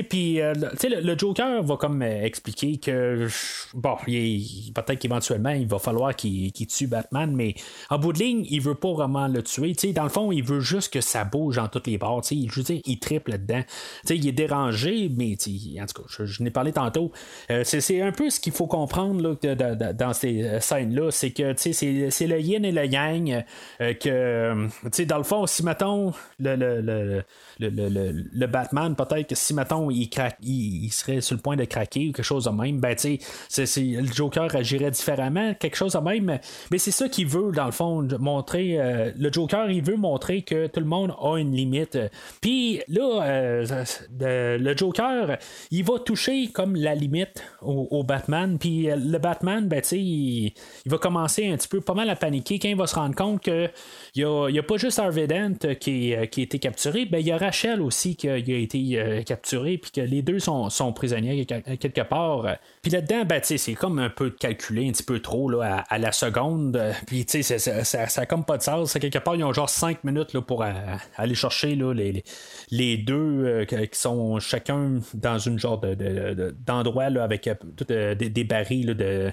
puis 0.08 0.36
le, 0.36 1.00
le, 1.00 1.18
Joker 1.18 1.62
va 1.62 1.76
comme 1.76 2.02
expliquer 2.02 2.78
que 2.78 3.26
bon, 3.74 3.96
peut-être 4.04 4.98
qu'éventuellement, 4.98 5.50
il 5.50 5.66
va 5.66 5.78
falloir 5.78 6.14
qu'il 6.14 6.52
tue 6.52 6.86
Batman, 6.86 7.32
mais 7.34 7.54
en 7.88 7.98
bout 7.98 8.12
de 8.12 8.18
ligne, 8.18 8.46
il 8.48 8.60
veut 8.60 8.74
pas 8.74 8.92
vraiment 8.92 9.28
le 9.28 9.42
tuer. 9.42 9.74
dans 9.92 10.04
le 10.04 10.08
fond, 10.08 10.32
il 10.32 10.44
veut 10.44 10.60
juste 10.60 10.92
que 10.92 11.00
ça 11.00 11.24
bouge 11.24 11.58
en 11.58 11.68
toutes 11.68 11.86
les 11.86 11.98
bords. 11.98 12.22
Je 12.30 12.54
veux 12.54 12.62
dire, 12.62 12.80
il 12.84 12.98
triple 12.98 13.32
là-dedans. 13.32 13.62
il 14.08 14.26
est 14.26 14.32
dérangé, 14.32 15.10
mais 15.14 15.36
en 15.80 15.86
tout 15.86 16.02
cas, 16.02 16.08
je, 16.08 16.42
n'ai 16.42 16.50
parlé 16.50 16.72
tantôt. 16.72 17.12
Euh, 17.50 17.62
c'est 17.64 18.00
un 18.00 18.12
peu 18.12 18.30
ce 18.30 18.40
qu'il 18.40 18.52
faut 18.52 18.66
comprendre 18.66 19.36
là, 19.42 19.92
dans 19.92 20.12
ces 20.12 20.29
euh, 20.38 20.60
scènes-là. 20.60 21.10
C'est 21.10 21.30
que 21.30 21.54
c'est 21.56 22.26
le 22.26 22.40
yin 22.40 22.64
et 22.64 22.72
le 22.72 22.84
yang. 22.86 23.44
Euh, 23.80 23.94
que, 23.94 25.02
dans 25.04 25.18
le 25.18 25.24
fond, 25.24 25.46
si 25.46 25.64
mettons 25.64 26.12
le, 26.38 26.56
le 26.56 26.80
le, 26.80 27.22
Batman, 27.60 28.94
peut-être 28.94 29.28
que 29.28 29.34
si, 29.34 29.54
mettons, 29.54 29.90
il, 29.90 30.08
craque, 30.08 30.38
il, 30.42 30.90
serait 30.90 31.20
sur 31.20 31.36
le 31.36 31.42
point 31.42 31.56
de 31.56 31.64
craquer 31.64 32.08
ou 32.08 32.12
quelque 32.12 32.24
chose 32.24 32.44
de 32.44 32.50
même, 32.50 32.80
ben, 32.80 32.94
tu 32.94 33.18
sais, 33.48 33.80
le 33.80 34.12
Joker 34.12 34.54
agirait 34.54 34.90
différemment, 34.90 35.54
quelque 35.54 35.76
chose 35.76 35.92
de 35.92 35.98
même. 35.98 36.38
Mais 36.70 36.78
c'est 36.78 36.90
ça 36.90 37.08
qu'il 37.08 37.26
veut, 37.26 37.52
dans 37.52 37.66
le 37.66 37.72
fond, 37.72 38.06
montrer. 38.18 38.80
Euh, 38.80 39.12
le 39.18 39.32
Joker, 39.32 39.70
il 39.70 39.82
veut 39.82 39.96
montrer 39.96 40.42
que 40.42 40.66
tout 40.66 40.80
le 40.80 40.86
monde 40.86 41.14
a 41.20 41.36
une 41.36 41.54
limite. 41.54 41.98
Puis 42.40 42.80
là, 42.88 43.22
euh, 43.24 44.58
le 44.58 44.76
Joker, 44.76 45.38
il 45.70 45.84
va 45.84 45.98
toucher 45.98 46.48
comme 46.48 46.76
la 46.76 46.94
limite 46.94 47.42
au, 47.62 48.02
Batman. 48.02 48.58
Puis 48.58 48.90
euh, 48.90 48.96
le 48.96 49.18
Batman, 49.18 49.68
ben, 49.68 49.80
tu 49.80 49.88
sais, 49.88 49.98
il, 49.98 50.52
va 50.86 50.98
commencer 50.98 51.48
un 51.48 51.56
petit 51.56 51.68
peu 51.68 51.80
pas 51.80 51.94
mal 51.94 52.08
à 52.10 52.16
paniquer 52.16 52.58
quand 52.58 52.68
il 52.68 52.76
va 52.76 52.86
se 52.86 52.94
rendre 52.94 53.14
compte 53.14 53.42
qu'il 53.42 53.70
n'y 54.16 54.24
a, 54.24 54.46
a, 54.46 54.62
pas 54.62 54.76
juste 54.76 54.98
Harvey 54.98 55.26
Dent 55.26 55.74
qui, 55.78 56.14
qui 56.30 56.40
a 56.40 56.42
été 56.42 56.58
capturé, 56.58 57.06
ben, 57.06 57.18
il 57.18 57.28
y 57.28 57.34
aura 57.34 57.49
Rachel 57.50 57.82
aussi 57.82 58.14
qui 58.14 58.28
a, 58.28 58.36
été 58.36 58.78
euh, 58.94 59.22
capturé, 59.24 59.76
puis 59.76 59.90
que 59.90 60.00
les 60.00 60.22
deux 60.22 60.38
sont, 60.38 60.70
prisonniers 60.94 61.44
quelque 61.44 62.02
part. 62.02 62.46
Puis 62.80 62.92
là-dedans, 62.92 63.24
ben, 63.24 63.40
c'est 63.42 63.74
comme 63.74 63.98
un 63.98 64.08
peu 64.08 64.30
calculé, 64.30 64.88
un 64.88 64.92
petit 64.92 65.02
peu 65.02 65.18
trop 65.18 65.50
là, 65.50 65.84
à, 65.88 65.98
la 65.98 66.12
seconde. 66.12 66.80
Puis 67.08 67.26
ça, 67.26 67.58
ça, 67.58 68.06
ça, 68.06 68.26
comme 68.26 68.44
pas 68.44 68.56
de 68.56 68.62
sens. 68.62 68.92
Quelque 68.92 69.18
part, 69.18 69.34
ils 69.34 69.42
ont 69.42 69.52
genre 69.52 69.68
5 69.68 70.04
minutes 70.04 70.32
là, 70.32 70.42
pour 70.42 70.62
euh, 70.62 70.70
aller 71.16 71.34
chercher 71.34 71.74
là, 71.74 71.92
les, 71.92 72.22
les 72.70 72.96
deux 72.96 73.16
euh, 73.16 73.64
qui 73.64 73.98
sont 73.98 74.38
chacun 74.38 75.00
dans 75.14 75.38
une 75.38 75.58
genre 75.58 75.80
d'endroit 75.80 77.10
de, 77.10 77.18
avec 77.18 77.50
des, 77.88 78.14
des, 78.14 78.44
barils 78.44 78.94
de, 78.94 79.32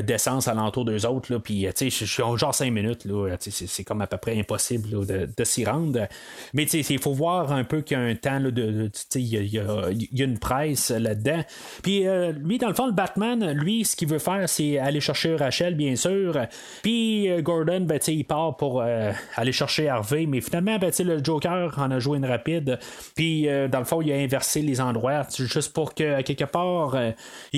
d'essence 0.00 0.48
alentour 0.48 0.86
d'eux 0.86 1.04
autres. 1.04 1.36
Puis 1.36 1.66
ils 1.68 2.22
ont 2.22 2.36
genre 2.38 2.54
5 2.54 2.70
minutes. 2.70 3.06
C'est 3.38 3.84
comme 3.84 4.00
à 4.00 4.06
peu 4.06 4.16
près 4.16 4.38
impossible 4.38 5.06
de, 5.06 5.44
s'y 5.44 5.66
rendre. 5.66 6.08
Mais 6.54 6.64
il 6.64 6.98
faut 6.98 7.12
voir 7.12 7.49
un 7.54 7.64
peu 7.64 7.80
qu'il 7.80 7.96
y 7.96 8.00
a 8.00 8.02
un 8.02 8.14
temps 8.14 8.40
de. 8.40 8.90
Il 9.14 9.46
y, 9.46 9.58
a 9.58 10.24
une 10.24 10.38
presse 10.38 10.90
là-dedans. 10.90 11.42
Puis 11.82 12.06
euh, 12.06 12.32
lui, 12.32 12.58
dans 12.58 12.68
le 12.68 12.74
fond, 12.74 12.86
le 12.86 12.92
Batman, 12.92 13.52
lui, 13.52 13.84
ce 13.84 13.96
qu'il 13.96 14.08
veut 14.08 14.18
faire, 14.18 14.48
c'est 14.48 14.78
aller 14.78 15.00
chercher 15.00 15.36
Rachel, 15.36 15.74
bien 15.74 15.96
sûr. 15.96 16.46
Puis 16.82 17.30
euh, 17.30 17.42
Gordon, 17.42 17.80
ben, 17.80 17.98
il 18.06 18.24
part 18.24 18.56
pour 18.56 18.82
euh, 18.82 19.12
aller 19.36 19.52
chercher 19.52 19.88
Harvey. 19.88 20.26
Mais 20.26 20.40
finalement, 20.40 20.78
ben, 20.78 20.92
le 20.98 21.22
Joker 21.22 21.78
en 21.78 21.90
a 21.90 21.98
joué 21.98 22.18
une 22.18 22.26
rapide. 22.26 22.78
Puis 23.14 23.46
dans 23.70 23.78
le 23.78 23.84
fond, 23.84 24.02
il 24.02 24.12
a 24.12 24.16
inversé 24.16 24.62
les 24.62 24.80
endroits 24.80 25.26
juste 25.36 25.72
pour 25.72 25.94
que, 25.94 26.22
quelque 26.22 26.44
part, 26.44 26.96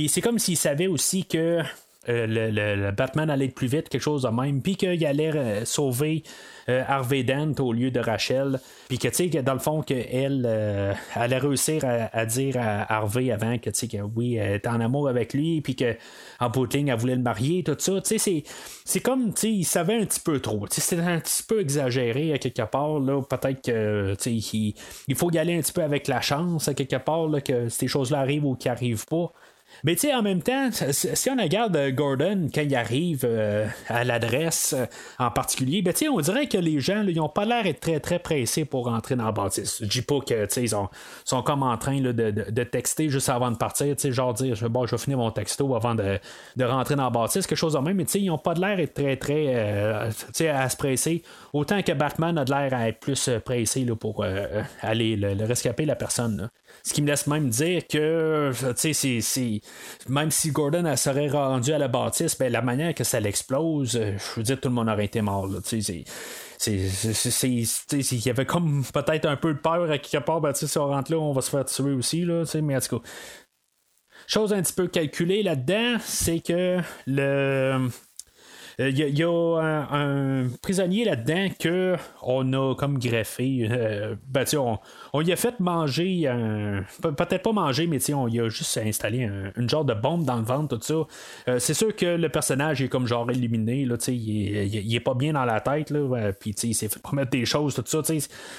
c'est 0.09 0.20
comme 0.20 0.38
s'il 0.38 0.57
savait 0.57 0.86
aussi 0.86 1.24
que. 1.24 1.61
le, 2.09 2.90
Batman 2.90 3.30
allait 3.30 3.49
plus 3.49 3.68
vite, 3.68 3.88
quelque 3.88 4.03
chose 4.03 4.22
de 4.22 4.28
même, 4.28 4.62
puis 4.62 4.76
qu'il 4.76 5.05
allait 5.07 5.64
sauver 5.64 6.22
euh, 6.68 6.82
Harvey 6.86 7.22
Dent 7.22 7.54
au 7.58 7.72
lieu 7.72 7.90
de 7.90 8.00
Rachel. 8.00 8.60
Puis 8.88 8.98
que, 8.98 9.08
tu 9.08 9.30
sais, 9.30 9.42
dans 9.42 9.54
le 9.54 9.58
fond, 9.58 9.82
qu'elle 9.82 10.44
euh, 10.46 10.92
allait 11.14 11.38
réussir 11.38 11.82
à, 11.84 12.26
dire 12.26 12.56
à 12.58 12.92
Harvey 12.92 13.30
avant 13.30 13.58
que, 13.58 13.70
tu 13.70 13.80
sais, 13.80 13.88
que 13.88 13.98
oui, 13.98 14.36
elle 14.36 14.56
était 14.56 14.68
en 14.68 14.80
amour 14.80 15.08
avec 15.08 15.34
lui, 15.34 15.60
puis 15.60 15.76
qu'en 15.76 16.50
bout 16.50 16.66
de 16.66 16.78
elle 16.78 16.94
voulait 16.96 17.16
le 17.16 17.22
marier, 17.22 17.62
tout 17.62 17.76
ça. 17.78 18.00
Tu 18.00 18.18
sais, 18.18 18.44
c'est 18.84 19.00
comme, 19.00 19.32
tu 19.34 19.40
sais, 19.40 19.50
il 19.50 19.64
savait 19.64 19.96
un 19.96 20.04
petit 20.04 20.20
peu 20.20 20.40
trop. 20.40 20.66
Tu 20.68 20.76
sais, 20.76 20.80
c'était 20.80 21.02
un 21.02 21.20
petit 21.20 21.42
peu 21.42 21.60
exagéré 21.60 22.32
à 22.32 22.38
quelque 22.38 22.62
part, 22.62 22.98
là. 22.98 23.20
Peut-être 23.22 23.62
que, 23.62 24.14
tu 24.14 24.40
sais, 24.40 24.74
il, 25.08 25.14
faut 25.14 25.30
y 25.30 25.38
aller 25.38 25.56
un 25.56 25.60
petit 25.60 25.72
peu 25.72 25.82
avec 25.82 26.08
la 26.08 26.20
chance, 26.20 26.68
à 26.68 26.74
quelque 26.74 26.96
part, 26.96 27.28
là, 27.28 27.40
que 27.40 27.68
ces 27.68 27.88
choses-là 27.88 28.20
arrivent 28.20 28.44
ou 28.44 28.54
qu'ils 28.54 28.70
arrivent 28.70 29.06
pas. 29.06 29.32
Mais 29.85 29.95
tu 29.95 30.03
sais, 30.03 30.14
en 30.14 30.22
même 30.22 30.43
temps, 30.43 30.70
si 30.70 31.30
on 31.30 31.37
regarde 31.37 31.76
euh, 31.76 31.91
Gordon 31.91 32.49
quand 32.55 32.61
il 32.61 32.74
arrive 32.76 33.24
euh, 33.24 33.66
à 33.89 34.05
l'adresse 34.05 34.74
euh, 34.78 34.87
en 35.18 35.30
particulier, 35.30 35.83
ben, 35.83 35.93
on 36.11 36.20
dirait 36.20 36.47
que 36.47 36.59
les 36.59 36.78
gens, 36.78 37.03
ils 37.03 37.16
n'ont 37.16 37.28
pas 37.28 37.45
l'air 37.45 37.64
d'être 37.64 37.80
très 37.80 37.99
très 37.99 38.20
pressés 38.20 38.64
pour 38.64 38.87
rentrer 38.87 39.16
dans 39.16 39.26
le 39.26 39.33
bâtisse. 39.33 39.78
Je 39.83 39.89
dis 39.89 40.03
pas 40.03 40.20
que 40.20 40.61
ils 40.61 40.68
sont 41.24 41.43
comme 41.43 41.64
en 41.64 41.76
train 41.78 42.01
de, 42.01 42.62
texter 42.62 43.09
juste 43.09 43.28
avant 43.28 43.51
de 43.51 43.57
partir, 43.57 43.97
genre 44.12 44.35
dire 44.35 44.57
bon, 44.70 44.87
je 44.87 44.93
vais 44.93 45.03
finir 45.03 45.18
mon 45.18 45.30
texto 45.30 45.74
avant 45.74 45.95
de, 45.95 46.18
rentrer 46.61 46.95
dans 46.95 47.07
le 47.07 47.12
bâtisse, 47.12 47.47
quelque 47.47 47.59
chose 47.59 47.72
de 47.72 47.78
même, 47.78 47.97
mais 47.97 48.05
ils 48.05 48.26
n'ont 48.26 48.39
pas 48.39 48.55
de 48.55 48.61
l'air 48.61 48.76
d'être 48.76 48.95
très 48.95 49.16
très 49.16 50.49
à 50.49 50.68
se 50.68 50.76
presser. 50.76 51.22
Autant 51.53 51.83
que 51.83 51.93
Batman 51.93 52.39
a 52.39 52.45
de 52.45 52.51
l'air 52.51 52.72
à 52.72 52.89
être 52.89 53.01
plus 53.01 53.30
pressé 53.45 53.85
là, 53.85 53.97
pour 53.97 54.24
aller 54.80 55.16
le, 55.16 55.45
rescaper 55.45 55.85
la 55.85 55.97
personne. 55.97 56.51
Ce 56.85 56.93
qui 56.93 57.03
me 57.03 57.07
laisse 57.07 57.26
même 57.26 57.49
dire 57.49 57.87
que, 57.87 58.51
tu 58.72 58.93
sais, 58.93 59.20
c'est, 59.20 59.61
même 60.09 60.30
si 60.30 60.51
Gordon 60.51 60.97
serait 60.97 61.28
rendu 61.28 61.72
à 61.72 61.78
la 61.78 61.89
bâtisse, 61.89 62.37
ben, 62.37 62.51
la 62.51 62.62
manière 62.62 62.95
que 62.95 63.05
ça 63.05 63.20
l'explose, 63.20 63.97
euh, 63.97 64.16
je 64.18 64.41
veux 64.41 64.43
dire, 64.43 64.61
tout 64.61 64.68
le 64.68 64.74
monde 64.74 64.89
aurait 64.89 65.05
été 65.05 65.22
mort. 65.22 65.49
Tu 65.64 65.80
sais, 65.80 66.05
il 66.64 68.26
y 68.26 68.30
avait 68.30 68.47
comme 68.47 68.85
peut-être 68.93 69.26
un 69.26 69.37
peu 69.37 69.55
de 69.55 69.59
peur 69.59 69.91
à 69.91 69.99
quelque 69.99 70.24
part, 70.24 70.41
ben, 70.41 70.53
si 70.55 70.78
on 70.78 70.87
rentre 70.87 71.12
là, 71.12 71.18
on 71.18 71.33
va 71.33 71.41
se 71.41 71.51
faire 71.51 71.64
tuer 71.64 71.93
aussi, 71.93 72.24
là, 72.24 72.45
mais 72.62 72.76
en 72.76 72.80
tout 72.80 72.99
cas. 72.99 73.09
Chose 74.28 74.53
un 74.53 74.62
petit 74.62 74.72
peu 74.72 74.87
calculée 74.87 75.43
là-dedans, 75.43 75.97
c'est 76.01 76.39
que 76.41 76.78
le 77.07 77.89
il 78.78 78.85
euh, 78.85 79.09
y, 79.09 79.22
a 79.22 79.87
un, 79.93 80.49
prisonnier 80.62 81.05
là-dedans 81.05 81.49
que 81.59 81.97
on 82.22 82.53
a 82.53 82.74
comme 82.74 82.99
greffé. 82.99 83.68
Euh, 83.70 84.16
ben, 84.26 84.45
on, 84.55 84.78
on 85.12 85.20
lui 85.20 85.32
a 85.32 85.36
fait 85.36 85.60
manger 85.60 86.30
peut-être 87.02 87.42
pas 87.42 87.52
manger, 87.52 87.86
mais 87.86 87.98
on 88.14 88.26
lui 88.26 88.40
a 88.40 88.48
juste 88.48 88.78
installé 88.78 89.28
une 89.56 89.68
genre 89.68 89.84
de 89.84 89.94
bombe 89.94 90.24
dans 90.24 90.36
le 90.36 90.44
ventre, 90.44 90.76
tout 90.76 90.82
ça. 90.82 90.94
Euh, 91.48 91.58
c'est 91.58 91.74
sûr 91.74 91.94
que 91.94 92.06
le 92.06 92.28
personnage 92.28 92.82
est 92.82 92.88
comme 92.88 93.06
genre 93.06 93.30
éliminé, 93.30 93.84
là, 93.84 93.96
il, 94.08 94.14
il, 94.14 94.94
est 94.94 95.00
pas 95.00 95.14
bien 95.14 95.32
dans 95.32 95.44
la 95.44 95.60
tête, 95.60 95.90
là, 95.90 96.32
puis 96.32 96.50
il 96.62 96.74
s'est 96.74 96.88
fait 96.88 97.00
promettre 97.00 97.30
des 97.30 97.44
choses, 97.44 97.74
tout 97.74 97.84
ça. 97.86 98.00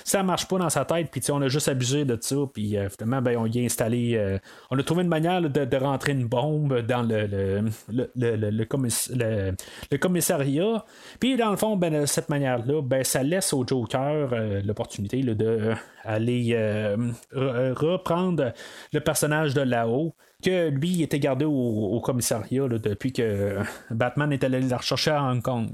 Ça 0.04 0.24
marche 0.24 0.47
pas 0.47 0.58
dans 0.58 0.70
sa 0.70 0.86
tête, 0.86 1.10
puis 1.12 1.22
on 1.32 1.41
a 1.41 1.47
juste 1.47 1.68
abusé 1.68 2.06
de 2.06 2.18
ça, 2.20 2.36
puis 2.51 2.76
finalement, 2.97 3.22
ben, 3.22 3.38
on 3.38 3.45
y 3.45 3.60
a 3.60 3.64
installé. 3.64 4.39
on 4.70 4.78
a 4.78 4.84
trouvé 4.84 5.04
une 5.04 5.10
manière 5.10 5.41
de, 5.41 5.78
rentrer 5.78 6.12
une 6.12 6.28
bombe 6.28 6.82
dans 6.82 7.01
le, 7.01 7.26
le, 7.26 7.64
le, 8.16 8.36
le, 8.36 8.66
le 9.91 9.97
commissariat. 9.97 10.86
Puis 11.20 11.36
dans 11.36 11.51
le 11.51 11.58
fond, 11.58 11.76
ben, 11.76 12.01
de 12.01 12.06
cette 12.06 12.30
manière-là, 12.30 12.82
ben, 12.82 13.04
ça 13.04 13.24
laisse 13.24 13.54
au 13.54 13.66
Joker 13.66 14.30
euh, 14.32 14.62
l'opportunité 14.64 15.22
d'aller 15.22 15.76
euh, 16.06 16.97
euh, 17.34 17.74
reprendre 17.74 18.54
le 18.91 18.99
personnage 18.99 19.54
de 19.54 19.62
là-haut 19.62 20.16
que 20.44 20.70
lui 20.70 21.02
était 21.02 21.20
gardé 21.20 21.46
au, 21.46 22.00
commissariat 22.04 22.68
depuis 22.68 23.14
que 23.14 23.58
Batman 23.89 24.32
est 24.34 24.44
allé 24.44 24.60
le 24.60 24.76
rechercher 24.76 25.12
à 25.12 25.24
Hong 25.24 25.41
Kong. 25.41 25.70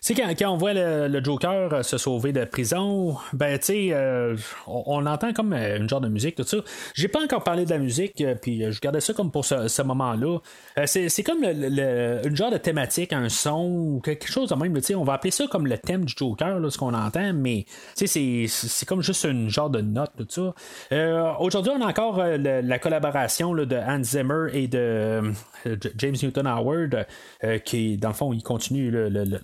C'est 0.00 0.14
quand, 0.14 0.28
quand, 0.38 0.50
on 0.50 0.56
voit 0.56 0.74
le, 0.74 1.22
Joker 1.22 1.84
se 1.84 1.98
sauver 1.98 2.32
de 2.32 2.44
prison, 2.44 3.16
ben 3.32 3.58
tu 3.58 3.66
sais, 3.66 3.88
euh, 3.92 4.36
on, 4.66 5.06
entend 5.06 5.32
comme 5.32 5.52
euh, 5.52 5.78
une 5.78 5.88
genre 5.88 6.00
de 6.00 6.08
musique, 6.08 6.36
tout 6.36 6.44
ça. 6.44 6.58
J'ai 6.94 7.08
pas 7.08 7.22
encore 7.22 7.44
parlé 7.44 7.64
de 7.64 7.70
la 7.70 7.78
musique, 7.78 8.20
euh, 8.20 8.34
puis 8.34 8.70
je 8.70 8.80
gardais 8.80 9.00
ça 9.00 9.12
comme 9.12 9.30
pour 9.30 9.44
ce, 9.44 9.82
moment-là. 9.82 10.38
c'est, 10.86 11.22
comme 11.22 11.44
une 11.44 12.36
genre 12.36 12.50
de 12.50 12.58
thématique, 12.58 13.12
un 13.12 13.28
son, 13.28 13.64
ou 13.64 14.00
quelque 14.02 14.26
chose 14.30 14.48
de 14.50 14.54
même. 14.54 14.76
On 14.96 15.04
va 15.04 15.14
appeler 15.14 15.30
ça 15.30 15.46
comme 15.46 15.66
le 15.66 15.78
thème 15.78 16.04
du 16.04 16.14
Joker, 16.16 16.60
ce 16.70 16.78
qu'on 16.78 16.94
entend, 16.94 17.32
mais 17.32 17.64
c'est, 17.94 18.06
c'est 18.06 18.86
comme 18.86 19.02
juste 19.02 19.24
une 19.24 19.48
genre 19.48 19.70
de 19.70 19.80
note, 19.80 20.10
tout 20.16 20.26
ça. 20.28 21.36
aujourd'hui, 21.40 21.72
on 21.76 21.80
a 21.80 21.86
encore 21.86 22.18
la 22.18 22.78
collaboration 22.78 23.54
de 23.54 23.76
Hans 23.76 24.07
Zimmer 24.08 24.48
et 24.52 24.68
de 24.68 24.78
euh, 24.78 25.76
James 25.96 26.16
Newton 26.22 26.46
Howard, 26.46 27.06
euh, 27.44 27.58
qui, 27.58 27.96
dans 27.96 28.08
le 28.08 28.14
fond, 28.14 28.32
ils 28.32 28.42
continuent 28.42 28.92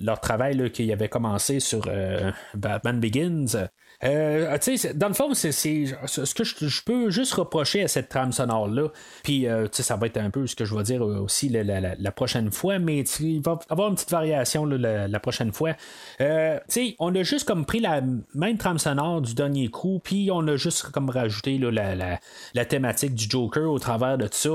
leur 0.01 0.21
travail 0.21 0.71
qu'ils 0.71 0.93
avaient 0.93 1.09
commencé 1.09 1.61
sur 1.61 1.85
euh, 1.89 2.31
Batman 2.55 3.01
Begins. 3.01 3.69
Euh, 4.05 4.59
dans 4.95 5.09
le 5.09 5.15
fond, 5.15 5.33
c'est 5.35 5.53
ce 5.53 6.35
que 6.35 6.45
je, 6.45 6.83
peux 6.85 7.11
juste 7.11 7.33
reprocher 7.35 7.83
à 7.85 7.89
cette 7.89 8.09
trame 8.09 8.33
sonore-là. 8.33 8.89
Puis, 9.23 9.47
euh, 9.47 9.67
ça 9.73 9.97
va 9.97 10.07
être 10.07 10.19
un 10.19 10.31
peu 10.31 10.47
ce 10.47 10.55
que 10.55 10.65
je 10.65 10.75
vais 10.75 10.83
dire 10.83 11.03
aussi 11.03 11.49
la, 11.49 12.13
prochaine 12.13 12.51
fois, 12.51 12.79
mais 12.79 13.01
il 13.21 13.41
va 13.41 13.59
avoir 13.71 13.89
une 13.89 13.95
petite 13.95 14.11
variation 14.11 14.67
la, 14.67 15.21
prochaine 15.21 15.53
fois. 15.53 15.73
Euh, 16.21 16.59
on 16.99 17.15
a 17.15 17.23
juste 17.23 17.47
comme 17.47 17.65
pris 17.65 17.81
la 17.81 18.03
même 18.35 18.59
trame 18.59 18.79
sonore 18.79 19.23
du 19.23 19.35
dernier 19.35 19.69
coup, 19.69 20.01
puis 20.03 20.31
on 20.33 20.47
a 20.49 20.57
juste 20.57 20.91
comme 20.91 21.09
rajouté 21.11 21.59
la, 21.59 22.65
thématique 22.67 23.15
du 23.15 23.27
Joker 23.29 23.71
au 23.71 23.79
travers 23.79 24.19
de 24.19 24.29
ça. 24.31 24.51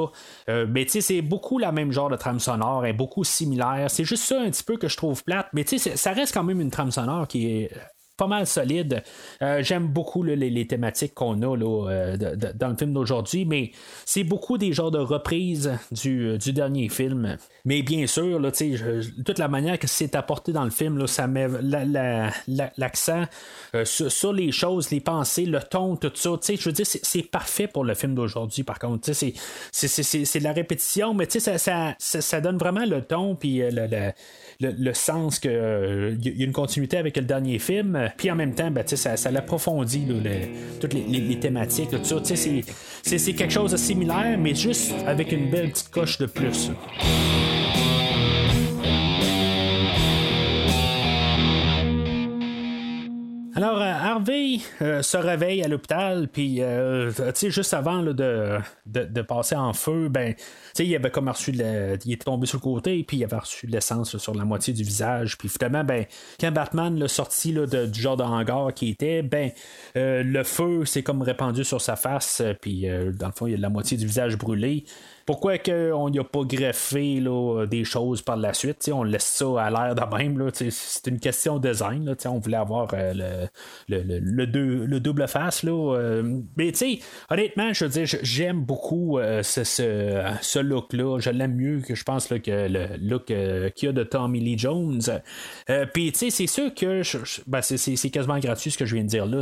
mais 0.67 0.85
c'est 0.87 1.21
beaucoup 1.21 1.57
la 1.57 1.71
même 1.71 1.91
genre 1.91 2.09
de 2.09 2.15
trame 2.15 2.39
sonore, 2.39 2.85
est 2.85 2.93
beaucoup 2.93 3.23
similaire. 3.23 3.87
C'est 3.89 4.03
juste 4.03 4.23
ça 4.23 4.39
un 4.41 4.49
petit 4.49 4.63
peu 4.63 4.77
que 4.77 4.87
je 4.87 4.97
trouve 4.97 5.23
plate, 5.23 5.47
mais 5.53 5.65
ça 5.65 6.11
reste 6.11 6.33
quand 6.33 6.43
même 6.43 6.61
une 6.61 6.71
trame 6.71 6.91
sonore 6.91 7.27
qui 7.27 7.47
est 7.47 7.71
pas 8.19 8.27
mal 8.27 8.45
solide. 8.45 9.01
J'aime 9.61 9.87
beaucoup 9.87 10.23
les, 10.23 10.67
thématiques 10.67 11.13
qu'on 11.13 11.41
a 11.41 11.55
là, 11.55 12.17
dans 12.53 12.67
le 12.67 12.75
film 12.75 12.93
d'aujourd'hui, 12.93 13.45
mais 13.45 13.71
c'est 14.05 14.25
beaucoup 14.25 14.57
des 14.57 14.73
genres 14.73 14.91
de 14.91 14.99
reprises 14.99 15.71
du, 15.91 16.37
dernier 16.53 16.89
film. 16.89 17.37
Mais 17.65 17.81
bien 17.81 18.07
sûr, 18.07 18.39
là, 18.39 18.51
toute 19.25 19.39
la 19.39 19.47
manière 19.47 19.79
que 19.79 19.87
c'est 19.87 20.15
apporté 20.15 20.51
dans 20.51 20.65
le 20.65 20.69
film, 20.69 21.07
ça 21.07 21.27
met 21.27 21.47
l'accent 22.77 23.23
sur, 23.85 24.33
les 24.33 24.51
choses, 24.51 24.91
les 24.91 24.99
pensées, 24.99 25.45
le 25.45 25.61
ton, 25.61 25.95
tout 25.95 26.11
ça. 26.13 26.31
Je 26.47 26.63
veux 26.63 26.73
dire, 26.73 26.85
c'est 26.85 27.23
parfait 27.23 27.67
pour 27.67 27.85
le 27.85 27.93
film 27.93 28.15
d'aujourd'hui, 28.15 28.63
par 28.63 28.79
contre. 28.79 29.13
C'est 29.13 29.33
de 29.89 30.43
la 30.43 30.53
répétition, 30.53 31.13
mais 31.13 31.29
ça, 31.29 31.57
ça, 31.57 31.95
ça, 31.97 32.41
donne 32.41 32.57
vraiment 32.57 32.85
le 32.85 33.01
ton, 33.01 33.35
puis 33.35 33.59
le, 33.59 34.11
le, 34.59 34.93
sens 34.93 35.39
qu'il 35.39 35.51
euh, 35.51 36.15
y 36.21 36.41
a 36.41 36.45
une 36.45 36.51
continuité 36.51 36.97
avec 36.97 37.15
le 37.17 37.23
dernier 37.23 37.59
film, 37.59 38.08
puis 38.17 38.31
en 38.31 38.35
même 38.35 38.53
temps, 38.53 38.71
ben, 38.71 38.83
ça, 38.85 39.17
ça 39.17 39.31
l'approfondit 39.31 40.07
toutes 40.79 40.93
les, 40.93 41.39
thématiques. 41.39 41.89
c'est 43.03 43.33
quelque 43.33 43.53
chose 43.53 43.71
de 43.71 43.77
similaire, 43.77 44.37
mais 44.37 44.55
juste 44.55 44.93
avec 45.05 45.31
une 45.31 45.49
belle 45.49 45.71
petite 45.71 45.89
coche 45.89 46.17
de 46.17 46.25
plus. 46.25 46.71
Alors, 53.61 53.81
euh, 53.81 53.91
Harvey 53.91 54.59
euh, 54.81 55.01
se 55.01 55.17
réveille 55.17 55.61
à 55.61 55.67
l'hôpital, 55.67 56.29
puis, 56.29 56.61
euh, 56.61 57.11
tu 57.11 57.23
sais, 57.33 57.51
juste 57.51 57.73
avant 57.73 58.01
de, 58.01 58.13
de, 58.85 59.21
passer 59.21 59.57
en 59.57 59.73
feu, 59.73 60.07
ben, 60.07 60.33
tu 60.33 60.41
sais, 60.75 60.85
il 60.85 60.95
avait 60.95 61.11
comme 61.11 61.27
reçu, 61.27 61.51
le, 61.51 61.97
il 62.05 62.13
était 62.13 62.23
tombé 62.23 62.47
sur 62.47 62.59
le 62.59 62.61
côté, 62.61 63.03
puis 63.03 63.17
il 63.17 63.23
avait 63.25 63.35
reçu 63.35 63.67
de 63.67 63.73
l'essence 63.73 64.17
sur 64.17 64.33
la 64.33 64.45
moitié 64.45 64.71
du 64.71 64.83
visage, 64.83 65.37
puis 65.37 65.49
finalement, 65.49 65.83
ben, 65.83 66.05
quand 66.39 66.53
Batman 66.53 66.97
l'a 66.97 67.09
sorti 67.09 67.51
là, 67.51 67.65
du 67.65 67.99
genre 67.99 68.15
de 68.15 68.23
hangar 68.23 68.73
qui 68.73 68.91
était, 68.91 69.23
ben, 69.23 69.51
le 69.93 70.43
feu 70.43 70.85
s'est 70.85 71.03
comme 71.03 71.21
répandu 71.21 71.65
sur 71.65 71.81
sa 71.81 71.97
face, 71.97 72.41
puis, 72.61 72.87
dans 72.87 73.27
le 73.27 73.33
fond, 73.33 73.45
il 73.45 73.51
y 73.51 73.55
a 73.55 73.57
la 73.57 73.69
moitié 73.69 73.97
du 73.97 74.05
visage 74.05 74.37
brûlé. 74.37 74.85
Pourquoi 75.29 75.57
on 75.93 76.09
n'y 76.09 76.17
a 76.17 76.23
pas 76.23 76.41
greffé 76.43 77.23
des 77.69 77.83
choses 77.83 78.23
par 78.23 78.35
la 78.35 78.51
suite? 78.55 78.89
On 78.91 79.03
laisse 79.03 79.25
ça 79.25 79.61
à 79.61 79.69
l'air 79.69 79.93
de 79.93 80.17
même. 80.17 80.49
C'est 80.71 81.05
une 81.05 81.19
question 81.19 81.59
de 81.59 81.69
design. 81.69 82.15
on 82.25 82.39
voulait 82.39 82.57
avoir 82.57 82.87
euh, 82.95 83.45
le, 83.87 84.19
le, 84.19 84.99
double 84.99 85.27
face. 85.27 85.61
Là, 85.61 85.93
euh. 85.95 86.41
mais 86.57 86.71
honnêtement, 87.29 87.71
je 87.73 87.85
veux 87.85 87.91
dire, 87.91 88.07
j'aime 88.23 88.61
beaucoup 88.61 89.19
euh, 89.19 89.43
ce, 89.43 89.63
ce, 89.63 90.59
look-là. 90.59 91.19
Je 91.19 91.29
l'aime 91.29 91.53
mieux 91.53 91.81
que 91.81 91.93
je 91.93 92.03
pense 92.03 92.25
que 92.25 92.67
le 92.67 92.97
look 92.99 93.25
qu'il 93.25 93.85
y 93.85 93.87
a 93.87 93.91
de 93.91 94.03
Tommy 94.03 94.39
Lee 94.39 94.57
Jones. 94.57 95.21
Puis 95.93 96.11
c'est 96.15 96.47
sûr 96.47 96.73
que 96.73 97.03
ben, 97.45 97.61
c'est 97.61 98.09
quasiment 98.09 98.39
gratuit 98.39 98.71
ce 98.71 98.79
que 98.79 98.85
je 98.85 98.95
viens 98.95 99.03
de 99.03 99.09
dire 99.09 99.27
là. 99.27 99.41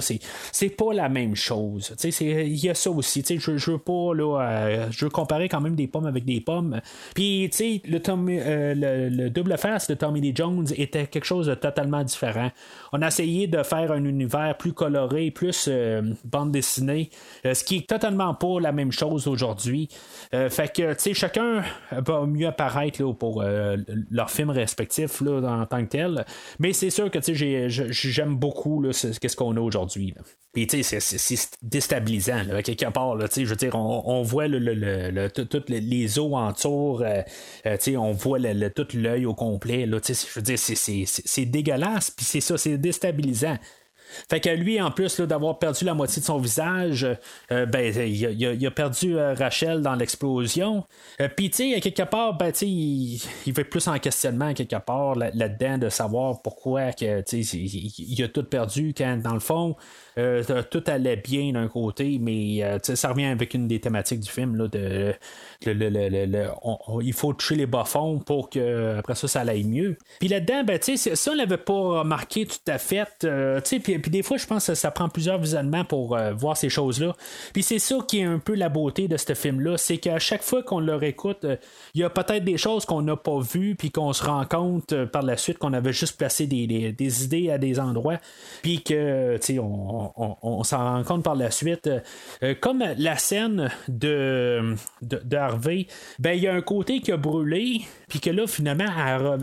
C'est 0.52 0.70
pas 0.70 0.94
la 0.94 1.08
même 1.08 1.38
chose. 1.38 1.96
Il 2.20 2.58
y 2.58 2.70
a 2.70 2.74
ça 2.74 2.92
aussi. 2.92 3.24
Je, 3.26 3.56
je 3.56 3.72
veux 3.72 3.78
pas 3.78 4.14
là, 4.14 4.90
je 4.92 5.06
veux 5.06 5.12
comparer 5.12 5.48
quand 5.48 5.62
même 5.62 5.77
des 5.78 5.88
pommes 5.88 6.06
avec 6.06 6.26
des 6.26 6.41
pommes. 6.41 6.82
Puis, 7.16 7.48
tu 7.52 7.58
sais, 7.58 7.82
le, 7.88 8.02
euh, 8.08 9.10
le, 9.10 9.30
double 9.30 9.58
face 9.58 9.88
de 9.88 9.94
Tommy 9.94 10.20
Lee 10.20 10.34
Jones 10.36 10.68
était 10.76 11.08
quelque 11.08 11.26
chose 11.26 11.48
de 11.48 11.56
totalement 11.56 12.04
différent. 12.04 12.52
On 12.91 13.02
a 13.02 13.08
essayé 13.08 13.48
de 13.48 13.64
faire 13.64 13.91
un 13.91 14.04
univers 14.04 14.58
plus 14.58 14.74
coloré, 14.74 15.32
plus 15.32 15.68
euh, 15.70 16.02
bande 16.26 16.52
dessinée, 16.52 17.10
euh, 17.45 17.54
ce 17.54 17.64
qui 17.64 17.78
est 17.78 17.88
totalement 17.88 18.34
pas 18.34 18.60
la 18.60 18.72
même 18.74 18.91
chose 18.91 19.28
aujourd'hui. 19.28 19.88
Fait 20.32 20.74
que, 20.74 20.94
tu 20.94 20.99
sais, 20.99 21.14
chacun 21.14 21.64
va 21.91 22.26
mieux 22.26 22.48
apparaître 22.48 23.02
là, 23.02 23.14
pour 23.14 23.44
leur 23.44 24.30
film 24.30 24.49
respectif 24.49 25.22
là, 25.22 25.41
en 25.41 25.66
tant 25.66 25.84
que 25.84 25.90
tel. 25.90 26.26
Mais 26.60 26.74
c'est 26.74 26.90
sûr 26.90 27.10
que, 27.10 27.20
tu 27.20 27.36
sais, 27.36 27.70
j'aime 27.70 28.36
beaucoup 28.36 28.84
ce 28.91 29.36
qu'on 29.36 29.56
a 29.56 29.60
aujourd'hui. 29.60 30.14
Puis, 30.58 30.66
tu 30.66 30.82
sais, 30.82 30.99
c'est 30.99 31.49
déstabilisant, 31.62 32.44
là, 32.48 32.64
quelque 32.64 32.90
part. 32.90 33.16
Là, 33.16 33.28
je 33.32 33.44
veux 33.44 33.56
dire, 33.56 33.76
on, 33.76 34.24
voit 34.24 34.48
le, 34.48 34.58
le, 34.58 34.74
le, 34.74 35.30
tout 35.30 35.64
les 35.68 36.18
os 36.18 36.34
entour, 36.34 37.02
euh, 37.02 37.22
euh, 37.68 37.78
on 37.98 38.12
voit 38.12 38.40
tout 38.76 38.88
l'œil 38.95 39.28
au 39.28 39.36
complet. 39.36 39.86
Là, 39.86 39.99
je 40.04 40.14
veux 40.36 40.41
dire, 40.41 40.58
c'est 40.58 41.45
dégueulasse, 41.45 42.10
puis 42.10 42.26
c'est 42.26 42.41
ça, 42.41 42.58
c'est 42.58 42.80
déstabilisant. 42.80 43.58
Fait 44.30 44.39
que 44.39 44.49
lui, 44.49 44.81
en 44.81 44.91
plus 44.91 45.19
d'avoir 45.22 45.60
perdu 45.60 45.85
la 45.85 45.94
moitié 45.94 46.22
de 46.22 46.26
son 46.26 46.38
visage, 46.38 47.07
euh, 47.52 47.65
ben, 47.65 47.94
il, 47.95 48.65
a, 48.65 48.72
perdu 48.72 49.18
Rachel 49.18 49.81
dans 49.81 49.95
l'explosion. 49.95 50.84
Puis, 51.35 51.49
tu 51.49 51.73
sais, 51.73 51.81
quelque 51.81 52.03
part, 52.03 52.38
ben, 52.38 52.52
il, 52.61 53.22
il 53.45 53.53
fait 53.53 53.64
plus 53.64 53.88
en 53.88 53.98
questionnement, 53.99 54.53
quelque 54.53 54.76
part, 54.77 55.15
là-dedans, 55.15 55.77
de 55.77 55.89
savoir 55.89 56.41
pourquoi 56.41 56.91
que, 56.94 57.23
il, 57.34 58.11
il, 58.14 58.23
a 58.23 58.27
tout 58.27 58.44
perdu 58.44 58.94
quand, 58.98 59.18
dans 59.18 59.34
le 59.34 59.39
fond, 59.39 59.76
euh, 60.18 60.64
tout 60.69 60.84
allait 60.88 61.15
bien 61.15 61.52
d'un 61.53 61.68
côté, 61.68 62.18
mais 62.19 62.64
euh, 62.64 62.80
ça 62.81 63.10
revient 63.10 63.26
avec 63.26 63.53
une 63.53 63.68
des 63.68 63.80
thématiques 63.80 64.19
du 64.19 64.30
film. 64.30 64.56
Là, 64.56 64.68
de, 64.68 65.14
il 65.65 67.14
faut 67.14 67.34
toucher 67.34 67.56
les 67.56 67.65
bas 67.65 67.84
fonds 67.85 68.19
pour 68.19 68.49
que 68.49 68.98
après 68.98 69.15
ça, 69.15 69.27
ça 69.27 69.41
aille 69.41 69.64
mieux. 69.64 69.98
Puis 70.19 70.27
là-dedans, 70.27 70.64
ben, 70.64 70.80
ça, 70.81 71.31
on 71.31 71.35
l'avait 71.35 71.57
pas 71.57 71.99
remarqué 71.99 72.45
tout 72.45 72.57
à 72.68 72.77
fait. 72.77 73.07
Euh, 73.23 73.61
puis, 73.61 73.99
des 73.99 74.23
fois, 74.23 74.38
je 74.38 74.48
pense 74.48 74.68
que 74.68 74.76
ça 74.76 74.91
prend 74.91 75.10
plusieurs 75.10 75.38
visionnements 75.38 75.85
pour 75.85 76.18
voir 76.35 76.57
ces 76.57 76.69
choses-là. 76.69 77.15
Puis 77.53 77.64
c'est 77.64 77.80
ça 77.80 77.98
qui 78.07 78.19
est 78.19 78.23
un 78.23 78.39
peu 78.39 78.56
la 78.56 78.69
beauté 78.69 79.07
de 79.07 79.18
ce 79.18 79.34
film-là, 79.34 79.77
c'est 79.77 79.98
qu'à 79.98 80.19
chaque 80.19 80.41
fois 80.41 80.64
qu'on 80.64 80.80
le 80.80 80.95
réécoute, 80.95 81.45
il 81.94 82.02
y 82.02 82.03
a 82.03 82.10
peut-être 82.10 82.44
des 82.44 82.57
choses 82.57 82.85
qu'on 82.85 83.02
n'a 83.02 83.15
pas 83.15 83.39
vues, 83.39 83.76
puis 83.76 83.91
qu'on 83.91 84.14
se 84.14 84.23
rend 84.23 84.45
compte 84.45 85.06
par 85.06 85.22
la 85.22 85.38
suite 85.38 85.57
qu'on 85.57 85.73
avait 85.73 85.94
juste 85.94 86.18
placé 86.18 86.48
des, 86.48 86.68
des, 86.91 87.23
idées 87.23 87.49
à 87.52 87.57
des 87.57 87.80
endroits, 87.80 88.18
puis 88.61 88.81
que, 88.81 89.38
tu 89.38 89.60
on, 90.16 90.64
s'en 90.64 90.78
rend 90.78 91.04
compte 91.04 91.24
par 91.24 91.36
la 91.36 91.52
suite. 91.52 91.90
Euh, 92.44 92.56
comme 92.60 92.84
la 92.98 93.18
scène 93.18 93.70
de, 93.88 94.76
Harvey, 95.34 95.88
ben, 96.20 96.32
il 96.32 96.44
y 96.44 96.48
a 96.48 96.54
un 96.54 96.62
côté 96.62 97.00
qui 97.00 97.12
a 97.12 97.18
brûlé, 97.18 97.82
puis 98.08 98.20
que 98.20 98.30
là, 98.30 98.48
finalement, 98.48 98.86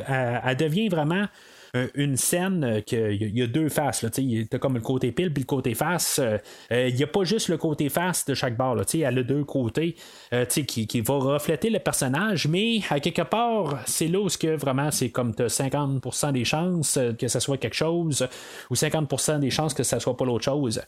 elle 0.07 0.57
devient 0.57 0.89
vraiment 0.89 1.27
une 1.94 2.16
scène 2.16 2.82
qu'il 2.84 3.36
y, 3.36 3.42
a 3.42 3.46
deux 3.46 3.68
faces. 3.68 4.05
Il 4.18 4.32
y 4.32 4.48
a 4.52 4.59
comme 4.59 4.74
le 4.74 4.80
côté 4.80 5.12
pile 5.12 5.32
puis 5.32 5.42
le 5.42 5.46
côté 5.46 5.74
face. 5.74 6.20
Euh, 6.20 6.38
il 6.88 6.94
n'y 6.94 7.02
a 7.02 7.06
pas 7.06 7.24
juste 7.24 7.48
le 7.48 7.56
côté 7.56 7.88
face 7.88 8.24
de 8.26 8.34
chaque 8.34 8.56
barre. 8.56 8.76
Elle 8.92 9.18
a 9.18 9.22
deux 9.22 9.44
côtés 9.44 9.96
qui, 10.66 10.86
qui 10.86 11.01
va 11.01 11.14
refléter 11.14 11.70
le 11.70 11.78
personnage, 11.78 12.46
mais 12.48 12.80
à 12.90 13.01
quelque 13.01 13.22
part, 13.22 13.80
c'est 13.86 14.09
là 14.09 14.20
où 14.20 14.28
que 14.28 14.56
vraiment 14.56 14.90
c'est 14.90 15.10
comme 15.10 15.34
tu 15.34 15.42
as 15.42 15.46
50% 15.46 16.32
des 16.32 16.44
chances 16.44 16.98
que 17.18 17.28
ça 17.28 17.40
soit 17.40 17.59
quelque 17.59 17.74
chose 17.74 18.26
ou 18.70 18.74
50% 18.74 19.40
des 19.40 19.51
chances 19.51 19.74
que 19.74 19.82
ça 19.82 20.01
soit 20.01 20.16
pas 20.16 20.24
l'autre 20.24 20.44
chose 20.44 20.80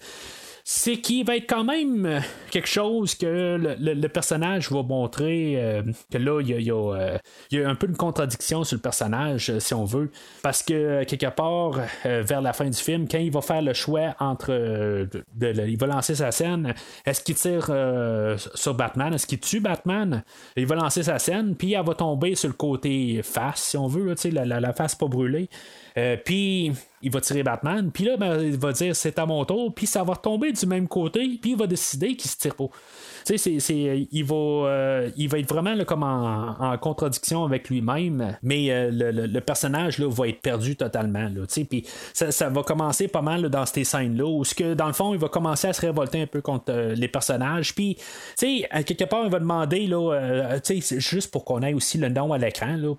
c'est 0.69 0.97
qu'il 0.97 1.25
va 1.25 1.37
être 1.37 1.49
quand 1.49 1.63
même 1.63 2.07
euh, 2.07 2.21
quelque 2.51 2.67
chose 2.67 3.15
que 3.15 3.57
le, 3.79 4.09
personnage 4.09 4.69
va 4.73 4.83
montrer 4.83 5.55
euh, 5.59 5.83
que 6.11 6.19
là, 6.19 6.41
il 6.41 6.61
y, 6.61 6.73
euh, 6.73 7.17
a, 7.17 7.69
un 7.69 7.75
peu 7.77 7.87
une 7.87 7.97
contradiction 7.97 8.65
sur 8.65 8.75
le 8.75 8.81
personnage, 8.81 9.57
si 9.61 9.75
on 9.75 9.85
veut, 9.85 10.11
parce 10.43 10.65
que 10.65 11.05
quelque 11.05 11.31
part, 11.31 11.79
vers 12.03 12.41
la 12.41 12.53
fin 12.53 12.69
du 12.69 12.77
film, 12.77 13.07
quand 13.07 13.19
il 13.19 13.31
va 13.31 13.43
faire 13.43 13.63
le 13.63 13.75
choix 13.75 14.17
entre. 14.19 14.51
il 15.41 15.79
va 15.79 15.87
lancer 15.87 16.17
sa 16.17 16.33
scène, 16.33 16.75
est-ce 17.05 17.23
qu'il 17.23 17.37
tire 17.37 17.67
sur 18.55 18.75
Batman, 18.75 19.15
est-ce 19.15 19.27
qu'il 19.27 19.39
tue 19.39 19.61
Batman? 19.61 20.25
Il 20.57 20.67
va 20.67 20.75
lancer 20.75 21.05
sa 21.05 21.21
scène, 21.21 21.55
puis 21.55 21.75
elle 21.75 21.85
va 21.85 21.95
tomber 21.95 22.35
sur 22.35 22.49
le 22.49 22.55
côté 22.55 23.21
face, 23.23 23.63
si 23.63 23.77
on 23.77 23.87
veut, 23.87 24.15
la, 24.33 24.45
la, 24.45 24.61
la 24.61 24.73
face 24.73 24.97
pas 24.97 25.07
brûlée. 25.07 25.49
puis 26.25 26.73
il 27.07 27.13
va 27.13 27.21
tirer 27.21 27.45
Batman, 27.45 27.93
puis 27.93 28.03
là, 28.03 28.17
ben, 28.17 28.43
il 28.43 28.59
va 28.59 28.73
dire 28.73 28.97
c'est 28.97 29.17
à 29.21 29.27
mon 29.27 29.45
tour, 29.45 29.73
puis 29.73 29.87
ça 29.87 30.03
va 30.03 30.17
tomber 30.17 30.51
du 30.51 30.67
même 30.67 30.89
côté, 30.89 31.39
puis 31.41 31.53
il 31.53 31.57
va 31.57 31.69
décider 31.69 32.17
qu'il 32.17 32.29
se 32.29 32.37
tire 32.37 32.57
pas. 32.57 32.67
Tu 33.27 33.39
sais, 33.39 33.59
c'est, 33.59 34.07
il, 34.13 34.25
va, 34.25 34.37
euh, 34.37 35.11
il 35.17 35.29
va 35.29 35.41
être 35.41 35.53
vraiment 35.53 35.75
comme 35.85 36.05
en, 36.05 36.79
contradiction 36.79 37.45
avec 37.45 37.69
lui-même, 37.69 38.37
mais 38.45 38.71
euh, 38.71 38.91
le, 38.93 39.41
personnage 39.41 39.99
là, 39.99 40.09
va 40.09 40.29
être 40.29 40.41
perdu 40.41 40.77
totalement. 40.77 41.29
Là, 41.29 41.43
puis 41.69 41.85
ça, 42.13 42.49
va 42.51 42.63
commencer 42.63 43.09
pas 43.09 43.23
mal 43.23 43.49
dans 43.49 43.67
ces 43.67 43.83
scènes-là, 43.83 44.25
où 44.25 44.45
que, 44.57 44.75
dans 44.75 44.87
le 44.87 44.93
fond, 44.93 45.13
il 45.13 45.19
va 45.19 45.29
commencer 45.29 45.67
à 45.67 45.73
se 45.73 45.81
révolter 45.81 46.23
un 46.23 46.29
peu 46.29 46.41
contre 46.41 46.67
euh, 46.69 46.95
les 46.95 47.09
personnages. 47.09 47.75
Puis, 47.75 47.97
tu 48.39 48.61
sais, 48.63 48.85
quelque 48.85 49.05
part, 49.05 49.25
il 49.25 49.31
va 49.31 49.41
demander, 49.41 49.89
là, 49.89 50.61
juste 50.65 51.33
pour 51.33 51.45
qu'on 51.45 51.63
ait 51.63 51.75
aussi 51.75 51.99
le 51.99 52.09
nom 52.09 52.33
à 52.33 52.39
l'écran, 52.39 52.77
là, 52.77 52.95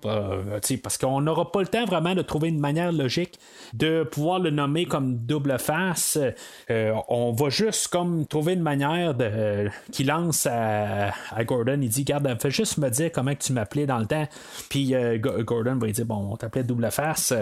parce 0.82 0.98
qu'on 0.98 1.22
n'aura 1.22 1.50
pas 1.50 1.62
le 1.62 1.68
temps 1.68 1.86
vraiment 1.86 2.14
de 2.14 2.20
trouver 2.20 2.48
une 2.48 2.60
manière 2.60 2.92
logique 2.92 3.38
de 3.72 4.02
pouvoir 4.02 4.40
le 4.40 4.50
nommer 4.50 4.84
comme 4.84 5.16
double 5.16 5.58
face. 5.58 6.18
on 6.68 7.32
va 7.32 7.48
juste 7.48 7.88
comme 7.88 8.26
trouver 8.26 8.52
une 8.52 8.62
manière 8.62 9.14
de, 9.14 9.70
qu'il 9.90 10.10
à, 10.46 11.44
Gordon, 11.44 11.78
il 11.80 11.88
dit 11.88 12.04
Garde, 12.04 12.36
fais 12.40 12.50
juste 12.50 12.78
me 12.78 12.88
dire 12.90 13.10
comment 13.12 13.34
tu 13.34 13.52
m'appelais 13.52 13.86
dans 13.86 13.98
le 13.98 14.06
temps. 14.06 14.26
Puis 14.68 14.94
euh, 14.94 15.18
Gordon 15.18 15.76
va 15.76 15.88
dire 15.88 16.04
Bon, 16.04 16.30
on 16.32 16.36
t'appelait 16.36 16.64
double 16.64 16.90
face. 16.90 17.32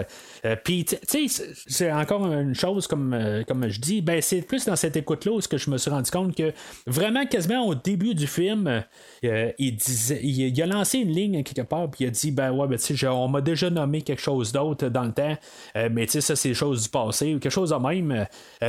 Euh, 0.45 0.55
puis, 0.63 0.85
tu 0.85 0.97
sais, 1.27 1.53
c'est 1.67 1.91
encore 1.91 2.31
une 2.31 2.55
chose, 2.55 2.87
comme, 2.87 3.13
euh, 3.13 3.43
comme 3.43 3.67
je 3.67 3.79
dis, 3.79 4.01
ben, 4.01 4.21
c'est 4.21 4.41
plus 4.41 4.65
dans 4.65 4.75
cette 4.75 4.95
écoute-là 4.95 5.31
où 5.31 5.39
que 5.39 5.57
je 5.57 5.69
me 5.69 5.77
suis 5.77 5.89
rendu 5.89 6.11
compte 6.11 6.35
que 6.35 6.51
vraiment, 6.85 7.25
quasiment 7.25 7.65
au 7.65 7.75
début 7.75 8.13
du 8.13 8.27
film, 8.27 8.83
il, 9.23 9.75
disait, 9.75 10.19
il, 10.21 10.61
a 10.61 10.65
lancé 10.65 10.99
une 10.99 11.11
ligne 11.11 11.43
quelque 11.43 11.61
part, 11.61 11.89
puis 11.89 12.03
il 12.03 12.07
a 12.07 12.11
dit 12.11 12.31
Ben 12.31 12.51
ouais, 12.51 12.67
ben, 12.67 12.77
tu 12.77 12.97
sais, 12.97 13.07
on 13.07 13.27
m'a 13.27 13.41
déjà 13.41 13.69
nommé 13.69 14.01
quelque 14.01 14.21
chose 14.21 14.51
d'autre 14.51 14.89
dans 14.89 15.03
le 15.03 15.13
temps, 15.13 15.37
mais 15.91 16.05
tu 16.05 16.21
sais, 16.21 16.35
c'est 16.35 16.49
des 16.49 16.55
choses 16.55 16.83
du 16.83 16.89
passé 16.89 17.35
ou 17.35 17.39
quelque 17.39 17.51
chose 17.51 17.69
de 17.69 17.75
même. 17.75 18.25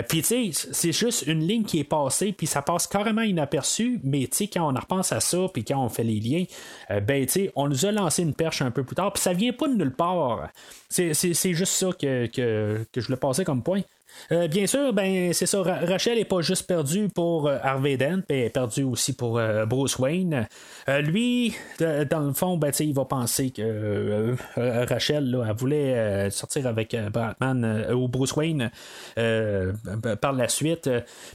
Puis 0.09 0.23
tu 0.23 0.53
sais, 0.53 0.69
c'est 0.73 0.93
juste 0.93 1.27
une 1.27 1.41
ligne 1.41 1.65
qui 1.65 1.81
est 1.81 1.85
passée, 1.85 2.33
puis 2.33 2.47
ça 2.47 2.63
passe 2.63 2.87
carrément 2.87 3.23
inaperçu, 3.23 3.98
mais 4.03 4.27
tu 4.27 4.37
sais, 4.37 4.47
quand 4.49 4.71
on 4.71 4.79
repense 4.79 5.13
à 5.13 5.21
ça, 5.21 5.39
puis 5.53 5.65
quand 5.65 5.83
on 5.83 5.89
fait 5.89 6.05
les 6.05 6.21
liens, 6.21 6.45
euh, 6.91 7.01
ben 7.01 7.25
tu 7.27 7.33
sais, 7.33 7.53
on 7.57 7.69
nous 7.69 7.87
a 7.87 7.93
lancé 7.93 8.23
une 8.23 8.35
perche 8.35 8.63
un 8.63 8.71
peu 8.71 8.85
plus 8.85 8.97
tard, 8.97 9.13
puis 9.13 9.23
ça 9.23 9.33
vient 9.33 9.53
pas 9.53 9.69
de 9.69 9.75
nulle 9.75 9.95
part. 9.95 10.49
C'est, 10.89 11.13
juste 11.35 11.73
ça 11.73 11.89
que, 11.93 12.27
que, 12.27 12.85
que 12.93 13.01
je 13.01 13.07
voulais 13.07 13.19
passer 13.19 13.45
comme 13.45 13.63
point. 13.63 13.83
Euh, 14.33 14.49
bien 14.49 14.67
sûr, 14.67 14.93
ben 14.93 15.33
c'est 15.33 15.47
ça. 15.47 15.63
Rachel 15.63 16.19
n'est 16.19 16.25
pas 16.25 16.41
juste 16.41 16.67
perdue 16.67 17.09
pour 17.09 17.49
euh, 17.49 17.59
Harvey 17.63 17.97
Dent, 17.97 18.21
mais 18.29 18.41
elle 18.41 18.47
est 18.47 18.51
perdue 18.51 18.83
aussi 18.83 19.15
pour 19.15 19.39
euh, 19.39 19.65
Bruce 19.67 19.99
Wayne. 19.99 20.47
lui, 20.89 21.55
dans 21.79 22.27
le 22.27 22.33
fond, 22.33 22.57
ben, 22.57 22.73
il 22.81 22.95
va 22.95 23.05
penser 23.05 23.51
que 23.51 24.35
Rachel, 24.57 25.31
là, 25.31 25.45
elle 25.49 25.57
voulait 25.57 26.31
sortir 26.31 26.67
avec 26.67 26.97
Batman 27.13 27.87
ou 27.93 28.09
Bruce 28.09 28.35
Wayne 28.37 28.71
par 29.15 30.33
la 30.33 30.49
suite. 30.49 30.91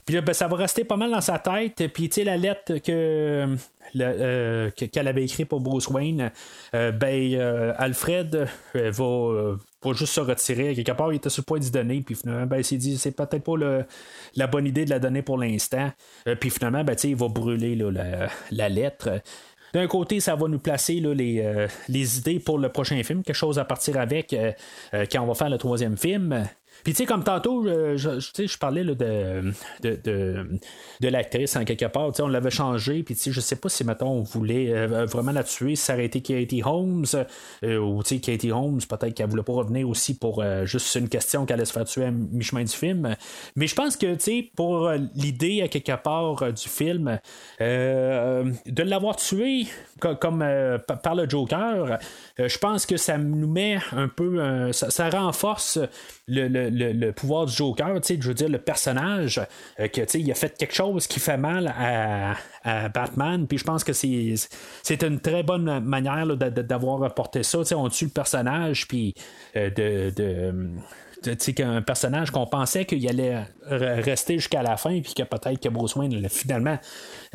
Puis 0.06 0.20
ben, 0.22 0.34
ça 0.34 0.48
va 0.48 0.58
rester 0.58 0.84
pas 0.84 0.98
mal 0.98 1.12
dans 1.12 1.22
sa 1.22 1.40
tête. 1.40 1.84
Puis 1.94 2.10
la 2.24 2.38
lettre 2.38 2.78
que 2.78 3.48
qu'elle 3.94 5.08
avait 5.08 5.24
écrite 5.24 5.48
pour 5.48 5.62
Bruce 5.62 5.88
Wayne, 5.88 6.32
ben 6.74 7.74
Alfred 7.78 8.48
va 8.74 9.58
pour 9.84 9.94
juste 9.94 10.14
se 10.14 10.22
retirer. 10.22 10.74
Quelque 10.74 10.92
part, 10.94 11.12
il 11.12 11.18
était 11.18 11.30
sur 11.30 11.42
le 11.42 11.46
point 11.46 11.60
d'y 11.60 11.70
donner, 11.70 12.02
puis 12.02 12.16
finalement, 12.16 12.48
ben, 12.48 12.58
il 12.58 12.64
s'est 12.64 12.78
dit, 12.78 12.98
c'est 12.98 13.12
peut-être 13.12 13.44
pas 13.44 13.86
la 14.36 14.48
bonne 14.48 14.66
idée 14.66 14.86
de 14.86 14.90
la 14.90 14.98
donner 14.98 15.22
pour 15.22 15.38
l'instant. 15.38 15.92
Euh, 16.28 16.36
puis 16.36 16.50
finalement, 16.50 16.84
ben, 16.84 16.96
il 17.04 17.16
va 17.16 17.28
brûler 17.28 17.76
la, 18.52 18.70
lettre. 18.70 19.22
D'un 19.74 19.88
côté, 19.88 20.20
ça 20.20 20.36
va 20.36 20.48
nous 20.48 20.60
placer 20.60 20.94
les, 20.96 21.42
euh, 21.42 21.68
idées 21.90 22.40
pour 22.40 22.58
le 22.58 22.70
prochain 22.70 23.02
film, 23.04 23.24
quelque 23.24 23.36
chose 23.36 23.60
à 23.60 23.66
partir 23.66 24.00
avec 24.00 24.34
euh, 24.34 24.54
quand 25.12 25.22
on 25.22 25.28
va 25.28 25.34
faire 25.36 25.50
le 25.50 25.58
troisième 25.58 25.98
film. 25.98 26.48
Puis, 26.84 26.94
tu 26.94 26.98
sais, 26.98 27.06
comme 27.06 27.24
tantôt, 27.24 27.64
je, 27.66 28.20
je, 28.20 28.46
je 28.46 28.58
parlais 28.58 28.84
de, 28.84 28.94
de, 29.82 30.60
de, 31.00 31.08
l'actrice 31.08 31.56
en 31.56 31.64
quelque 31.64 31.86
part. 31.86 32.12
On 32.20 32.28
l'avait 32.28 32.50
changé. 32.50 33.04
Puis, 33.04 33.16
tu 33.16 33.22
sais, 33.22 33.32
je 33.32 33.40
sais 33.40 33.56
pas 33.56 33.70
si, 33.70 33.86
mettons, 33.86 34.10
on 34.10 34.22
voulait 34.24 34.74
euh, 34.74 35.06
vraiment 35.06 35.32
la 35.32 35.44
tuer, 35.44 35.76
ça 35.76 35.98
été 35.98 36.22
Katie 36.22 36.62
Holmes. 36.64 37.06
Euh, 37.64 37.78
ou, 37.78 38.04
tu 38.04 38.16
sais, 38.16 38.22
Katie 38.22 38.52
Holmes, 38.52 38.80
peut-être 38.88 39.14
qu'elle 39.14 39.30
voulait 39.30 39.44
pas 39.44 39.54
revenir 39.54 39.88
aussi 39.88 40.18
pour 40.18 40.42
euh, 40.42 40.66
juste 40.66 40.94
une 40.96 41.08
question 41.08 41.46
qu'elle 41.46 41.56
allait 41.56 41.66
se 41.66 41.74
faire 41.74 41.86
tuer 41.86 42.06
à 42.06 42.12
mi-chemin 42.12 42.64
du 42.64 42.74
film. 42.74 43.16
Mais 43.56 43.68
je 43.68 43.76
pense 43.76 43.96
que, 43.96 44.14
tu 44.16 44.20
sais, 44.20 44.52
pour 44.56 44.92
l'idée, 45.16 45.62
à 45.62 45.70
quelque 45.70 45.96
part, 45.96 46.52
du 46.52 46.68
film, 46.68 47.20
de 47.60 48.84
l'avoir 48.84 49.16
tué 49.16 49.68
comme, 50.00 50.46
par 51.04 51.16
le 51.16 51.30
Joker, 51.30 52.00
je 52.38 52.58
pense 52.58 52.86
que 52.86 52.98
ça 52.98 53.18
nous 53.18 53.48
met 53.48 53.78
un 53.94 54.08
peu. 54.08 54.72
ça, 54.74 55.10
renforce 55.10 55.80
le 56.28 56.48
le, 56.48 56.70
pouvoir 57.16 57.46
du 57.46 57.54
Joker, 57.54 58.00
je 58.04 58.28
veux 58.28 58.34
dire, 58.34 58.50
le 58.50 58.60
personnage, 58.60 59.42
euh, 59.80 59.88
que 59.88 60.02
il 60.18 60.32
a 60.32 60.36
fait 60.36 60.58
quelque 60.58 60.76
chose 60.76 61.08
qui 61.08 61.20
fait 61.20 61.38
mal 61.38 61.74
à, 61.78 62.36
Batman, 62.94 63.46
puis 63.46 63.58
je 63.58 63.66
pense 63.66 63.84
que 63.84 63.92
c'est 63.92 65.04
une 65.04 65.20
très 65.20 65.44
bonne 65.44 65.82
manière 65.82 66.26
d'avoir 66.38 67.04
apporté 67.04 67.44
ça. 67.44 67.60
on 67.76 67.90
tue 67.90 68.06
le 68.06 68.12
personnage, 68.12 68.88
puis 68.88 69.14
euh, 69.58 69.70
de 69.70 70.64
qu'un 71.56 71.82
personnage 71.82 72.32
qu'on 72.32 72.46
pensait 72.46 72.86
qu'il 72.86 73.08
allait 73.08 73.46
rester 73.70 74.36
jusqu'à 74.36 74.64
la 74.64 74.78
fin, 74.78 75.02
puis 75.02 75.14
que 75.14 75.24
peut-être 75.24 75.60
que 75.60 75.70
Bruce 75.70 75.96
Wayne 75.96 76.28
finalement 76.30 76.78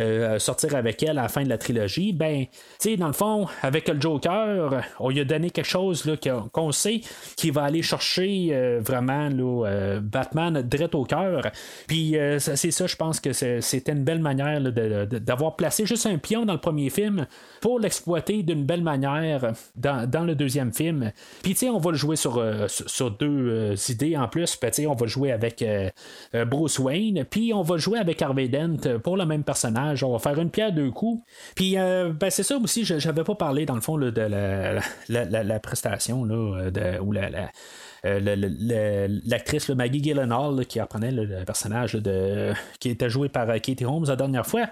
euh, 0.01 0.39
sortir 0.39 0.77
avec 0.77 1.03
elle 1.03 1.19
à 1.19 1.23
la 1.23 1.29
fin 1.29 1.43
de 1.43 1.49
la 1.49 1.59
trilogie, 1.59 2.13
ben, 2.13 2.45
tu 2.45 2.51
sais, 2.79 2.97
dans 2.97 3.09
le 3.09 3.13
fond, 3.13 3.47
avec 3.63 3.89
le 3.89 4.01
Joker, 4.01 4.83
on 5.01 5.09
lui 5.11 5.21
a 5.21 5.25
donné 5.25 5.51
quelque 5.51 5.67
chose 5.67 6.09
qu'on 6.53 6.73
sait 6.73 7.01
qui 7.37 7.51
va 7.51 7.65
aller 7.65 7.83
chercher 7.83 8.51
euh, 8.53 8.81
vraiment 8.81 9.29
là, 9.29 9.67
euh, 9.67 10.01
Batman 10.01 10.63
direct 10.63 10.95
au 10.95 11.05
cœur. 11.05 11.51
Puis 11.87 12.17
c'est 12.39 12.71
ça, 12.71 12.87
je 12.87 12.97
pense 12.97 13.21
que 13.21 13.33
c'était 13.33 13.93
une 13.93 14.05
belle 14.05 14.21
manière 14.21 14.61
d'avoir 14.63 15.57
placé 15.57 15.87
juste 15.87 16.07
un 16.07 16.19
pion 16.19 16.47
dans 16.47 16.53
le 16.53 16.61
premier 16.61 16.91
film 16.91 17.27
pour 17.61 17.81
l'exploiter 17.81 18.43
d'une 18.43 18.65
belle 18.65 18.83
manière 18.83 19.53
dans, 19.77 20.25
le 20.25 20.35
deuxième 20.35 20.73
film. 20.73 21.13
Puis, 21.43 21.53
tu 21.53 21.61
sais, 21.61 21.69
on 21.71 21.79
va 21.79 21.91
le 21.91 21.97
jouer 21.97 22.17
sur, 22.17 22.43
sur 22.69 23.11
deux 23.11 23.75
idées 23.89 24.17
en 24.17 24.29
plus. 24.29 24.59
Ben, 24.61 24.71
on 24.87 24.95
va 24.95 25.07
jouer 25.07 25.33
avec 25.33 25.63
euh, 25.63 25.91
euh, 26.35 26.45
Bruce 26.45 26.79
Wayne, 26.79 27.25
puis 27.29 27.53
on 27.55 27.63
va 27.63 27.77
jouer 27.77 27.99
avec 27.99 28.21
Harvey 28.23 28.49
Dent 28.49 28.99
pour 29.03 29.17
le 29.17 29.27
même 29.27 29.45
personnage. 29.45 30.03
On 30.03 30.13
va 30.13 30.19
faire 30.19 30.39
une 30.41 30.51
pierre 30.51 30.73
deux 30.73 30.91
coups. 30.91 31.23
Puis 31.55 31.79
euh, 31.79 32.13
ben, 32.13 32.31
c'est 32.31 32.43
ça 32.43 32.57
aussi, 32.57 32.85
j'avais 32.85 33.25
pas 33.25 33.35
parlé 33.35 33.67
dans 33.67 33.75
le 33.75 33.81
fond 33.81 33.99
de 33.99 34.13
la, 35.09 35.61
prestation 35.61 36.25
là, 36.25 36.71
de, 36.71 36.99
ou 37.01 37.13
la, 37.13 37.51
l'actrice 38.05 39.69
Maggie 39.71 40.03
Gyllenhaal 40.03 40.67
qui 40.67 40.81
apprenait 40.81 41.13
le, 41.13 41.45
personnage 41.45 41.95
de, 41.95 42.53
qui 42.81 42.91
était 42.91 43.11
joué 43.11 43.29
par 43.29 43.47
Katie 43.61 43.85
Holmes 43.85 44.07
la 44.07 44.17
dernière 44.17 44.47
fois. 44.47 44.67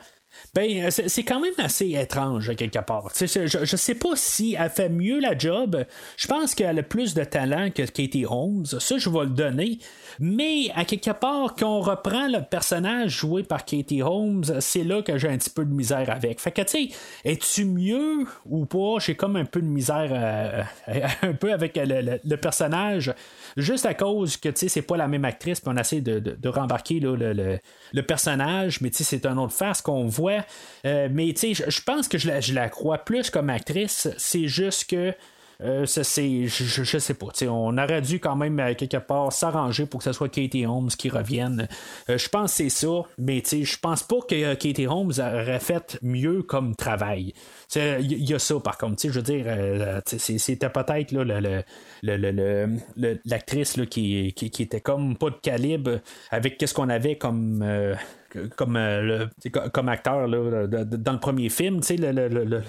Ben, 0.55 0.91
c'est 0.91 1.23
quand 1.23 1.41
même 1.41 1.53
assez 1.59 1.93
étrange, 1.93 2.55
quelque 2.57 2.79
part. 2.79 3.11
Je, 3.15 3.47
je, 3.47 3.77
sais 3.77 3.95
pas 3.95 4.17
si 4.17 4.57
elle 4.59 4.71
fait 4.71 4.89
mieux 4.89 5.21
la 5.21 5.37
job. 5.37 5.85
Je 6.17 6.27
pense 6.27 6.55
qu'elle 6.55 6.79
a 6.79 6.83
plus 6.83 7.15
de 7.15 7.25
talent 7.25 7.71
que 7.71 7.83
Katie 7.83 8.25
Holmes. 8.25 8.65
Ça, 8.65 8.97
je 8.99 9.11
vais 9.11 9.25
le 9.25 9.31
donner. 9.31 9.79
Mais, 10.19 10.71
à 10.75 10.85
quelque 10.85 11.11
part, 11.11 11.55
quand 11.59 11.79
on 11.79 11.81
reprend 11.81 12.27
le 12.29 12.41
personnage 12.43 13.19
joué 13.19 13.43
par 13.43 13.65
Katie 13.65 14.03
Holmes, 14.03 14.45
c'est 14.61 14.85
là 14.85 15.03
que 15.03 15.19
j'ai 15.19 15.29
un 15.29 15.37
petit 15.37 15.51
peu 15.51 15.65
de 15.65 15.73
misère 15.73 16.09
avec. 16.09 16.41
Fait 16.41 16.53
que, 16.53 16.63
tu 16.63 16.89
sais, 16.89 16.97
es-tu 17.25 17.65
mieux 17.65 18.25
ou 18.47 18.65
pas? 18.65 18.99
J'ai 18.99 19.15
comme 19.15 19.37
un 19.37 19.45
peu 19.45 19.61
de 19.61 19.67
misère 19.67 20.09
euh, 20.11 20.63
un 21.23 21.33
peu 21.35 21.53
avec 21.53 21.77
le, 21.77 22.37
personnage, 22.37 23.13
juste 23.57 23.87
à 23.87 23.95
cause 23.95 24.37
que, 24.37 24.49
tu 24.49 24.59
sais, 24.61 24.69
c'est 24.69 24.83
pas 24.83 24.97
la 24.97 25.09
même 25.09 25.25
actrice, 25.25 25.61
puis 25.61 25.71
on 25.75 25.77
essaie 25.77 26.01
de, 26.01 26.49
rembarquer 26.49 27.01
le, 27.01 27.17
le, 27.93 28.03
personnage, 28.03 28.81
mais 28.81 28.91
c'est 28.93 29.27
un 29.27 29.37
autre 29.37 29.53
face 29.53 29.83
qu'on 29.83 30.07
voit 30.07 30.45
euh, 30.85 31.09
mais 31.11 31.35
je 31.37 31.83
pense 31.83 32.09
que 32.09 32.19
je 32.19 32.31
je 32.41 32.55
la 32.55 32.69
crois 32.69 32.99
plus 32.99 33.31
comme 33.31 33.51
actrice. 33.51 34.09
C'est 34.19 34.49
juste 34.49 34.91
que. 34.91 35.15
Euh, 35.63 35.87
c'est, 35.87 36.47
je, 36.47 36.65
je, 36.65 36.99
sais 36.99 37.15
pas. 37.15 37.29
On 37.49 37.79
aurait 37.79 38.03
dû 38.03 38.21
quand 38.21 38.37
même 38.37 38.75
quelque 38.77 38.99
part 38.99 39.33
s'arranger 39.33 39.87
pour 39.87 39.99
que 39.99 40.05
ce 40.05 40.13
soit 40.13 40.29
Katie 40.29 40.67
Holmes 40.67 40.89
qui 40.89 41.09
revienne. 41.09 41.69
Euh, 42.11 42.19
je 42.19 42.29
pense 42.29 42.51
que 42.53 42.57
c'est 42.57 42.69
ça, 42.69 43.03
mais 43.19 43.43
je 43.45 43.79
pense 43.79 44.03
pas 44.03 44.21
que 44.29 44.55
Katie 44.55 44.87
Holmes 44.87 45.13
aurait 45.19 45.61
fait 45.61 45.99
mieux 46.03 46.43
comme 46.43 46.75
travail. 46.77 47.33
Il 47.75 48.29
y, 48.29 48.35
a 48.35 48.39
ça 48.39 48.61
par 48.61 48.79
contre. 48.79 49.03
Je 49.03 49.09
veux 49.09 49.23
dire, 49.23 49.47
c'était 50.07 50.69
peut-être 50.69 51.65
l'actrice 53.25 53.81
qui, 53.91 54.33
qui, 54.35 54.51
qui, 54.51 54.63
était 54.63 54.81
comme 54.81 55.17
pas 55.17 55.31
de 55.31 55.37
calibre 55.43 56.01
avec 56.31 56.63
ce 56.65 56.75
qu'on 56.75 56.89
avait 56.89 57.17
comme 57.17 57.65
comme, 58.57 58.77
euh, 58.77 59.27
comme 59.73 59.89
acteur 59.89 60.27
là, 60.27 60.67
dans 60.67 61.13
le 61.13 61.19
premier 61.19 61.49
film, 61.49 61.81
tu 61.81 61.97
sais, 61.97 62.01
elle, 62.03 62.63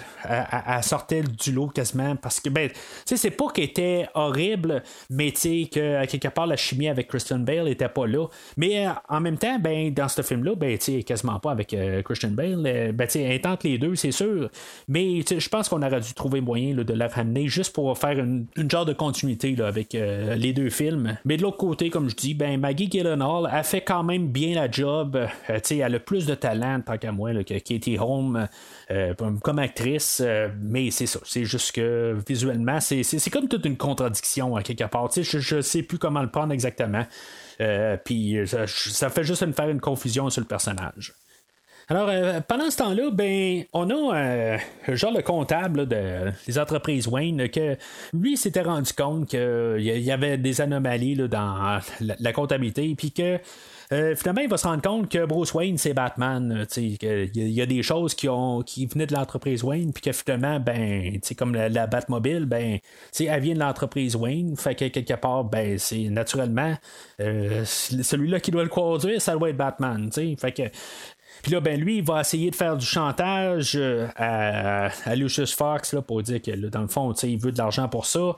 sortait 0.81 1.21
du 1.21 1.51
lot 1.51 1.67
quasiment 1.67 2.15
parce 2.15 2.39
que, 2.39 2.49
ben, 2.49 2.69
c'est 3.05 3.31
pas 3.31 3.47
qu'elle 3.53 3.65
était 3.65 4.07
horrible, 4.13 4.83
mais 5.09 5.31
que 5.31 6.05
quelque 6.05 6.27
part 6.29 6.47
la 6.47 6.55
chimie 6.55 6.87
avec 6.87 7.07
Christian 7.07 7.39
Bale 7.39 7.67
était 7.67 7.89
pas 7.89 8.07
là. 8.07 8.27
Mais 8.55 8.87
euh, 8.87 8.91
en 9.09 9.19
même 9.19 9.37
temps, 9.37 9.59
ben, 9.59 9.93
dans 9.93 10.07
ce 10.07 10.21
film-là, 10.21 10.55
ben, 10.55 10.77
quasiment 10.77 11.39
pas 11.39 11.51
avec 11.51 11.73
euh, 11.73 12.01
Christian 12.01 12.31
Bale. 12.31 12.61
ben, 12.93 13.07
tu 13.07 13.13
sais, 13.13 13.21
elle 13.21 13.41
tente 13.41 13.63
les 13.63 13.77
deux, 13.77 13.95
c'est 13.95 14.11
sûr. 14.11 14.49
Mais 14.87 15.21
je 15.21 15.49
pense 15.49 15.69
qu'on 15.69 15.81
aurait 15.81 16.01
dû 16.01 16.13
trouver 16.13 16.41
moyen 16.41 16.75
de 16.75 16.93
la 16.93 17.07
ramener 17.07 17.47
juste 17.47 17.73
pour 17.73 17.97
faire 17.97 18.19
une, 18.19 18.47
genre 18.69 18.85
de 18.85 18.93
continuité 18.93 19.55
avec 19.61 19.93
les 19.93 20.53
deux 20.53 20.69
films. 20.69 21.17
Mais 21.25 21.37
de 21.37 21.41
l'autre 21.41 21.57
côté, 21.57 21.89
comme 21.89 22.09
je 22.09 22.15
dis, 22.15 22.33
ben, 22.33 22.59
Maggie 22.59 22.89
Gyllenhaal 22.89 23.47
a 23.47 23.63
fait 23.63 23.81
quand 23.81 24.03
même 24.03 24.27
bien 24.27 24.55
la 24.55 24.69
job. 24.69 25.17
Euh, 25.49 25.59
elle 25.69 25.95
a 25.95 25.99
plus 25.99 26.25
de 26.25 26.35
talent, 26.35 26.81
tant 26.81 26.97
qu'à 26.97 27.11
moi, 27.11 27.31
que 27.43 27.57
Katie 27.59 27.97
Holmes 27.99 28.47
euh, 28.91 29.13
comme 29.41 29.59
actrice, 29.59 30.21
euh, 30.23 30.49
mais 30.61 30.91
c'est 30.91 31.05
ça. 31.05 31.19
C'est 31.23 31.45
juste 31.45 31.73
que 31.73 32.17
visuellement, 32.27 32.79
c'est, 32.79 33.03
comme 33.31 33.47
toute 33.47 33.65
une 33.65 33.77
contradiction 33.77 34.55
à 34.55 34.63
quelque 34.63 34.85
part. 34.85 35.09
Je, 35.15 35.55
ne 35.55 35.61
sais 35.61 35.83
plus 35.83 35.97
comment 35.97 36.21
le 36.21 36.29
prendre 36.29 36.53
exactement. 36.53 37.05
Puis 38.05 38.37
ça, 38.45 39.09
fait 39.09 39.23
juste 39.23 39.45
me 39.45 39.51
faire 39.51 39.69
une 39.69 39.81
confusion 39.81 40.29
sur 40.29 40.41
le 40.41 40.47
personnage. 40.47 41.13
Alors, 41.89 42.11
pendant 42.47 42.69
ce 42.69 42.77
temps-là, 42.77 43.09
ben, 43.11 43.63
on 43.73 43.89
a 43.89 44.57
genre 44.89 45.13
le 45.13 45.21
comptable 45.21 45.87
des 45.87 46.59
entreprises 46.59 47.07
Wayne 47.07 47.49
que 47.49 47.77
lui 48.13 48.37
s'était 48.37 48.61
rendu 48.61 48.91
compte 48.93 49.29
qu'il 49.29 49.79
y 49.79 50.11
avait 50.11 50.37
des 50.37 50.61
anomalies 50.61 51.15
dans 51.15 51.79
la, 52.01 52.15
la 52.19 52.33
comptabilité, 52.33 52.93
puis 52.95 53.11
que 53.11 53.39
euh, 53.93 54.15
finalement, 54.15 54.41
il 54.41 54.49
va 54.49 54.57
se 54.57 54.67
rendre 54.67 54.81
compte 54.81 55.09
que 55.09 55.25
Bruce 55.25 55.53
Wayne, 55.53 55.77
c'est 55.77 55.93
Batman. 55.93 56.65
Il 56.75 57.31
y 57.33 57.61
a 57.61 57.65
des 57.65 57.81
choses 57.83 58.15
qui, 58.15 58.27
ont, 58.27 58.61
qui 58.61 58.85
venaient 58.85 59.05
de 59.05 59.13
l'entreprise 59.13 59.63
Wayne, 59.63 59.93
puis 59.93 60.01
que 60.01 60.11
finalement, 60.11 60.59
ben, 60.59 61.19
comme 61.37 61.55
la, 61.55 61.87
Batmobile, 61.87 62.45
ben, 62.45 62.79
elle 63.17 63.41
vient 63.41 63.53
de 63.53 63.59
l'entreprise 63.59 64.15
Wayne. 64.15 64.57
Fait 64.57 64.75
que 64.75 64.85
quelque 64.89 65.13
part, 65.13 65.45
ben, 65.45 65.77
c'est 65.77 66.09
naturellement 66.09 66.75
euh, 67.21 67.63
celui-là 67.65 68.41
qui 68.41 68.51
doit 68.51 68.63
le 68.63 68.69
conduire, 68.69 69.21
ça 69.21 69.33
doit 69.33 69.49
être 69.49 69.57
Batman. 69.57 70.09
Fait 70.11 70.51
que 70.51 70.63
Puis 71.43 71.51
là, 71.51 71.59
ben 71.59 71.79
lui, 71.79 71.97
il 71.97 72.03
va 72.03 72.21
essayer 72.21 72.51
de 72.51 72.55
faire 72.55 72.77
du 72.77 72.85
chantage 72.85 73.79
à, 74.15 74.89
à, 75.05 75.15
Lucius 75.15 75.53
Fox 75.53 75.93
là, 75.93 76.01
pour 76.01 76.21
dire 76.23 76.41
que 76.41 76.51
dans 76.51 76.81
le 76.81 76.87
fond, 76.87 77.13
il 77.13 77.37
veut 77.37 77.51
de 77.51 77.57
l'argent 77.57 77.87
pour 77.87 78.05
ça. 78.05 78.37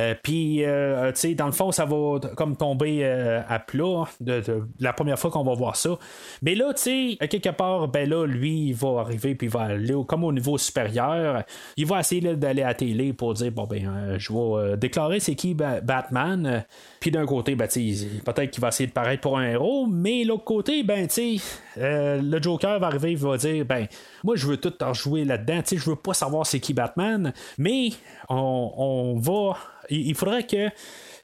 Euh, 0.00 0.14
puis, 0.22 0.64
euh, 0.64 1.10
tu 1.12 1.20
sais, 1.20 1.34
dans 1.34 1.46
le 1.46 1.52
fond, 1.52 1.72
ça 1.72 1.84
va 1.84 2.20
comme 2.36 2.56
tomber 2.56 3.00
euh, 3.02 3.40
à 3.48 3.58
plat 3.58 4.04
de, 4.20 4.42
la 4.78 4.92
première 4.92 5.18
fois 5.18 5.30
qu'on 5.30 5.42
va 5.42 5.54
voir 5.54 5.76
ça. 5.76 5.98
Mais 6.42 6.54
là, 6.54 6.72
tu 6.74 7.16
sais, 7.18 7.28
quelque 7.28 7.50
part, 7.50 7.88
ben 7.88 8.08
là, 8.08 8.24
lui, 8.24 8.68
il 8.68 8.74
va 8.74 9.00
arriver, 9.00 9.34
puis 9.34 9.48
il 9.48 9.50
va 9.52 9.62
aller 9.62 9.94
comme 10.06 10.24
au 10.24 10.32
niveau 10.32 10.56
supérieur. 10.56 11.42
Il 11.76 11.86
va 11.86 12.00
essayer 12.00 12.20
d'aller 12.36 12.62
à 12.62 12.68
la 12.68 12.74
télé 12.74 13.12
pour 13.12 13.34
dire, 13.34 13.50
bon, 13.50 13.66
ben, 13.66 14.16
je 14.18 14.32
vais 14.32 14.76
déclarer 14.76 15.20
c'est 15.20 15.34
qui 15.34 15.54
Batman. 15.54 16.64
Puis 17.00 17.10
d'un 17.10 17.26
côté, 17.26 17.56
ben, 17.56 17.66
peut-être 17.66 18.50
qu'il 18.50 18.60
va 18.60 18.68
essayer 18.68 18.86
de 18.86 18.92
paraître 18.92 19.22
pour 19.22 19.38
un 19.38 19.48
héros, 19.48 19.86
mais 19.86 20.24
l'autre 20.24 20.44
côté, 20.44 20.82
ben, 20.84 21.08
tu 21.08 21.40
le 21.76 22.38
Joker 22.48 22.78
va 22.78 22.86
arriver, 22.86 23.12
il 23.12 23.18
va 23.18 23.36
dire, 23.36 23.64
ben, 23.64 23.86
moi, 24.24 24.36
je 24.36 24.46
veux 24.46 24.56
tout 24.56 24.72
rejouer 24.80 25.24
là-dedans. 25.24 25.62
Tu 25.62 25.68
sais, 25.68 25.76
je 25.76 25.90
veux 25.90 25.96
pas 25.96 26.14
savoir 26.14 26.46
c'est 26.46 26.60
qui 26.60 26.72
Batman, 26.74 27.32
mais 27.58 27.90
on, 28.28 28.72
on 28.76 29.18
va 29.18 29.56
il 29.90 30.14
faudrait 30.14 30.46
que 30.46 30.68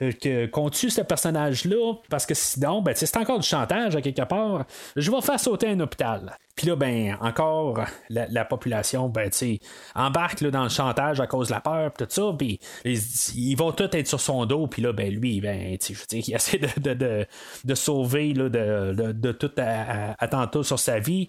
euh, 0.03 0.47
qu'on 0.49 0.71
tue 0.71 0.91
ce 0.91 1.01
personnage-là, 1.01 1.95
parce 2.09 2.27
que 2.27 2.35
sinon, 2.35 2.83
ben, 2.83 2.95
c'est 2.95 3.17
encore 3.17 3.39
du 3.39 3.47
chantage 3.47 3.97
à 3.97 4.01
quelque 4.01 4.23
part. 4.23 4.65
Je 4.97 5.11
vais 5.11 5.21
faire 5.21 5.39
sauter 5.39 5.69
un 5.69 5.81
hôpital. 5.81 6.37
Puis 6.57 6.69
là, 6.69 6.77
ben, 6.77 7.17
encore, 7.21 7.85
la, 8.11 8.45
population, 8.45 9.09
ben, 9.09 9.29
tu 9.29 9.59
embarque 9.97 10.41
là, 10.41 10.53
dans 10.53 10.63
le 10.63 10.69
chantage 10.69 11.21
à 11.21 11.27
cause 11.27 11.49
de 11.49 11.55
la 11.55 11.61
peur, 11.61 11.93
tout 11.99 12.07
ça, 12.09 12.33
puis 12.39 12.61
ils, 12.85 13.57
vont 13.57 13.73
tous 13.73 13.89
être 13.93 14.07
sur 14.07 14.21
son 14.21 14.47
dos, 14.47 14.69
puis 14.69 14.81
là, 14.81 14.93
ben, 14.93 15.13
lui, 15.13 15.41
ben, 15.41 15.77
tu 15.79 15.95
il 16.13 16.35
essaie 16.35 16.59
de, 16.59 16.95
de, 16.95 17.27
de, 17.65 17.75
sauver 17.75 18.35
là, 18.35 18.49
de, 18.49 19.13
de, 19.13 19.33
tout 19.33 19.51
attentat 19.57 20.63
sur 20.63 20.79
sa 20.79 21.01
vie. 21.01 21.27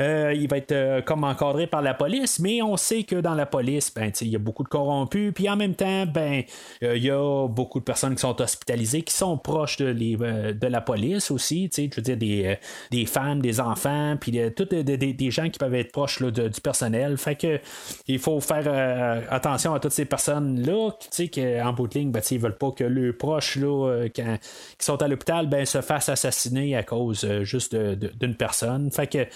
Euh, 0.00 0.32
il 0.32 0.48
va 0.48 0.58
être 0.58 0.70
euh, 0.70 1.02
comme 1.02 1.24
encadré 1.24 1.66
par 1.66 1.82
la 1.82 1.94
police, 1.94 2.38
mais 2.38 2.62
on 2.62 2.76
sait 2.76 3.02
que 3.02 3.16
dans 3.16 3.34
la 3.34 3.46
police, 3.46 3.92
ben, 3.92 4.12
il 4.20 4.28
y 4.28 4.36
a 4.36 4.38
beaucoup 4.38 4.62
de 4.62 4.68
corrompus, 4.68 5.32
puis 5.34 5.48
en 5.48 5.56
même 5.56 5.74
temps, 5.74 6.06
ben, 6.06 6.44
il 6.82 7.02
y 7.02 7.10
a 7.10 7.48
beaucoup 7.48 7.80
de 7.80 7.84
personnes 7.84 8.14
qui 8.14 8.20
sont 8.20 8.40
hospitalisées, 8.40 9.02
qui 9.02 9.14
sont 9.14 9.38
proches 9.38 9.78
de, 9.78 9.86
les, 9.86 10.16
euh, 10.20 10.52
de 10.52 10.66
la 10.68 10.80
police 10.80 11.32
aussi, 11.32 11.68
je 11.74 11.96
veux 11.96 12.02
dire, 12.02 12.16
des, 12.16 12.56
des 12.92 13.06
femmes, 13.06 13.40
des 13.42 13.58
enfants, 13.58 14.16
puis 14.20 14.38
tout 14.54 14.67
des, 14.74 15.30
gens 15.30 15.48
qui 15.50 15.58
peuvent 15.58 15.74
être 15.74 15.92
proches 15.92 16.22
du 16.22 16.60
personnel. 16.62 17.16
Fait 17.18 17.36
que 17.36 17.60
il 18.06 18.18
faut 18.18 18.40
faire 18.40 18.64
euh, 18.66 19.20
attention 19.30 19.74
à 19.74 19.80
toutes 19.80 19.92
ces 19.92 20.04
personnes-là, 20.04 20.90
sais, 21.10 21.28
qu'en 21.28 21.72
bout 21.72 21.86
de 21.88 21.98
ligne, 21.98 22.10
ben, 22.10 22.22
ils 22.30 22.38
veulent 22.38 22.56
pas 22.56 22.70
que 22.72 22.84
leurs 22.84 23.16
proches 23.16 23.56
là, 23.56 23.88
euh, 23.88 24.08
qui 24.08 24.22
sont 24.78 25.00
à 25.02 25.08
l'hôpital 25.08 25.48
ben, 25.48 25.64
se 25.64 25.80
fassent 25.80 26.08
assassiner 26.08 26.76
à 26.76 26.82
cause 26.82 27.24
euh, 27.24 27.44
juste 27.44 27.74
d'une 27.74 28.34
personne. 28.34 28.90
Fait 28.90 29.06
que 29.06 29.26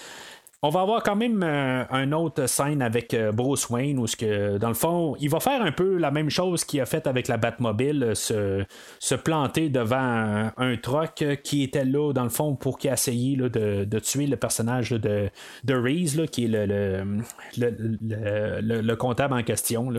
on 0.65 0.69
va 0.69 0.79
avoir 0.79 1.03
quand 1.03 1.17
même 1.17 1.43
euh, 1.43 1.83
une 1.91 2.13
autre 2.13 2.47
scène 2.47 2.81
avec 2.81 3.13
euh, 3.13 3.33
Bruce 3.33 3.69
Wayne 3.69 3.99
où, 3.99 4.05
que, 4.17 4.57
dans 4.57 4.69
le 4.69 4.73
fond, 4.73 5.13
il 5.19 5.29
va 5.29 5.41
faire 5.41 5.61
un 5.61 5.73
peu 5.73 5.97
la 5.97 6.09
même 6.09 6.29
chose 6.29 6.63
qu'il 6.63 6.79
a 6.79 6.85
fait 6.85 7.05
avec 7.05 7.27
la 7.27 7.35
Batmobile, 7.35 8.01
euh, 8.03 8.15
se, 8.15 8.63
se 8.97 9.13
planter 9.13 9.67
devant 9.67 10.51
un, 10.55 10.77
truck 10.81 11.25
qui 11.43 11.63
était 11.63 11.83
là, 11.83 12.13
dans 12.13 12.23
le 12.23 12.29
fond, 12.29 12.55
pour 12.55 12.77
qu'il 12.77 12.91
essaye 12.91 13.35
là, 13.35 13.49
de, 13.49 13.83
de, 13.83 13.99
tuer 13.99 14.25
le 14.25 14.37
personnage 14.37 14.91
de, 14.91 15.29
de 15.65 15.73
Reese, 15.73 16.15
là, 16.15 16.27
qui 16.27 16.45
est 16.45 16.47
le, 16.47 17.21
le, 17.57 18.81
le, 18.81 18.95
comptable 18.95 19.33
en 19.33 19.43
question. 19.43 19.91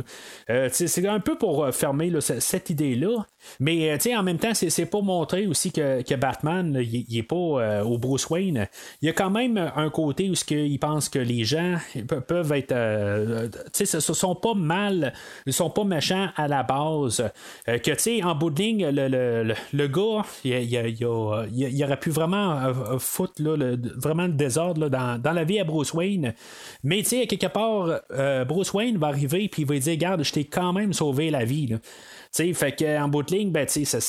c'est 0.70 1.06
un 1.06 1.20
peu 1.20 1.36
pour 1.36 1.68
fermer 1.72 2.10
cette 2.20 2.70
idée-là. 2.70 3.26
Mais 3.60 3.98
en 4.16 4.22
même 4.22 4.38
temps, 4.38 4.54
c'est 4.54 4.86
pour 4.86 5.02
montrer 5.02 5.46
aussi 5.46 5.72
que, 5.72 6.02
que 6.02 6.14
Batman, 6.14 6.78
il 6.80 7.06
n'est 7.10 7.22
pas 7.22 7.82
au 7.84 7.98
Bruce 7.98 8.28
Wayne. 8.28 8.68
Il 9.02 9.06
y 9.06 9.08
a 9.08 9.12
quand 9.12 9.30
même 9.30 9.58
un 9.76 9.90
côté 9.90 10.30
où 10.30 10.34
ce 10.34 10.44
qu'ils 10.44 10.78
pensent 10.78 11.08
que 11.08 11.18
les 11.18 11.44
gens 11.44 11.76
peuvent 12.26 12.52
être. 12.52 12.72
Euh, 12.72 13.48
tu 13.72 13.86
sais, 13.86 14.00
ce 14.00 14.14
sont 14.14 14.34
pas 14.34 14.54
mal, 14.54 15.12
ils 15.46 15.52
sont 15.52 15.70
pas 15.70 15.84
méchants 15.84 16.28
à 16.36 16.48
la 16.48 16.62
base. 16.62 17.20
Euh, 17.68 17.78
que, 17.78 17.90
tu 17.90 17.98
sais, 17.98 18.22
en 18.22 18.34
bout 18.34 18.50
de 18.50 18.62
ligne, 18.62 18.88
le, 18.88 19.08
le, 19.08 19.54
le 19.72 19.88
gars, 19.88 20.24
il, 20.44 20.52
il, 20.52 20.96
il, 21.52 21.84
aurait 21.84 22.00
pu 22.00 22.10
vraiment 22.10 22.52
euh, 22.52 22.98
foutre 22.98 23.42
là, 23.42 23.76
vraiment 23.96 24.26
le 24.26 24.32
désordre 24.32 24.88
dans, 24.88 25.20
dans, 25.20 25.32
la 25.32 25.44
vie 25.44 25.60
à 25.60 25.64
Bruce 25.64 25.92
Wayne. 25.92 26.34
Mais, 26.82 26.98
tu 26.98 27.10
sais, 27.10 27.26
quelque 27.26 27.46
part, 27.46 28.00
Bruce 28.46 28.72
Wayne 28.72 28.98
va 28.98 29.08
arriver 29.08 29.48
puis 29.48 29.62
il 29.62 29.68
va 29.68 29.78
dire 29.78 29.96
Garde, 29.96 30.22
je 30.22 30.32
t'ai 30.32 30.44
quand 30.44 30.72
même 30.72 30.92
sauvé 30.92 31.30
la 31.30 31.44
vie. 31.44 31.66
Là 31.66 31.78
fait 32.34 32.72
qu'en 32.72 33.08
bout 33.08 33.22
de 33.22 33.34
ligne, 33.34 33.52
ben, 33.52 33.66
ça, 33.68 34.00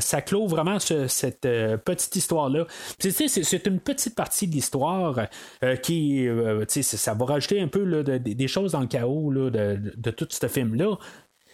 ça, 0.00 0.22
clôt 0.22 0.46
vraiment 0.46 0.78
cette 0.78 1.44
euh, 1.44 1.76
petite 1.76 2.16
histoire-là. 2.16 2.66
C'est 2.98 3.66
une 3.66 3.80
petite 3.80 4.14
partie 4.14 4.46
de 4.46 4.52
l'histoire 4.52 5.26
euh, 5.62 5.76
qui, 5.76 6.26
euh, 6.26 6.64
ça 6.68 7.14
va 7.14 7.24
rajouter 7.26 7.60
un 7.60 7.68
peu 7.68 8.02
des 8.02 8.48
choses 8.48 8.72
dans 8.72 8.80
le 8.80 8.86
chaos 8.86 9.30
de, 9.32 10.10
tout 10.10 10.28
ce 10.30 10.46
film-là. 10.48 10.96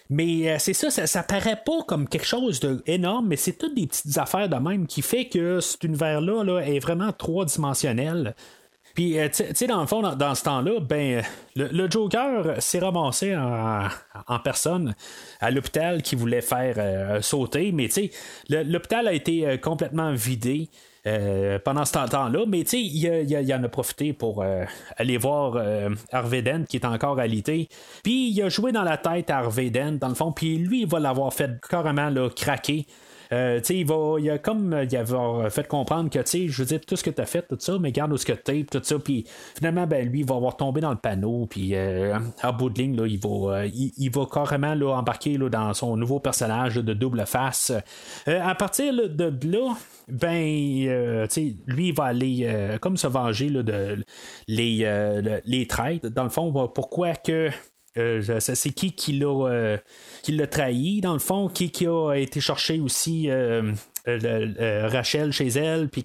Mais 0.09 0.59
c'est 0.59 0.73
ça, 0.73 0.89
ça, 0.89 1.07
ça, 1.07 1.23
paraît 1.23 1.61
pas 1.65 1.81
comme 1.87 2.07
quelque 2.07 2.25
chose 2.25 2.59
d'énorme, 2.85 3.27
mais 3.27 3.35
c'est 3.35 3.53
toutes 3.53 3.73
des 3.73 3.87
petites 3.87 4.17
affaires 4.17 4.49
de 4.49 4.55
même 4.55 4.85
qui 4.85 5.01
fait 5.01 5.27
que 5.27 5.59
cet 5.59 5.83
univers-là 5.83 6.43
là, 6.43 6.59
est 6.59 6.79
vraiment 6.79 7.11
trois-dimensionnel. 7.11 8.35
Puis, 8.93 9.17
euh, 9.17 9.27
tu 9.29 9.43
sais, 9.53 9.67
dans 9.67 9.81
le 9.81 9.87
fond, 9.87 10.01
dans, 10.01 10.35
ce 10.35 10.43
temps-là, 10.43 10.79
ben, 10.79 11.23
le, 11.55 11.89
Joker 11.89 12.61
s'est 12.61 12.79
ramassé 12.79 13.35
en, 13.35 14.39
personne 14.43 14.93
à 15.39 15.49
l'hôpital 15.49 16.03
qui 16.03 16.15
voulait 16.15 16.41
faire 16.41 16.75
euh, 16.77 17.21
sauter, 17.21 17.71
mais 17.71 17.87
tu 17.87 18.09
sais, 18.09 18.63
l'hôpital 18.63 19.07
a 19.07 19.13
été 19.13 19.47
euh, 19.47 19.57
complètement 19.57 20.13
vidé. 20.13 20.69
pendant 21.65 21.85
ce 21.85 21.93
temps-là, 21.93 22.45
mais 22.47 22.63
tu 22.63 22.69
sais, 22.69 22.81
il, 22.81 23.53
en 23.53 23.63
a 23.63 23.67
profité 23.67 24.13
pour 24.13 24.41
aller 24.95 25.17
voir 25.17 25.61
Harvey 26.13 26.41
Dent 26.41 26.63
qui 26.63 26.77
est 26.77 26.85
encore 26.85 27.19
à 27.19 27.27
l'été. 27.27 27.67
Puis 28.03 28.29
il 28.29 28.41
a 28.41 28.47
joué 28.47 28.71
dans 28.71 28.83
la 28.83 28.95
tête 28.95 29.29
à 29.29 29.39
Harvey 29.39 29.69
Dent, 29.69 29.97
dans 29.99 30.07
le 30.07 30.15
fond, 30.15 30.31
puis 30.31 30.57
lui, 30.57 30.83
il 30.83 30.87
va 30.87 30.99
l'avoir 30.99 31.33
fait 31.33 31.59
carrément 31.69 32.09
là, 32.09 32.29
craquer. 32.29 32.85
Euh, 33.31 33.61
il, 33.69 33.85
va, 33.85 34.15
il 34.19 34.29
a 34.29 34.37
comme 34.37 34.77
il 34.89 34.97
avait 34.97 35.49
fait 35.49 35.67
comprendre 35.67 36.09
que, 36.09 36.19
je 36.25 36.57
veux 36.57 36.65
dire, 36.65 36.81
tout 36.81 36.95
ce 36.95 37.03
que 37.03 37.09
tu 37.09 37.21
as 37.21 37.25
fait, 37.25 37.43
tout 37.43 37.57
ça, 37.59 37.77
mais 37.79 37.91
garde 37.91 38.11
où 38.11 38.17
ce 38.17 38.25
que 38.25 38.33
tu 38.33 38.65
tout 38.65 38.81
ça. 38.83 38.99
Puis 38.99 39.25
finalement, 39.55 39.87
ben, 39.87 40.07
lui, 40.07 40.19
il 40.19 40.25
va 40.25 40.35
avoir 40.35 40.57
tombé 40.57 40.81
dans 40.81 40.91
le 40.91 40.97
panneau. 40.97 41.47
Puis 41.49 41.75
euh, 41.75 42.17
à 42.41 42.51
bout 42.51 42.69
de 42.69 42.79
ligne, 42.81 42.95
là, 42.95 43.07
il, 43.07 43.19
va, 43.19 43.57
euh, 43.57 43.67
il, 43.67 44.09
va 44.09 44.25
carrément 44.31 44.75
là, 44.75 44.95
embarquer 44.97 45.37
là, 45.37 45.49
dans 45.49 45.73
son 45.73 45.97
nouveau 45.97 46.19
personnage 46.19 46.75
de 46.75 46.93
double 46.93 47.25
face. 47.25 47.71
à 48.27 48.55
partir 48.55 48.93
de 48.93 49.47
là, 49.47 49.75
ben, 50.07 51.27
lui, 51.67 51.87
il 51.87 51.93
va 51.93 52.05
aller 52.05 52.77
comme 52.81 52.97
se 52.97 53.07
venger 53.07 53.49
de 53.49 54.03
les, 54.47 55.41
les 55.45 55.67
traites. 55.67 56.05
Dans 56.05 56.23
le 56.23 56.29
fond, 56.29 56.67
pourquoi 56.73 57.15
que 57.15 57.49
euh, 57.97 58.39
c'est 58.39 58.71
qui 58.71 58.93
qui 58.93 59.13
l'a 59.13 59.27
euh, 59.27 59.77
qui 60.23 60.31
l'a 60.31 60.47
trahi 60.47 61.01
dans 61.01 61.13
le 61.13 61.19
fond? 61.19 61.47
Qui, 61.47 61.71
qui 61.71 61.85
a 61.85 62.13
été 62.13 62.39
cherché 62.39 62.79
aussi 62.79 63.29
euh, 63.29 63.71
euh, 64.07 64.89
Rachel 64.91 65.31
chez 65.31 65.47
elle, 65.47 65.87
puis 65.87 66.03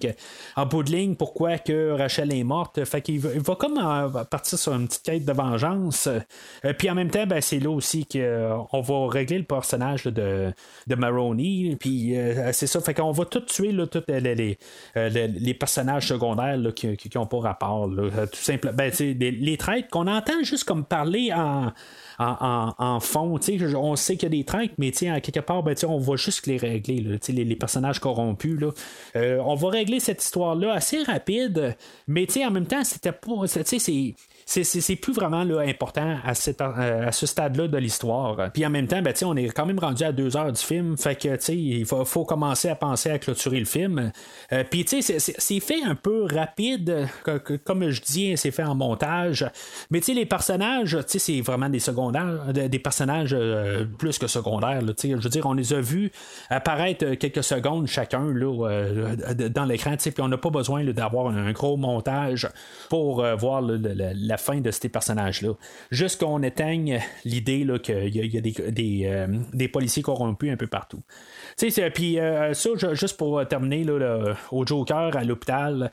en 0.55 0.65
bout 0.65 0.83
de 0.83 0.91
ligne, 0.91 1.15
pourquoi 1.15 1.57
que 1.57 1.91
Rachel 1.91 2.33
est 2.33 2.43
morte? 2.43 2.83
Fait 2.85 3.01
qu'il 3.01 3.19
va, 3.19 3.29
il 3.33 3.41
va 3.41 3.55
comme 3.55 3.77
euh, 3.77 4.23
partir 4.23 4.57
sur 4.57 4.73
une 4.73 4.87
petite 4.87 5.03
quête 5.03 5.25
de 5.25 5.33
vengeance. 5.33 6.07
Euh, 6.07 6.73
puis 6.77 6.89
en 6.89 6.95
même 6.95 7.09
temps, 7.09 7.27
ben, 7.27 7.41
c'est 7.41 7.59
là 7.59 7.69
aussi 7.69 8.05
qu'on 8.05 8.81
va 8.81 9.07
régler 9.09 9.39
le 9.39 9.43
personnage 9.43 10.05
de, 10.05 10.53
de 10.87 10.95
Maroney. 10.95 11.75
Puis 11.79 12.15
c'est 12.53 12.67
ça, 12.67 12.79
fait 12.79 12.93
qu'on 12.93 13.11
va 13.11 13.25
tout 13.25 13.41
tuer 13.41 13.75
tous 13.91 14.03
les, 14.07 14.57
les, 14.95 15.53
personnages 15.53 16.07
secondaires 16.07 16.57
qui 16.73 16.97
n'ont 17.15 17.25
pas 17.25 17.39
rapport. 17.39 17.89
tout 17.89 18.27
simplement. 18.33 18.75
Ben, 18.75 18.91
les, 18.99 19.31
les 19.31 19.57
qu'on 19.91 20.07
entend 20.07 20.41
juste 20.43 20.63
comme 20.63 20.85
parler 20.85 21.31
en 21.33 21.71
en, 22.19 22.75
en, 22.77 22.99
fond. 22.99 23.39
On 23.75 23.95
sait 23.95 24.17
qu'il 24.17 24.23
y 24.23 24.25
a 24.25 24.29
des 24.29 24.43
traits, 24.43 24.71
mais 24.77 24.91
à 25.07 25.21
quelque 25.21 25.39
part, 25.39 25.63
ben, 25.63 25.75
on 25.87 25.99
va 25.99 26.15
juste 26.17 26.47
les 26.47 26.57
régler. 26.57 27.19
les, 27.29 27.45
les, 27.45 27.55
personnages 27.55 27.99
corrompus. 27.99 28.59
Là. 28.59 28.71
Euh, 29.15 29.41
on 29.45 29.55
va 29.55 29.69
régler 29.69 29.99
cette 29.99 30.21
histoire-là 30.23 30.73
assez 30.73 31.01
rapide, 31.03 31.75
mais 32.07 32.27
en 32.45 32.51
même 32.51 32.65
temps, 32.65 32.83
c'était 32.83 33.13
pas. 33.13 33.47
C'est 33.47 34.13
c'est 34.49 34.95
plus 34.95 35.13
vraiment 35.13 35.43
là, 35.43 35.59
important 35.59 36.17
à, 36.25 36.31
euh, 36.31 37.07
à 37.07 37.11
ce 37.11 37.27
stade-là 37.27 37.67
de 37.67 37.77
l'histoire. 37.77 38.51
Puis 38.51 38.65
en 38.65 38.71
même 38.71 38.87
temps, 38.87 39.01
ben, 39.01 39.13
on 39.23 39.35
est 39.35 39.49
quand 39.49 39.67
même 39.67 39.77
rendu 39.77 40.03
à 40.03 40.11
deux 40.11 40.35
heures 40.35 40.51
du 40.51 40.61
film, 40.61 40.97
fait 40.97 41.15
que 41.15 41.51
il 41.51 41.85
faut, 41.85 42.03
faut, 42.03 42.25
commencer 42.25 42.67
à 42.67 42.75
penser 42.75 43.11
à 43.11 43.19
clôturer 43.19 43.59
le 43.59 43.65
film. 43.65 44.11
Euh, 44.51 44.63
puis 44.69 44.85
c'est 44.87 45.59
fait 45.59 45.83
un 45.85 45.93
peu 45.93 46.25
rapide, 46.25 47.07
comme 47.63 47.89
je 47.91 48.01
dis, 48.01 48.35
c'est 48.37 48.49
fait 48.49 48.63
en 48.63 48.73
montage. 48.73 49.45
Mais 49.91 49.99
les 50.07 50.25
personnages, 50.25 50.97
c'est 51.05 51.41
vraiment 51.41 51.69
des 51.69 51.79
secondaires, 51.79 52.51
des 52.51 52.79
personnages 52.79 53.35
euh, 53.37 53.85
plus 53.85 54.17
que 54.17 54.25
secondaires. 54.25 54.81
je 54.81 55.15
veux 55.15 55.29
dire, 55.29 55.45
on 55.45 55.53
les 55.53 55.73
a 55.73 55.81
vus 55.81 56.11
apparaître 56.49 57.13
quelques 57.13 57.43
secondes 57.43 57.59
secondes 57.59 57.87
chacun 57.87 58.33
là, 58.33 59.49
dans 59.49 59.65
l'écran, 59.65 59.95
puis 59.97 60.13
on 60.19 60.27
n'a 60.27 60.37
pas 60.37 60.49
besoin 60.49 60.83
d'avoir 60.85 61.27
un, 61.27 61.51
gros 61.51 61.77
montage 61.77 62.47
pour 62.89 63.23
voir 63.37 63.61
la 63.61 64.37
fin 64.39 64.59
de 64.59 64.71
ces 64.71 64.89
personnages-là. 64.89 65.53
Juste 65.91 66.19
qu'on 66.19 66.41
éteigne 66.43 66.99
l'idée 67.25 67.65
qu'il 67.83 68.15
y 68.15 68.37
a, 68.37 68.41
des, 68.41 69.29
des, 69.53 69.67
policiers 69.67 70.03
corrompus 70.03 70.51
un 70.51 70.57
peu 70.57 70.67
partout. 70.67 71.01
Puis 71.57 71.71
ça, 72.53 72.93
juste 72.93 73.17
pour 73.17 73.45
terminer 73.47 73.85
au 74.51 74.65
Joker 74.65 75.15
à 75.15 75.23
l'hôpital, 75.23 75.91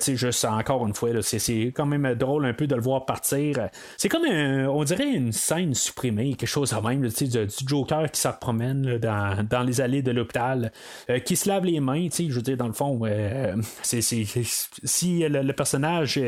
juste 0.00 0.44
encore 0.44 0.86
une 0.86 0.94
fois, 0.94 1.10
c'est 1.22 1.72
quand 1.74 1.86
même 1.86 2.14
drôle 2.14 2.46
un 2.46 2.54
peu 2.54 2.66
de 2.66 2.74
le 2.74 2.80
voir 2.80 3.06
partir. 3.06 3.68
C'est 3.96 4.08
comme, 4.08 4.26
on 4.26 4.84
dirait, 4.84 5.10
une 5.10 5.32
scène 5.32 5.74
supprimée, 5.74 6.34
quelque 6.34 6.48
chose 6.48 6.70
de 6.70 6.88
même, 6.88 7.06
du, 7.08 7.28
du 7.28 7.66
Joker 7.66 8.10
qui 8.10 8.20
se 8.20 8.28
promène 8.40 8.98
dans, 8.98 9.46
dans, 9.48 9.62
les 9.62 9.80
allées 9.80 10.02
de 10.02 10.10
l'hôpital, 10.10 10.72
euh, 11.10 11.18
qui 11.18 11.36
se 11.36 11.48
lave 11.48 11.64
les 11.64 11.80
mains, 11.80 12.08
je 12.10 12.32
veux 12.32 12.42
dire, 12.42 12.56
dans 12.56 12.66
le 12.66 12.72
fond, 12.72 13.00
euh, 13.04 13.56
si 13.82 15.28
le, 15.28 15.52
personnage 15.52 16.20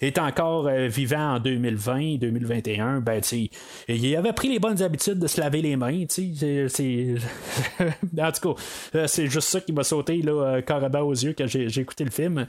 est 0.00 0.18
encore 0.18 0.68
euh, 0.68 0.88
vivant 1.00 1.36
en 1.36 1.40
2020, 1.40 2.18
2021, 2.18 3.00
ben, 3.00 3.22
il 3.88 4.16
avait 4.16 4.32
pris 4.32 4.48
les 4.48 4.58
bonnes 4.58 4.82
habitudes 4.82 5.18
de 5.18 5.26
se 5.26 5.40
laver 5.40 5.62
les 5.62 5.76
mains, 5.76 6.04
c'est, 6.08 6.26
en 8.18 8.32
tout 8.32 8.54
cas, 8.54 9.06
c'est 9.06 9.26
juste 9.26 9.48
ça 9.48 9.60
qui 9.60 9.72
m'a 9.72 9.82
sauté 9.82 10.20
là, 10.20 10.60
carrément 10.60 11.00
aux 11.00 11.14
yeux 11.14 11.34
quand 11.36 11.46
j'ai 11.46 11.80
écouté 11.80 12.04
le 12.04 12.10
film. 12.10 12.46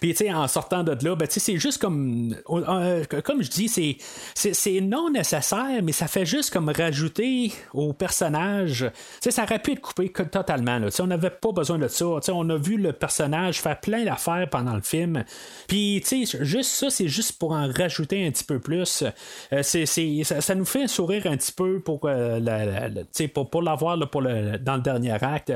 Puis, 0.00 0.10
tu 0.12 0.24
sais, 0.24 0.32
en 0.32 0.48
sortant 0.48 0.82
de 0.82 0.96
là, 1.04 1.16
ben, 1.16 1.26
c'est 1.30 1.58
juste 1.58 1.80
comme. 1.80 2.34
Euh, 2.48 3.04
comme 3.24 3.42
je 3.42 3.50
dis, 3.50 3.68
c'est, 3.68 3.96
c'est, 4.34 4.80
non 4.80 5.10
nécessaire, 5.10 5.82
mais 5.82 5.92
ça 5.92 6.06
fait 6.06 6.26
juste 6.26 6.52
comme 6.52 6.68
rajouter 6.68 7.52
au 7.72 7.92
personnage. 7.92 8.90
Tu 9.22 9.30
ça 9.30 9.44
aurait 9.44 9.58
pu 9.58 9.72
être 9.72 9.80
coupé 9.80 10.10
totalement. 10.10 10.78
Là. 10.78 10.88
On 11.00 11.06
n'avait 11.06 11.30
pas 11.30 11.52
besoin 11.52 11.78
de 11.78 11.88
ça. 11.88 12.04
Tu 12.16 12.26
sais, 12.26 12.32
on 12.32 12.48
a 12.50 12.56
vu 12.56 12.76
le 12.76 12.92
personnage 12.92 13.60
faire 13.60 13.80
plein 13.80 14.04
d'affaires 14.04 14.48
pendant 14.50 14.74
le 14.74 14.82
film. 14.82 15.24
Puis, 15.66 16.02
tu 16.06 16.26
sais, 16.26 16.44
juste 16.44 16.70
ça, 16.70 16.90
c'est 16.90 17.08
juste 17.08 17.38
pour 17.38 17.52
en 17.52 17.70
rajouter 17.70 18.26
un 18.26 18.30
petit 18.30 18.44
peu 18.44 18.58
plus. 18.58 19.04
Euh, 19.52 19.62
c'est, 19.62 19.86
ça, 20.24 20.54
nous 20.54 20.64
fait 20.64 20.86
sourire 20.86 21.26
un 21.26 21.36
petit 21.36 21.52
peu 21.52 21.80
pour, 21.80 22.00
euh, 22.04 22.90
pour, 23.32 23.50
pour 23.50 23.62
l'avoir 23.62 23.98
dans 23.98 24.20
le 24.76 24.82
dernier 24.82 25.12
acte. 25.12 25.52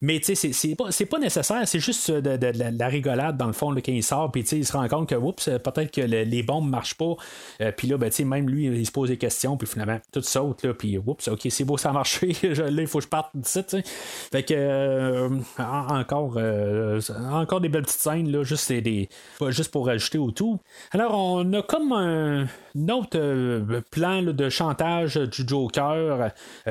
Mais, 0.00 0.20
tu 0.20 0.34
sais, 0.34 0.52
c'est, 0.52 0.74
pas, 0.74 0.88
pas 1.10 1.18
nécessaire. 1.18 1.62
C'est 1.66 1.80
juste 1.80 2.10
de, 2.10 2.78
la 2.78 2.88
rigolade, 2.88 3.36
dans 3.36 3.46
le 3.46 3.52
fond 3.52 3.70
quand 3.80 3.92
il 3.92 4.02
sort, 4.02 4.30
puis 4.30 4.42
il 4.42 4.66
se 4.66 4.72
rend 4.72 4.86
compte 4.88 5.08
que 5.08 5.14
oups, 5.14 5.44
peut-être 5.44 5.90
que 5.90 6.00
les 6.00 6.42
bombes 6.42 6.68
marchent 6.68 6.96
pas. 6.96 7.16
Euh, 7.60 7.72
puis 7.72 7.88
là, 7.88 7.98
ben, 7.98 8.10
même 8.24 8.48
lui, 8.48 8.66
il 8.66 8.86
se 8.86 8.92
pose 8.92 9.08
des 9.08 9.16
questions, 9.16 9.56
puis 9.56 9.66
finalement, 9.66 9.98
tout 10.12 10.22
saute, 10.22 10.62
là, 10.62 10.74
puis 10.74 10.98
oups, 10.98 11.28
ok, 11.28 11.40
c'est 11.48 11.64
beau, 11.64 11.76
ça 11.76 11.90
a 11.90 11.92
marché. 11.92 12.36
là, 12.42 12.68
il 12.68 12.86
faut 12.86 12.98
que 12.98 13.04
je 13.04 13.08
parte 13.08 13.30
d'ici. 13.34 13.60
Fait 14.32 14.42
que, 14.42 14.54
euh, 14.56 15.28
encore, 15.58 16.34
euh, 16.36 17.00
encore 17.30 17.60
des 17.60 17.68
belles 17.68 17.82
petites 17.82 18.00
scènes, 18.00 18.30
là, 18.30 18.42
juste, 18.42 18.72
des, 18.72 19.08
juste 19.48 19.70
pour 19.70 19.86
rajouter 19.86 20.18
au 20.18 20.30
tout. 20.30 20.58
Alors, 20.92 21.14
on 21.14 21.52
a 21.52 21.62
comme 21.62 21.92
un 21.92 22.46
autre 22.88 23.80
plan 23.90 24.22
de 24.22 24.48
chantage 24.48 25.16
du 25.16 25.46
Joker 25.46 26.30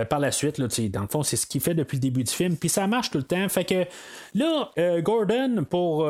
par 0.09 0.19
la 0.19 0.31
suite. 0.31 0.57
Là, 0.57 0.67
dans 0.89 1.01
le 1.01 1.07
fond, 1.07 1.23
c'est 1.23 1.35
ce 1.35 1.45
qu'il 1.45 1.61
fait 1.61 1.73
depuis 1.73 1.97
le 1.97 2.01
début 2.01 2.23
du 2.23 2.31
film. 2.31 2.55
Puis 2.55 2.69
ça 2.69 2.87
marche 2.87 3.11
tout 3.11 3.17
le 3.17 3.23
temps. 3.23 3.47
Fait 3.49 3.65
que 3.65 3.85
là, 4.33 4.71
Gordon, 5.01 5.65
pour. 5.69 6.09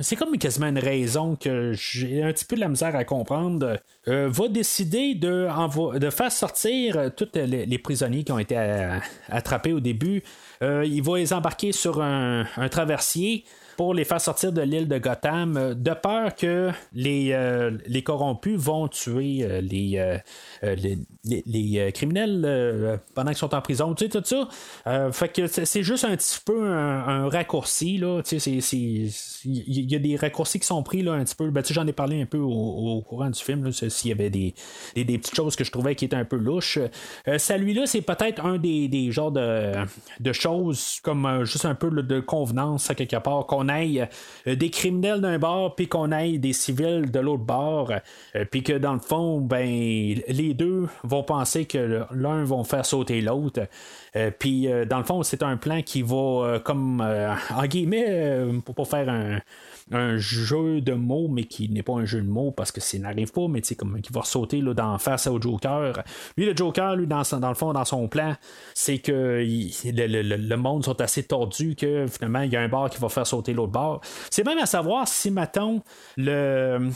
c'est 0.00 0.16
comme 0.20 0.36
quasiment 0.36 0.66
une 0.66 0.78
raison 0.78 1.34
que 1.34 1.72
j'ai 1.72 2.22
un 2.22 2.30
petit 2.30 2.44
peu 2.44 2.54
de 2.54 2.60
la 2.60 2.68
misère 2.68 2.94
à 2.94 3.04
comprendre, 3.04 3.78
euh, 4.06 4.28
va 4.28 4.48
décider 4.48 5.14
de, 5.14 5.98
de 5.98 6.10
faire 6.10 6.30
sortir 6.30 6.98
euh, 6.98 7.08
tous 7.08 7.30
les, 7.34 7.78
prisonniers 7.78 8.22
qui 8.22 8.30
ont 8.30 8.38
été 8.38 8.54
euh, 8.58 8.98
attrapés 9.30 9.72
au 9.72 9.80
début. 9.80 10.22
il 10.60 11.02
va 11.02 11.16
les 11.16 11.32
embarquer 11.32 11.72
sur 11.72 12.02
un, 12.02 12.44
un 12.58 12.68
traversier 12.68 13.44
pour 13.80 13.94
les 13.94 14.04
faire 14.04 14.20
sortir 14.20 14.52
de 14.52 14.60
l'île 14.60 14.88
de 14.88 14.98
Gotham, 14.98 15.56
euh, 15.56 15.72
de 15.72 15.94
peur 15.94 16.34
que 16.34 16.70
les, 16.92 17.32
euh, 17.32 17.78
les 17.86 18.02
corrompus 18.02 18.58
vont 18.58 18.88
tuer 18.88 19.38
euh, 19.42 19.62
les, 19.62 20.98
les, 21.46 21.90
criminels 21.92 23.00
pendant 23.14 23.30
qu'ils 23.30 23.38
sont 23.38 23.54
en 23.54 23.62
prison, 23.62 23.94
tu 23.94 24.04
sais, 24.04 24.10
tout 24.10 24.22
ça. 24.22 25.10
fait 25.12 25.28
que 25.28 25.46
c'est 25.46 25.82
juste 25.82 26.04
un 26.04 26.14
petit 26.14 26.40
peu 26.44 26.68
un, 26.68 27.30
raccourci, 27.30 27.96
là, 27.96 28.20
tu 28.22 28.38
sais, 28.38 28.58
il 29.44 29.90
y 29.90 29.96
a 29.96 29.98
des 29.98 30.16
raccourcis 30.16 30.60
qui 30.60 30.66
sont 30.66 30.82
pris, 30.82 31.00
là, 31.00 31.12
un 31.12 31.24
petit 31.24 31.34
peu, 31.34 31.48
ben, 31.48 31.64
j'en 31.66 31.86
ai 31.86 31.94
parlé 31.94 32.20
un 32.20 32.26
peu 32.26 32.36
au, 32.38 33.00
courant 33.00 33.30
du 33.30 33.40
film, 33.40 33.72
s'il 33.72 34.10
y 34.10 34.12
avait 34.12 34.28
des, 34.28 34.54
des, 34.94 35.16
petites 35.16 35.34
choses 35.34 35.56
que 35.56 35.64
je 35.64 35.70
trouvais 35.70 35.94
qui 35.94 36.04
étaient 36.04 36.16
un 36.16 36.26
peu 36.26 36.36
louches. 36.36 36.78
Celui-là, 37.26 37.86
c'est 37.86 38.02
peut-être 38.02 38.44
un 38.44 38.58
des, 38.58 38.88
des 38.88 39.10
genres 39.10 39.32
de, 39.32 39.72
de 40.20 40.32
choses 40.34 41.00
comme 41.02 41.44
juste 41.44 41.64
un 41.64 41.74
peu 41.74 41.90
de 41.90 42.20
convenance 42.20 42.90
à 42.90 42.94
quelque 42.94 43.16
part 43.16 43.46
qu'on 43.46 43.69
aille 43.70 44.06
euh, 44.46 44.54
des 44.54 44.68
criminels 44.68 45.20
d'un 45.20 45.38
bord, 45.38 45.74
puis 45.74 45.88
qu'on 45.88 46.12
aille 46.12 46.38
des 46.38 46.52
civils 46.52 47.10
de 47.10 47.20
l'autre 47.20 47.44
bord, 47.44 47.92
euh, 48.34 48.44
puis 48.50 48.62
que 48.62 48.74
dans 48.74 48.92
le 48.92 49.00
fond, 49.00 49.40
ben, 49.40 49.66
les 50.28 50.54
deux 50.54 50.88
vont 51.04 51.22
penser 51.22 51.64
que 51.64 52.04
l'un 52.12 52.44
va 52.44 52.64
faire 52.64 52.84
sauter 52.84 53.20
l'autre. 53.20 53.62
Euh, 54.16 54.30
puis 54.36 54.68
dans 54.88 54.98
le 54.98 55.04
fond, 55.04 55.22
c'est 55.22 55.42
un 55.42 55.56
plan 55.56 55.82
qui 55.82 56.02
va 56.02 56.60
comme 56.64 57.00
en 57.00 57.66
guillemets 57.66 58.44
pour 58.64 58.88
faire 58.88 59.08
un, 59.08 59.38
un 59.92 60.16
jeu 60.18 60.80
de 60.80 60.92
mots, 60.92 61.28
mais 61.28 61.44
qui 61.44 61.68
n'est 61.68 61.82
pas 61.82 61.94
un 61.94 62.04
jeu 62.04 62.20
de 62.20 62.28
mots 62.28 62.50
parce 62.50 62.72
que 62.72 62.80
ça 62.80 62.98
n'arrive 62.98 63.32
pas, 63.32 63.48
mais 63.48 63.60
comme 63.76 64.00
qui 64.00 64.12
va 64.12 64.22
sauter 64.22 64.62
face 64.98 65.26
au 65.26 65.40
Joker. 65.40 66.02
Lui, 66.36 66.46
le 66.46 66.56
Joker, 66.56 66.96
lui, 66.96 67.06
dans, 67.06 67.22
dans 67.38 67.48
le 67.48 67.54
fond, 67.54 67.72
dans 67.72 67.84
son 67.84 68.08
plan, 68.08 68.34
c'est 68.74 68.98
que 68.98 69.42
le, 69.44 70.56
monde 70.56 70.84
sont 70.84 71.00
assez 71.00 71.24
tordus 71.24 71.74
que 71.74 72.06
finalement, 72.06 72.42
il 72.42 72.52
y 72.52 72.56
a 72.56 72.60
un 72.60 72.68
bar 72.68 72.90
qui 72.90 72.98
va 72.98 73.08
faire 73.08 73.26
sauter 73.26 73.52
l'autre 73.52 73.72
bar. 73.72 74.00
C'est 74.30 74.44
même 74.44 74.58
à 74.58 74.66
savoir 74.66 75.08
si, 75.08 75.30
mettons, 75.30 75.82
le, 76.16 76.90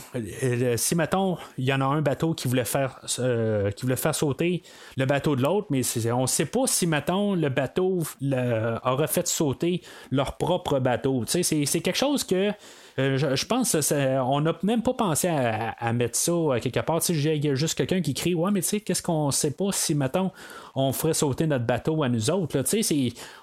si, 0.77 0.95
mettons, 0.95 1.37
il 1.57 1.65
y 1.65 1.73
en 1.73 1.81
a 1.81 1.85
un 1.85 2.01
bateau 2.01 2.33
qui 2.33 2.47
voulait 2.47 2.65
faire, 2.65 2.99
euh, 3.19 3.71
qui 3.71 3.83
voulait 3.83 3.95
faire 3.95 4.15
sauter 4.15 4.63
le 4.97 5.05
bateau 5.05 5.35
de 5.35 5.41
l'autre, 5.41 5.67
mais 5.69 5.81
on 6.11 6.21
ne 6.21 6.27
sait 6.27 6.45
pas 6.45 6.67
si, 6.67 6.87
mettons, 6.87 7.35
le 7.35 7.49
bateau 7.49 8.03
aurait 8.83 9.07
fait 9.07 9.27
sauter 9.27 9.81
leur 10.11 10.37
propre 10.37 10.79
bateau. 10.79 11.23
C'est 11.27 11.65
quelque 11.81 11.97
chose 11.97 12.23
que 12.23 12.51
euh, 12.97 13.17
je, 13.17 13.45
pense 13.45 13.75
on 13.91 14.41
n'a 14.41 14.57
même 14.63 14.81
pas 14.81 14.93
pensé 14.93 15.27
à, 15.27 15.93
mettre 15.93 16.17
ça 16.17 16.31
quelque 16.61 16.79
part. 16.79 17.01
Il 17.09 17.45
y 17.45 17.49
a 17.49 17.55
juste 17.55 17.77
quelqu'un 17.77 18.01
qui 18.01 18.13
crie 18.13 18.33
Ouais, 18.33 18.51
mais 18.51 18.61
tu 18.61 18.67
sais, 18.67 18.79
qu'est-ce 18.79 19.03
qu'on 19.03 19.31
sait 19.31 19.51
pas 19.51 19.71
si, 19.71 19.95
mettons, 19.95 20.31
on 20.75 20.91
ferait 20.91 21.13
sauter 21.13 21.47
notre 21.47 21.65
bateau 21.65 22.03
à 22.03 22.09
nous 22.09 22.29
autres. 22.29 22.61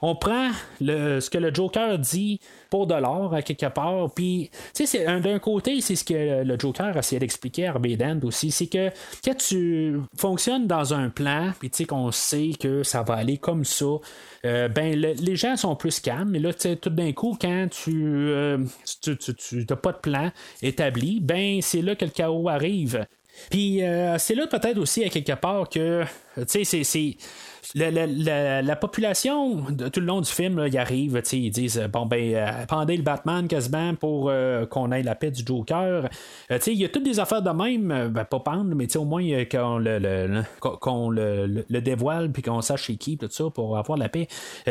On 0.03 0.15
prend 0.15 0.51
le, 0.81 1.21
ce 1.21 1.31
que 1.31 1.39
le 1.39 1.53
Joker 1.53 1.99
dit 1.99 2.41
pour 2.71 2.87
de 2.87 2.95
l'or 2.95 3.35
à 3.35 3.43
quelque 3.43 3.67
part. 3.67 4.11
Puis, 4.15 4.51
d'un 4.79 5.39
côté, 5.39 5.81
c'est 5.81 5.97
ce 5.97 6.05
que 6.05 6.43
le 6.45 6.59
Joker 6.59 6.97
a 6.97 6.99
essayé 6.99 7.19
d'expliquer 7.19 7.69
à 7.69 7.73
Dent 7.73 8.21
aussi. 8.25 8.51
C'est 8.51 8.67
que 8.67 8.91
quand 9.25 9.37
tu 9.37 9.99
fonctionnes 10.17 10.67
dans 10.67 10.95
un 10.95 11.09
plan, 11.09 11.53
puis 11.59 11.71
qu'on 11.87 12.11
sait 12.13 12.51
que 12.59 12.83
ça 12.83 13.03
va 13.03 13.15
aller 13.15 13.39
comme 13.39 13.65
ça, 13.65 13.87
euh, 14.45 14.69
ben 14.69 14.95
les 14.95 15.37
gens 15.37 15.57
sont 15.57 15.77
plus 15.77 16.01
calmes. 16.01 16.31
Mais 16.31 16.39
là, 16.39 16.53
tout 16.53 16.91
d'un 16.91 17.13
coup, 17.13 17.37
quand 17.41 17.69
tu 17.71 17.93
n'as 17.93 18.59
euh, 18.59 19.77
pas 19.83 19.93
de 19.93 19.99
plan 19.99 20.31
établi, 20.63 21.21
ben 21.21 21.61
c'est 21.63 21.83
là 21.83 21.95
que 21.95 22.05
le 22.05 22.11
chaos 22.11 22.49
arrive. 22.49 23.07
Puis 23.51 23.83
euh, 23.83 24.19
c'est 24.19 24.35
là 24.35 24.47
peut-être 24.47 24.79
aussi 24.79 25.05
à 25.05 25.09
quelque 25.09 25.33
part 25.33 25.69
que, 25.69 26.05
tu 26.37 26.65
sais, 26.65 26.85
c'est 26.85 27.17
la, 27.75 28.77
population, 28.77 29.65
tout 29.93 30.01
le 30.01 30.07
long 30.07 30.21
du 30.21 30.31
film, 30.31 30.65
ils 30.67 30.79
arrivent, 30.79 31.23
ils 31.33 31.51
disent 31.51 31.79
euh, 31.79 31.89
bon, 31.89 32.07
ben, 32.07 32.35
euh, 32.35 32.67
pendez 32.67 32.97
le 32.97 33.03
Batman 33.03 33.47
quasiment 33.47 33.95
pour 33.95 34.29
euh, 34.31 34.67
qu'on 34.67 34.91
ait 34.93 35.03
la 35.03 35.15
paix 35.15 35.31
du 35.31 35.43
Joker. 35.47 36.09
il 36.51 36.73
y 36.75 36.85
a 36.85 36.89
toutes 36.89 37.05
des 37.05 37.21
affaires 37.21 37.43
de 37.43 37.51
même, 37.51 38.11
ben, 38.13 38.25
pas 38.25 38.41
pendre, 38.41 38.75
mais 38.75 38.95
au 38.97 39.05
moins 39.05 39.23
qu'on 39.45 39.79
le, 39.79 39.99
le, 39.99 41.65
le, 41.69 41.81
dévoile 41.81 42.33
puis 42.33 42.43
qu'on 42.43 42.61
sache 42.63 42.85
chez 42.85 42.97
qui, 42.97 43.17
tout 43.17 43.29
ça, 43.31 43.45
pour 43.55 43.79
avoir 43.79 43.99
la 43.99 44.09
paix. 44.09 44.27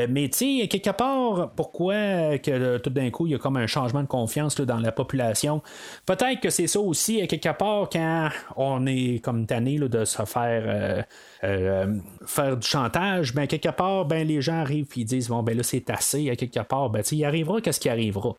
mais 0.09 0.29
tu 0.29 0.59
sais, 0.61 0.67
quelque 0.67 0.91
part, 0.91 1.51
pourquoi 1.55 2.37
que 2.39 2.77
tout 2.77 2.89
d'un 2.89 3.09
coup, 3.09 3.27
il 3.27 3.31
y 3.31 3.35
a 3.35 3.39
comme 3.39 3.57
un 3.57 3.67
changement 3.67 4.01
de 4.01 4.07
confiance 4.07 4.59
dans 4.59 4.79
la 4.79 4.91
population? 4.91 5.61
Peut-être 6.05 6.41
que 6.41 6.49
c'est 6.49 6.67
ça 6.67 6.79
aussi, 6.79 7.25
quelque 7.27 7.57
part, 7.57 7.89
quand 7.89 8.29
on 8.57 8.85
est 8.85 9.23
comme 9.23 9.45
tanné 9.45 9.79
de 9.79 10.05
se 10.05 10.23
faire 10.25 11.05
euh, 11.43 11.95
faire 12.25 12.57
du 12.57 12.67
chantage, 12.67 13.33
ben 13.33 13.47
quelque 13.47 13.69
part, 13.69 14.05
ben 14.05 14.27
les 14.27 14.41
gens 14.41 14.59
arrivent 14.59 14.87
et 14.95 15.03
disent 15.03 15.29
bon 15.29 15.41
ben 15.43 15.57
là 15.57 15.63
c'est 15.63 15.89
assez, 15.89 16.29
à 16.29 16.35
quelque 16.35 16.59
part, 16.61 16.89
ben 16.89 17.03
il 17.11 17.25
arrivera 17.25 17.61
qu'est-ce 17.61 17.79
qui 17.79 17.89
arrivera? 17.89 18.35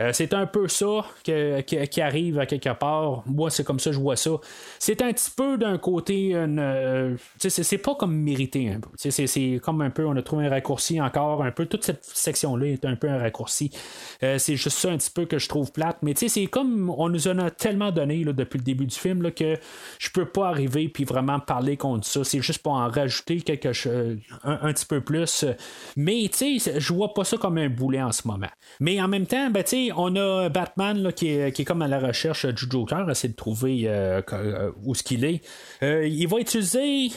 Euh, 0.00 0.10
c'est 0.12 0.34
un 0.34 0.46
peu 0.46 0.68
ça 0.68 1.04
que- 1.24 1.60
qui 1.60 2.00
arrive 2.00 2.38
à 2.38 2.46
quelque 2.46 2.72
part. 2.74 3.22
Moi, 3.26 3.50
c'est 3.50 3.64
comme 3.64 3.78
ça 3.78 3.92
je 3.92 3.98
vois 3.98 4.16
ça. 4.16 4.30
C'est 4.78 5.02
un 5.02 5.12
petit 5.12 5.30
peu 5.30 5.56
d'un 5.56 5.78
côté, 5.78 6.30
euh, 6.34 7.16
c'est, 7.38 7.78
pas 7.78 7.94
comme 7.94 8.14
mérité 8.14 8.70
un 8.70 8.80
peu. 8.80 8.90
C'est, 8.96 9.60
comme 9.62 9.80
un 9.80 9.90
peu, 9.90 10.04
on 10.06 10.16
a 10.16 10.22
trouvé 10.22 10.46
un 10.46 10.50
raccourci 10.50 11.00
encore, 11.00 11.42
un 11.44 11.50
peu. 11.50 11.66
Toute 11.66 11.84
cette 11.84 12.04
section-là 12.04 12.66
est 12.66 12.84
un 12.84 12.96
peu 12.96 13.08
un 13.08 13.18
raccourci. 13.18 13.70
Euh, 14.22 14.38
c'est 14.38 14.56
juste 14.56 14.78
ça 14.78 14.90
un 14.90 14.96
petit 14.96 15.10
peu 15.10 15.26
que 15.26 15.38
je 15.38 15.48
trouve 15.48 15.72
plate. 15.72 15.98
Mais 16.02 16.14
c'est 16.14 16.46
comme 16.46 16.90
on 16.96 17.08
nous 17.08 17.28
en 17.28 17.38
a 17.38 17.50
tellement 17.50 17.90
donné 17.90 18.24
là, 18.24 18.32
depuis 18.32 18.58
le 18.58 18.64
début 18.64 18.86
du 18.86 18.96
film 18.96 19.22
là, 19.22 19.30
que 19.30 19.58
je 19.98 20.10
peux 20.10 20.26
pas 20.26 20.48
arriver 20.48 20.88
puis 20.88 21.04
vraiment 21.04 21.40
parler 21.40 21.76
contre 21.76 22.06
ça. 22.06 22.24
C'est 22.24 22.40
juste 22.40 22.62
pour 22.62 22.72
en 22.72 22.88
rajouter 22.88 23.40
quelque 23.40 23.72
chose, 23.72 24.18
un, 24.42 24.72
petit 24.72 24.86
peu 24.86 25.00
plus. 25.00 25.44
Mais 25.96 26.30
je 26.34 26.92
vois 26.92 27.14
pas 27.14 27.24
ça 27.24 27.36
comme 27.36 27.58
un 27.58 27.68
boulet 27.68 28.02
en 28.02 28.12
ce 28.12 28.26
moment. 28.26 28.48
Mais 28.80 29.00
en 29.00 29.08
même 29.08 29.26
temps, 29.26 29.50
ben, 29.50 29.62
tu 29.62 29.83
on 29.96 30.14
a 30.16 30.48
Batman 30.48 31.02
là, 31.02 31.12
qui, 31.12 31.28
est, 31.30 31.52
qui 31.52 31.62
est 31.62 31.64
comme 31.64 31.82
à 31.82 31.88
la 31.88 31.98
recherche 31.98 32.46
du 32.46 32.64
Joker, 32.70 33.08
essayer 33.10 33.30
de 33.30 33.36
trouver 33.36 33.82
euh, 33.86 34.20
euh, 34.32 34.70
où 34.84 34.94
ce 34.94 35.02
qu'il 35.02 35.24
est. 35.24 35.40
Euh, 35.82 36.06
il 36.06 36.26
va 36.28 36.38
utiliser 36.38 37.08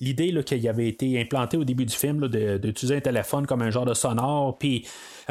l'idée 0.00 0.30
là, 0.32 0.42
qui 0.42 0.68
avait 0.68 0.88
été 0.88 1.20
implantée 1.20 1.56
au 1.56 1.64
début 1.64 1.84
du 1.84 1.94
film 1.94 2.28
d'utiliser 2.28 2.96
un 2.96 3.00
téléphone 3.00 3.46
comme 3.46 3.62
un 3.62 3.70
genre 3.70 3.86
de 3.86 3.94
sonore. 3.94 4.58
Puis 4.58 4.86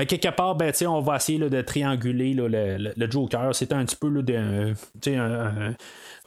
quelque 0.07 0.30
part, 0.35 0.56
ben, 0.56 0.72
on 0.88 0.99
va 1.02 1.15
essayer 1.18 1.40
de 1.40 1.61
trianguler 1.61 2.34
le, 2.34 2.48
le- 2.48 2.94
le 2.95 3.11
Joker. 3.11 3.53
C'est 3.56 3.73
un 3.73 3.85
petit 3.85 3.95
peu 3.95 4.10
là, 4.10 4.22
de, 4.22 4.73
sais, 5.02 5.15
un- 5.15 5.76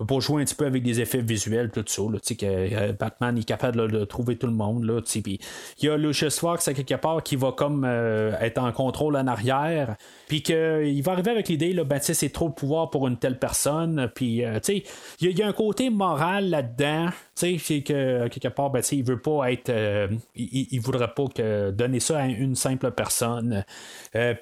pour 0.04 0.20
jouer 0.20 0.42
un 0.42 0.44
petit 0.44 0.54
peu 0.54 0.66
avec 0.66 0.82
des 0.82 1.00
effets 1.00 1.22
visuels, 1.22 1.70
tout 1.70 1.84
ça. 1.86 2.02
Là, 2.02 2.18
que 2.18 2.44
euh, 2.44 2.92
Batman 2.92 3.38
est 3.38 3.44
capable 3.44 3.90
de 3.90 4.04
trouver 4.04 4.36
tout 4.36 4.46
le 4.46 4.52
monde. 4.52 4.84
Il 5.16 5.38
y 5.80 5.88
a 5.88 5.96
Lucius 5.96 6.38
Fox 6.38 6.68
à 6.68 6.74
quelque 6.74 6.94
part 6.96 7.22
qui 7.22 7.36
va 7.36 7.52
comme 7.52 7.84
euh, 7.86 8.32
être 8.40 8.58
en 8.58 8.72
contrôle 8.72 9.16
en 9.16 9.26
arrière. 9.26 9.96
Puis 10.28 10.42
qu'il 10.42 11.02
va 11.02 11.12
arriver 11.12 11.30
avec 11.30 11.48
l'idée, 11.48 11.72
ben, 11.84 11.98
c'est 12.00 12.28
trop 12.28 12.48
de 12.48 12.54
pouvoir 12.54 12.90
pour 12.90 13.06
une 13.06 13.16
telle 13.16 13.38
personne. 13.38 14.10
Puis, 14.14 14.44
euh, 14.44 14.58
il 15.20 15.38
y, 15.38 15.42
a- 15.42 15.46
un 15.46 15.52
côté 15.52 15.88
moral 15.88 16.50
là-dedans. 16.50 17.08
Que 17.40 18.28
quelque 18.28 18.48
part, 18.48 18.70
ben, 18.70 18.82
il 18.92 19.04
veut 19.04 19.20
pas 19.20 19.52
être. 19.52 19.70
il, 20.34 20.68
il- 20.72 20.80
voudrait 20.80 21.12
pas 21.14 21.24
que 21.34 21.70
donner 21.70 22.00
ça 22.00 22.18
à 22.18 22.26
une 22.26 22.54
simple 22.54 22.90
personne. 22.90 23.64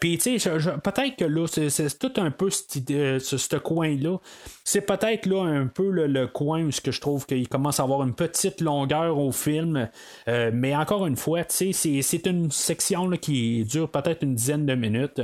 Puis, 0.00 0.18
peut-être 0.18 1.16
que 1.16 1.24
là, 1.24 1.46
c'est, 1.46 1.98
tout 1.98 2.12
un 2.16 2.30
peu 2.30 2.50
ce, 2.50 3.18
ce 3.18 3.56
coin-là. 3.56 4.18
C'est 4.64 4.80
peut-être 4.86 5.26
là 5.26 5.43
un 5.44 5.66
peu 5.66 5.90
le, 5.90 6.06
le 6.06 6.26
coin 6.26 6.62
où 6.62 6.70
je 6.70 7.00
trouve 7.00 7.26
qu'il 7.26 7.48
commence 7.48 7.80
à 7.80 7.82
avoir 7.82 8.02
une 8.02 8.14
petite 8.14 8.60
longueur 8.60 9.18
au 9.18 9.32
film. 9.32 9.88
Euh, 10.28 10.50
mais 10.52 10.74
encore 10.74 11.06
une 11.06 11.16
fois, 11.16 11.42
c'est, 11.48 11.72
une 12.26 12.50
section 12.50 13.08
là, 13.08 13.16
qui 13.16 13.64
dure 13.64 13.88
peut-être 13.88 14.22
une 14.22 14.34
dizaine 14.34 14.66
de 14.66 14.74
minutes. 14.74 15.20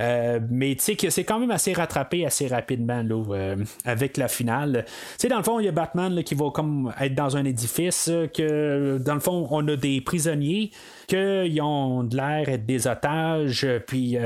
Euh, 0.00 0.38
mais 0.48 0.76
tu 0.76 0.94
sais 0.96 1.10
c'est 1.10 1.24
quand 1.24 1.40
même 1.40 1.50
assez 1.50 1.72
rattrapé 1.72 2.24
assez 2.24 2.46
rapidement 2.46 3.02
là, 3.02 3.24
euh, 3.30 3.56
avec 3.84 4.16
la 4.16 4.28
finale. 4.28 4.84
Tu 4.86 4.92
sais, 5.18 5.28
dans 5.28 5.38
le 5.38 5.42
fond, 5.42 5.58
il 5.58 5.66
y 5.66 5.68
a 5.68 5.72
Batman 5.72 6.14
là, 6.14 6.22
qui 6.22 6.36
va 6.36 6.50
comme 6.50 6.92
être 7.00 7.16
dans 7.16 7.36
un 7.36 7.44
édifice, 7.44 8.08
que 8.32 8.98
dans 8.98 9.14
le 9.14 9.20
fond, 9.20 9.48
on 9.50 9.66
a 9.66 9.74
des 9.74 10.00
prisonniers 10.00 10.70
qu'ils 11.08 11.60
ont 11.62 12.04
de 12.04 12.16
l'air 12.16 12.48
être 12.48 12.64
des 12.64 12.86
otages, 12.86 13.66
puis 13.86 14.16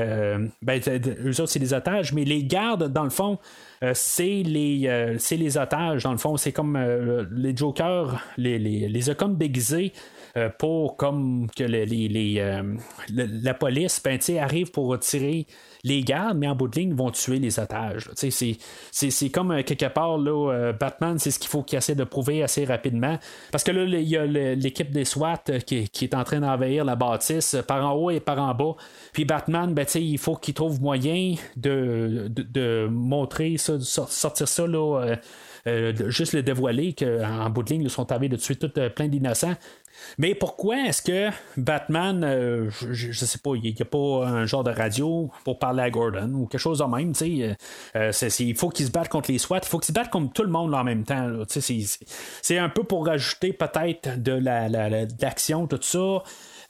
ben, 0.61 0.81
eux 1.25 1.41
autres, 1.41 1.47
c'est 1.47 1.59
des 1.59 1.73
otages, 1.73 2.13
mais 2.13 2.23
les 2.23 2.43
gardes, 2.43 2.91
dans 2.91 3.03
le 3.03 3.09
fond, 3.09 3.39
c'est 3.93 4.43
les, 4.43 4.87
euh, 4.87 5.17
les 5.31 5.57
otages, 5.57 6.03
dans 6.03 6.11
le 6.11 6.17
fond. 6.17 6.37
C'est 6.37 6.51
comme 6.51 6.75
euh, 6.75 7.25
les 7.31 7.55
Jokers, 7.55 8.21
les, 8.37 8.59
les, 8.59 8.87
les 8.87 9.09
euh, 9.09 9.93
pour 10.57 10.97
comme 10.97 11.47
que 11.55 11.63
les, 11.63 11.85
les- 11.85 12.39
euh, 12.39 12.75
la 13.09 13.53
police 13.53 14.01
ben, 14.03 14.19
arrive 14.39 14.71
pour 14.71 14.97
tirer 14.99 15.47
les 15.83 16.01
gardes, 16.01 16.37
mais 16.37 16.47
en 16.47 16.55
bout 16.55 16.67
de 16.69 16.79
ligne, 16.79 16.89
ils 16.91 16.95
vont 16.95 17.11
tuer 17.11 17.39
les 17.39 17.59
otages. 17.59 18.09
C'est, 18.15 19.29
comme 19.29 19.51
euh, 19.51 19.63
quelque 19.63 19.87
part, 19.87 20.17
là, 20.17 20.51
euh, 20.51 20.73
Batman, 20.73 21.19
c'est 21.19 21.29
ce 21.29 21.39
qu'il 21.39 21.49
faut 21.49 21.61
qu'il 21.61 21.77
essaie 21.77 21.95
de 21.95 22.05
prouver 22.05 22.41
assez 22.41 22.63
rapidement. 22.63 23.19
Parce 23.51 23.63
que 23.65 23.71
là, 23.71 23.83
il 23.83 24.07
y 24.07 24.15
a 24.17 24.25
l'équipe 24.25 24.91
des 24.91 25.03
SWAT 25.05 25.43
euh, 25.49 25.59
qui, 25.59 25.89
qui 25.89 26.05
est 26.05 26.15
en 26.15 26.23
train 26.23 26.39
d'envahir 26.39 26.85
la 26.85 26.95
bâtisse 26.95 27.55
euh, 27.55 27.61
par 27.61 27.85
en 27.85 27.93
haut 27.93 28.09
et 28.11 28.21
par 28.21 28.39
en 28.39 28.53
bas. 28.53 28.75
Puis 29.11 29.25
Batman, 29.25 29.73
ben, 29.73 29.85
il 29.95 30.17
faut 30.17 30.35
qu'il 30.35 30.53
trouve 30.53 30.81
moyen 30.81 31.35
de, 31.57 32.27
de, 32.29 32.43
de 32.43 32.87
montrer 32.89 33.57
ça, 33.57 33.73
de 33.73 33.79
sor- 33.83 34.09
sortir 34.09 34.47
ça 34.47 34.65
là, 34.65 35.01
euh, 35.01 35.03
euh, 35.03 35.15
juste 36.09 36.33
le 36.33 36.43
dévoiler 36.43 36.93
qu'en 36.93 37.49
bout 37.49 37.63
de 37.63 37.69
ligne, 37.69 37.83
ils 37.83 37.89
sont 37.89 38.11
arrivés 38.11 38.29
de 38.29 38.35
tuer 38.37 38.55
tout 38.55 38.71
euh, 38.77 38.89
plein 38.89 39.07
d'innocents. 39.07 39.55
Mais 40.17 40.33
pourquoi 40.35 40.75
est-ce 40.87 41.01
que 41.03 41.29
Batman, 41.55 42.23
euh, 42.23 42.69
je, 42.71 43.11
je 43.11 43.25
sais 43.25 43.37
pas, 43.37 43.51
il 43.55 43.61
n'y 43.61 43.75
a 43.79 43.85
pas 43.85 44.25
un 44.27 44.45
genre 44.45 44.63
de 44.63 44.71
radio 44.71 45.29
pour 45.45 45.59
parler 45.59 45.83
à 45.83 45.89
Gordon 45.91 46.31
ou 46.33 46.47
quelque 46.47 46.59
chose 46.59 46.79
de 46.79 46.83
même, 46.85 47.13
tu 47.13 47.37
sais, 47.39 47.55
euh, 47.95 48.11
euh, 48.11 48.29
il 48.39 48.55
faut 48.55 48.69
qu'il 48.69 48.87
se 48.87 48.91
batte 48.91 49.09
contre 49.09 49.31
les 49.31 49.37
SWAT, 49.37 49.59
il 49.63 49.67
faut 49.69 49.77
qu'il 49.77 49.87
se 49.87 49.93
batte 49.93 50.09
contre 50.09 50.33
tout 50.33 50.41
le 50.43 50.49
monde 50.49 50.73
en 50.73 50.83
même 50.83 51.03
temps, 51.03 51.29
c'est- 51.47 52.57
un 52.57 52.69
peu 52.69 52.83
pour 52.83 53.05
rajouter 53.05 53.53
peut-être 53.53 54.21
de 54.21 54.31
la, 54.33 54.67
la- 54.67 54.89
la- 54.89 55.05
l'action, 55.21 55.67
tout 55.67 55.79
ça. 55.81 56.23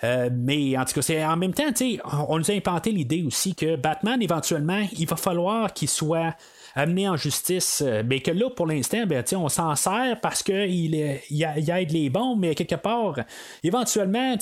Euh, 0.04 0.30
mais 0.34 0.78
en 0.78 0.84
tout 0.84 0.96
cas, 0.96 1.02
c'est 1.02 1.24
en 1.26 1.38
même 1.38 1.54
temps, 1.54 1.72
tu 1.72 1.96
sais, 1.96 2.00
on 2.28 2.38
nous 2.38 2.52
a 2.52 2.54
implanté 2.54 2.92
l'idée 2.92 3.24
aussi 3.26 3.56
que 3.56 3.78
Batman, 3.78 4.22
éventuellement, 4.22 4.86
il 4.98 5.08
va 5.08 5.16
falloir 5.16 5.72
qu'il 5.72 5.88
soit 5.88 6.36
amené 6.76 7.08
en 7.08 7.18
justice. 7.18 7.84
euh, 7.86 8.04
Mais 8.06 8.20
que 8.22 8.32
là, 8.32 8.50
pour 8.50 8.66
l'instant, 8.68 9.06
ben, 9.06 9.24
on 9.36 9.50
s'en 9.50 9.76
sert 9.76 10.20
parce 10.22 10.44
qu'il 10.44 10.56
il 10.96 11.18
il 11.30 11.70
aide 11.70 11.92
les 11.92 12.10
bons, 12.10 12.36
mais 12.36 12.56
quelque 12.56 12.76
part, 12.76 13.20
éventuellement, 13.64 14.36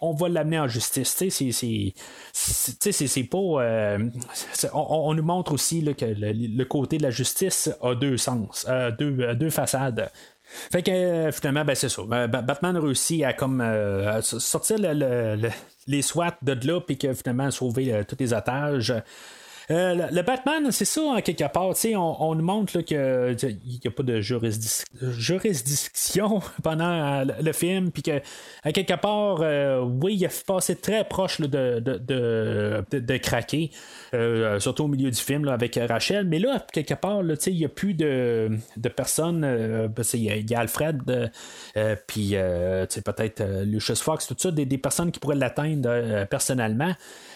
on 0.00 0.12
va 0.14 0.28
l'amener 0.28 0.58
en 0.58 0.68
justice. 0.68 1.10
C'est- 1.18 1.30
pas. 3.30 3.38
euh, 3.38 3.98
on, 4.72 4.78
on 4.88 5.14
nous 5.14 5.22
montre 5.22 5.52
aussi 5.52 5.80
là, 5.80 5.94
que 5.94 6.04
le, 6.04 6.32
le 6.32 6.64
côté 6.64 6.98
de 6.98 7.02
la 7.02 7.10
justice 7.10 7.70
a 7.82 7.94
deux 7.94 8.16
sens, 8.16 8.66
euh, 8.68 8.90
deux, 8.90 9.34
deux 9.34 9.50
façades. 9.50 10.10
Fait 10.72 10.82
que 10.82 11.30
finalement, 11.32 11.64
ben, 11.64 11.74
c'est 11.74 11.90
ça. 11.90 12.02
Ba- 12.06 12.26
Batman 12.26 12.76
réussit 12.78 13.22
à 13.22 13.34
comme 13.34 13.62
sortir 14.22 14.78
le- 14.78 14.94
le- 14.94 15.36
le- 15.36 15.50
les 15.86 16.00
SWAT 16.02 16.36
de 16.42 16.66
là, 16.66 16.80
puis 16.80 16.96
que 16.96 17.12
finalement 17.12 17.50
sauver 17.50 18.02
tous 18.08 18.16
les 18.18 18.32
otages. 18.32 18.94
Euh, 19.70 20.08
le, 20.10 20.22
Batman, 20.22 20.70
c'est 20.72 20.84
ça, 20.86 21.02
en 21.02 21.20
quelque 21.20 21.44
part. 21.52 21.74
On, 21.94 22.16
on 22.20 22.34
nous 22.34 22.44
montre 22.44 22.80
qu'il 22.80 22.96
n'y 22.98 23.80
a 23.86 23.90
pas 23.90 24.02
de 24.02 24.20
jurisdic- 24.20 24.84
juridiction 25.02 26.40
pendant 26.62 26.84
euh, 26.90 27.24
le, 27.40 27.52
film, 27.52 27.90
puis 27.90 28.02
que 28.02 28.20
à 28.62 28.72
quelque 28.72 28.94
part, 28.98 29.38
euh, 29.42 29.80
oui, 29.80 30.14
il 30.16 30.24
a 30.26 30.30
passé 30.46 30.74
très 30.76 31.04
proche 31.04 31.38
là, 31.38 31.46
de, 31.48 31.80
de, 31.80 31.98
de- 31.98 32.98
de 32.98 33.16
craquer, 33.18 33.70
euh, 34.14 34.58
surtout 34.60 34.84
au 34.84 34.88
milieu 34.88 35.10
du 35.10 35.20
film 35.20 35.48
avec 35.48 35.78
Rachel. 35.88 36.26
Mais 36.26 36.38
là, 36.38 36.64
quelque 36.72 36.94
part, 36.94 37.22
il 37.46 37.56
n'y 37.56 37.64
a 37.64 37.68
plus 37.68 37.94
de, 37.94 38.50
de 38.76 38.88
personnes. 38.88 39.44
euh, 39.44 39.88
a- 40.30 40.36
il 40.36 40.50
y 40.50 40.54
a 40.54 40.60
Alfred, 40.60 41.02
euh, 41.08 41.28
euh, 41.76 41.96
puis 42.06 42.30
euh, 42.34 42.86
peut-être 43.04 43.40
euh, 43.40 43.64
Lucius 43.64 44.00
Fox, 44.02 44.26
tout 44.26 44.36
ça, 44.38 44.50
des, 44.50 44.66
des 44.66 44.78
personnes 44.78 45.10
qui 45.12 45.20
pourraient 45.20 45.36
l'atteindre 45.36 45.88
euh, 45.90 46.24
personnellement. 46.26 46.92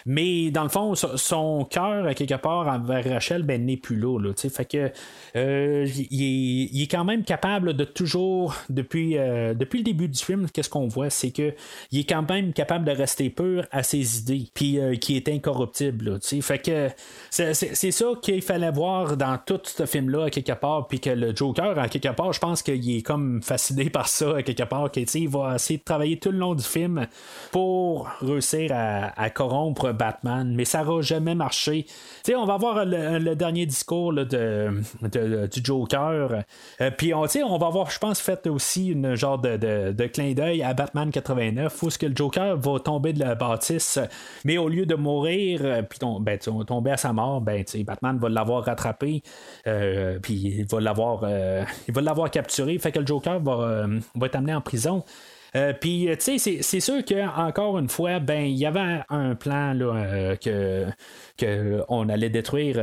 Mais 0.06 0.50
dans 0.50 0.64
le 0.64 0.68
fond, 0.68 0.94
so- 0.94 1.16
son 1.16 1.64
cœur, 1.64 2.14
quelque 2.14 2.34
part, 2.34 2.66
envers 2.68 3.04
Rachel, 3.08 3.42
ben, 3.42 3.64
n'est 3.64 3.76
plus 3.76 3.96
là. 3.96 4.18
fait 4.50 4.64
que 4.64 4.90
euh, 5.36 5.86
il, 6.10 6.22
est, 6.22 6.82
est 6.82 6.90
quand 6.90 7.04
même 7.04 7.22
capable 7.24 7.74
de 7.74 7.84
toujours, 7.84 8.54
depuis, 8.68 9.16
euh, 9.18 9.54
depuis 9.54 9.78
le 9.78 9.84
début 9.84 10.08
du 10.08 10.18
film, 10.22 10.48
qu'est-ce 10.52 10.70
qu'on 10.70 10.88
voit, 10.88 11.10
c'est 11.10 11.30
que 11.30 11.54
il 11.90 12.00
est 12.00 12.08
quand 12.08 12.28
même 12.28 12.52
capable 12.52 12.84
de 12.84 12.90
rester 12.92 13.30
pur 13.30 13.66
à 13.70 13.82
ses 13.82 14.18
idées, 14.18 14.48
puis 14.54 14.78
euh, 14.78 14.96
qui 14.96 15.16
est 15.16 15.28
incorruptible. 15.28 16.18
fait 16.42 16.58
que 16.62 16.88
c'est, 17.30 17.52
ça 17.90 18.04
qu'il 18.22 18.42
fallait 18.42 18.70
voir 18.70 19.16
dans 19.16 19.38
tout 19.44 19.60
ce 19.64 19.84
film-là, 19.86 20.24
à 20.26 20.30
quelque 20.30 20.52
part, 20.52 20.86
puis 20.88 21.00
que 21.00 21.10
le 21.10 21.34
Joker, 21.34 21.78
à 21.78 21.88
quelque 21.88 22.08
part, 22.14 22.32
je 22.32 22.40
pense 22.40 22.62
qu'il 22.62 22.96
est 22.96 23.02
comme 23.02 23.42
fasciné 23.42 23.90
par 23.90 24.08
ça, 24.08 24.36
à 24.36 24.42
quelque 24.42 24.62
part, 24.64 24.90
que, 24.90 25.00
tu 25.00 25.06
sais, 25.06 25.20
il 25.20 25.28
va 25.28 25.56
essayer 25.56 25.78
de 25.78 25.84
travailler 25.84 26.18
tout 26.18 26.30
le 26.30 26.38
long 26.38 26.54
du 26.54 26.62
film 26.64 27.06
pour 27.50 28.08
réussir 28.20 28.70
à, 28.74 29.30
corrompre 29.30 29.92
Batman, 29.92 30.52
mais 30.54 30.64
ça 30.64 30.84
n'aura 30.84 31.02
jamais 31.02 31.34
marché. 31.34 31.86
On 32.36 32.44
va 32.44 32.56
voir 32.56 32.84
le, 32.84 33.34
dernier 33.34 33.66
discours 33.66 34.12
de, 34.12 34.24
de- 34.24 35.46
du 35.46 35.60
Joker, 35.64 36.42
Euh, 36.80 36.90
puis 36.96 37.14
on, 37.14 37.22
on 37.46 37.58
va 37.58 37.66
avoir, 37.66 37.90
je 37.90 37.98
pense, 37.98 38.20
fait 38.20 38.46
aussi 38.46 38.88
une 38.88 39.14
genre 39.14 39.38
de, 39.38 39.56
de- 39.56 40.06
clin 40.06 40.32
d'œil 40.32 40.62
à 40.62 40.74
Batman 40.74 41.10
89, 41.10 41.82
où 41.82 41.90
ce 41.90 41.98
que 41.98 42.06
le 42.06 42.14
Joker 42.16 42.56
va 42.56 42.78
tomber 42.80 43.12
de 43.12 43.20
la 43.20 43.34
bâtisse, 43.34 43.98
mais 44.44 44.58
au 44.58 44.68
lieu 44.68 44.86
de 44.86 44.94
mourir, 44.94 45.60
euh, 45.64 45.82
puis 45.82 45.98
tom- 45.98 46.22
ben, 46.22 46.38
sais, 46.60 46.64
tomber 46.66 46.90
à 46.92 46.96
sa 46.96 47.12
mort, 47.12 47.40
ben, 47.40 47.64
Batman 47.86 48.18
va 48.18 48.28
l'avoir 48.28 48.64
rattrapé, 48.64 49.22
euh, 49.66 50.18
puis 50.20 50.34
il 50.34 50.66
va 50.66 50.80
l'avoir, 50.80 51.20
euh, 51.24 51.64
il 51.88 51.94
va 51.94 52.00
l'avoir 52.00 52.30
capturé, 52.30 52.78
fait 52.78 52.92
que 52.92 52.98
le 53.00 53.06
Joker 53.06 53.40
va, 53.40 53.52
euh, 53.52 54.00
va 54.14 54.26
être 54.26 54.36
amené 54.36 54.54
en 54.54 54.60
prison. 54.60 55.04
Euh, 55.54 55.74
Puis, 55.78 56.08
tu 56.18 56.38
sais, 56.38 56.62
c'est- 56.62 56.80
sûr 56.80 57.04
que 57.04 57.28
encore 57.38 57.78
une 57.78 57.90
fois, 57.90 58.20
ben, 58.20 58.40
il 58.46 58.56
y 58.56 58.64
avait 58.64 59.02
un 59.10 59.34
plan 59.34 59.74
là, 59.74 60.34
que, 60.36 60.86
que 61.36 61.84
on 61.90 62.08
allait 62.08 62.30
détruire 62.30 62.80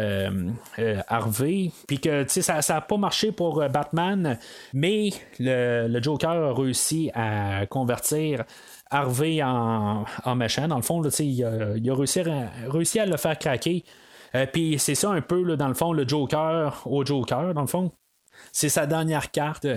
Harvey, 1.08 1.72
puis 1.88 2.00
que 2.00 2.24
tu 2.24 2.42
sais, 2.42 2.62
ça 2.62 2.74
n'a 2.74 2.82
pas 2.82 2.98
marché 2.98 3.32
pour 3.32 3.68
Batman, 3.70 4.38
mais 4.74 5.10
le, 5.40 5.88
le 5.88 6.04
Joker 6.04 6.30
a 6.30 6.54
réussi 6.54 7.10
à 7.16 7.66
convertir 7.66 8.44
Harvey 8.90 9.42
en, 9.44 10.06
en 10.24 10.36
méchant. 10.36 10.68
Dans 10.68 10.78
le 10.78 10.82
fond, 10.82 11.02
il, 11.04 11.44
a, 11.44 11.78
il 11.78 11.90
a 11.90 11.96
réussi, 11.96 12.20
à, 13.00 13.04
à 13.04 13.06
le 13.06 13.18
faire 13.18 13.38
craquer. 13.38 13.84
Euh, 14.36 14.46
Puis 14.52 14.78
c'est 14.80 14.96
ça 14.96 15.10
un 15.10 15.22
peu, 15.22 15.44
là, 15.44 15.56
dans 15.56 15.68
le 15.68 15.74
fond, 15.74 15.94
le 15.94 16.08
Joker 16.08 16.82
au 16.86 17.06
Joker, 17.06 17.54
dans 17.54 17.62
le 17.62 17.68
fond. 17.68 17.92
C'est 18.52 18.70
sa 18.70 18.86
dernière 18.86 19.32
carte. 19.32 19.68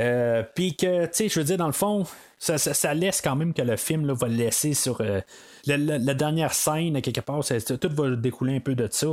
Euh, 0.00 0.42
Puis 0.54 0.76
que, 0.76 1.06
tu 1.06 1.10
sais, 1.12 1.28
je 1.28 1.40
veux 1.40 1.44
dire, 1.44 1.56
dans 1.56 1.66
le 1.66 1.72
fond, 1.72 2.04
ça, 2.38 2.94
laisse 2.94 3.20
quand 3.20 3.36
même 3.36 3.54
que 3.54 3.62
le 3.62 3.76
film 3.76 4.06
là, 4.06 4.14
va 4.14 4.28
le 4.28 4.34
laisser 4.34 4.74
sur 4.74 5.00
euh, 5.00 5.20
la, 5.66 6.14
dernière 6.14 6.52
scène, 6.52 7.00
quelque 7.00 7.20
part. 7.20 7.42
Tout 7.44 7.88
va 7.90 8.10
découler 8.16 8.56
un 8.56 8.60
peu 8.60 8.74
de 8.74 8.88
ça. 8.90 9.08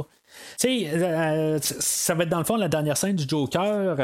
Tu 0.60 0.86
sais, 0.88 1.60
ça 1.62 2.14
va 2.14 2.24
être 2.24 2.30
dans 2.30 2.40
le 2.40 2.44
fond 2.44 2.56
la 2.56 2.68
dernière 2.68 2.98
scène 2.98 3.16
du 3.16 3.28
Joker 3.28 3.96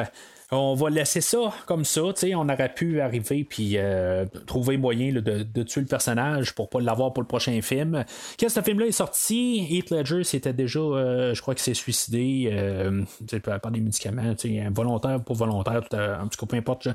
on 0.52 0.76
va 0.76 0.90
laisser 0.90 1.22
ça 1.22 1.54
comme 1.66 1.86
ça. 1.86 2.02
On 2.36 2.50
aurait 2.50 2.74
pu 2.74 3.02
arriver 3.02 3.44
puis 3.44 3.74
euh, 3.78 4.26
trouver 4.46 4.78
moyen 4.78 5.12
de, 5.12 5.64
tuer 5.64 5.82
le 5.82 5.88
personnage 5.88 6.54
pour 6.54 6.70
pas 6.70 6.80
l'avoir 6.80 7.14
pour 7.14 7.24
le 7.24 7.28
prochain 7.28 7.60
film. 7.62 8.06
Quand 8.40 8.50
ce 8.50 8.62
film-là 8.62 8.88
est 8.88 8.92
sorti, 8.92 9.66
Heath 9.70 9.90
Ledger 9.90 10.24
c'était 10.24 10.54
déjà, 10.54 10.80
euh, 10.80 11.34
je 11.34 11.42
crois 11.42 11.56
qu'il 11.56 11.64
s'est 11.64 11.74
suicidé 11.74 12.50
euh, 12.52 13.04
par 13.44 13.72
des 13.72 13.80
médicaments, 13.80 14.34
volontaire 14.72 15.24
pour 15.24 15.36
volontaire, 15.36 15.82
en 15.94 16.28
tout 16.28 16.40
cas 16.40 16.46
peu 16.48 16.58
importe. 16.58 16.88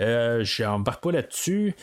Euh, 0.00 0.42
J'embarque 0.44 1.02
pas 1.02 1.12
là-dessus 1.12 1.74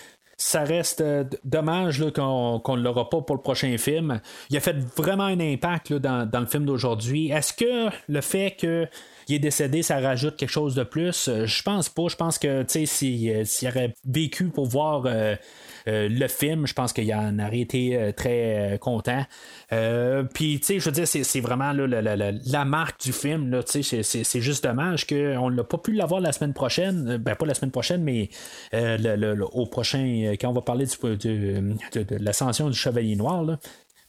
ça 0.41 0.63
reste 0.63 1.03
dommage 1.43 2.03
qu'on 2.15 2.61
ne 2.75 2.81
l'aura 2.81 3.09
pas 3.09 3.21
pour 3.21 3.35
le 3.35 3.41
prochain 3.41 3.77
film. 3.77 4.19
Il 4.49 4.57
a 4.57 4.59
fait 4.59 4.75
vraiment 4.97 5.25
un 5.25 5.39
impact 5.39 5.93
dans, 5.93 6.27
le 6.33 6.45
film 6.47 6.65
d'aujourd'hui. 6.65 7.29
Est-ce 7.29 7.53
que 7.53 7.93
le 8.09 8.21
fait 8.21 8.57
que 8.59 8.87
il 9.27 9.35
est 9.35 9.39
décédé, 9.39 9.83
ça 9.83 9.99
rajoute 9.99 10.35
quelque 10.37 10.49
chose 10.49 10.75
de 10.75 10.83
plus. 10.83 11.27
Euh, 11.27 11.45
je 11.45 11.63
pense 11.63 11.89
pas. 11.89 12.07
Je 12.07 12.15
pense 12.15 12.37
que 12.37 12.63
s'il 12.67 13.29
euh, 13.29 13.45
s'il 13.45 13.67
aurait 13.67 13.93
vécu 14.05 14.45
pour 14.45 14.65
voir 14.65 15.03
euh, 15.05 15.35
le 15.85 16.27
film, 16.27 16.67
je 16.67 16.73
pense 16.73 16.93
qu'il 16.93 17.13
en 17.13 17.39
aurait 17.39 17.59
été 17.59 18.13
très 18.15 18.77
content. 18.79 19.25
Puis, 20.33 20.61
je 20.67 20.83
veux 20.83 20.91
dire, 20.91 21.07
c'est 21.07 21.39
vraiment 21.39 21.71
la, 21.71 22.01
la, 22.01 22.31
la, 22.31 22.65
marque 22.65 23.01
du 23.01 23.11
film. 23.11 23.61
C'est 23.65 24.41
juste 24.41 24.63
dommage 24.63 25.07
qu'on 25.07 25.49
n'a 25.49 25.63
pas 25.63 25.79
pu 25.79 25.93
l'avoir 25.93 26.21
la 26.21 26.31
semaine 26.31 26.53
prochaine. 26.53 27.17
Ben, 27.17 27.35
pas 27.35 27.45
la 27.47 27.55
semaine 27.55 27.71
prochaine, 27.71 28.03
mais 28.03 28.29
au 29.53 29.65
prochain, 29.65 30.33
quand 30.39 30.49
on 30.49 30.53
va 30.53 30.61
parler 30.61 30.85
de, 30.85 31.15
de 31.15 32.15
l'ascension 32.19 32.69
du 32.69 32.77
Chevalier 32.77 33.15
Noir. 33.15 33.57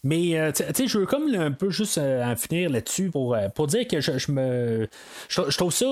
Mais, 0.05 0.37
euh, 0.37 0.51
je 0.53 0.99
veux 0.99 1.07
comme 1.07 1.33
un 1.33 1.53
peu 1.53 1.71
juste 1.71 1.97
euh, 1.97 2.25
en 2.25 2.35
finir 2.35 2.71
là-dessus 2.71 3.11
pour, 3.11 3.37
euh, 3.37 3.49
pour 3.51 3.69
dire 3.69 3.87
que 3.87 4.01
je, 4.01 4.33
me. 4.33 4.89
Je, 5.29 5.57
trouve 5.57 5.73
ça. 5.73 5.87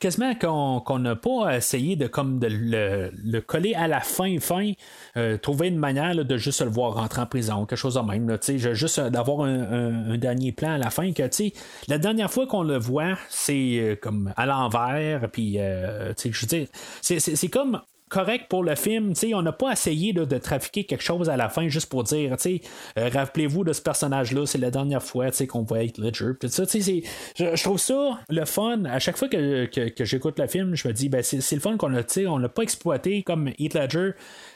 quasiment 0.00 0.34
qu'on 0.34 0.98
n'a 0.98 1.14
pas 1.14 1.58
essayé 1.58 1.96
de 1.96 2.06
comme 2.06 2.40
le, 2.42 3.10
le, 3.22 3.40
coller 3.40 3.74
à 3.74 3.86
la 3.86 4.00
fin, 4.00 4.38
fin, 4.40 4.72
trouver 5.42 5.68
une 5.68 5.76
manière 5.76 6.14
de 6.14 6.36
juste 6.38 6.62
le 6.62 6.70
voir 6.70 6.94
rentrer 6.94 7.20
en 7.20 7.26
prison, 7.26 7.66
quelque 7.66 7.78
chose 7.78 7.96
de 7.96 8.00
même. 8.00 8.38
Juste 8.74 9.00
d'avoir 9.00 9.46
un, 9.46 10.12
un, 10.12 10.16
dernier 10.16 10.52
plan 10.52 10.72
à 10.72 10.78
la 10.78 10.88
fin 10.88 11.12
que, 11.12 11.22
la 11.88 11.98
dernière 11.98 12.30
fois 12.30 12.46
qu'on 12.46 12.62
le 12.62 12.78
voit, 12.78 13.18
c'est 13.28 13.98
comme 14.00 14.32
à 14.36 14.46
l'envers, 14.46 15.28
puis, 15.30 15.58
je 15.58 16.40
veux 16.40 16.46
dire, 16.46 16.66
c'est 17.02 17.48
comme 17.48 17.82
correct 18.08 18.46
pour 18.48 18.62
le 18.62 18.74
film. 18.74 19.14
sais 19.14 19.34
on 19.34 19.42
n'a 19.42 19.52
pas 19.52 19.72
essayé 19.72 20.12
de 20.12 20.38
trafiquer 20.38 20.84
quelque 20.84 21.02
chose 21.02 21.28
à 21.28 21.36
la 21.36 21.48
fin 21.48 21.68
juste 21.68 21.88
pour 21.88 22.04
dire, 22.04 22.36
euh, 22.46 23.08
rappelez-vous 23.12 23.64
de 23.64 23.72
ce 23.72 23.82
personnage-là, 23.82 24.46
c'est 24.46 24.58
la 24.58 24.70
dernière 24.70 25.02
fois 25.02 25.30
qu'on 25.48 25.62
voit 25.62 25.78
avec 25.78 25.98
Ledger. 25.98 26.32
Je, 26.42 27.62
trouve 27.62 27.78
ça 27.78 28.18
le 28.28 28.44
fun. 28.44 28.84
À 28.84 28.98
chaque 28.98 29.16
fois 29.16 29.28
que, 29.28 29.66
que, 29.66 30.04
j'écoute 30.04 30.38
le 30.38 30.46
film, 30.46 30.74
je 30.74 30.86
me 30.88 30.92
dis, 30.92 31.08
ben, 31.08 31.22
c'est, 31.22 31.52
le 31.52 31.60
fun 31.60 31.76
qu'on 31.76 31.94
a, 31.94 32.02
on 32.28 32.38
l'a 32.38 32.48
pas 32.48 32.62
exploité 32.62 33.22
comme 33.22 33.50
Heath 33.58 33.74
Ledger 33.74 34.10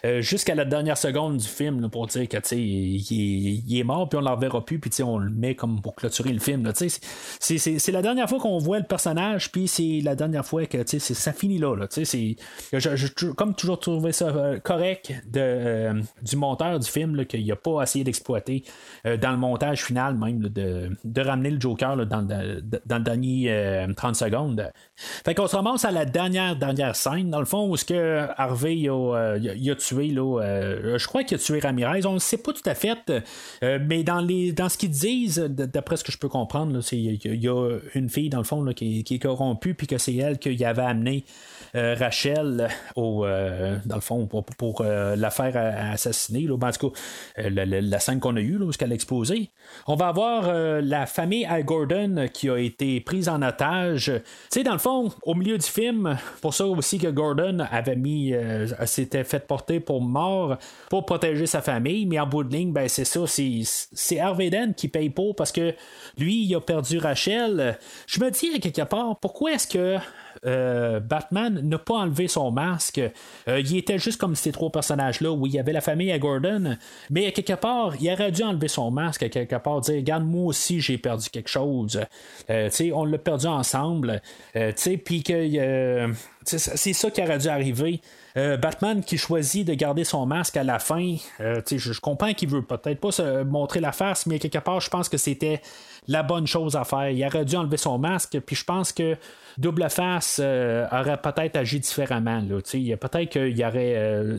euh, 0.04 0.20
jusqu'à 0.20 0.54
la 0.54 0.64
dernière 0.64 0.98
seconde 0.98 1.38
du 1.38 1.48
film 1.48 1.88
pour 1.90 2.06
dire 2.06 2.28
que 2.28 2.54
il, 2.54 2.96
il, 3.68 3.78
est 3.78 3.84
mort, 3.84 4.08
puis 4.08 4.18
on 4.18 4.22
ne 4.22 4.28
le 4.28 4.34
reverra 4.34 4.64
plus, 4.64 4.78
puis 4.78 5.02
on 5.02 5.18
le 5.18 5.30
met 5.30 5.54
comme 5.54 5.80
pour 5.80 5.94
clôturer 5.94 6.32
le 6.32 6.38
film. 6.38 6.70
C'est, 7.40 7.92
la 7.92 8.02
dernière 8.02 8.28
fois 8.28 8.38
qu'on 8.38 8.58
voit 8.58 8.78
le 8.78 8.84
personnage, 8.84 9.50
puis 9.50 9.68
c'est 9.68 10.00
la 10.02 10.14
dernière 10.14 10.46
fois 10.46 10.66
que 10.66 10.78
ça 10.86 11.32
finit 11.32 11.58
là. 11.58 11.74
là 11.74 11.86
je, 11.92 12.96
je, 12.96 13.06
comme 13.40 13.54
toujours 13.54 13.80
trouvé 13.80 14.12
ça 14.12 14.26
euh, 14.26 14.58
correct 14.58 15.14
de, 15.26 15.40
euh, 15.40 16.02
du 16.20 16.36
monteur 16.36 16.78
du 16.78 16.86
film 16.86 17.24
qu'il 17.24 17.46
n'a 17.46 17.56
pas 17.56 17.82
essayé 17.82 18.04
d'exploiter 18.04 18.64
euh, 19.06 19.16
dans 19.16 19.30
le 19.30 19.38
montage 19.38 19.82
final 19.82 20.14
même 20.14 20.40
de, 20.40 20.90
de, 21.02 21.20
ramener 21.22 21.48
le 21.48 21.58
Joker 21.58 22.04
dans, 22.04 22.20
le, 22.20 22.60
dans 22.84 23.00
dernier 23.00 23.86
30 23.96 24.14
secondes. 24.14 24.70
Fait 25.24 25.34
qu'on 25.34 25.46
se 25.46 25.56
ramasse 25.56 25.86
à 25.86 25.90
la 25.90 26.04
dernière 26.04 26.54
dernière 26.54 26.94
scène, 26.94 27.30
dans 27.30 27.38
le 27.38 27.46
fond, 27.46 27.66
où 27.70 27.78
ce 27.78 27.86
que 27.86 28.26
Harvey 28.36 28.88
a, 28.90 29.36
il 29.38 29.70
a, 29.70 29.74
tué 29.74 30.08
là, 30.08 30.98
je 30.98 31.06
crois 31.06 31.24
qu'il 31.24 31.36
a 31.36 31.38
tué 31.38 31.60
Ramirez, 31.60 32.04
on 32.04 32.14
ne 32.14 32.18
sait 32.18 32.36
pas 32.36 32.52
tout 32.52 32.68
à 32.68 32.74
fait, 32.74 33.10
mais 33.62 34.02
dans 34.02 34.20
les 34.20 34.52
dans 34.52 34.68
ce 34.68 34.76
qu'ils 34.76 34.90
disent, 34.90 35.38
d'après 35.38 35.96
ce 35.96 36.04
que 36.04 36.12
je 36.12 36.18
peux 36.18 36.28
comprendre, 36.28 36.78
il 36.92 37.24
y, 37.24 37.48
a 37.48 37.78
une 37.94 38.10
fille 38.10 38.28
dans 38.28 38.38
le 38.38 38.44
fond 38.44 38.62
là, 38.62 38.74
qui, 38.74 39.02
est 39.08 39.18
corrompue 39.18 39.74
puis 39.74 39.86
que 39.86 39.96
c'est 39.96 40.16
elle 40.16 40.38
qui 40.38 40.62
avait 40.62 40.82
amené 40.82 41.24
euh, 41.76 41.94
Rachel 41.98 42.68
euh, 42.96 43.76
dans 43.84 43.94
le 43.94 44.00
fond 44.00 44.26
pour, 44.26 44.80
euh, 44.80 45.16
la 45.16 45.30
faire 45.30 45.56
assassiner. 45.92 46.42
Là. 46.42 46.56
Ben, 46.56 46.68
en 46.68 46.72
tout 46.72 46.90
cas, 46.90 47.48
la, 47.48 47.98
scène 47.98 48.20
qu'on 48.20 48.36
a 48.36 48.40
eue, 48.40 48.58
là, 48.58 48.66
où 48.66 48.70
elle 48.80 48.92
a 48.92 48.94
explosé. 48.94 49.50
On 49.86 49.94
va 49.94 50.08
avoir 50.08 50.52
la 50.82 51.06
famille 51.06 51.44
Al 51.44 51.64
Gordon 51.64 52.26
qui 52.32 52.48
a 52.48 52.56
été 52.58 53.00
prise 53.00 53.28
en 53.28 53.42
otage. 53.42 54.12
Tu 54.14 54.20
sais, 54.50 54.62
dans 54.62 54.72
le 54.72 54.78
fond, 54.78 55.10
au 55.22 55.34
milieu 55.34 55.58
du 55.58 55.66
film, 55.66 56.16
pour 56.40 56.54
ça 56.54 56.66
aussi 56.66 56.98
que 56.98 57.08
Gordon 57.08 57.58
avait 57.70 57.96
mis, 57.96 58.34
s'était 58.86 59.24
fait 59.24 59.46
porter 59.46 59.80
pour 59.80 60.00
mort 60.00 60.56
pour 60.88 61.04
protéger 61.04 61.46
sa 61.46 61.62
famille, 61.62 62.06
mais 62.06 62.18
en 62.18 62.26
bout 62.26 62.44
de 62.44 62.52
ligne, 62.52 62.72
ben, 62.72 62.88
c'est 62.88 63.04
ça, 63.04 63.20
c'est 63.26 64.20
Harvey 64.20 64.50
Dent 64.50 64.72
qui 64.76 64.88
paye 64.88 65.10
pour 65.10 65.36
parce 65.36 65.52
que 65.52 65.74
lui, 66.18 66.44
il 66.44 66.54
a 66.54 66.60
perdu 66.60 66.98
Rachel. 66.98 67.78
Je 68.06 68.20
me 68.20 68.30
dis 68.30 68.58
quelque 68.60 68.82
part, 68.82 69.18
pourquoi 69.20 69.52
est-ce 69.52 69.68
que 69.68 69.98
euh, 70.46 71.00
Batman 71.00 71.60
n'a 71.62 71.78
pas 71.78 71.94
enlevé 71.94 72.28
son 72.28 72.50
masque. 72.50 73.00
Euh, 73.48 73.60
il 73.60 73.76
était 73.76 73.98
juste 73.98 74.18
comme 74.18 74.34
ces 74.34 74.52
trois 74.52 74.70
personnages-là 74.70 75.30
où 75.32 75.46
il 75.46 75.52
y 75.52 75.58
avait 75.58 75.72
la 75.72 75.80
famille 75.80 76.10
à 76.12 76.18
Gordon, 76.18 76.76
mais 77.10 77.26
à 77.26 77.30
quelque 77.32 77.52
part, 77.54 77.94
il 78.00 78.10
aurait 78.10 78.32
dû 78.32 78.42
enlever 78.42 78.68
son 78.68 78.90
masque, 78.90 79.22
à 79.22 79.28
quelque 79.28 79.56
part 79.56 79.80
dire 79.80 79.96
Regarde, 79.96 80.24
moi 80.24 80.46
aussi 80.46 80.80
j'ai 80.80 80.98
perdu 80.98 81.28
quelque 81.30 81.50
chose. 81.50 82.00
Euh, 82.48 82.70
on 82.94 83.04
l'a 83.04 83.18
perdu 83.18 83.46
ensemble. 83.46 84.22
Puis 85.04 85.22
que 85.22 86.12
c'est 86.44 86.92
ça 86.92 87.10
qui 87.10 87.22
aurait 87.22 87.38
dû 87.38 87.48
arriver. 87.48 88.00
Batman 88.34 89.02
qui 89.02 89.18
choisit 89.18 89.66
de 89.66 89.74
garder 89.74 90.04
son 90.04 90.24
masque 90.26 90.56
à 90.56 90.64
la 90.64 90.78
fin, 90.78 91.16
je, 91.38 91.76
je, 91.76 92.00
comprends 92.00 92.32
qu'il 92.32 92.48
veut 92.48 92.62
peut-être 92.62 93.00
pas 93.00 93.10
se 93.10 93.42
montrer 93.42 93.80
la 93.80 93.92
face, 93.92 94.26
mais 94.26 94.38
quelque 94.38 94.58
part, 94.58 94.80
je 94.80 94.88
pense 94.88 95.08
que 95.08 95.16
c'était 95.16 95.60
la 96.08 96.22
bonne 96.22 96.46
chose 96.46 96.76
à 96.76 96.84
faire. 96.84 97.10
Il 97.10 97.24
aurait 97.24 97.44
dû 97.44 97.56
enlever 97.56 97.76
son 97.76 97.98
masque, 97.98 98.38
puis 98.40 98.56
je 98.56 98.64
pense 98.64 98.92
que 98.92 99.16
Double 99.58 99.88
Face 99.90 100.40
euh, 100.42 100.86
aurait 100.90 101.20
peut-être 101.20 101.56
agi 101.56 101.80
différemment. 101.80 102.42
Peut-être 102.42 103.28
qu'il 103.28 103.64
aurait. 103.64 103.94
Euh, 103.96 104.38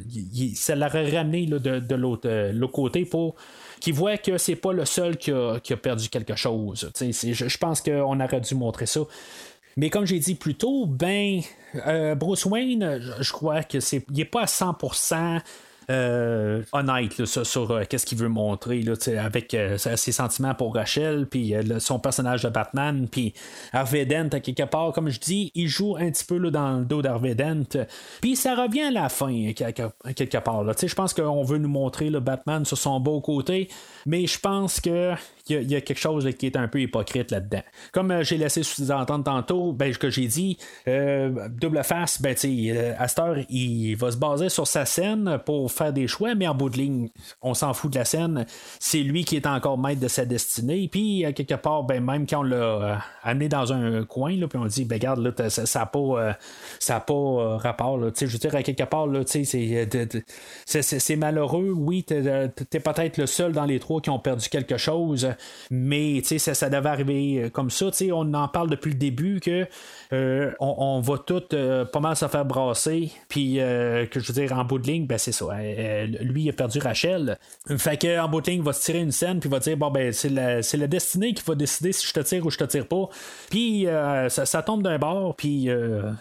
ça 0.56 0.76
l'aurait 0.76 1.10
ramené 1.10 1.46
de, 1.46 1.82
euh, 2.26 2.52
l'autre 2.54 2.74
côté 2.74 3.06
pour 3.06 3.36
qu'il 3.80 3.94
voit 3.94 4.18
que 4.18 4.38
c'est 4.38 4.56
pas 4.56 4.74
le 4.74 4.86
seul 4.86 5.18
qui 5.18 5.32
a, 5.32 5.60
perdu 5.82 6.10
quelque 6.10 6.36
chose. 6.36 6.92
Je 7.00 7.58
pense 7.58 7.82
qu'on 7.82 8.20
aurait 8.20 8.42
dû 8.42 8.56
montrer 8.56 8.86
ça. 8.86 9.02
Mais 9.78 9.90
comme 9.90 10.06
j'ai 10.06 10.20
dit 10.20 10.36
plus 10.36 10.56
tôt, 10.56 10.86
ben, 10.86 11.42
Bruce 12.18 12.46
Wayne, 12.46 13.00
je, 13.20 13.32
crois 13.32 13.64
que 13.64 13.80
c'est, 13.80 14.06
il 14.12 14.20
est 14.20 14.26
pas 14.26 14.42
à 14.42 14.46
100% 14.46 15.42
euh, 15.92 16.62
honnête 16.72 17.26
sur, 17.26 17.72
euh, 17.72 17.84
qu'est-ce 17.90 18.06
qu'il 18.06 18.18
veut 18.18 18.30
montrer 18.30 18.82
là, 18.82 18.94
avec 19.20 19.54
euh, 19.54 19.78
ses 19.78 20.12
sentiments 20.12 20.54
pour 20.54 20.76
Rachel, 20.76 21.26
puis 21.26 21.54
son 21.80 22.00
personnage 22.00 22.44
de 22.44 22.50
Batman, 22.50 23.08
puis 23.12 23.34
Harvey 23.74 24.06
Dent, 24.06 24.30
à 24.32 24.40
quelque 24.40 24.64
part, 24.64 24.94
comme 24.94 25.10
je 25.10 25.20
dis, 25.20 25.52
il 25.54 25.68
joue 25.68 25.98
un 25.98 26.12
petit 26.12 26.24
peu 26.24 26.38
là, 26.38 26.50
dans 26.52 26.78
le 26.80 26.86
dos 26.86 27.02
d'Harvey 27.02 27.36
Dent, 27.36 27.64
puis 28.22 28.36
ça 28.36 28.56
revient 28.56 28.84
à 28.84 28.92
la 28.92 29.10
fin, 29.10 29.52
quelque 29.54 30.38
part. 30.38 30.64
Je 30.64 30.96
pense 30.96 31.14
qu'on 31.14 31.44
veut 31.44 31.58
nous 31.58 31.70
montrer 31.70 32.10
le 32.10 32.20
Batman 32.20 32.64
sur 32.64 32.78
son 32.78 33.00
beau 33.00 33.20
côté, 33.20 33.68
mais 34.06 34.28
je 34.28 34.40
pense 34.40 34.80
que 34.80 35.14
il 35.52 35.72
y, 35.72 35.76
a 35.76 35.82
quelque 35.82 36.00
chose 36.00 36.28
qui 36.38 36.46
est 36.46 36.56
un 36.56 36.68
peu 36.68 36.82
hypocrite 36.82 37.32
là-dedans. 37.32 37.62
Comme 37.92 38.24
j'ai 38.24 38.38
laissé 38.38 38.64
sous-entendre 38.64 39.24
tantôt, 39.24 39.74
ben, 39.74 39.96
que 39.96 40.10
j'ai 40.10 40.28
dit, 40.28 40.58
double 40.86 41.84
face, 41.84 42.22
ben, 42.22 42.36
euh, 42.46 42.94
Astor, 42.98 43.36
il 43.50 43.96
va 43.96 44.12
se 44.12 44.18
baser 44.18 44.50
sur 44.50 44.68
sa 44.68 44.86
scène 44.86 45.40
pour 45.46 45.72
faire 45.72 45.94
des 45.94 46.08
choix, 46.08 46.36
mais 46.36 46.48
en 46.48 46.56
bout 46.56 46.70
de 46.70 46.78
ligne, 46.78 47.10
on 47.42 47.54
s'en 47.54 47.74
fout 47.74 47.92
de 47.92 47.98
la 47.98 48.06
scène. 48.06 48.46
C'est 48.80 49.00
lui 49.00 49.26
qui 49.26 49.36
est 49.36 49.48
encore 49.48 49.78
maître 49.78 50.02
de 50.02 50.08
sa 50.08 50.26
destinée. 50.26 50.88
Puis, 50.92 51.26
quelque 51.36 51.56
part, 51.56 51.84
ben, 51.84 52.04
même 52.04 52.26
quand 52.28 52.40
on 52.40 52.44
l'a 52.44 52.56
euh, 52.56 52.96
amené 53.24 53.50
dans 53.50 53.74
un 53.74 54.04
coin, 54.04 54.36
là, 54.36 54.48
puis 54.48 54.58
on 54.58 54.66
dit, 54.66 54.86
ben, 54.86 54.96
regarde, 54.96 55.20
là, 55.20 55.50
ça 55.50 55.80
n'a 55.80 55.86
pas, 55.86 56.00
euh, 56.00 56.34
ça 56.80 57.00
pas 57.00 57.14
euh, 57.14 57.58
rapport. 57.58 57.98
Là, 57.98 58.10
je 58.20 58.26
veux 58.26 58.38
dire, 58.38 58.56
à 58.56 58.64
quelque 58.64 58.84
part, 58.84 59.08
c'est 60.66 61.16
malheureux. 61.16 61.72
Oui, 61.76 62.04
tu 62.04 62.16
es, 62.16 62.80
peut-être 62.80 63.18
le 63.18 63.26
seul 63.26 63.52
dans 63.52 63.66
les 63.66 63.80
trois 63.80 64.02
qui 64.02 64.10
ont 64.10 64.20
perdu 64.20 64.50
quelque 64.50 64.78
chose. 64.78 65.30
Mais 65.70 66.22
ça, 66.24 66.54
ça 66.54 66.70
devait 66.70 66.90
arriver 66.90 67.50
comme 67.54 67.70
ça. 67.70 67.90
On 68.12 68.34
en 68.34 68.48
parle 68.48 68.70
depuis 68.70 68.92
le 68.92 68.98
début 68.98 69.40
que 69.40 69.68
on, 70.60 71.02
va 71.02 71.18
tout 71.18 71.44
pas 71.92 72.00
mal 72.00 72.16
se 72.16 72.28
faire 72.28 72.46
brasser, 72.46 73.12
puis 73.28 73.56
que 73.56 74.20
je 74.20 74.32
veux 74.32 74.34
dire, 74.34 74.58
en 74.58 74.66
bout 74.66 74.80
de 74.80 74.88
ligne, 74.88 75.06
ben 75.06 75.18
c'est 75.18 75.32
ça. 75.32 75.48
lui, 76.22 76.50
a 76.50 76.54
perdu 76.54 76.80
Rachel. 76.80 77.38
Fait 77.78 77.98
que 77.98 78.20
en 78.20 78.28
bout 78.28 78.42
de 78.42 78.50
ligne, 78.50 78.60
il 78.60 78.66
va 78.66 78.74
se 78.74 78.84
tirer 78.84 79.00
une 79.00 79.12
scène, 79.12 79.40
puis 79.40 79.50
il 79.50 79.52
va 79.52 79.60
dire 79.60 79.78
Bon, 79.78 79.90
ben, 79.90 80.12
c'est 80.12 80.30
la, 80.30 80.60
la 80.62 80.88
destinée 80.88 81.34
qui 81.34 81.44
va 81.46 81.56
décider 81.56 81.92
si 81.92 82.08
je 82.08 82.14
te 82.14 82.20
tire 82.20 82.46
ou 82.46 82.52
je 82.52 82.58
te 82.58 82.64
tire 82.64 82.88
pas. 82.88 83.10
Puis 83.50 83.88
ça, 84.30 84.64
tombe 84.64 84.84
d'un 84.84 84.98
bord, 84.98 85.36
puis 85.36 85.70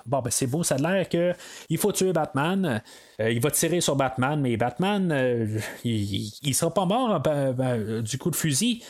bon, 0.07 0.21
ben, 0.21 0.31
c'est 0.31 0.47
beau, 0.47 0.63
ça 0.63 0.77
a 0.77 0.79
l'air 0.79 1.09
que 1.09 1.33
il 1.69 1.79
faut 1.79 1.93
tuer 1.93 2.13
Batman. 2.13 2.83
Euh, 3.21 3.31
il 3.31 3.41
va 3.41 3.51
tirer 3.51 3.81
sur 3.81 3.97
Batman, 3.97 4.41
mais 4.41 4.57
Batman, 4.57 5.11
euh, 5.13 5.59
il, 5.85 6.33
il, 6.43 6.55
sera 6.55 6.73
pas 6.73 6.87
mort 6.87 7.21
ben, 7.21 7.53
ben, 7.53 8.01
du 8.01 8.19
coup 8.19 8.31
de 8.31 8.37
fusil. 8.37 8.83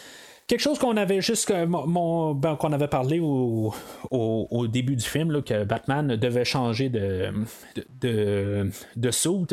Quelque 0.50 0.62
chose 0.62 0.80
qu'on 0.80 0.96
avait 0.96 1.20
juste 1.20 1.54
mon, 1.68 2.34
ben, 2.34 2.56
qu'on 2.56 2.72
avait 2.72 2.88
parlé 2.88 3.20
au, 3.20 3.72
au, 4.10 4.66
début 4.66 4.96
du 4.96 5.04
film 5.04 5.30
là, 5.30 5.42
que 5.42 5.62
Batman 5.62 6.16
devait 6.16 6.44
changer 6.44 6.88
de 6.88 7.32
de, 8.00 8.68
de, 8.96 9.10
suit. 9.12 9.46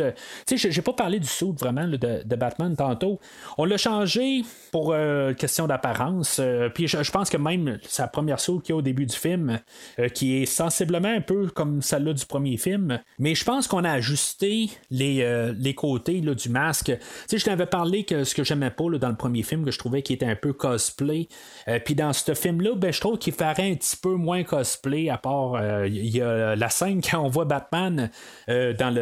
Tu 0.47 0.57
sais, 0.57 0.71
j'ai 0.71 0.81
pas 0.81 0.93
parlé 0.93 1.19
du 1.19 1.27
suit 1.27 1.53
vraiment 1.55 1.87
de, 1.87 2.35
Batman 2.35 2.75
tantôt. 2.75 3.19
On 3.59 3.65
l'a 3.65 3.77
changé 3.77 4.41
pour 4.71 4.91
euh, 4.91 5.35
question 5.35 5.67
d'apparence. 5.67 6.39
Euh, 6.39 6.69
puis 6.69 6.87
je, 6.87 7.11
pense 7.11 7.29
que 7.29 7.37
même 7.37 7.77
sa 7.83 8.07
première 8.07 8.39
suit 8.39 8.59
qu'il 8.63 8.69
y 8.69 8.73
a 8.73 8.77
au 8.77 8.81
début 8.81 9.05
du 9.05 9.15
film, 9.15 9.59
euh, 9.99 10.09
qui 10.09 10.41
est 10.41 10.47
sensiblement 10.47 11.09
un 11.09 11.21
peu 11.21 11.45
comme 11.49 11.83
celle-là 11.83 12.13
du 12.13 12.25
premier 12.25 12.57
film. 12.57 12.99
Mais 13.19 13.35
je 13.35 13.45
pense 13.45 13.67
qu'on 13.67 13.83
a 13.83 13.91
ajusté 13.91 14.71
les, 14.89 15.53
les 15.59 15.75
côtés 15.75 16.21
là, 16.21 16.33
du 16.33 16.49
masque. 16.49 16.85
Tu 16.85 16.97
sais, 17.27 17.37
je 17.37 17.45
t'avais 17.45 17.67
parlé 17.67 18.03
que 18.03 18.23
ce 18.23 18.33
que 18.33 18.43
j'aimais 18.43 18.71
pas 18.71 18.85
dans 18.99 19.09
le 19.09 19.15
premier 19.15 19.43
film, 19.43 19.63
que 19.63 19.69
je 19.69 19.77
trouvais 19.77 20.01
qu'il 20.01 20.15
était 20.15 20.25
un 20.25 20.35
peu 20.35 20.53
cosy 20.53 20.86
cosplay. 20.87 21.27
Euh, 21.67 21.79
puis 21.83 21.95
dans 21.95 22.13
ce 22.13 22.33
film-là, 22.33 22.71
ben, 22.75 22.91
je 22.91 22.99
trouve 22.99 23.17
qu'il 23.17 23.33
ferait 23.33 23.71
un 23.71 23.75
petit 23.75 23.97
peu 23.97 24.15
moins 24.15 24.43
cosplay, 24.43 25.09
à 25.09 25.17
part 25.17 25.55
il 25.59 25.63
euh, 25.63 25.87
y 25.87 26.21
a 26.21 26.55
la 26.55 26.69
scène 26.69 27.01
quand 27.11 27.19
on 27.19 27.29
voit 27.29 27.45
Batman 27.45 28.09
euh, 28.49 28.73
dans 28.73 28.93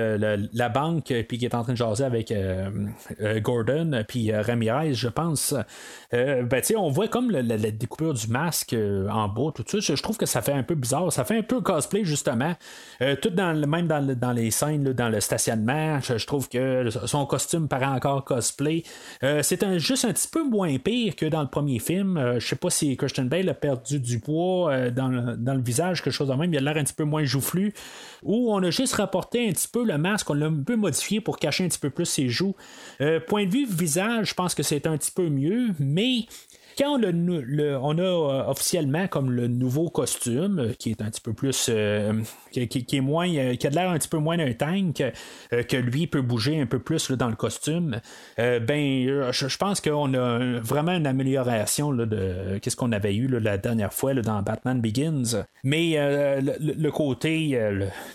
la 0.54 0.70
banque, 0.70 1.14
puis 1.28 1.38
qui 1.38 1.46
est 1.46 1.56
en 1.56 1.64
train 1.64 1.74
de 1.74 1.78
jaser 1.78 2.04
avec 2.04 2.34
Gordon, 3.42 4.04
puis 4.08 4.32
Ramirez, 4.34 4.94
je 4.94 5.08
pense. 5.08 5.54
ben, 6.12 6.62
on 6.78 6.90
voit 6.90 7.08
comme 7.08 7.32
la, 7.32 7.58
découpure 7.72 8.14
du 8.14 8.28
masque 8.28 8.76
en 9.10 9.28
bas, 9.28 9.52
tout 9.54 9.64
ça. 9.68 9.80
Je, 9.80 10.02
trouve 10.02 10.18
que 10.18 10.26
ça 10.26 10.42
fait 10.42 10.54
un 10.54 10.64
peu 10.64 10.76
bizarre. 10.76 11.12
Ça 11.12 11.24
fait 11.24 11.38
un 11.38 11.44
peu 11.44 11.62
cosplay, 11.62 12.04
justement. 12.04 12.54
tout 13.22 13.30
dans 13.30 13.54
le, 13.54 13.68
même 13.68 13.88
dans, 13.88 14.32
les 14.32 14.52
scènes, 14.52 14.94
dans 14.94 15.10
le 15.10 15.20
stationnement, 15.20 16.00
je, 16.02 16.26
trouve 16.26 16.50
que 16.50 16.90
son 17.06 17.26
costume 17.26 17.68
paraît 17.68 17.86
encore 17.86 18.24
cosplay. 18.24 18.84
c'est 19.22 19.80
juste 19.80 20.06
un 20.06 20.14
petit 20.14 20.28
peu 20.28 20.44
moins 20.44 20.78
pire 20.78 21.16
que 21.16 21.26
dans 21.26 21.42
le 21.42 21.48
premier 21.48 21.75
film. 21.80 22.18
Euh, 22.18 22.40
je 22.40 22.48
sais 22.48 22.56
pas 22.56 22.70
si 22.70 22.96
Christian 22.98 23.26
Bale 23.26 23.50
a 23.50 23.54
perdu 23.54 24.00
du 24.00 24.20
poids 24.20 24.72
euh, 24.72 24.92
dans, 24.92 25.08
le, 25.08 25.62
visage, 25.62 26.02
quelque 26.02 26.14
chose 26.14 26.30
de 26.30 26.34
même. 26.34 26.54
Il 26.54 26.58
a 26.58 26.62
l'air 26.62 26.78
un 26.78 26.84
petit 26.84 26.94
peu 26.94 27.04
moins 27.04 27.24
joufflu. 27.24 27.74
Ou 28.24 28.54
on 28.54 28.62
a 28.64 28.70
juste 28.70 28.94
rapporté 28.94 29.48
un 29.48 29.52
petit 29.52 29.68
peu 29.68 29.84
le 29.84 29.98
masque, 29.98 30.30
on 30.30 30.34
l'a 30.34 30.48
un 30.48 30.64
peu 30.64 30.76
modifié 30.76 31.22
pour 31.22 31.38
cacher 31.38 31.66
un 31.66 31.68
petit 31.68 31.80
peu 31.80 31.90
plus 31.90 32.06
ses 32.06 32.30
joues. 32.30 32.56
Euh, 33.02 33.20
point 33.20 33.46
de 33.46 33.52
vue 33.52 33.66
visage, 33.66 34.30
je 34.30 34.34
pense 34.34 34.56
que 34.56 34.64
c'est 34.64 34.88
un 34.88 34.98
petit 34.98 35.12
peu 35.12 35.30
mieux, 35.30 35.70
mais 35.80 36.26
quand 36.78 37.00
on, 37.00 37.98
a 37.98 38.02
euh, 38.02 38.44
officiellement 38.48 39.08
comme 39.08 39.32
le 39.32 39.48
nouveau 39.48 39.90
costume, 39.90 40.60
euh, 40.60 40.74
qui 40.74 40.92
est 40.92 41.02
un 41.02 41.10
petit 41.10 41.22
peu 41.22 41.34
plus. 41.34 41.68
Euh, 41.70 42.22
qui, 42.52 42.62
est 42.62 43.02
moins. 43.02 43.28
qui 43.28 43.68
a 43.68 43.70
l'air 43.70 43.90
un 43.90 43.98
petit 43.98 44.08
peu 44.08 44.18
moins 44.18 44.38
d'un 44.38 44.54
tank, 44.54 45.04
que 45.52 45.78
lui 45.78 46.08
peut 46.08 46.22
bouger 46.22 46.60
un 46.60 46.66
peu 46.66 46.80
plus 46.80 47.12
dans 47.12 47.28
le 47.28 47.36
costume, 47.36 48.00
ben, 48.38 49.32
je, 49.32 49.58
pense 49.58 49.82
qu'on 49.82 50.14
a 50.14 50.60
vraiment 50.62 50.94
une 50.94 51.06
amélioration 51.06 51.92
de 51.92 52.60
ce 52.66 52.76
qu'on 52.78 52.94
avait 52.94 53.16
eu 53.16 53.28
la 53.28 53.58
dernière 53.58 53.94
fois 53.94 54.14
dans 54.14 54.42
Batman 54.42 54.80
Begins. 54.80 55.44
Mais 55.66 55.98
le, 56.42 56.90
côté 56.92 57.60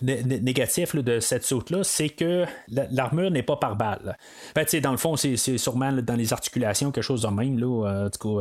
négatif 0.00 0.96
de 0.96 1.20
cette 1.20 1.44
saute-là, 1.44 1.84
c'est 1.84 2.08
que 2.08 2.46
l'armure 2.68 3.30
n'est 3.30 3.42
pas 3.42 3.56
par 3.56 3.76
balle. 3.76 4.16
Ben, 4.54 4.64
dans 4.82 4.92
le 4.92 4.96
fond, 4.96 5.16
c'est 5.16 5.36
sûrement 5.36 5.92
dans 5.92 6.16
les 6.16 6.32
articulations, 6.32 6.90
quelque 6.92 7.04
chose 7.04 7.22
de 7.22 7.28
même. 7.28 7.58
Là, 7.58 8.08
du 8.08 8.18
coup, 8.18 8.40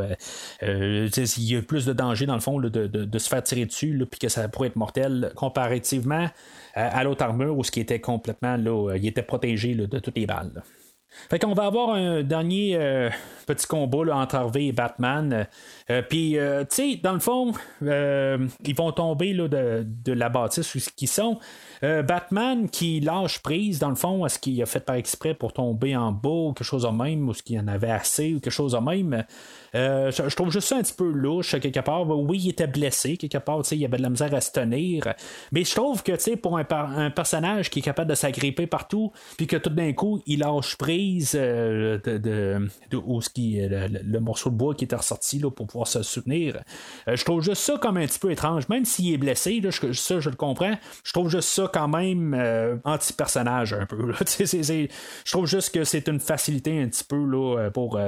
il 0.61 1.43
y 1.43 1.55
a 1.55 1.61
plus 1.61 1.85
de 1.85 1.93
danger 1.93 2.25
dans 2.25 2.35
le 2.35 2.39
fond 2.39 2.59
de, 2.59 3.17
se 3.17 3.29
faire 3.29 3.43
tirer 3.43 3.65
dessus, 3.65 4.05
puis 4.09 4.19
que 4.19 4.29
ça 4.29 4.47
pourrait 4.47 4.69
être 4.69 4.75
mortel 4.75 5.31
comparativement 5.35 6.27
à, 6.75 7.03
l'autre 7.03 7.23
armure 7.23 7.57
où 7.57 7.63
ce 7.63 7.71
qui 7.71 7.79
était 7.79 7.99
complètement 7.99 8.55
là, 8.55 8.95
il 8.95 9.05
était 9.07 9.23
protégé 9.23 9.75
de 9.75 9.99
toutes 9.99 10.17
les 10.17 10.25
balles. 10.25 10.63
Fait 11.29 11.39
qu'on 11.39 11.53
va 11.53 11.65
avoir 11.65 11.91
un 11.91 12.23
dernier 12.23 12.75
euh, 12.75 13.09
petit 13.45 13.67
combat 13.67 14.15
entre 14.15 14.35
Harvey 14.35 14.67
et 14.67 14.71
Batman. 14.71 15.47
Puis, 16.09 16.37
tu 16.37 16.65
sais, 16.69 16.99
dans 17.01 17.13
le 17.13 17.19
fond, 17.19 17.53
ils 17.81 18.75
vont 18.75 18.91
tomber 18.91 19.33
là, 19.33 19.47
de, 19.47 20.13
la 20.13 20.29
bâtisse 20.29 20.75
où 20.75 20.79
ils 21.01 21.07
sont. 21.07 21.39
Batman 21.81 22.69
qui 22.69 22.99
lâche 22.99 23.39
prise, 23.39 23.79
dans 23.79 23.89
le 23.89 23.95
fond, 23.95 24.23
est-ce 24.25 24.37
qu'il 24.37 24.61
a 24.61 24.67
fait 24.67 24.79
par 24.79 24.95
exprès 24.95 25.33
pour 25.33 25.53
tomber 25.53 25.95
en 25.95 26.11
bas 26.11 26.29
ou 26.29 26.53
quelque 26.53 26.67
chose 26.67 26.83
de 26.83 26.89
même, 26.89 27.27
ou 27.27 27.31
est-ce 27.31 27.41
qu'il 27.41 27.59
en 27.59 27.67
avait 27.67 27.89
assez 27.89 28.33
ou 28.33 28.39
quelque 28.39 28.53
chose 28.53 28.73
de 28.73 28.77
même. 28.77 29.25
Euh, 29.75 30.11
je, 30.11 30.35
trouve 30.35 30.51
juste 30.51 30.67
ça 30.67 30.77
un 30.77 30.81
petit 30.81 30.93
peu 30.93 31.09
louche, 31.09 31.59
quelque 31.59 31.79
part. 31.79 32.07
Oui, 32.07 32.39
il 32.43 32.49
était 32.49 32.67
blessé, 32.67 33.17
quelque 33.17 33.37
part, 33.37 33.61
il 33.71 33.85
avait 33.85 33.97
de 33.97 34.03
la 34.03 34.09
misère 34.09 34.33
à 34.33 34.41
se 34.41 34.51
tenir. 34.51 35.13
Mais 35.51 35.63
je 35.63 35.75
trouve 35.75 36.03
que 36.03 36.35
pour 36.35 36.57
un, 36.57 36.65
un, 36.69 37.11
personnage 37.11 37.69
qui 37.69 37.79
est 37.79 37.83
capable 37.83 38.09
de 38.09 38.15
s'agripper 38.15 38.67
partout, 38.67 39.11
puis 39.37 39.47
que 39.47 39.57
tout 39.57 39.69
d'un 39.69 39.93
coup, 39.93 40.21
il 40.25 40.39
lâche 40.39 40.75
prise 40.77 40.98
euh, 41.35 41.99
de, 42.03 42.17
de, 42.17 42.67
ce 43.21 43.29
qui, 43.29 43.59
le, 43.59 43.87
le, 43.87 44.19
morceau 44.19 44.49
de 44.49 44.55
bois 44.55 44.75
qui 44.75 44.85
était 44.85 44.95
ressorti 44.95 45.39
là, 45.39 45.49
pour 45.49 45.67
pouvoir 45.67 45.87
se 45.87 46.03
soutenir. 46.03 46.61
Euh, 47.07 47.15
je 47.15 47.25
trouve 47.25 47.41
juste 47.41 47.61
ça 47.61 47.77
comme 47.77 47.97
un 47.97 48.05
petit 48.05 48.19
peu 48.19 48.31
étrange. 48.31 48.69
Même 48.69 48.85
s'il 48.85 49.13
est 49.13 49.17
blessé, 49.17 49.59
là, 49.61 49.69
je, 49.69 49.91
ça, 49.93 50.19
je 50.19 50.29
le 50.29 50.35
comprends. 50.35 50.75
Je 51.03 51.13
trouve 51.13 51.29
juste 51.29 51.49
ça 51.49 51.69
quand 51.71 51.87
même 51.87 52.79
anti-personnage 52.83 53.73
un 53.73 53.85
peu. 53.85 54.13
je 54.27 55.31
trouve 55.31 55.45
juste 55.45 55.73
que 55.73 55.83
c'est 55.83 56.07
une 56.07 56.19
facilité 56.19 56.81
un 56.81 56.87
petit 56.87 57.03
peu 57.03 57.23
là, 57.23 57.69
pour, 57.71 57.99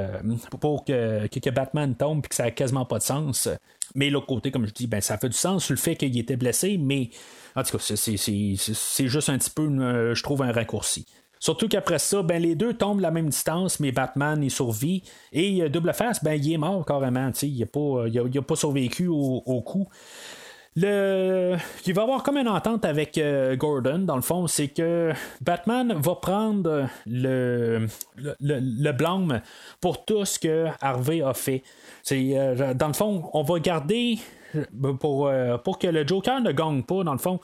pour 0.59 0.85
que, 0.85 1.27
que 1.27 1.49
Batman 1.49 1.95
tombe 1.95 2.23
et 2.25 2.27
que 2.27 2.35
ça 2.35 2.45
a 2.45 2.51
quasiment 2.51 2.85
pas 2.85 2.99
de 2.99 3.03
sens. 3.03 3.49
Mais 3.95 4.09
l'autre 4.09 4.27
côté, 4.27 4.51
comme 4.51 4.65
je 4.65 4.73
dis, 4.73 4.87
ben, 4.87 5.01
ça 5.01 5.17
fait 5.17 5.29
du 5.29 5.37
sens 5.37 5.65
sur 5.65 5.73
le 5.73 5.79
fait 5.79 5.95
qu'il 5.95 6.17
était 6.17 6.37
blessé, 6.37 6.77
mais 6.77 7.09
en 7.55 7.63
tout 7.63 7.77
cas, 7.77 7.83
c'est 7.83 9.07
juste 9.07 9.29
un 9.29 9.37
petit 9.37 9.49
peu, 9.49 9.63
euh, 9.63 10.15
je 10.15 10.23
trouve, 10.23 10.41
un 10.41 10.51
raccourci. 10.51 11.05
Surtout 11.41 11.67
qu'après 11.67 11.97
ça, 11.97 12.21
ben, 12.21 12.39
les 12.39 12.53
deux 12.53 12.75
tombent 12.75 12.99
la 12.99 13.09
même 13.09 13.29
distance, 13.29 13.79
mais 13.79 13.91
Batman, 13.91 14.41
il 14.43 14.51
survit. 14.51 15.01
Et 15.33 15.67
Double 15.69 15.91
Face, 15.91 16.23
ben, 16.23 16.33
il 16.33 16.53
est 16.53 16.57
mort 16.57 16.85
carrément. 16.85 17.31
Il 17.41 17.59
n'a 17.59 17.65
pas, 17.65 18.05
a, 18.05 18.41
pas 18.43 18.55
survécu 18.55 19.07
au, 19.07 19.61
coup. 19.65 19.87
Il 20.75 20.83
va 20.83 22.01
avoir 22.03 22.21
comme 22.21 22.37
une 22.37 22.47
entente 22.47 22.85
avec 22.85 23.17
euh, 23.17 23.55
Gordon, 23.55 23.99
dans 23.99 24.15
le 24.15 24.21
fond, 24.21 24.45
c'est 24.45 24.67
que 24.67 25.11
Batman 25.41 25.93
va 25.97 26.15
prendre 26.15 26.87
le, 27.07 27.87
le, 28.39 28.91
blâme 28.91 29.41
pour 29.81 30.05
tout 30.05 30.23
ce 30.23 30.37
que 30.37 30.67
Harvey 30.79 31.23
a 31.23 31.33
fait. 31.33 31.63
C'est, 32.03 32.37
euh, 32.37 32.73
dans 32.75 32.87
le 32.87 32.93
fond, 32.93 33.29
on 33.33 33.41
va 33.41 33.59
garder 33.59 34.19
euh, 34.55 34.93
pour, 34.93 35.29
pour 35.63 35.79
que 35.79 35.87
le 35.87 36.07
Joker 36.07 36.39
ne 36.39 36.51
gagne 36.51 36.83
pas, 36.83 37.03
dans 37.03 37.13
le 37.13 37.19
fond, 37.19 37.39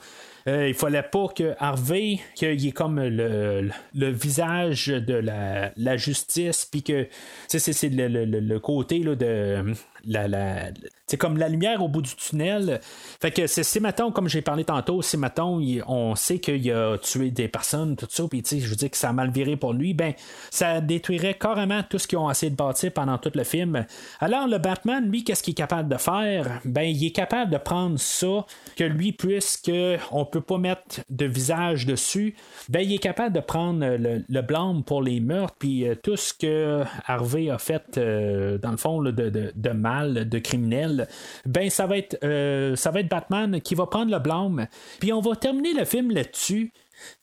il 0.68 0.74
fallait 0.74 1.02
pas 1.02 1.28
que 1.28 1.54
Harvey, 1.58 2.18
qu'il 2.34 2.66
ait 2.66 2.72
comme 2.72 3.00
le, 3.00 3.70
le, 3.94 4.10
visage 4.10 4.88
de 4.88 5.14
la, 5.14 5.72
la 5.76 5.96
justice, 5.96 6.64
puis 6.64 6.82
que 6.82 7.06
c'est, 7.48 7.88
le, 7.88 8.24
le, 8.24 8.60
côté 8.60 9.00
là, 9.00 9.14
de 9.14 9.74
la, 10.08 10.70
c'est 11.06 11.16
comme 11.16 11.38
la 11.38 11.48
lumière 11.48 11.82
au 11.82 11.88
bout 11.88 12.02
du 12.02 12.14
tunnel. 12.14 12.80
Fait 13.20 13.30
que 13.30 13.46
c'est, 13.46 13.80
mettons, 13.80 14.12
comme 14.12 14.28
j'ai 14.28 14.42
parlé 14.42 14.64
tantôt, 14.64 15.02
c'est 15.02 15.16
mettons, 15.16 15.60
on 15.86 16.14
sait 16.14 16.38
qu'il 16.38 16.70
a 16.70 16.98
tué 16.98 17.30
des 17.30 17.48
personnes, 17.48 17.96
tout 17.96 18.06
ça, 18.08 18.24
puis 18.28 18.42
je 18.46 18.68
veux 18.68 18.76
dire 18.76 18.90
que 18.90 18.96
ça 18.96 19.08
a 19.08 19.12
mal 19.12 19.30
viré 19.30 19.56
pour 19.56 19.72
lui, 19.72 19.94
ben, 19.94 20.12
ça 20.50 20.80
détruirait 20.80 21.34
carrément 21.34 21.82
tout 21.82 21.98
ce 21.98 22.06
qu'ils 22.06 22.18
ont 22.18 22.30
essayé 22.30 22.50
de 22.50 22.56
bâtir 22.56 22.92
pendant 22.92 23.18
tout 23.18 23.32
le 23.34 23.44
film. 23.44 23.86
Alors, 24.20 24.46
le 24.46 24.58
Batman, 24.58 25.10
lui, 25.10 25.24
qu'est-ce 25.24 25.42
qu'il 25.42 25.52
est 25.52 25.54
capable 25.54 25.88
de 25.88 25.96
faire? 25.96 26.60
Ben, 26.64 26.82
il 26.82 27.04
est 27.04 27.12
capable 27.12 27.50
de 27.50 27.58
prendre 27.58 27.98
ça, 27.98 28.44
que 28.76 28.84
lui, 28.84 29.12
puisque 29.12 29.72
on 30.12 30.24
peut 30.24 30.40
pas 30.40 30.58
mettre 30.58 31.00
de 31.10 31.24
visage 31.26 31.86
dessus, 31.86 32.36
ben, 32.68 32.80
il 32.80 32.94
est 32.94 32.98
capable 32.98 33.34
de 33.34 33.40
prendre 33.40 33.84
le, 33.96 34.24
le 34.28 34.42
blâme 34.42 34.84
pour 34.84 35.02
les 35.02 35.20
meurtres, 35.20 35.54
puis 35.58 35.88
euh, 35.88 35.94
tout 35.94 36.16
ce 36.16 36.34
que 36.34 36.84
Harvey 37.06 37.50
a 37.50 37.58
fait, 37.58 37.96
euh, 37.96 38.58
dans 38.58 38.70
le 38.70 38.76
fond, 38.76 39.02
de, 39.02 39.10
de, 39.10 39.52
de 39.54 39.70
mal, 39.70 39.97
de 40.06 40.38
criminel 40.38 41.08
ben 41.46 41.70
ça 41.70 41.86
va 41.86 41.98
être 41.98 42.18
euh, 42.24 42.76
ça 42.76 42.90
va 42.90 43.00
être 43.00 43.08
Batman 43.08 43.60
qui 43.60 43.74
va 43.74 43.86
prendre 43.86 44.10
le 44.10 44.18
blâme. 44.18 44.66
Puis 45.00 45.12
on 45.12 45.20
va 45.20 45.36
terminer 45.36 45.72
le 45.72 45.84
film 45.84 46.10
là-dessus. 46.10 46.72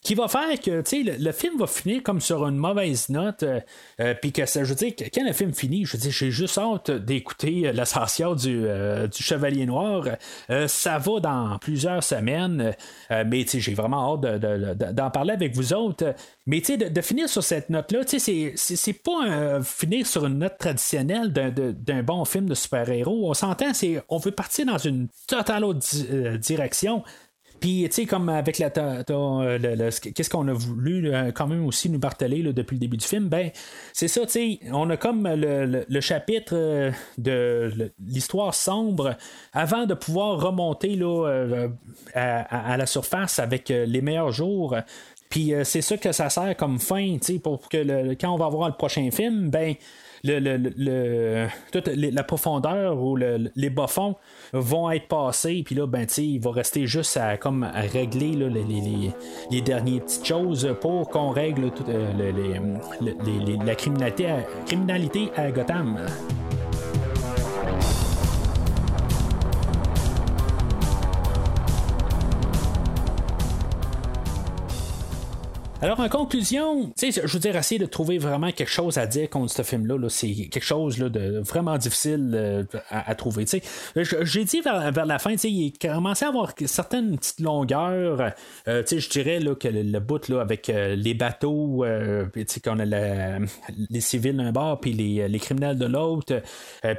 Qui 0.02 0.16
va 0.16 0.28
faire 0.28 0.60
que 0.60 0.72
le, 0.72 1.24
le 1.24 1.32
film 1.32 1.58
va 1.58 1.68
finir 1.68 2.04
comme 2.04 2.22
sur 2.22 2.46
une 2.48 2.58
mauvaise 2.58 3.10
note. 3.10 3.44
Puis 4.22 4.32
que 4.32 4.46
ça, 4.46 4.64
je 4.64 4.70
veux 4.70 4.76
dire, 4.76 4.94
quand 5.14 5.26
le 5.26 5.34
film 5.34 5.54
finit, 5.54 5.86
je 5.86 5.98
dire, 5.98 6.12
j'ai 6.12 6.32
juste 6.32 6.58
hâte 6.58 6.92
d'écouter 6.92 7.72
l'ascension 7.74 8.36
du, 8.36 8.62
du 8.62 9.24
Chevalier 9.24 9.66
Noir. 9.66 10.06
ça 10.68 10.98
va 10.98 11.20
dans 11.20 11.58
plusieurs 11.60 12.04
semaines, 12.04 12.76
mais 13.10 13.46
j'ai 13.46 13.74
vraiment 13.74 14.14
hâte 14.14 14.40
d'en 14.94 15.12
parler 15.12 15.34
avec 15.34 15.56
vous 15.56 15.74
autres. 15.74 16.14
Mais 16.48 16.62
de, 16.62 17.02
finir 17.02 17.28
sur 17.28 17.44
cette 17.44 17.70
note-là, 17.70 18.02
c'est 18.06 19.04
pas 19.04 19.62
finir 19.64 20.06
sur 20.06 20.26
une 20.26 20.40
note 20.40 20.58
traditionnelle 20.58 21.32
d'un 21.34 22.04
bon 22.04 22.24
film 22.26 22.48
de 22.48 22.56
super-héros. 22.56 23.30
On 23.30 23.34
s'entend, 23.34 23.74
c'est 23.74 24.02
on 24.10 24.18
veut 24.18 24.32
partir 24.32 24.66
dans 24.66 24.78
une 24.78 25.08
totale 25.28 25.64
autre 25.64 25.80
direction. 26.38 27.04
Puis, 27.66 27.84
tu 27.90 27.96
sais, 27.96 28.06
comme 28.06 28.30
avec 28.30 28.60
la. 28.60 28.70
Qu'est-ce 28.70 30.30
qu'on 30.30 30.48
a 30.48 30.54
voulu 30.54 31.12
quand 31.34 31.48
même 31.48 31.66
aussi 31.66 31.90
nous 31.90 31.98
marteler 31.98 32.44
depuis 32.54 32.76
le 32.76 32.80
début 32.80 32.98
du 32.98 33.08
film? 33.08 33.28
Ben, 33.28 33.50
c'est 33.92 34.08
ça, 34.08 34.22
tu 34.28 34.34
sais, 34.34 34.60
on 34.72 34.88
a 34.92 34.98
comme 34.98 35.28
le, 35.28 36.00
chapitre 36.00 36.92
de 37.18 37.92
l'histoire 38.06 38.54
sombre 38.54 39.18
avant 39.52 39.88
de 39.88 39.96
pouvoir 39.96 40.40
remonter 40.40 40.96
là, 40.96 41.68
à, 42.14 42.78
la 42.78 42.86
surface 42.86 43.40
avec 43.40 43.70
les 43.70 44.02
meilleurs 44.02 44.32
jours. 44.32 44.76
Puis, 45.32 45.52
c'est 45.64 45.82
ça 45.82 45.98
que 45.98 46.12
ça 46.12 46.30
sert 46.30 46.56
comme 46.56 46.78
fin, 46.78 47.18
tu 47.18 47.34
sais, 47.34 47.40
pour 47.40 47.68
que 47.68 48.14
quand 48.14 48.32
on 48.32 48.38
va 48.38 48.48
voir 48.48 48.70
le 48.70 48.76
prochain 48.76 49.10
film, 49.10 49.50
ben 49.50 49.74
le, 50.24 51.48
toute 51.72 51.88
la 51.88 52.24
profondeur 52.24 53.02
ou 53.02 53.16
les 53.18 53.70
bas-fonds 53.70 54.16
vont 54.54 54.92
être 54.92 55.08
passés, 55.08 55.64
puis 55.66 55.76
là, 55.76 55.88
ben, 55.88 56.06
il 56.18 56.40
va 56.40 56.52
rester 56.52 56.88
juste 56.88 57.18
à, 57.18 57.38
comme, 57.38 57.70
régler 57.74 58.32
les, 58.32 59.14
les, 59.52 59.62
dernières 59.62 60.02
petites 60.02 60.26
choses 60.26 60.76
pour 60.82 61.10
qu'on 61.10 61.30
règle 61.30 61.72
toute, 61.72 61.90
euh, 61.90 62.78
la 63.66 63.76
criminalité 63.76 64.28
criminalité 64.66 65.30
à 65.36 65.52
Gotham. 65.52 66.00
Alors, 75.82 76.00
en 76.00 76.08
conclusion, 76.08 76.94
je 76.98 77.28
veux 77.28 77.40
dire, 77.40 77.56
essayer 77.58 77.78
de 77.78 77.86
trouver 77.86 78.18
vraiment 78.18 78.50
quelque 78.52 78.72
chose 78.72 78.98
à 78.98 79.06
dire 79.06 79.30
contre 79.30 79.52
ce 79.52 79.62
film-là, 79.62 79.98
-là, 79.98 80.10
c'est 80.10 80.48
quelque 80.48 80.64
chose 80.64 80.98
là, 80.98 81.10
de 81.10 81.40
vraiment 81.40 81.78
difficile 81.78 82.32
euh, 82.34 82.64
à, 82.90 83.14
trouver. 83.14 83.46
J'ai 83.96 84.46
dit 84.46 84.62
vers, 84.62 85.06
la 85.06 85.20
fin, 85.20 85.34
il 85.34 85.74
commençait 85.74 86.26
à 86.26 86.30
avoir 86.30 86.54
certaines 86.66 87.18
petites 87.18 87.42
longueurs. 87.42 88.32
Euh, 88.70 88.84
je 88.90 89.10
dirais 89.10 89.40
que 89.60 89.68
le, 89.68 90.00
bout 90.00 90.30
là, 90.30 90.40
avec 90.40 90.70
euh, 90.70 90.96
les 90.96 91.14
bateaux, 91.14 91.86
qu'on 92.64 92.80
a 92.80 92.86
les 93.90 94.02
civils 94.02 94.38
d'un 94.38 94.54
bord, 94.54 94.80
puis 94.80 94.94
les, 94.94 95.40
criminels 95.40 95.78
de 95.78 95.86
l'autre, 95.86 96.42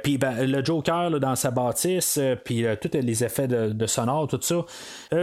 puis 0.03 0.19
ben, 0.19 0.45
le 0.45 0.63
Joker 0.63 1.19
dans 1.19 1.35
sa 1.35 1.49
bâtisse, 1.49 2.19
puis 2.45 2.63
tous 2.79 2.91
les 2.93 3.23
effets 3.23 3.47
de, 3.47 3.85
sonore, 3.87 4.27
tout 4.27 4.39
ça. 4.39 4.65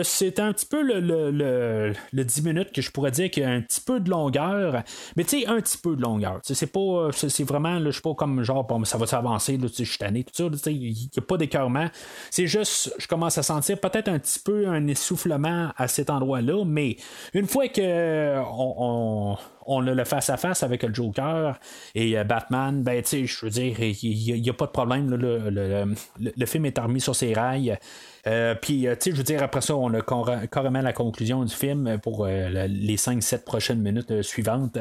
c'est 0.03 0.41
un 0.41 0.53
petit 0.53 0.67
peu 0.67 0.83
le, 0.83 1.01
le, 1.01 1.93
le, 2.13 2.25
10 2.25 2.43
minutes 2.43 2.73
que 2.73 2.83
je 2.83 2.91
pourrais 2.91 3.13
dire 3.13 3.31
a 3.45 3.54
un 3.57 3.61
petit 3.61 3.81
peu 3.81 4.01
de 4.01 4.11
longueur, 4.11 4.83
mais 5.17 5.25
tu 5.25 5.41
sais, 5.41 5.47
un 5.47 5.61
petit 5.61 5.79
peu 5.79 5.97
de 5.97 6.03
longueur. 6.03 6.41
C'est 6.43 6.73
pas, 6.73 7.11
c'est 7.13 7.45
vraiment, 7.45 7.81
je 7.81 7.91
suis 7.91 8.03
pas 8.03 8.15
comme 8.15 8.43
genre, 8.43 8.65
bon, 8.65 8.85
ça 8.85 8.99
va 8.99 9.07
s'avancer, 9.07 9.59
je 9.61 9.85
suis 9.85 9.99
tanné, 9.99 10.25
tout 10.25 10.51
ça, 10.57 10.71
il 10.71 10.93
n'y 10.93 11.11
a 11.17 11.21
pas 11.21 11.37
d'écœurement. 11.37 11.87
C'est 12.31 12.47
juste, 12.47 12.95
je 12.99 13.07
commence 13.07 13.39
à 13.39 13.43
sentir 13.43 13.79
peut-être 13.81 14.09
un 14.09 14.19
petit 14.19 14.39
peu 14.39 14.69
un 14.69 14.87
essoufflement 14.87 15.71
à 15.77 15.89
cet 15.89 16.11
endroit-là, 16.11 16.65
mais 16.65 16.97
une 17.33 17.47
fois 17.47 17.69
que 17.69 18.39
on, 18.39 18.75
on 18.79 19.37
a 19.67 19.95
le 19.95 20.05
face-à-face 20.05 20.63
avec 20.63 20.83
le 20.83 20.93
Joker 20.93 21.59
et 21.95 22.19
euh, 22.19 22.25
Batman, 22.25 22.83
ben, 22.83 23.03
tu 23.03 23.09
sais, 23.09 23.27
je 23.27 23.45
veux 23.45 23.51
dire, 23.51 23.77
il 23.81 24.43
n'y 24.43 24.51
a, 24.51 24.53
pas 24.53 24.67
de 24.67 24.71
problème. 24.71 25.15
le, 25.15 25.95
le, 26.37 26.47
film 26.47 26.67
est 26.67 26.79
remis 26.79 27.01
sur 27.01 27.15
ses 27.15 27.33
rails. 27.33 27.79
Euh, 28.27 28.55
puis, 28.55 28.87
euh, 28.87 28.95
tu 28.95 29.05
sais, 29.05 29.11
je 29.11 29.17
veux 29.17 29.23
dire, 29.23 29.43
après 29.43 29.61
ça, 29.61 29.77
on 29.77 29.93
a 29.93 30.01
carrément 30.47 30.81
la 30.81 30.93
conclusion 30.93 31.45
du 31.45 31.55
film 31.55 31.99
pour 32.03 32.27
les 32.27 32.97
5-7 32.97 33.45
prochaines 33.45 33.81
minutes 33.81 34.23
suivantes. 34.23 34.79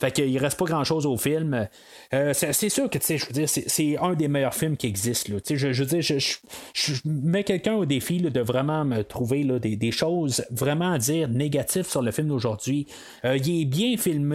Fait 0.00 0.10
qu'il 0.10 0.36
reste 0.38 0.58
pas 0.58 0.64
grand-chose 0.64 1.06
au 1.06 1.16
film. 1.16 1.68
c'est 2.10 2.68
sûr 2.68 2.88
que, 2.88 2.98
tu 2.98 3.04
sais, 3.04 3.18
je 3.18 3.26
veux 3.26 3.32
dire, 3.32 3.48
c'est 3.48 3.98
un 3.98 4.14
des 4.14 4.28
meilleurs 4.28 4.54
films 4.54 4.76
qui 4.76 4.86
existent. 4.86 5.32
Sais, 5.44 5.56
je, 5.56 5.68
veux 5.68 6.00
dire, 6.00 6.00
je, 6.00 6.92
mets 7.04 7.44
quelqu'un 7.44 7.74
au 7.74 7.84
défi 7.84 8.20
de 8.20 8.40
vraiment 8.40 8.84
me 8.84 9.02
trouver 9.02 9.42
là, 9.42 9.58
des, 9.58 9.90
choses 9.90 10.44
vraiment 10.50 10.92
à 10.92 10.98
dire 10.98 11.28
négatives 11.28 11.86
sur 11.86 12.02
le 12.02 12.10
film 12.10 12.28
d'aujourd'hui. 12.28 12.86
il 13.24 13.62
est 13.62 13.64
bien 13.64 13.96
filmé. 13.96 14.25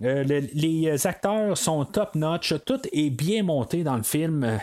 Les 0.00 1.06
acteurs 1.06 1.56
sont 1.56 1.84
top-notch. 1.84 2.54
Tout 2.64 2.80
est 2.92 3.10
bien 3.10 3.42
monté 3.42 3.82
dans 3.82 3.96
le 3.96 4.02
film. 4.02 4.58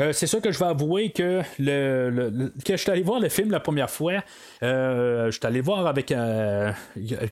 Euh, 0.00 0.12
c'est 0.12 0.26
sûr 0.26 0.40
que 0.40 0.50
je 0.50 0.58
vais 0.58 0.66
avouer 0.66 1.10
que 1.10 1.42
le, 1.58 2.52
je 2.66 2.76
suis 2.76 2.90
allé 2.90 3.02
voir 3.02 3.20
le 3.20 3.28
film 3.28 3.50
la 3.50 3.60
première 3.60 3.90
fois. 3.90 4.24
Euh, 4.62 5.26
je 5.26 5.38
suis 5.38 5.46
allé 5.46 5.60
voir 5.60 5.86
avec 5.86 6.10
euh, 6.10 6.72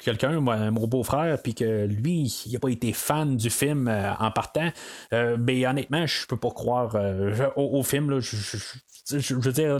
quelqu'un, 0.00 0.40
mon 0.40 0.86
beau-frère, 0.86 1.40
puis 1.42 1.54
que 1.54 1.86
lui, 1.86 2.32
il 2.46 2.52
n'a 2.52 2.58
pas 2.58 2.68
été 2.68 2.92
fan 2.92 3.36
du 3.36 3.50
film 3.50 3.88
en 3.88 4.30
partant. 4.30 4.70
mais 5.38 5.66
honnêtement, 5.66 6.06
je 6.06 6.26
peux 6.26 6.36
pas 6.36 6.50
croire 6.50 6.96
au, 7.56 7.82
film. 7.82 8.10
Là, 8.10 8.20
veux 9.10 9.52
dire, 9.52 9.78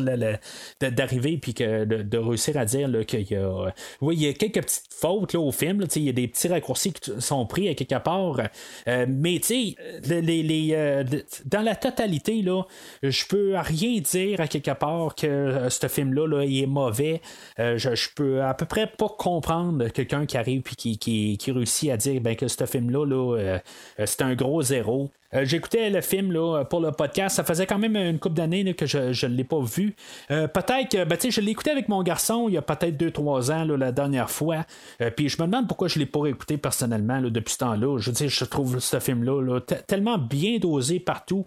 d'arriver 0.80 1.38
puis 1.38 1.54
que 1.54 1.84
de, 1.84 2.18
réussir 2.18 2.56
à 2.56 2.64
dire 2.64 3.06
qu'il 3.06 3.30
y 3.30 3.36
a. 3.36 3.72
Oui, 4.00 4.16
il 4.16 4.22
y 4.22 4.28
a 4.28 4.32
quelques 4.32 4.62
petites 4.62 4.92
fautes 4.92 5.32
là, 5.32 5.40
au 5.40 5.52
film. 5.52 5.84
il 5.96 6.02
y 6.02 6.08
a 6.08 6.12
des 6.12 6.28
petits 6.28 6.48
raccourcis 6.48 6.92
qui 6.92 7.12
sont 7.20 7.46
pris 7.46 7.68
à 7.68 7.74
quelque 7.74 8.02
part. 8.02 8.40
mais 8.86 9.40
tu 9.40 9.74
sais, 9.74 10.20
les, 10.20 11.04
dans 11.46 11.62
la 11.62 11.76
totalité, 11.76 12.42
là, 12.42 12.62
je 13.02 13.24
peux 13.26 13.54
rien 13.56 14.00
dire 14.00 14.40
à 14.40 14.46
quelque 14.46 14.72
part 14.72 15.14
que 15.14 15.26
euh, 15.26 15.70
ce 15.70 15.88
film-là 15.88 16.26
là, 16.26 16.44
il 16.44 16.62
est 16.62 16.66
mauvais. 16.66 17.20
Euh, 17.58 17.78
je, 17.78 18.08
peux 18.14 18.42
à 18.42 18.54
peu 18.54 18.66
près 18.66 18.86
pas 18.86 19.08
comprendre 19.08 19.88
quelqu'un 19.88 20.26
qui 20.26 20.36
arrive 20.36 20.62
et 20.70 20.96
qui, 20.96 21.36
qui, 21.36 21.52
réussit 21.52 21.90
à 21.90 21.96
dire 21.96 22.20
ben, 22.20 22.36
que 22.36 22.48
ce 22.48 22.66
film-là, 22.66 23.06
là, 23.06 23.36
euh, 23.36 23.58
c'est 24.04 24.22
un 24.22 24.34
gros 24.34 24.62
zéro. 24.62 25.10
Euh, 25.34 25.44
j'écoutais 25.44 25.90
le 25.90 26.00
film 26.00 26.32
là, 26.32 26.64
pour 26.64 26.80
le 26.80 26.92
podcast. 26.92 27.36
Ça 27.36 27.44
faisait 27.44 27.66
quand 27.66 27.78
même 27.78 27.96
une 27.96 28.18
couple 28.18 28.34
d'années 28.34 28.74
que 28.74 28.86
je 28.86 29.26
ne 29.26 29.34
l'ai 29.34 29.44
pas 29.44 29.60
vu. 29.60 29.94
Euh, 30.30 30.46
peut-être 30.46 30.90
que 30.90 31.04
ben, 31.04 31.18
je 31.22 31.40
l'ai 31.40 31.52
écouté 31.52 31.70
avec 31.70 31.88
mon 31.88 32.02
garçon 32.02 32.48
il 32.48 32.54
y 32.54 32.58
a 32.58 32.62
peut-être 32.62 32.96
2-3 32.96 33.52
ans 33.52 33.64
la 33.76 33.92
dernière 33.92 34.30
fois. 34.30 34.64
Euh, 35.00 35.10
puis 35.10 35.28
je 35.28 35.40
me 35.40 35.46
demande 35.46 35.68
pourquoi 35.68 35.88
je 35.88 35.98
ne 35.98 36.04
l'ai 36.04 36.10
pas 36.10 36.26
écouté 36.26 36.58
personnellement 36.58 37.20
depuis 37.20 37.52
ce 37.52 37.58
temps-là. 37.58 37.98
Je 37.98 38.10
veux 38.10 38.28
je 38.28 38.44
trouve 38.44 38.78
ce 38.78 39.00
film-là 39.00 39.60
tellement 39.86 40.18
bien 40.18 40.58
dosé 40.58 41.00
partout. 41.00 41.46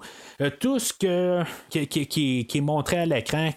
tout 0.60 0.80
ce 0.80 0.94
que, 0.94 1.44
qui, 1.70 2.48
est 2.54 2.62
montré 2.62 2.98
à 2.98 3.06
l'écran, 3.06 3.50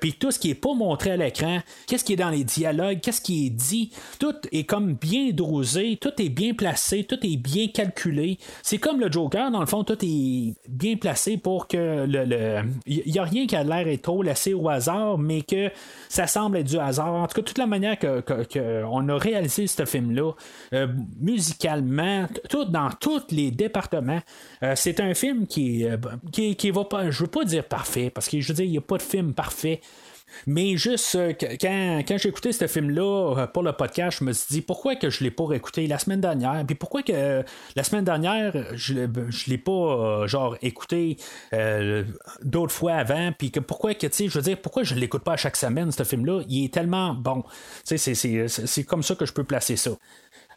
puis 0.00 0.14
tout 0.14 0.30
ce 0.30 0.38
qui 0.38 0.48
n'est 0.48 0.54
pas 0.54 0.74
montré 0.74 1.12
à 1.12 1.16
l'écran, 1.16 1.58
qu'est-ce 1.86 2.04
qui 2.04 2.14
est 2.14 2.16
dans 2.16 2.30
les 2.30 2.44
dialogues, 2.44 3.00
qu'est-ce 3.00 3.20
qui 3.20 3.46
est 3.46 3.50
dit, 3.50 3.92
tout 4.18 4.34
est 4.52 4.64
comme 4.64 4.94
bien 4.94 5.30
dosé, 5.30 5.98
tout 6.00 6.12
est 6.20 6.28
bien 6.28 6.54
placé, 6.54 7.04
tout 7.04 7.18
est 7.22 7.36
bien 7.36 7.68
calculé. 7.68 8.38
C'est 8.62 8.78
comme 8.78 9.00
le 9.00 9.10
Joker 9.10 9.50
dans 9.50 9.60
le 9.60 9.66
fond, 9.66 9.84
tout 9.84 9.98
est 10.02 10.54
bien 10.68 10.96
placé 10.96 11.36
pour 11.36 11.68
que 11.68 12.06
le. 12.06 12.62
Il 12.86 13.12
n'y 13.12 13.18
a 13.18 13.24
rien 13.24 13.46
qui 13.46 13.56
a 13.56 13.64
l'air 13.64 13.86
trop 14.00 14.22
laissé 14.22 14.54
au 14.54 14.68
hasard, 14.68 15.18
mais 15.18 15.42
que 15.42 15.70
ça 16.08 16.26
semble 16.26 16.58
être 16.58 16.66
du 16.66 16.78
hasard. 16.78 17.14
En 17.14 17.26
tout 17.26 17.34
cas, 17.34 17.42
toute 17.42 17.58
la 17.58 17.66
manière 17.66 17.98
qu'on 17.98 18.22
que, 18.22 19.10
a 19.10 19.18
réalisé 19.18 19.66
ce 19.66 19.84
film-là, 19.84 20.32
euh, 20.74 20.86
musicalement, 21.20 22.26
tout, 22.48 22.64
dans 22.64 22.90
tous 22.90 23.26
les 23.30 23.50
départements, 23.50 24.20
euh, 24.62 24.74
c'est 24.76 25.00
un 25.00 25.14
film 25.14 25.46
qui, 25.46 25.84
euh, 25.84 25.96
qui, 26.32 26.56
qui 26.56 26.70
va 26.70 26.84
pas. 26.84 27.10
Je 27.10 27.22
veux 27.22 27.30
pas 27.30 27.44
dire 27.44 27.64
parfait, 27.64 28.10
parce 28.10 28.28
que 28.28 28.40
je 28.40 28.48
veux 28.48 28.54
dire, 28.54 28.64
il 28.64 28.72
n'y 28.72 28.78
a 28.78 28.82
pas 28.82 28.96
de 28.96 29.02
film 29.02 29.34
parfait. 29.34 29.47
Mais 30.46 30.76
juste 30.76 31.14
euh, 31.14 31.32
quand, 31.38 32.02
quand 32.06 32.18
j'ai 32.18 32.28
écouté 32.28 32.52
ce 32.52 32.66
film-là 32.66 33.34
euh, 33.36 33.46
pour 33.46 33.62
le 33.62 33.72
podcast, 33.72 34.18
je 34.20 34.24
me 34.24 34.32
suis 34.32 34.46
dit 34.50 34.60
pourquoi 34.60 34.96
que 34.96 35.10
je 35.10 35.24
l'ai 35.24 35.30
pas 35.30 35.46
réécouté 35.46 35.86
la 35.86 35.98
semaine 35.98 36.20
dernière, 36.20 36.64
puis 36.66 36.74
pourquoi 36.74 37.02
que 37.02 37.44
la 37.76 37.82
semaine 37.82 38.04
dernière 38.04 38.52
je 38.74 38.94
ne 38.94 39.50
l'ai 39.50 39.58
pas 39.58 39.72
euh, 39.72 40.26
genre 40.26 40.56
écouté 40.62 41.16
d'autres 42.42 42.72
fois 42.72 42.94
avant, 42.94 43.32
puis 43.36 43.50
que 43.50 43.60
pourquoi 43.60 43.94
que 43.94 44.06
tu 44.06 44.28
je 44.28 44.38
veux 44.38 44.42
dire 44.42 44.60
pourquoi 44.60 44.82
je 44.82 44.94
l'écoute 44.94 45.22
pas 45.22 45.32
à 45.32 45.36
chaque 45.36 45.56
semaine 45.56 45.90
ce 45.92 46.02
film-là, 46.04 46.42
il 46.48 46.66
est 46.66 46.74
tellement 46.74 47.14
bon, 47.14 47.44
c'est 47.84 48.84
comme 48.84 49.02
ça 49.02 49.14
que 49.14 49.26
je 49.26 49.32
peux 49.32 49.44
placer 49.44 49.76
ça. 49.76 49.90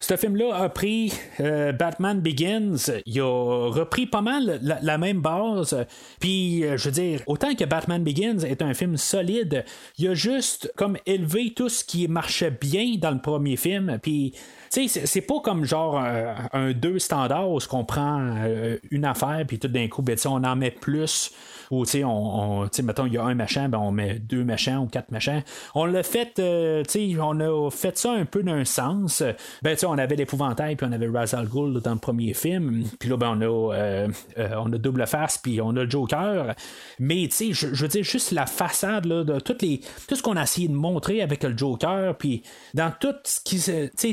Ce 0.04 0.16
film-là 0.16 0.54
a 0.54 0.68
pris 0.68 1.12
Batman 1.38 2.20
Begins, 2.20 2.76
il 3.06 3.20
a 3.20 3.70
repris 3.70 4.06
pas 4.06 4.20
mal 4.20 4.60
la, 4.62 4.98
même 4.98 5.20
base. 5.20 5.86
Puis, 6.18 6.62
je 6.62 6.84
veux 6.84 6.90
dire, 6.90 7.20
autant 7.26 7.54
que 7.54 7.64
Batman 7.64 8.02
Begins 8.02 8.40
est 8.40 8.62
un 8.62 8.74
film 8.74 8.96
solide, 8.96 9.64
il 9.98 10.08
a 10.08 10.14
juste 10.14 10.72
comme 10.76 10.96
élevé 11.06 11.52
tout 11.54 11.68
ce 11.68 11.84
qui 11.84 12.08
marchait 12.08 12.50
bien 12.50 12.96
dans 12.98 13.12
le 13.12 13.20
premier 13.20 13.56
film. 13.56 13.98
Puis, 14.02 14.34
sais, 14.88 15.06
c'est 15.06 15.20
pas 15.20 15.40
comme 15.40 15.64
genre 15.64 15.98
un, 16.52 16.72
deux 16.72 16.98
standard 16.98 17.50
où 17.50 17.58
on 17.72 17.84
prend 17.84 18.34
une 18.90 19.04
affaire, 19.04 19.44
puis 19.46 19.58
tout 19.58 19.68
d'un 19.68 19.88
coup, 19.88 20.02
ben, 20.02 20.16
on 20.26 20.44
en 20.44 20.56
met 20.56 20.70
plus 20.70 21.32
ou 21.72 21.86
tu 21.86 21.92
sais, 21.92 22.04
on, 22.04 22.68
mettons, 22.82 23.06
il 23.06 23.14
y 23.14 23.18
a 23.18 23.24
un 23.24 23.34
machin, 23.34 23.70
ben, 23.70 23.78
on 23.78 23.92
met 23.92 24.18
deux 24.18 24.44
machins 24.44 24.76
ou 24.76 24.86
quatre 24.86 25.10
machins. 25.10 25.42
On 25.74 25.86
l'a 25.86 26.02
fait, 26.02 26.38
euh, 26.38 26.82
tu 26.84 27.14
sais, 27.14 27.16
on 27.18 27.40
a 27.40 27.70
fait 27.70 27.96
ça 27.96 28.12
un 28.12 28.26
peu 28.26 28.42
d'un 28.42 28.66
sens. 28.66 29.22
Ben, 29.62 29.72
tu 29.72 29.78
sais, 29.78 29.86
on 29.86 29.96
avait 29.96 30.16
l'épouvantail, 30.16 30.76
puis 30.76 30.86
on 30.88 30.92
avait 30.92 31.08
Razal 31.08 31.48
Gould 31.48 31.80
dans 31.82 31.94
le 31.94 31.98
premier 31.98 32.34
film. 32.34 32.84
Puis 32.98 33.08
là, 33.08 33.16
ben, 33.16 33.38
on 33.38 33.40
a, 33.40 33.74
euh, 33.74 34.08
euh, 34.36 34.48
on 34.58 34.70
a 34.70 34.76
Double 34.76 35.06
Face, 35.06 35.38
puis 35.38 35.62
on 35.62 35.70
a 35.70 35.84
le 35.84 35.90
Joker. 35.90 36.54
Mais, 36.98 37.26
tu 37.30 37.54
sais, 37.54 37.68
je, 37.72 37.82
veux 37.82 37.88
dire, 37.88 38.04
juste 38.04 38.32
la 38.32 38.44
façade, 38.44 39.06
là, 39.06 39.24
de 39.24 39.40
toutes 39.40 39.62
les, 39.62 39.80
tout 40.06 40.14
ce 40.14 40.22
qu'on 40.22 40.36
a 40.36 40.42
essayé 40.42 40.68
de 40.68 40.74
montrer 40.74 41.22
avec 41.22 41.42
le 41.42 41.56
Joker, 41.56 42.14
puis 42.18 42.42
dans 42.74 42.92
tout 43.00 43.14
ce 43.24 43.40
qui 43.42 43.58
tu 43.96 44.12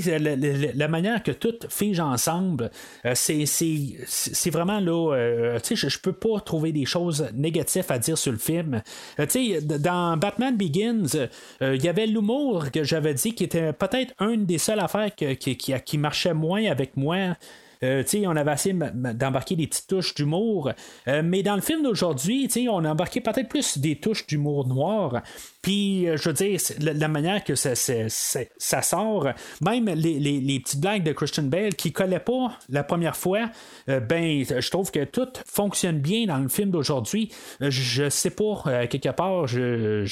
la, 0.76 0.88
manière 0.88 1.24
que 1.24 1.32
tout 1.32 1.56
fige 1.70 2.00
ensemble, 2.00 2.72
c'est, 3.14 3.46
c'est, 3.46 4.50
vraiment 4.50 4.80
là, 4.80 5.60
tu 5.60 5.76
sais, 5.76 5.90
je, 5.90 6.00
peux 6.00 6.14
pas 6.14 6.40
trouver 6.40 6.72
des 6.72 6.86
choses 6.86 7.28
négatives 7.34 7.86
à 7.90 8.00
dire 8.00 8.18
sur 8.18 8.32
le 8.32 8.38
film. 8.38 8.82
Euh, 9.20 9.62
dans 9.62 10.18
Batman 10.18 10.56
Begins, 10.56 11.28
euh, 11.62 11.76
il 11.76 11.84
y 11.84 11.90
avait 11.90 12.08
l'humour 12.08 12.72
que 12.72 12.84
j'avais 12.84 13.14
dit 13.14 13.34
qui 13.34 13.44
était 13.44 13.74
peut-être 13.74 14.14
une 14.20 14.46
des 14.46 14.58
seules 14.58 14.80
affaires 14.80 15.14
qui, 15.16 15.56
qui, 15.56 15.98
marchait 15.98 16.34
moins 16.34 16.66
avec 16.66 16.96
moi. 16.98 17.36
Euh, 17.84 18.04
on 18.26 18.36
avait 18.36 18.54
essayé 18.54 18.76
d'embarquer 18.94 19.56
des 19.56 19.68
petites 19.68 19.88
touches 19.88 20.14
d'humour. 20.16 20.72
mais 21.08 21.44
dans 21.44 21.56
le 21.56 21.62
film 21.62 21.84
d'aujourd'hui, 21.84 22.50
on 22.70 22.84
a 22.84 22.92
embarqué 22.92 23.22
peut-être 23.22 23.48
plus 23.48 23.78
des 23.78 23.96
touches 23.98 24.28
d'humour 24.28 24.68
noir. 24.68 25.22
Puis, 25.62 26.06
je 26.16 26.30
veux 26.30 26.34
dire, 26.34 26.60
la, 26.80 27.08
manière 27.08 27.44
que 27.44 27.56
ça, 27.56 27.76
ça, 27.76 28.82
sort, 28.82 29.30
même 29.62 29.86
les, 29.90 30.60
petites 30.60 30.82
blagues 30.82 31.04
de 31.04 31.12
Christian 31.12 31.44
Bale 31.44 31.76
qui 31.76 31.92
collaient 31.92 32.20
pas 32.20 32.58
la 32.70 32.84
première 32.84 33.16
fois, 33.16 33.50
ben, 33.88 34.44
je 34.44 34.70
trouve 34.70 34.92
que 34.92 35.04
tout 35.04 35.30
fonctionne 35.46 36.00
bien 36.00 36.26
dans 36.26 36.38
le 36.38 36.50
film 36.50 36.72
d'aujourd'hui. 36.72 37.32
je 37.62 38.10
sais 38.10 38.32
pas, 38.32 38.88
quelque 38.88 39.10
part, 39.10 39.48
je, 39.48 40.06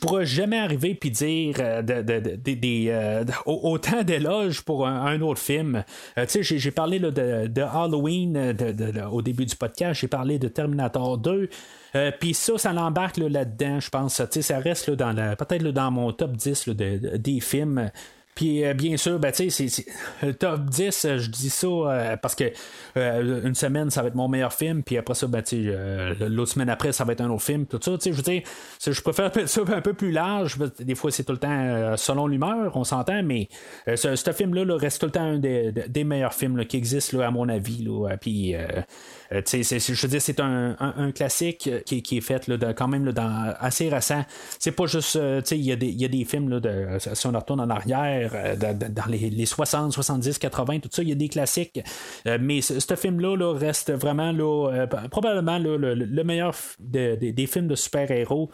pourrais 0.00 0.26
jamais 0.26 0.58
arriver 0.58 0.94
puis 0.94 1.10
dire 1.10 1.56
euh, 1.58 1.82
de, 1.82 2.88
euh, 2.90 3.24
autant 3.46 4.02
d'éloges 4.02 4.62
pour 4.62 4.86
un, 4.86 5.20
autre 5.20 5.40
film. 5.40 5.84
Euh, 6.16 6.26
tu 6.26 6.42
sais, 6.42 6.58
j'ai 6.58 6.70
parlé 6.70 6.98
de, 6.98 7.62
Halloween 7.62 8.56
au 9.10 9.22
début 9.22 9.46
du 9.46 9.56
podcast, 9.56 10.00
j'ai 10.00 10.08
parlé 10.08 10.38
de 10.38 10.48
Terminator 10.48 11.18
2. 11.18 11.48
puis 12.18 12.34
ça, 12.34 12.58
ça 12.58 12.72
l'embarque 12.72 13.18
là-dedans, 13.18 13.80
je 13.80 13.90
pense. 13.90 14.22
Ça 14.24 14.58
reste 14.58 14.86
peut-être 14.96 15.62
dans 15.64 15.90
mon 15.90 16.12
top 16.12 16.36
10 16.36 16.68
des 16.68 17.40
films 17.40 17.90
puis 18.34 18.64
euh, 18.64 18.74
bien 18.74 18.96
sûr, 18.96 19.18
ben, 19.18 19.32
tu 19.32 19.50
sais, 19.50 19.84
le 20.22 20.32
top 20.34 20.64
10, 20.64 21.04
euh, 21.04 21.18
je 21.18 21.28
dis 21.28 21.50
ça 21.50 21.66
euh, 21.66 22.16
parce 22.16 22.34
que 22.34 22.44
une 22.96 23.54
semaine, 23.54 23.90
ça 23.90 24.02
va 24.02 24.08
être 24.08 24.14
mon 24.14 24.28
meilleur 24.28 24.52
film, 24.52 24.82
puis 24.82 24.96
après 24.96 25.14
ça, 25.14 25.26
ben, 25.26 25.42
l'autre 26.20 26.52
semaine 26.52 26.70
après, 26.70 26.92
ça 26.92 27.04
va 27.04 27.12
être 27.12 27.20
un 27.20 27.30
autre 27.30 27.42
film, 27.42 27.66
tout 27.66 27.80
ça. 27.82 27.92
Tu 27.92 28.00
sais, 28.00 28.12
je 28.12 28.16
veux 28.16 28.22
dire, 28.22 28.42
je 28.84 29.00
préfère 29.02 29.30
ça 29.48 29.60
un 29.66 29.80
peu 29.80 29.94
plus 29.94 30.12
large. 30.12 30.56
Des 30.78 30.94
fois, 30.94 31.10
c'est 31.10 31.24
tout 31.24 31.32
le 31.32 31.38
temps 31.38 31.96
selon 31.96 32.26
l'humeur, 32.26 32.76
on 32.76 32.84
s'entend, 32.84 33.22
mais 33.22 33.48
ce, 33.86 34.32
film-là 34.32 34.76
reste 34.76 35.00
tout 35.00 35.06
le 35.06 35.12
temps 35.12 35.22
un 35.22 35.38
des, 35.38 36.04
meilleurs 36.04 36.34
films 36.34 36.64
qui 36.64 36.76
existent, 36.76 37.20
à 37.20 37.30
mon 37.30 37.48
avis. 37.48 37.84
Là, 37.84 38.16
puis 38.20 38.54
euh, 39.32 39.40
je 39.44 40.02
veux 40.02 40.08
dire, 40.08 40.22
c'est 40.22 40.40
un, 40.40 41.12
classique 41.14 41.68
euh, 41.68 41.80
qui, 41.80 42.16
est 42.16 42.20
fait 42.20 42.48
là, 42.48 42.74
quand 42.74 42.88
même 42.88 43.04
là, 43.04 43.12
dans, 43.12 43.54
assez 43.58 43.88
récent. 43.88 44.24
C'est 44.58 44.72
pas 44.72 44.86
juste, 44.86 45.16
euh, 45.16 45.40
il 45.52 45.62
y, 45.62 45.72
a 45.72 46.08
des 46.08 46.24
films, 46.24 46.48
là, 46.48 46.60
de, 46.60 46.98
si 46.98 47.26
on 47.26 47.32
retourne 47.32 47.60
en 47.60 47.70
arrière, 47.70 48.56
dans 48.56 49.06
les, 49.08 49.46
60, 49.46 49.92
70, 49.92 50.38
80, 50.38 50.80
tout 50.80 50.88
ça, 50.92 51.02
il 51.02 51.10
y 51.10 51.12
a 51.12 51.14
des 51.14 51.28
classiques. 51.28 51.80
mais 52.40 52.60
ce, 52.60 52.94
film-là 52.96 53.54
reste 53.54 53.92
vraiment 53.92 54.32
là, 54.32 54.86
probablement 55.10 55.58
le, 55.58 56.24
meilleur 56.24 56.54
des 56.80 57.46
films 57.46 57.68
de 57.68 57.74
super-héros 57.74 58.50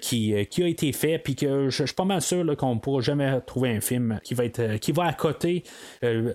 qui, 0.00 0.34
qui 0.46 0.62
a 0.62 0.68
été 0.68 0.92
fait, 0.92 1.18
puis 1.18 1.34
que 1.34 1.70
je, 1.70 1.84
suis 1.84 1.94
pas 1.94 2.04
mal 2.04 2.20
sûr 2.20 2.44
qu'on 2.56 2.74
ne 2.74 2.80
pourra 2.80 3.00
jamais 3.00 3.40
trouver 3.46 3.70
un 3.70 3.80
film 3.80 4.20
qui 4.22 4.34
va 4.34 4.44
être 4.44 4.76
qui 4.76 4.92
va 4.92 5.06
à 5.06 5.12
côté, 5.12 5.64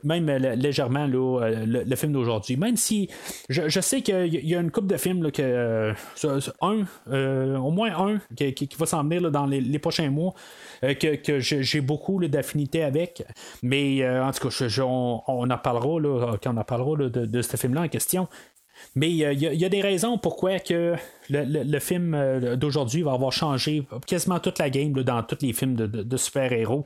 même 0.03 0.29
légèrement 0.29 1.07
le, 1.07 1.95
film 1.95 2.13
d'aujourd'hui. 2.13 2.57
Même 2.57 2.77
si 2.77 3.09
je, 3.49 3.74
je 3.75 3.81
sais 3.81 4.01
qu'il 4.01 4.33
y 4.33 4.55
a 4.55 4.61
une 4.61 4.71
coupe 4.71 4.87
de 4.87 4.95
films 4.95 5.31
que 5.33 5.41
euh, 5.41 5.93
un, 6.61 6.85
euh, 7.11 7.57
au 7.57 7.71
moins 7.71 7.91
un 7.93 8.21
qui, 8.35 8.69
va 8.77 8.85
s'en 8.85 9.03
venir 9.03 9.29
dans 9.29 9.45
les, 9.45 9.79
prochains 9.79 10.09
mois 10.09 10.33
euh, 10.85 10.93
que, 10.93 11.39
j'ai 11.39 11.81
beaucoup 11.81 12.25
d'affinité 12.25 12.83
avec. 12.83 13.23
Mais 13.63 14.07
en 14.07 14.31
tout 14.31 14.47
cas, 14.47 14.83
on, 14.83 15.49
en 15.49 15.57
parlera 15.57 15.99
là, 15.99 16.37
quand 16.41 16.53
on 16.53 16.57
en 16.57 16.63
parlera 16.63 17.09
de, 17.09 17.41
ce 17.41 17.57
film-là 17.57 17.81
en 17.81 17.87
question. 17.89 18.29
Mais 18.95 19.09
il 19.09 19.17
y, 19.17 19.65
a 19.65 19.69
des 19.69 19.81
raisons 19.81 20.17
pourquoi 20.17 20.59
que 20.59 20.95
le, 21.29 21.79
film 21.79 22.55
d'aujourd'hui 22.55 23.01
va 23.01 23.11
avoir 23.11 23.33
changé 23.33 23.85
quasiment 24.07 24.39
toute 24.39 24.59
la 24.59 24.69
game 24.69 24.93
dans 24.93 25.21
tous 25.23 25.41
les 25.41 25.51
films 25.51 25.75
de, 25.75 26.17
super-héros. 26.17 26.85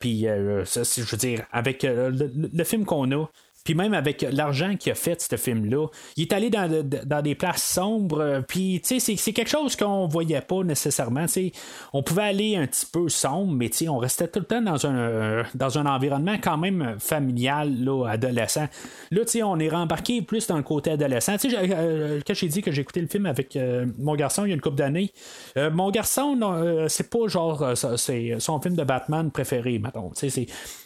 Puis, 0.00 0.22
je 0.22 1.10
veux 1.10 1.16
dire, 1.16 1.46
avec 1.52 1.84
le 1.84 2.64
film 2.64 2.84
qu'on 2.84 3.10
a, 3.12 3.26
puis 3.70 3.76
même 3.76 3.94
avec 3.94 4.26
l'argent 4.32 4.74
qu'il 4.74 4.90
a 4.90 4.96
fait, 4.96 5.22
ce 5.22 5.36
film-là, 5.36 5.86
il 6.16 6.22
est 6.22 6.32
allé 6.32 6.50
dans, 6.50 6.68
dans 7.06 7.22
des 7.22 7.36
places 7.36 7.62
sombres. 7.62 8.20
Euh, 8.20 8.40
puis, 8.40 8.80
tu 8.84 8.98
sais, 8.98 9.14
c'est 9.16 9.32
quelque 9.32 9.48
chose 9.48 9.76
qu'on 9.76 10.08
voyait 10.08 10.40
pas 10.40 10.64
nécessairement. 10.64 11.26
on 11.92 12.02
pouvait 12.02 12.22
aller 12.22 12.56
un 12.56 12.66
petit 12.66 12.84
peu 12.84 13.08
sombre, 13.08 13.52
mais 13.52 13.70
on 13.88 13.98
restait 13.98 14.26
tout 14.26 14.40
le 14.40 14.44
temps 14.44 14.60
dans 14.60 14.86
un, 14.88 15.44
dans 15.54 15.78
un 15.78 15.86
environnement 15.86 16.34
quand 16.42 16.58
même 16.58 16.96
familial, 16.98 17.72
adolescent. 18.08 18.66
Là, 19.12 19.24
tu 19.24 19.30
sais, 19.30 19.42
on 19.44 19.56
est 19.60 19.68
rembarqué 19.68 20.20
plus 20.20 20.48
dans 20.48 20.56
le 20.56 20.64
côté 20.64 20.90
adolescent. 20.90 21.36
Tu 21.36 21.50
sais, 21.50 21.56
euh, 21.56 22.20
quand 22.26 22.34
j'ai 22.34 22.48
dit 22.48 22.62
que 22.62 22.72
j'ai 22.72 22.82
écouté 22.82 23.00
le 23.00 23.06
film 23.06 23.26
avec 23.26 23.54
euh, 23.54 23.86
mon 23.98 24.16
garçon 24.16 24.46
il 24.46 24.48
y 24.48 24.50
a 24.50 24.56
une 24.56 24.60
couple 24.60 24.78
d'années, 24.78 25.12
mon 25.54 25.92
garçon, 25.92 26.36
c'est 26.88 27.08
pas 27.08 27.28
genre 27.28 27.72
c'est 27.96 28.34
son 28.40 28.60
film 28.60 28.74
de 28.74 28.82
Batman 28.82 29.30
préféré, 29.30 29.80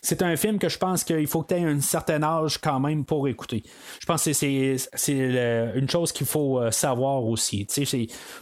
C'est 0.03 0.21
un 0.21 0.37
film 0.37 0.59
que 0.59 0.69
je 0.69 0.77
pense 0.77 1.03
qu'il 1.03 1.27
faut 1.27 1.41
que 1.41 1.55
tu 1.55 1.61
aies 1.61 1.65
un 1.65 1.81
certain 1.81 2.23
âge 2.23 2.59
quand 2.59 2.74
même 2.81 3.05
pour 3.05 3.29
écouter. 3.29 3.63
Je 4.01 4.07
pense 4.07 4.25
que 4.25 4.33
c'est 4.33 4.77
une 5.75 5.89
chose 5.89 6.13
qu'il 6.13 6.27
faut 6.27 6.61
euh, 6.61 6.71
savoir 6.71 7.25
aussi. 7.25 7.67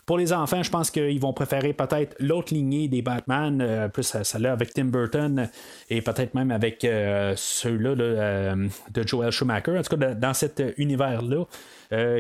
Pour 0.06 0.18
les 0.18 0.32
enfants, 0.32 0.62
je 0.62 0.70
pense 0.70 0.90
qu'ils 0.90 1.20
vont 1.20 1.32
préférer 1.32 1.72
peut-être 1.72 2.16
l'autre 2.18 2.54
lignée 2.54 2.88
des 2.88 3.02
Batman, 3.02 3.60
euh, 3.60 3.88
plus 3.88 4.16
celle-là 4.22 4.52
avec 4.52 4.72
Tim 4.74 4.86
Burton 4.86 5.48
et 5.90 6.02
peut-être 6.02 6.34
même 6.34 6.50
avec 6.50 6.84
euh, 6.84 7.34
ceux-là 7.36 7.94
de 7.94 9.06
Joel 9.06 9.30
Schumacher. 9.30 9.78
En 9.78 9.82
tout 9.82 9.96
cas, 9.96 10.14
dans 10.14 10.34
cet 10.34 10.62
univers-là. 10.76 11.44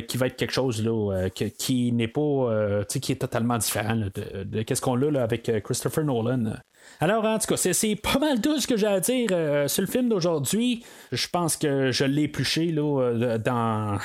Qui 0.06 0.16
va 0.16 0.26
être 0.26 0.36
quelque 0.36 0.52
chose 0.52 0.84
là, 0.84 1.28
qui, 1.30 1.92
n'est 1.92 2.08
pas 2.08 2.84
qui 2.88 3.12
est 3.12 3.20
totalement 3.20 3.58
différent 3.58 3.96
de, 3.96 4.64
ce 4.74 4.80
qu'on 4.80 5.00
a 5.00 5.10
là, 5.10 5.22
avec 5.22 5.50
Christopher 5.62 6.04
Nolan. 6.04 6.52
Alors, 7.00 7.24
en 7.24 7.38
tout 7.38 7.46
cas, 7.48 7.56
c'est 7.56 7.96
pas 7.96 8.18
mal 8.18 8.40
tout 8.40 8.60
ce 8.60 8.66
que 8.66 8.76
j'ai 8.76 8.86
à 8.86 9.00
dire 9.00 9.28
euh, 9.32 9.68
sur 9.68 9.82
le 9.82 9.88
film 9.88 10.08
d'aujourd'hui. 10.08 10.84
Je 11.10 11.26
pense 11.28 11.56
que 11.56 11.90
je 11.90 12.04
l'ai 12.04 12.22
épluché 12.22 12.70
là, 12.70 13.00
euh, 13.00 13.38
dans, 13.38 13.98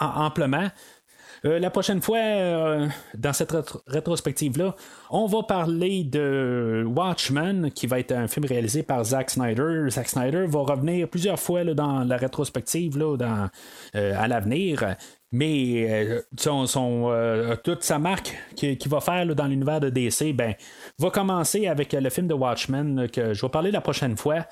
amplement. 0.00 0.68
Euh, 1.44 1.58
la 1.58 1.70
prochaine 1.70 2.02
fois, 2.02 2.18
dans 3.14 3.32
cette 3.32 3.54
rétrospective-là, 3.86 4.74
on 5.10 5.26
va 5.26 5.42
parler 5.42 6.04
de 6.04 6.84
Watchmen, 6.86 7.70
qui 7.70 7.86
va 7.86 8.00
être 8.00 8.12
un 8.12 8.28
film 8.28 8.46
réalisé 8.46 8.82
par 8.82 9.04
Zack 9.04 9.30
Snyder. 9.30 9.88
Zack 9.90 10.08
Snyder 10.08 10.46
va 10.46 10.60
revenir 10.60 11.08
plusieurs 11.08 11.38
fois 11.38 11.64
dans 11.64 12.04
la 12.04 12.16
rétrospective 12.16 12.98
là, 12.98 13.16
dans, 13.16 13.48
à 13.94 14.28
l'avenir. 14.28 14.96
Mais 15.30 15.86
euh, 15.90 16.22
son, 16.36 17.10
euh, 17.10 17.54
toute 17.62 17.82
sa 17.82 17.98
marque 17.98 18.34
qu'il 18.56 18.78
qui 18.78 18.88
va 18.88 19.00
faire 19.00 19.26
dans 19.34 19.46
l'univers 19.46 19.80
de 19.80 19.90
DC, 19.90 20.32
ben, 20.34 20.54
va 20.98 21.10
commencer 21.10 21.66
avec 21.66 21.92
le 21.92 22.08
film 22.08 22.28
de 22.28 22.34
Watchmen 22.34 23.08
que 23.10 23.34
je 23.34 23.42
vais 23.42 23.50
parler 23.50 23.70
la 23.70 23.82
prochaine 23.82 24.16
fois. 24.16 24.46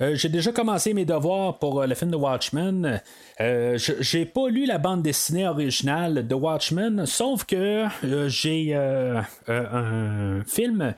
Euh, 0.00 0.14
j'ai 0.14 0.28
déjà 0.28 0.52
commencé 0.52 0.94
mes 0.94 1.04
devoirs 1.04 1.58
pour 1.58 1.84
le 1.86 1.94
film 1.94 2.10
de 2.10 2.16
Watchmen. 2.16 3.00
Euh, 3.40 3.78
j'ai 3.78 4.24
pas 4.26 4.48
lu 4.48 4.66
la 4.66 4.78
bande 4.78 5.02
dessinée 5.02 5.46
originale 5.46 6.26
de 6.26 6.34
Watchmen, 6.34 7.06
sauf 7.06 7.44
que 7.44 7.86
j'ai 8.28 8.74
un 8.74 10.42
film 10.46 10.94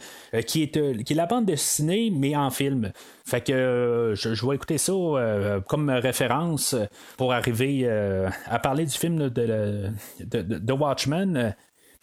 qui 0.47 0.63
est, 0.63 1.05
qui 1.05 1.13
est 1.13 1.17
la 1.17 1.27
bande 1.27 1.47
dessinée, 1.47 2.11
mais 2.11 2.37
en 2.37 2.51
film. 2.51 2.93
Fait 3.27 3.41
que 3.41 3.53
euh, 3.53 4.15
je, 4.15 4.47
vais 4.47 4.55
écouter 4.55 4.77
ça 4.77 4.93
euh, 4.93 5.61
comme 5.61 5.89
référence 5.89 6.77
pour 7.17 7.33
arriver 7.33 7.83
euh, 7.85 8.29
à 8.47 8.59
parler 8.59 8.85
du 8.85 8.97
film 8.97 9.31
de, 9.31 9.91
de, 10.21 10.73
Watchmen. 10.73 11.55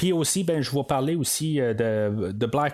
Puis 0.01 0.13
aussi, 0.13 0.43
ben, 0.43 0.63
je 0.63 0.71
vais 0.71 0.83
parler 0.83 1.13
aussi 1.13 1.57
de, 1.57 2.31
de 2.31 2.45
Black, 2.47 2.73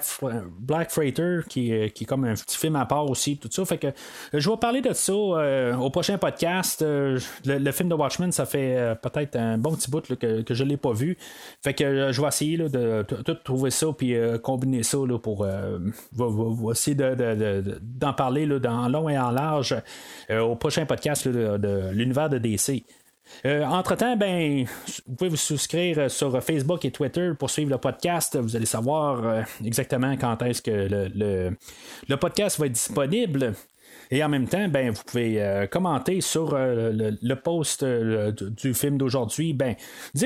Black 0.61 0.91
Freighter, 0.91 1.39
qui, 1.49 1.73
qui, 1.93 2.03
est 2.05 2.07
comme 2.07 2.23
un 2.23 2.35
petit 2.35 2.57
film 2.57 2.77
à 2.77 2.85
part 2.85 3.09
aussi, 3.09 3.35
tout 3.35 3.49
ça. 3.51 3.65
Fait 3.65 3.77
que 3.77 3.87
je 4.31 4.49
vais 4.49 4.55
parler 4.55 4.79
de 4.79 4.93
ça 4.93 5.13
au 5.13 5.89
prochain 5.89 6.17
podcast. 6.17 6.81
Le, 6.81 7.71
film 7.73 7.89
de 7.89 7.95
Watchmen, 7.95 8.31
ça 8.31 8.45
fait 8.45 8.95
peut-être 9.01 9.35
un 9.35 9.57
bon 9.57 9.75
petit 9.75 9.91
bout 9.91 10.15
que, 10.15 10.41
que 10.41 10.53
je 10.53 10.63
ne 10.63 10.69
l'ai 10.69 10.77
pas 10.77 10.93
vu. 10.93 11.17
Fait 11.61 11.73
que 11.73 12.13
je 12.13 12.21
vais 12.21 12.27
essayer 12.29 12.57
de, 12.59 13.01
tout 13.01 13.35
trouver 13.43 13.71
ça, 13.71 13.87
puis 13.91 14.15
combiner 14.41 14.83
ça 14.83 14.97
pour 15.21 15.45
essayer 16.71 16.95
d'en 16.95 18.13
parler 18.13 18.45
là, 18.45 18.59
dans 18.59 18.87
long 18.87 19.09
et 19.09 19.19
en 19.19 19.31
large 19.31 19.75
au 20.31 20.55
prochain 20.55 20.85
podcast 20.85 21.27
de 21.27 21.89
l'univers 21.91 22.29
de 22.29 22.37
DC. 22.37 22.85
Euh, 23.45 23.63
entre-temps, 23.63 24.15
ben, 24.15 24.65
vous 25.07 25.15
pouvez 25.15 25.29
vous 25.29 25.35
souscrire 25.35 26.09
sur 26.09 26.41
Facebook 26.43 26.83
et 26.85 26.91
Twitter 26.91 27.31
pour 27.37 27.49
suivre 27.49 27.71
le 27.71 27.77
podcast. 27.77 28.37
Vous 28.37 28.55
allez 28.55 28.65
savoir 28.65 29.25
euh, 29.25 29.41
exactement 29.63 30.15
quand 30.17 30.41
est-ce 30.41 30.61
que 30.61 30.71
le, 30.71 31.55
le, 32.07 32.17
podcast 32.17 32.59
va 32.59 32.65
être 32.65 32.71
disponible. 32.71 33.53
Et 34.09 34.23
en 34.23 34.29
même 34.29 34.47
temps, 34.47 34.67
ben, 34.69 34.91
vous 34.91 35.03
pouvez 35.05 35.41
euh, 35.41 35.67
commenter 35.67 36.21
sur 36.21 36.55
le, 36.55 37.33
post 37.35 37.83
du 37.83 38.73
film 38.73 38.97
d'aujourd'hui. 38.97 39.53
Ben, 39.53 39.75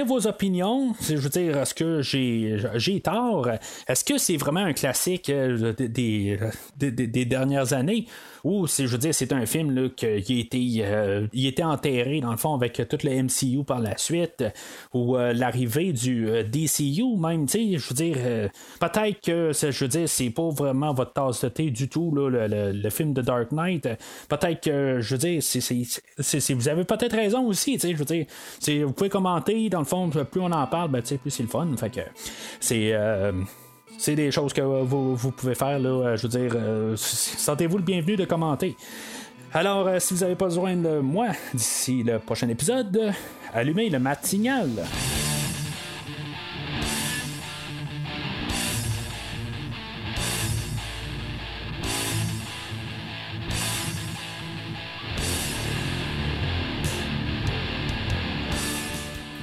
vos 0.06 0.28
opinions. 0.28 0.94
Je 1.02 1.15
veux 1.15 1.30
dire, 1.30 1.57
est-ce 1.57 1.73
que 1.73 2.02
j'ai, 2.02 2.57
j'ai 2.76 3.02
tort? 3.02 3.49
Est-ce 3.88 4.06
que 4.06 4.18
c'est 4.18 4.38
vraiment 4.38 4.61
un 4.61 4.73
classique 4.73 5.32
des, 5.32 6.40
des, 6.78 7.26
dernières 7.26 7.73
années? 7.73 8.06
Ou 8.43 8.68
je 8.68 8.85
veux 8.85 8.97
dire, 8.97 9.13
c'est 9.13 9.34
un 9.34 9.45
film 9.45 9.72
là, 9.72 9.89
qui 9.89 10.39
était, 10.39 10.84
euh, 10.84 11.27
il 11.34 11.45
était 11.47 11.63
enterré 11.63 12.22
dans 12.22 12.31
le 12.31 12.38
fond 12.38 12.53
avec 12.53 12.81
tout 12.89 12.97
le 13.03 13.23
MCU 13.23 13.63
par 13.63 13.80
la 13.80 13.97
suite, 13.97 14.43
ou 14.93 15.18
euh, 15.18 15.34
l'arrivée 15.34 15.93
du 15.93 16.30
euh, 16.30 16.43
DCU 16.43 17.18
même, 17.18 17.45
tu 17.45 17.73
sais, 17.73 17.77
je 17.77 17.89
veux 17.89 17.95
dire, 17.95 18.49
peut-être 18.80 19.22
que, 19.22 19.51
je 19.53 19.84
veux 19.84 19.88
dire, 19.88 20.09
c'est 20.09 20.30
pas 20.30 20.49
vraiment 20.49 20.93
votre 20.93 21.13
tasse 21.13 21.43
de 21.43 21.49
thé 21.49 21.69
du 21.69 21.89
tout, 21.89 22.13
là, 22.15 22.47
le, 22.47 22.89
film 22.89 23.13
de 23.13 23.22
Dark 23.22 23.51
Knight. 23.51 23.88
Peut-être 24.27 24.61
que, 24.61 24.99
je 24.99 25.15
veux 25.15 25.19
dire, 25.19 25.41
c'est, 25.41 26.53
vous 26.53 26.68
avez 26.68 26.84
peut-être 26.84 27.15
raison 27.15 27.45
aussi, 27.47 27.73
tu 27.73 27.80
sais, 27.80 27.93
je 27.93 27.97
veux 27.97 28.05
dire, 28.05 28.26
vous 28.85 28.93
pouvez 28.93 29.09
commenter, 29.09 29.69
dans 29.69 29.80
le 29.80 29.85
fond, 29.85 30.09
plus 30.09 30.41
on 30.41 30.51
en 30.51 30.68
parle, 30.68 30.91
ben, 30.91 31.01
plus 31.01 31.31
c'est 31.31 31.43
le 31.43 31.49
fun. 31.49 31.68
Fait 31.77 31.89
que 31.89 32.01
c'est 32.59 32.93
c'est 34.02 34.15
des 34.15 34.32
choses 34.32 34.52
que 34.52 34.61
vous, 34.61 35.32
pouvez 35.32 35.53
faire. 35.53 35.80
Euh, 35.80 36.18
je 36.18 36.23
veux 36.23 36.30
dire, 36.30 36.53
euh, 36.56 36.95
sentez-vous 36.98 37.78
le 37.78 37.84
bienvenu 37.84 38.15
de 38.15 38.26
commenter. 38.26 38.76
Alors, 39.53 39.88
euh, 39.88 39.99
si 39.99 40.15
vous 40.15 40.22
n'avez 40.22 40.36
pas 40.36 40.45
besoin 40.45 40.76
de 40.76 40.99
moi 40.99 41.28
d'ici 41.53 42.02
le 42.02 42.18
prochain 42.18 42.49
épisode, 42.49 43.14
allumez 43.53 43.90
le 43.90 43.99
matinal. 43.99 44.69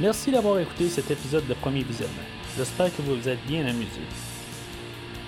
Merci 0.00 0.32
d'avoir 0.32 0.58
écouté 0.58 0.88
cet 0.88 1.10
épisode 1.12 1.46
de 1.46 1.54
Premier 1.54 1.82
Visionnement. 1.82 2.14
J'espère 2.56 2.96
que 2.96 3.02
vous 3.02 3.14
vous 3.14 3.28
êtes 3.28 3.44
bien 3.46 3.64
amusé. 3.64 4.00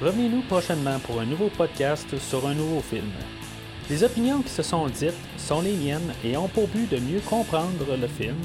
Revenez-nous 0.00 0.40
prochainement 0.42 0.98
pour 1.00 1.20
un 1.20 1.26
nouveau 1.26 1.48
podcast 1.48 2.18
sur 2.18 2.46
un 2.46 2.54
nouveau 2.54 2.80
film. 2.80 3.10
Les 3.90 4.02
opinions 4.02 4.40
qui 4.40 4.48
se 4.48 4.62
sont 4.62 4.86
dites 4.86 5.12
sont 5.36 5.60
les 5.60 5.74
miennes 5.74 6.14
et 6.24 6.38
ont 6.38 6.48
pour 6.48 6.68
but 6.68 6.90
de 6.90 6.96
mieux 6.96 7.20
comprendre 7.20 7.96
le 8.00 8.06
film 8.06 8.40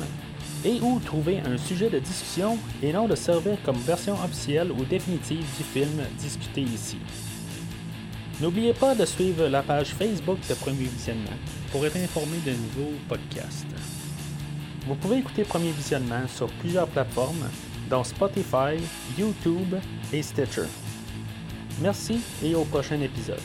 et 0.65 0.81
ou 0.81 0.99
trouver 0.99 1.39
un 1.39 1.57
sujet 1.57 1.89
de 1.89 1.99
discussion 1.99 2.57
et 2.83 2.91
non 2.91 3.07
de 3.07 3.15
servir 3.15 3.57
comme 3.63 3.77
version 3.77 4.15
officielle 4.15 4.69
ou 4.69 4.83
définitive 4.83 5.45
du 5.57 5.63
film 5.63 6.03
discuté 6.19 6.59
ici. 6.59 6.97
N'oubliez 8.41 8.73
pas 8.73 8.93
de 8.93 9.05
suivre 9.05 9.47
la 9.47 9.63
page 9.63 9.93
Facebook 9.93 10.39
de 10.49 10.55
Premier 10.55 10.83
Visionnement 10.83 11.39
pour 11.71 11.85
être 11.85 11.95
informé 11.95 12.37
de 12.45 12.51
nouveaux 12.51 12.95
podcasts. 13.07 13.65
Vous 14.85 14.95
pouvez 14.95 15.19
écouter 15.19 15.45
Premier 15.45 15.71
Visionnement 15.71 16.27
sur 16.27 16.47
plusieurs 16.59 16.87
plateformes, 16.87 17.49
dont 17.89 18.03
Spotify, 18.03 18.75
YouTube 19.17 19.75
et 20.11 20.21
Stitcher. 20.21 20.67
Merci 21.81 22.21
et 22.43 22.55
au 22.55 22.63
prochain 22.63 22.99
épisode. 23.01 23.39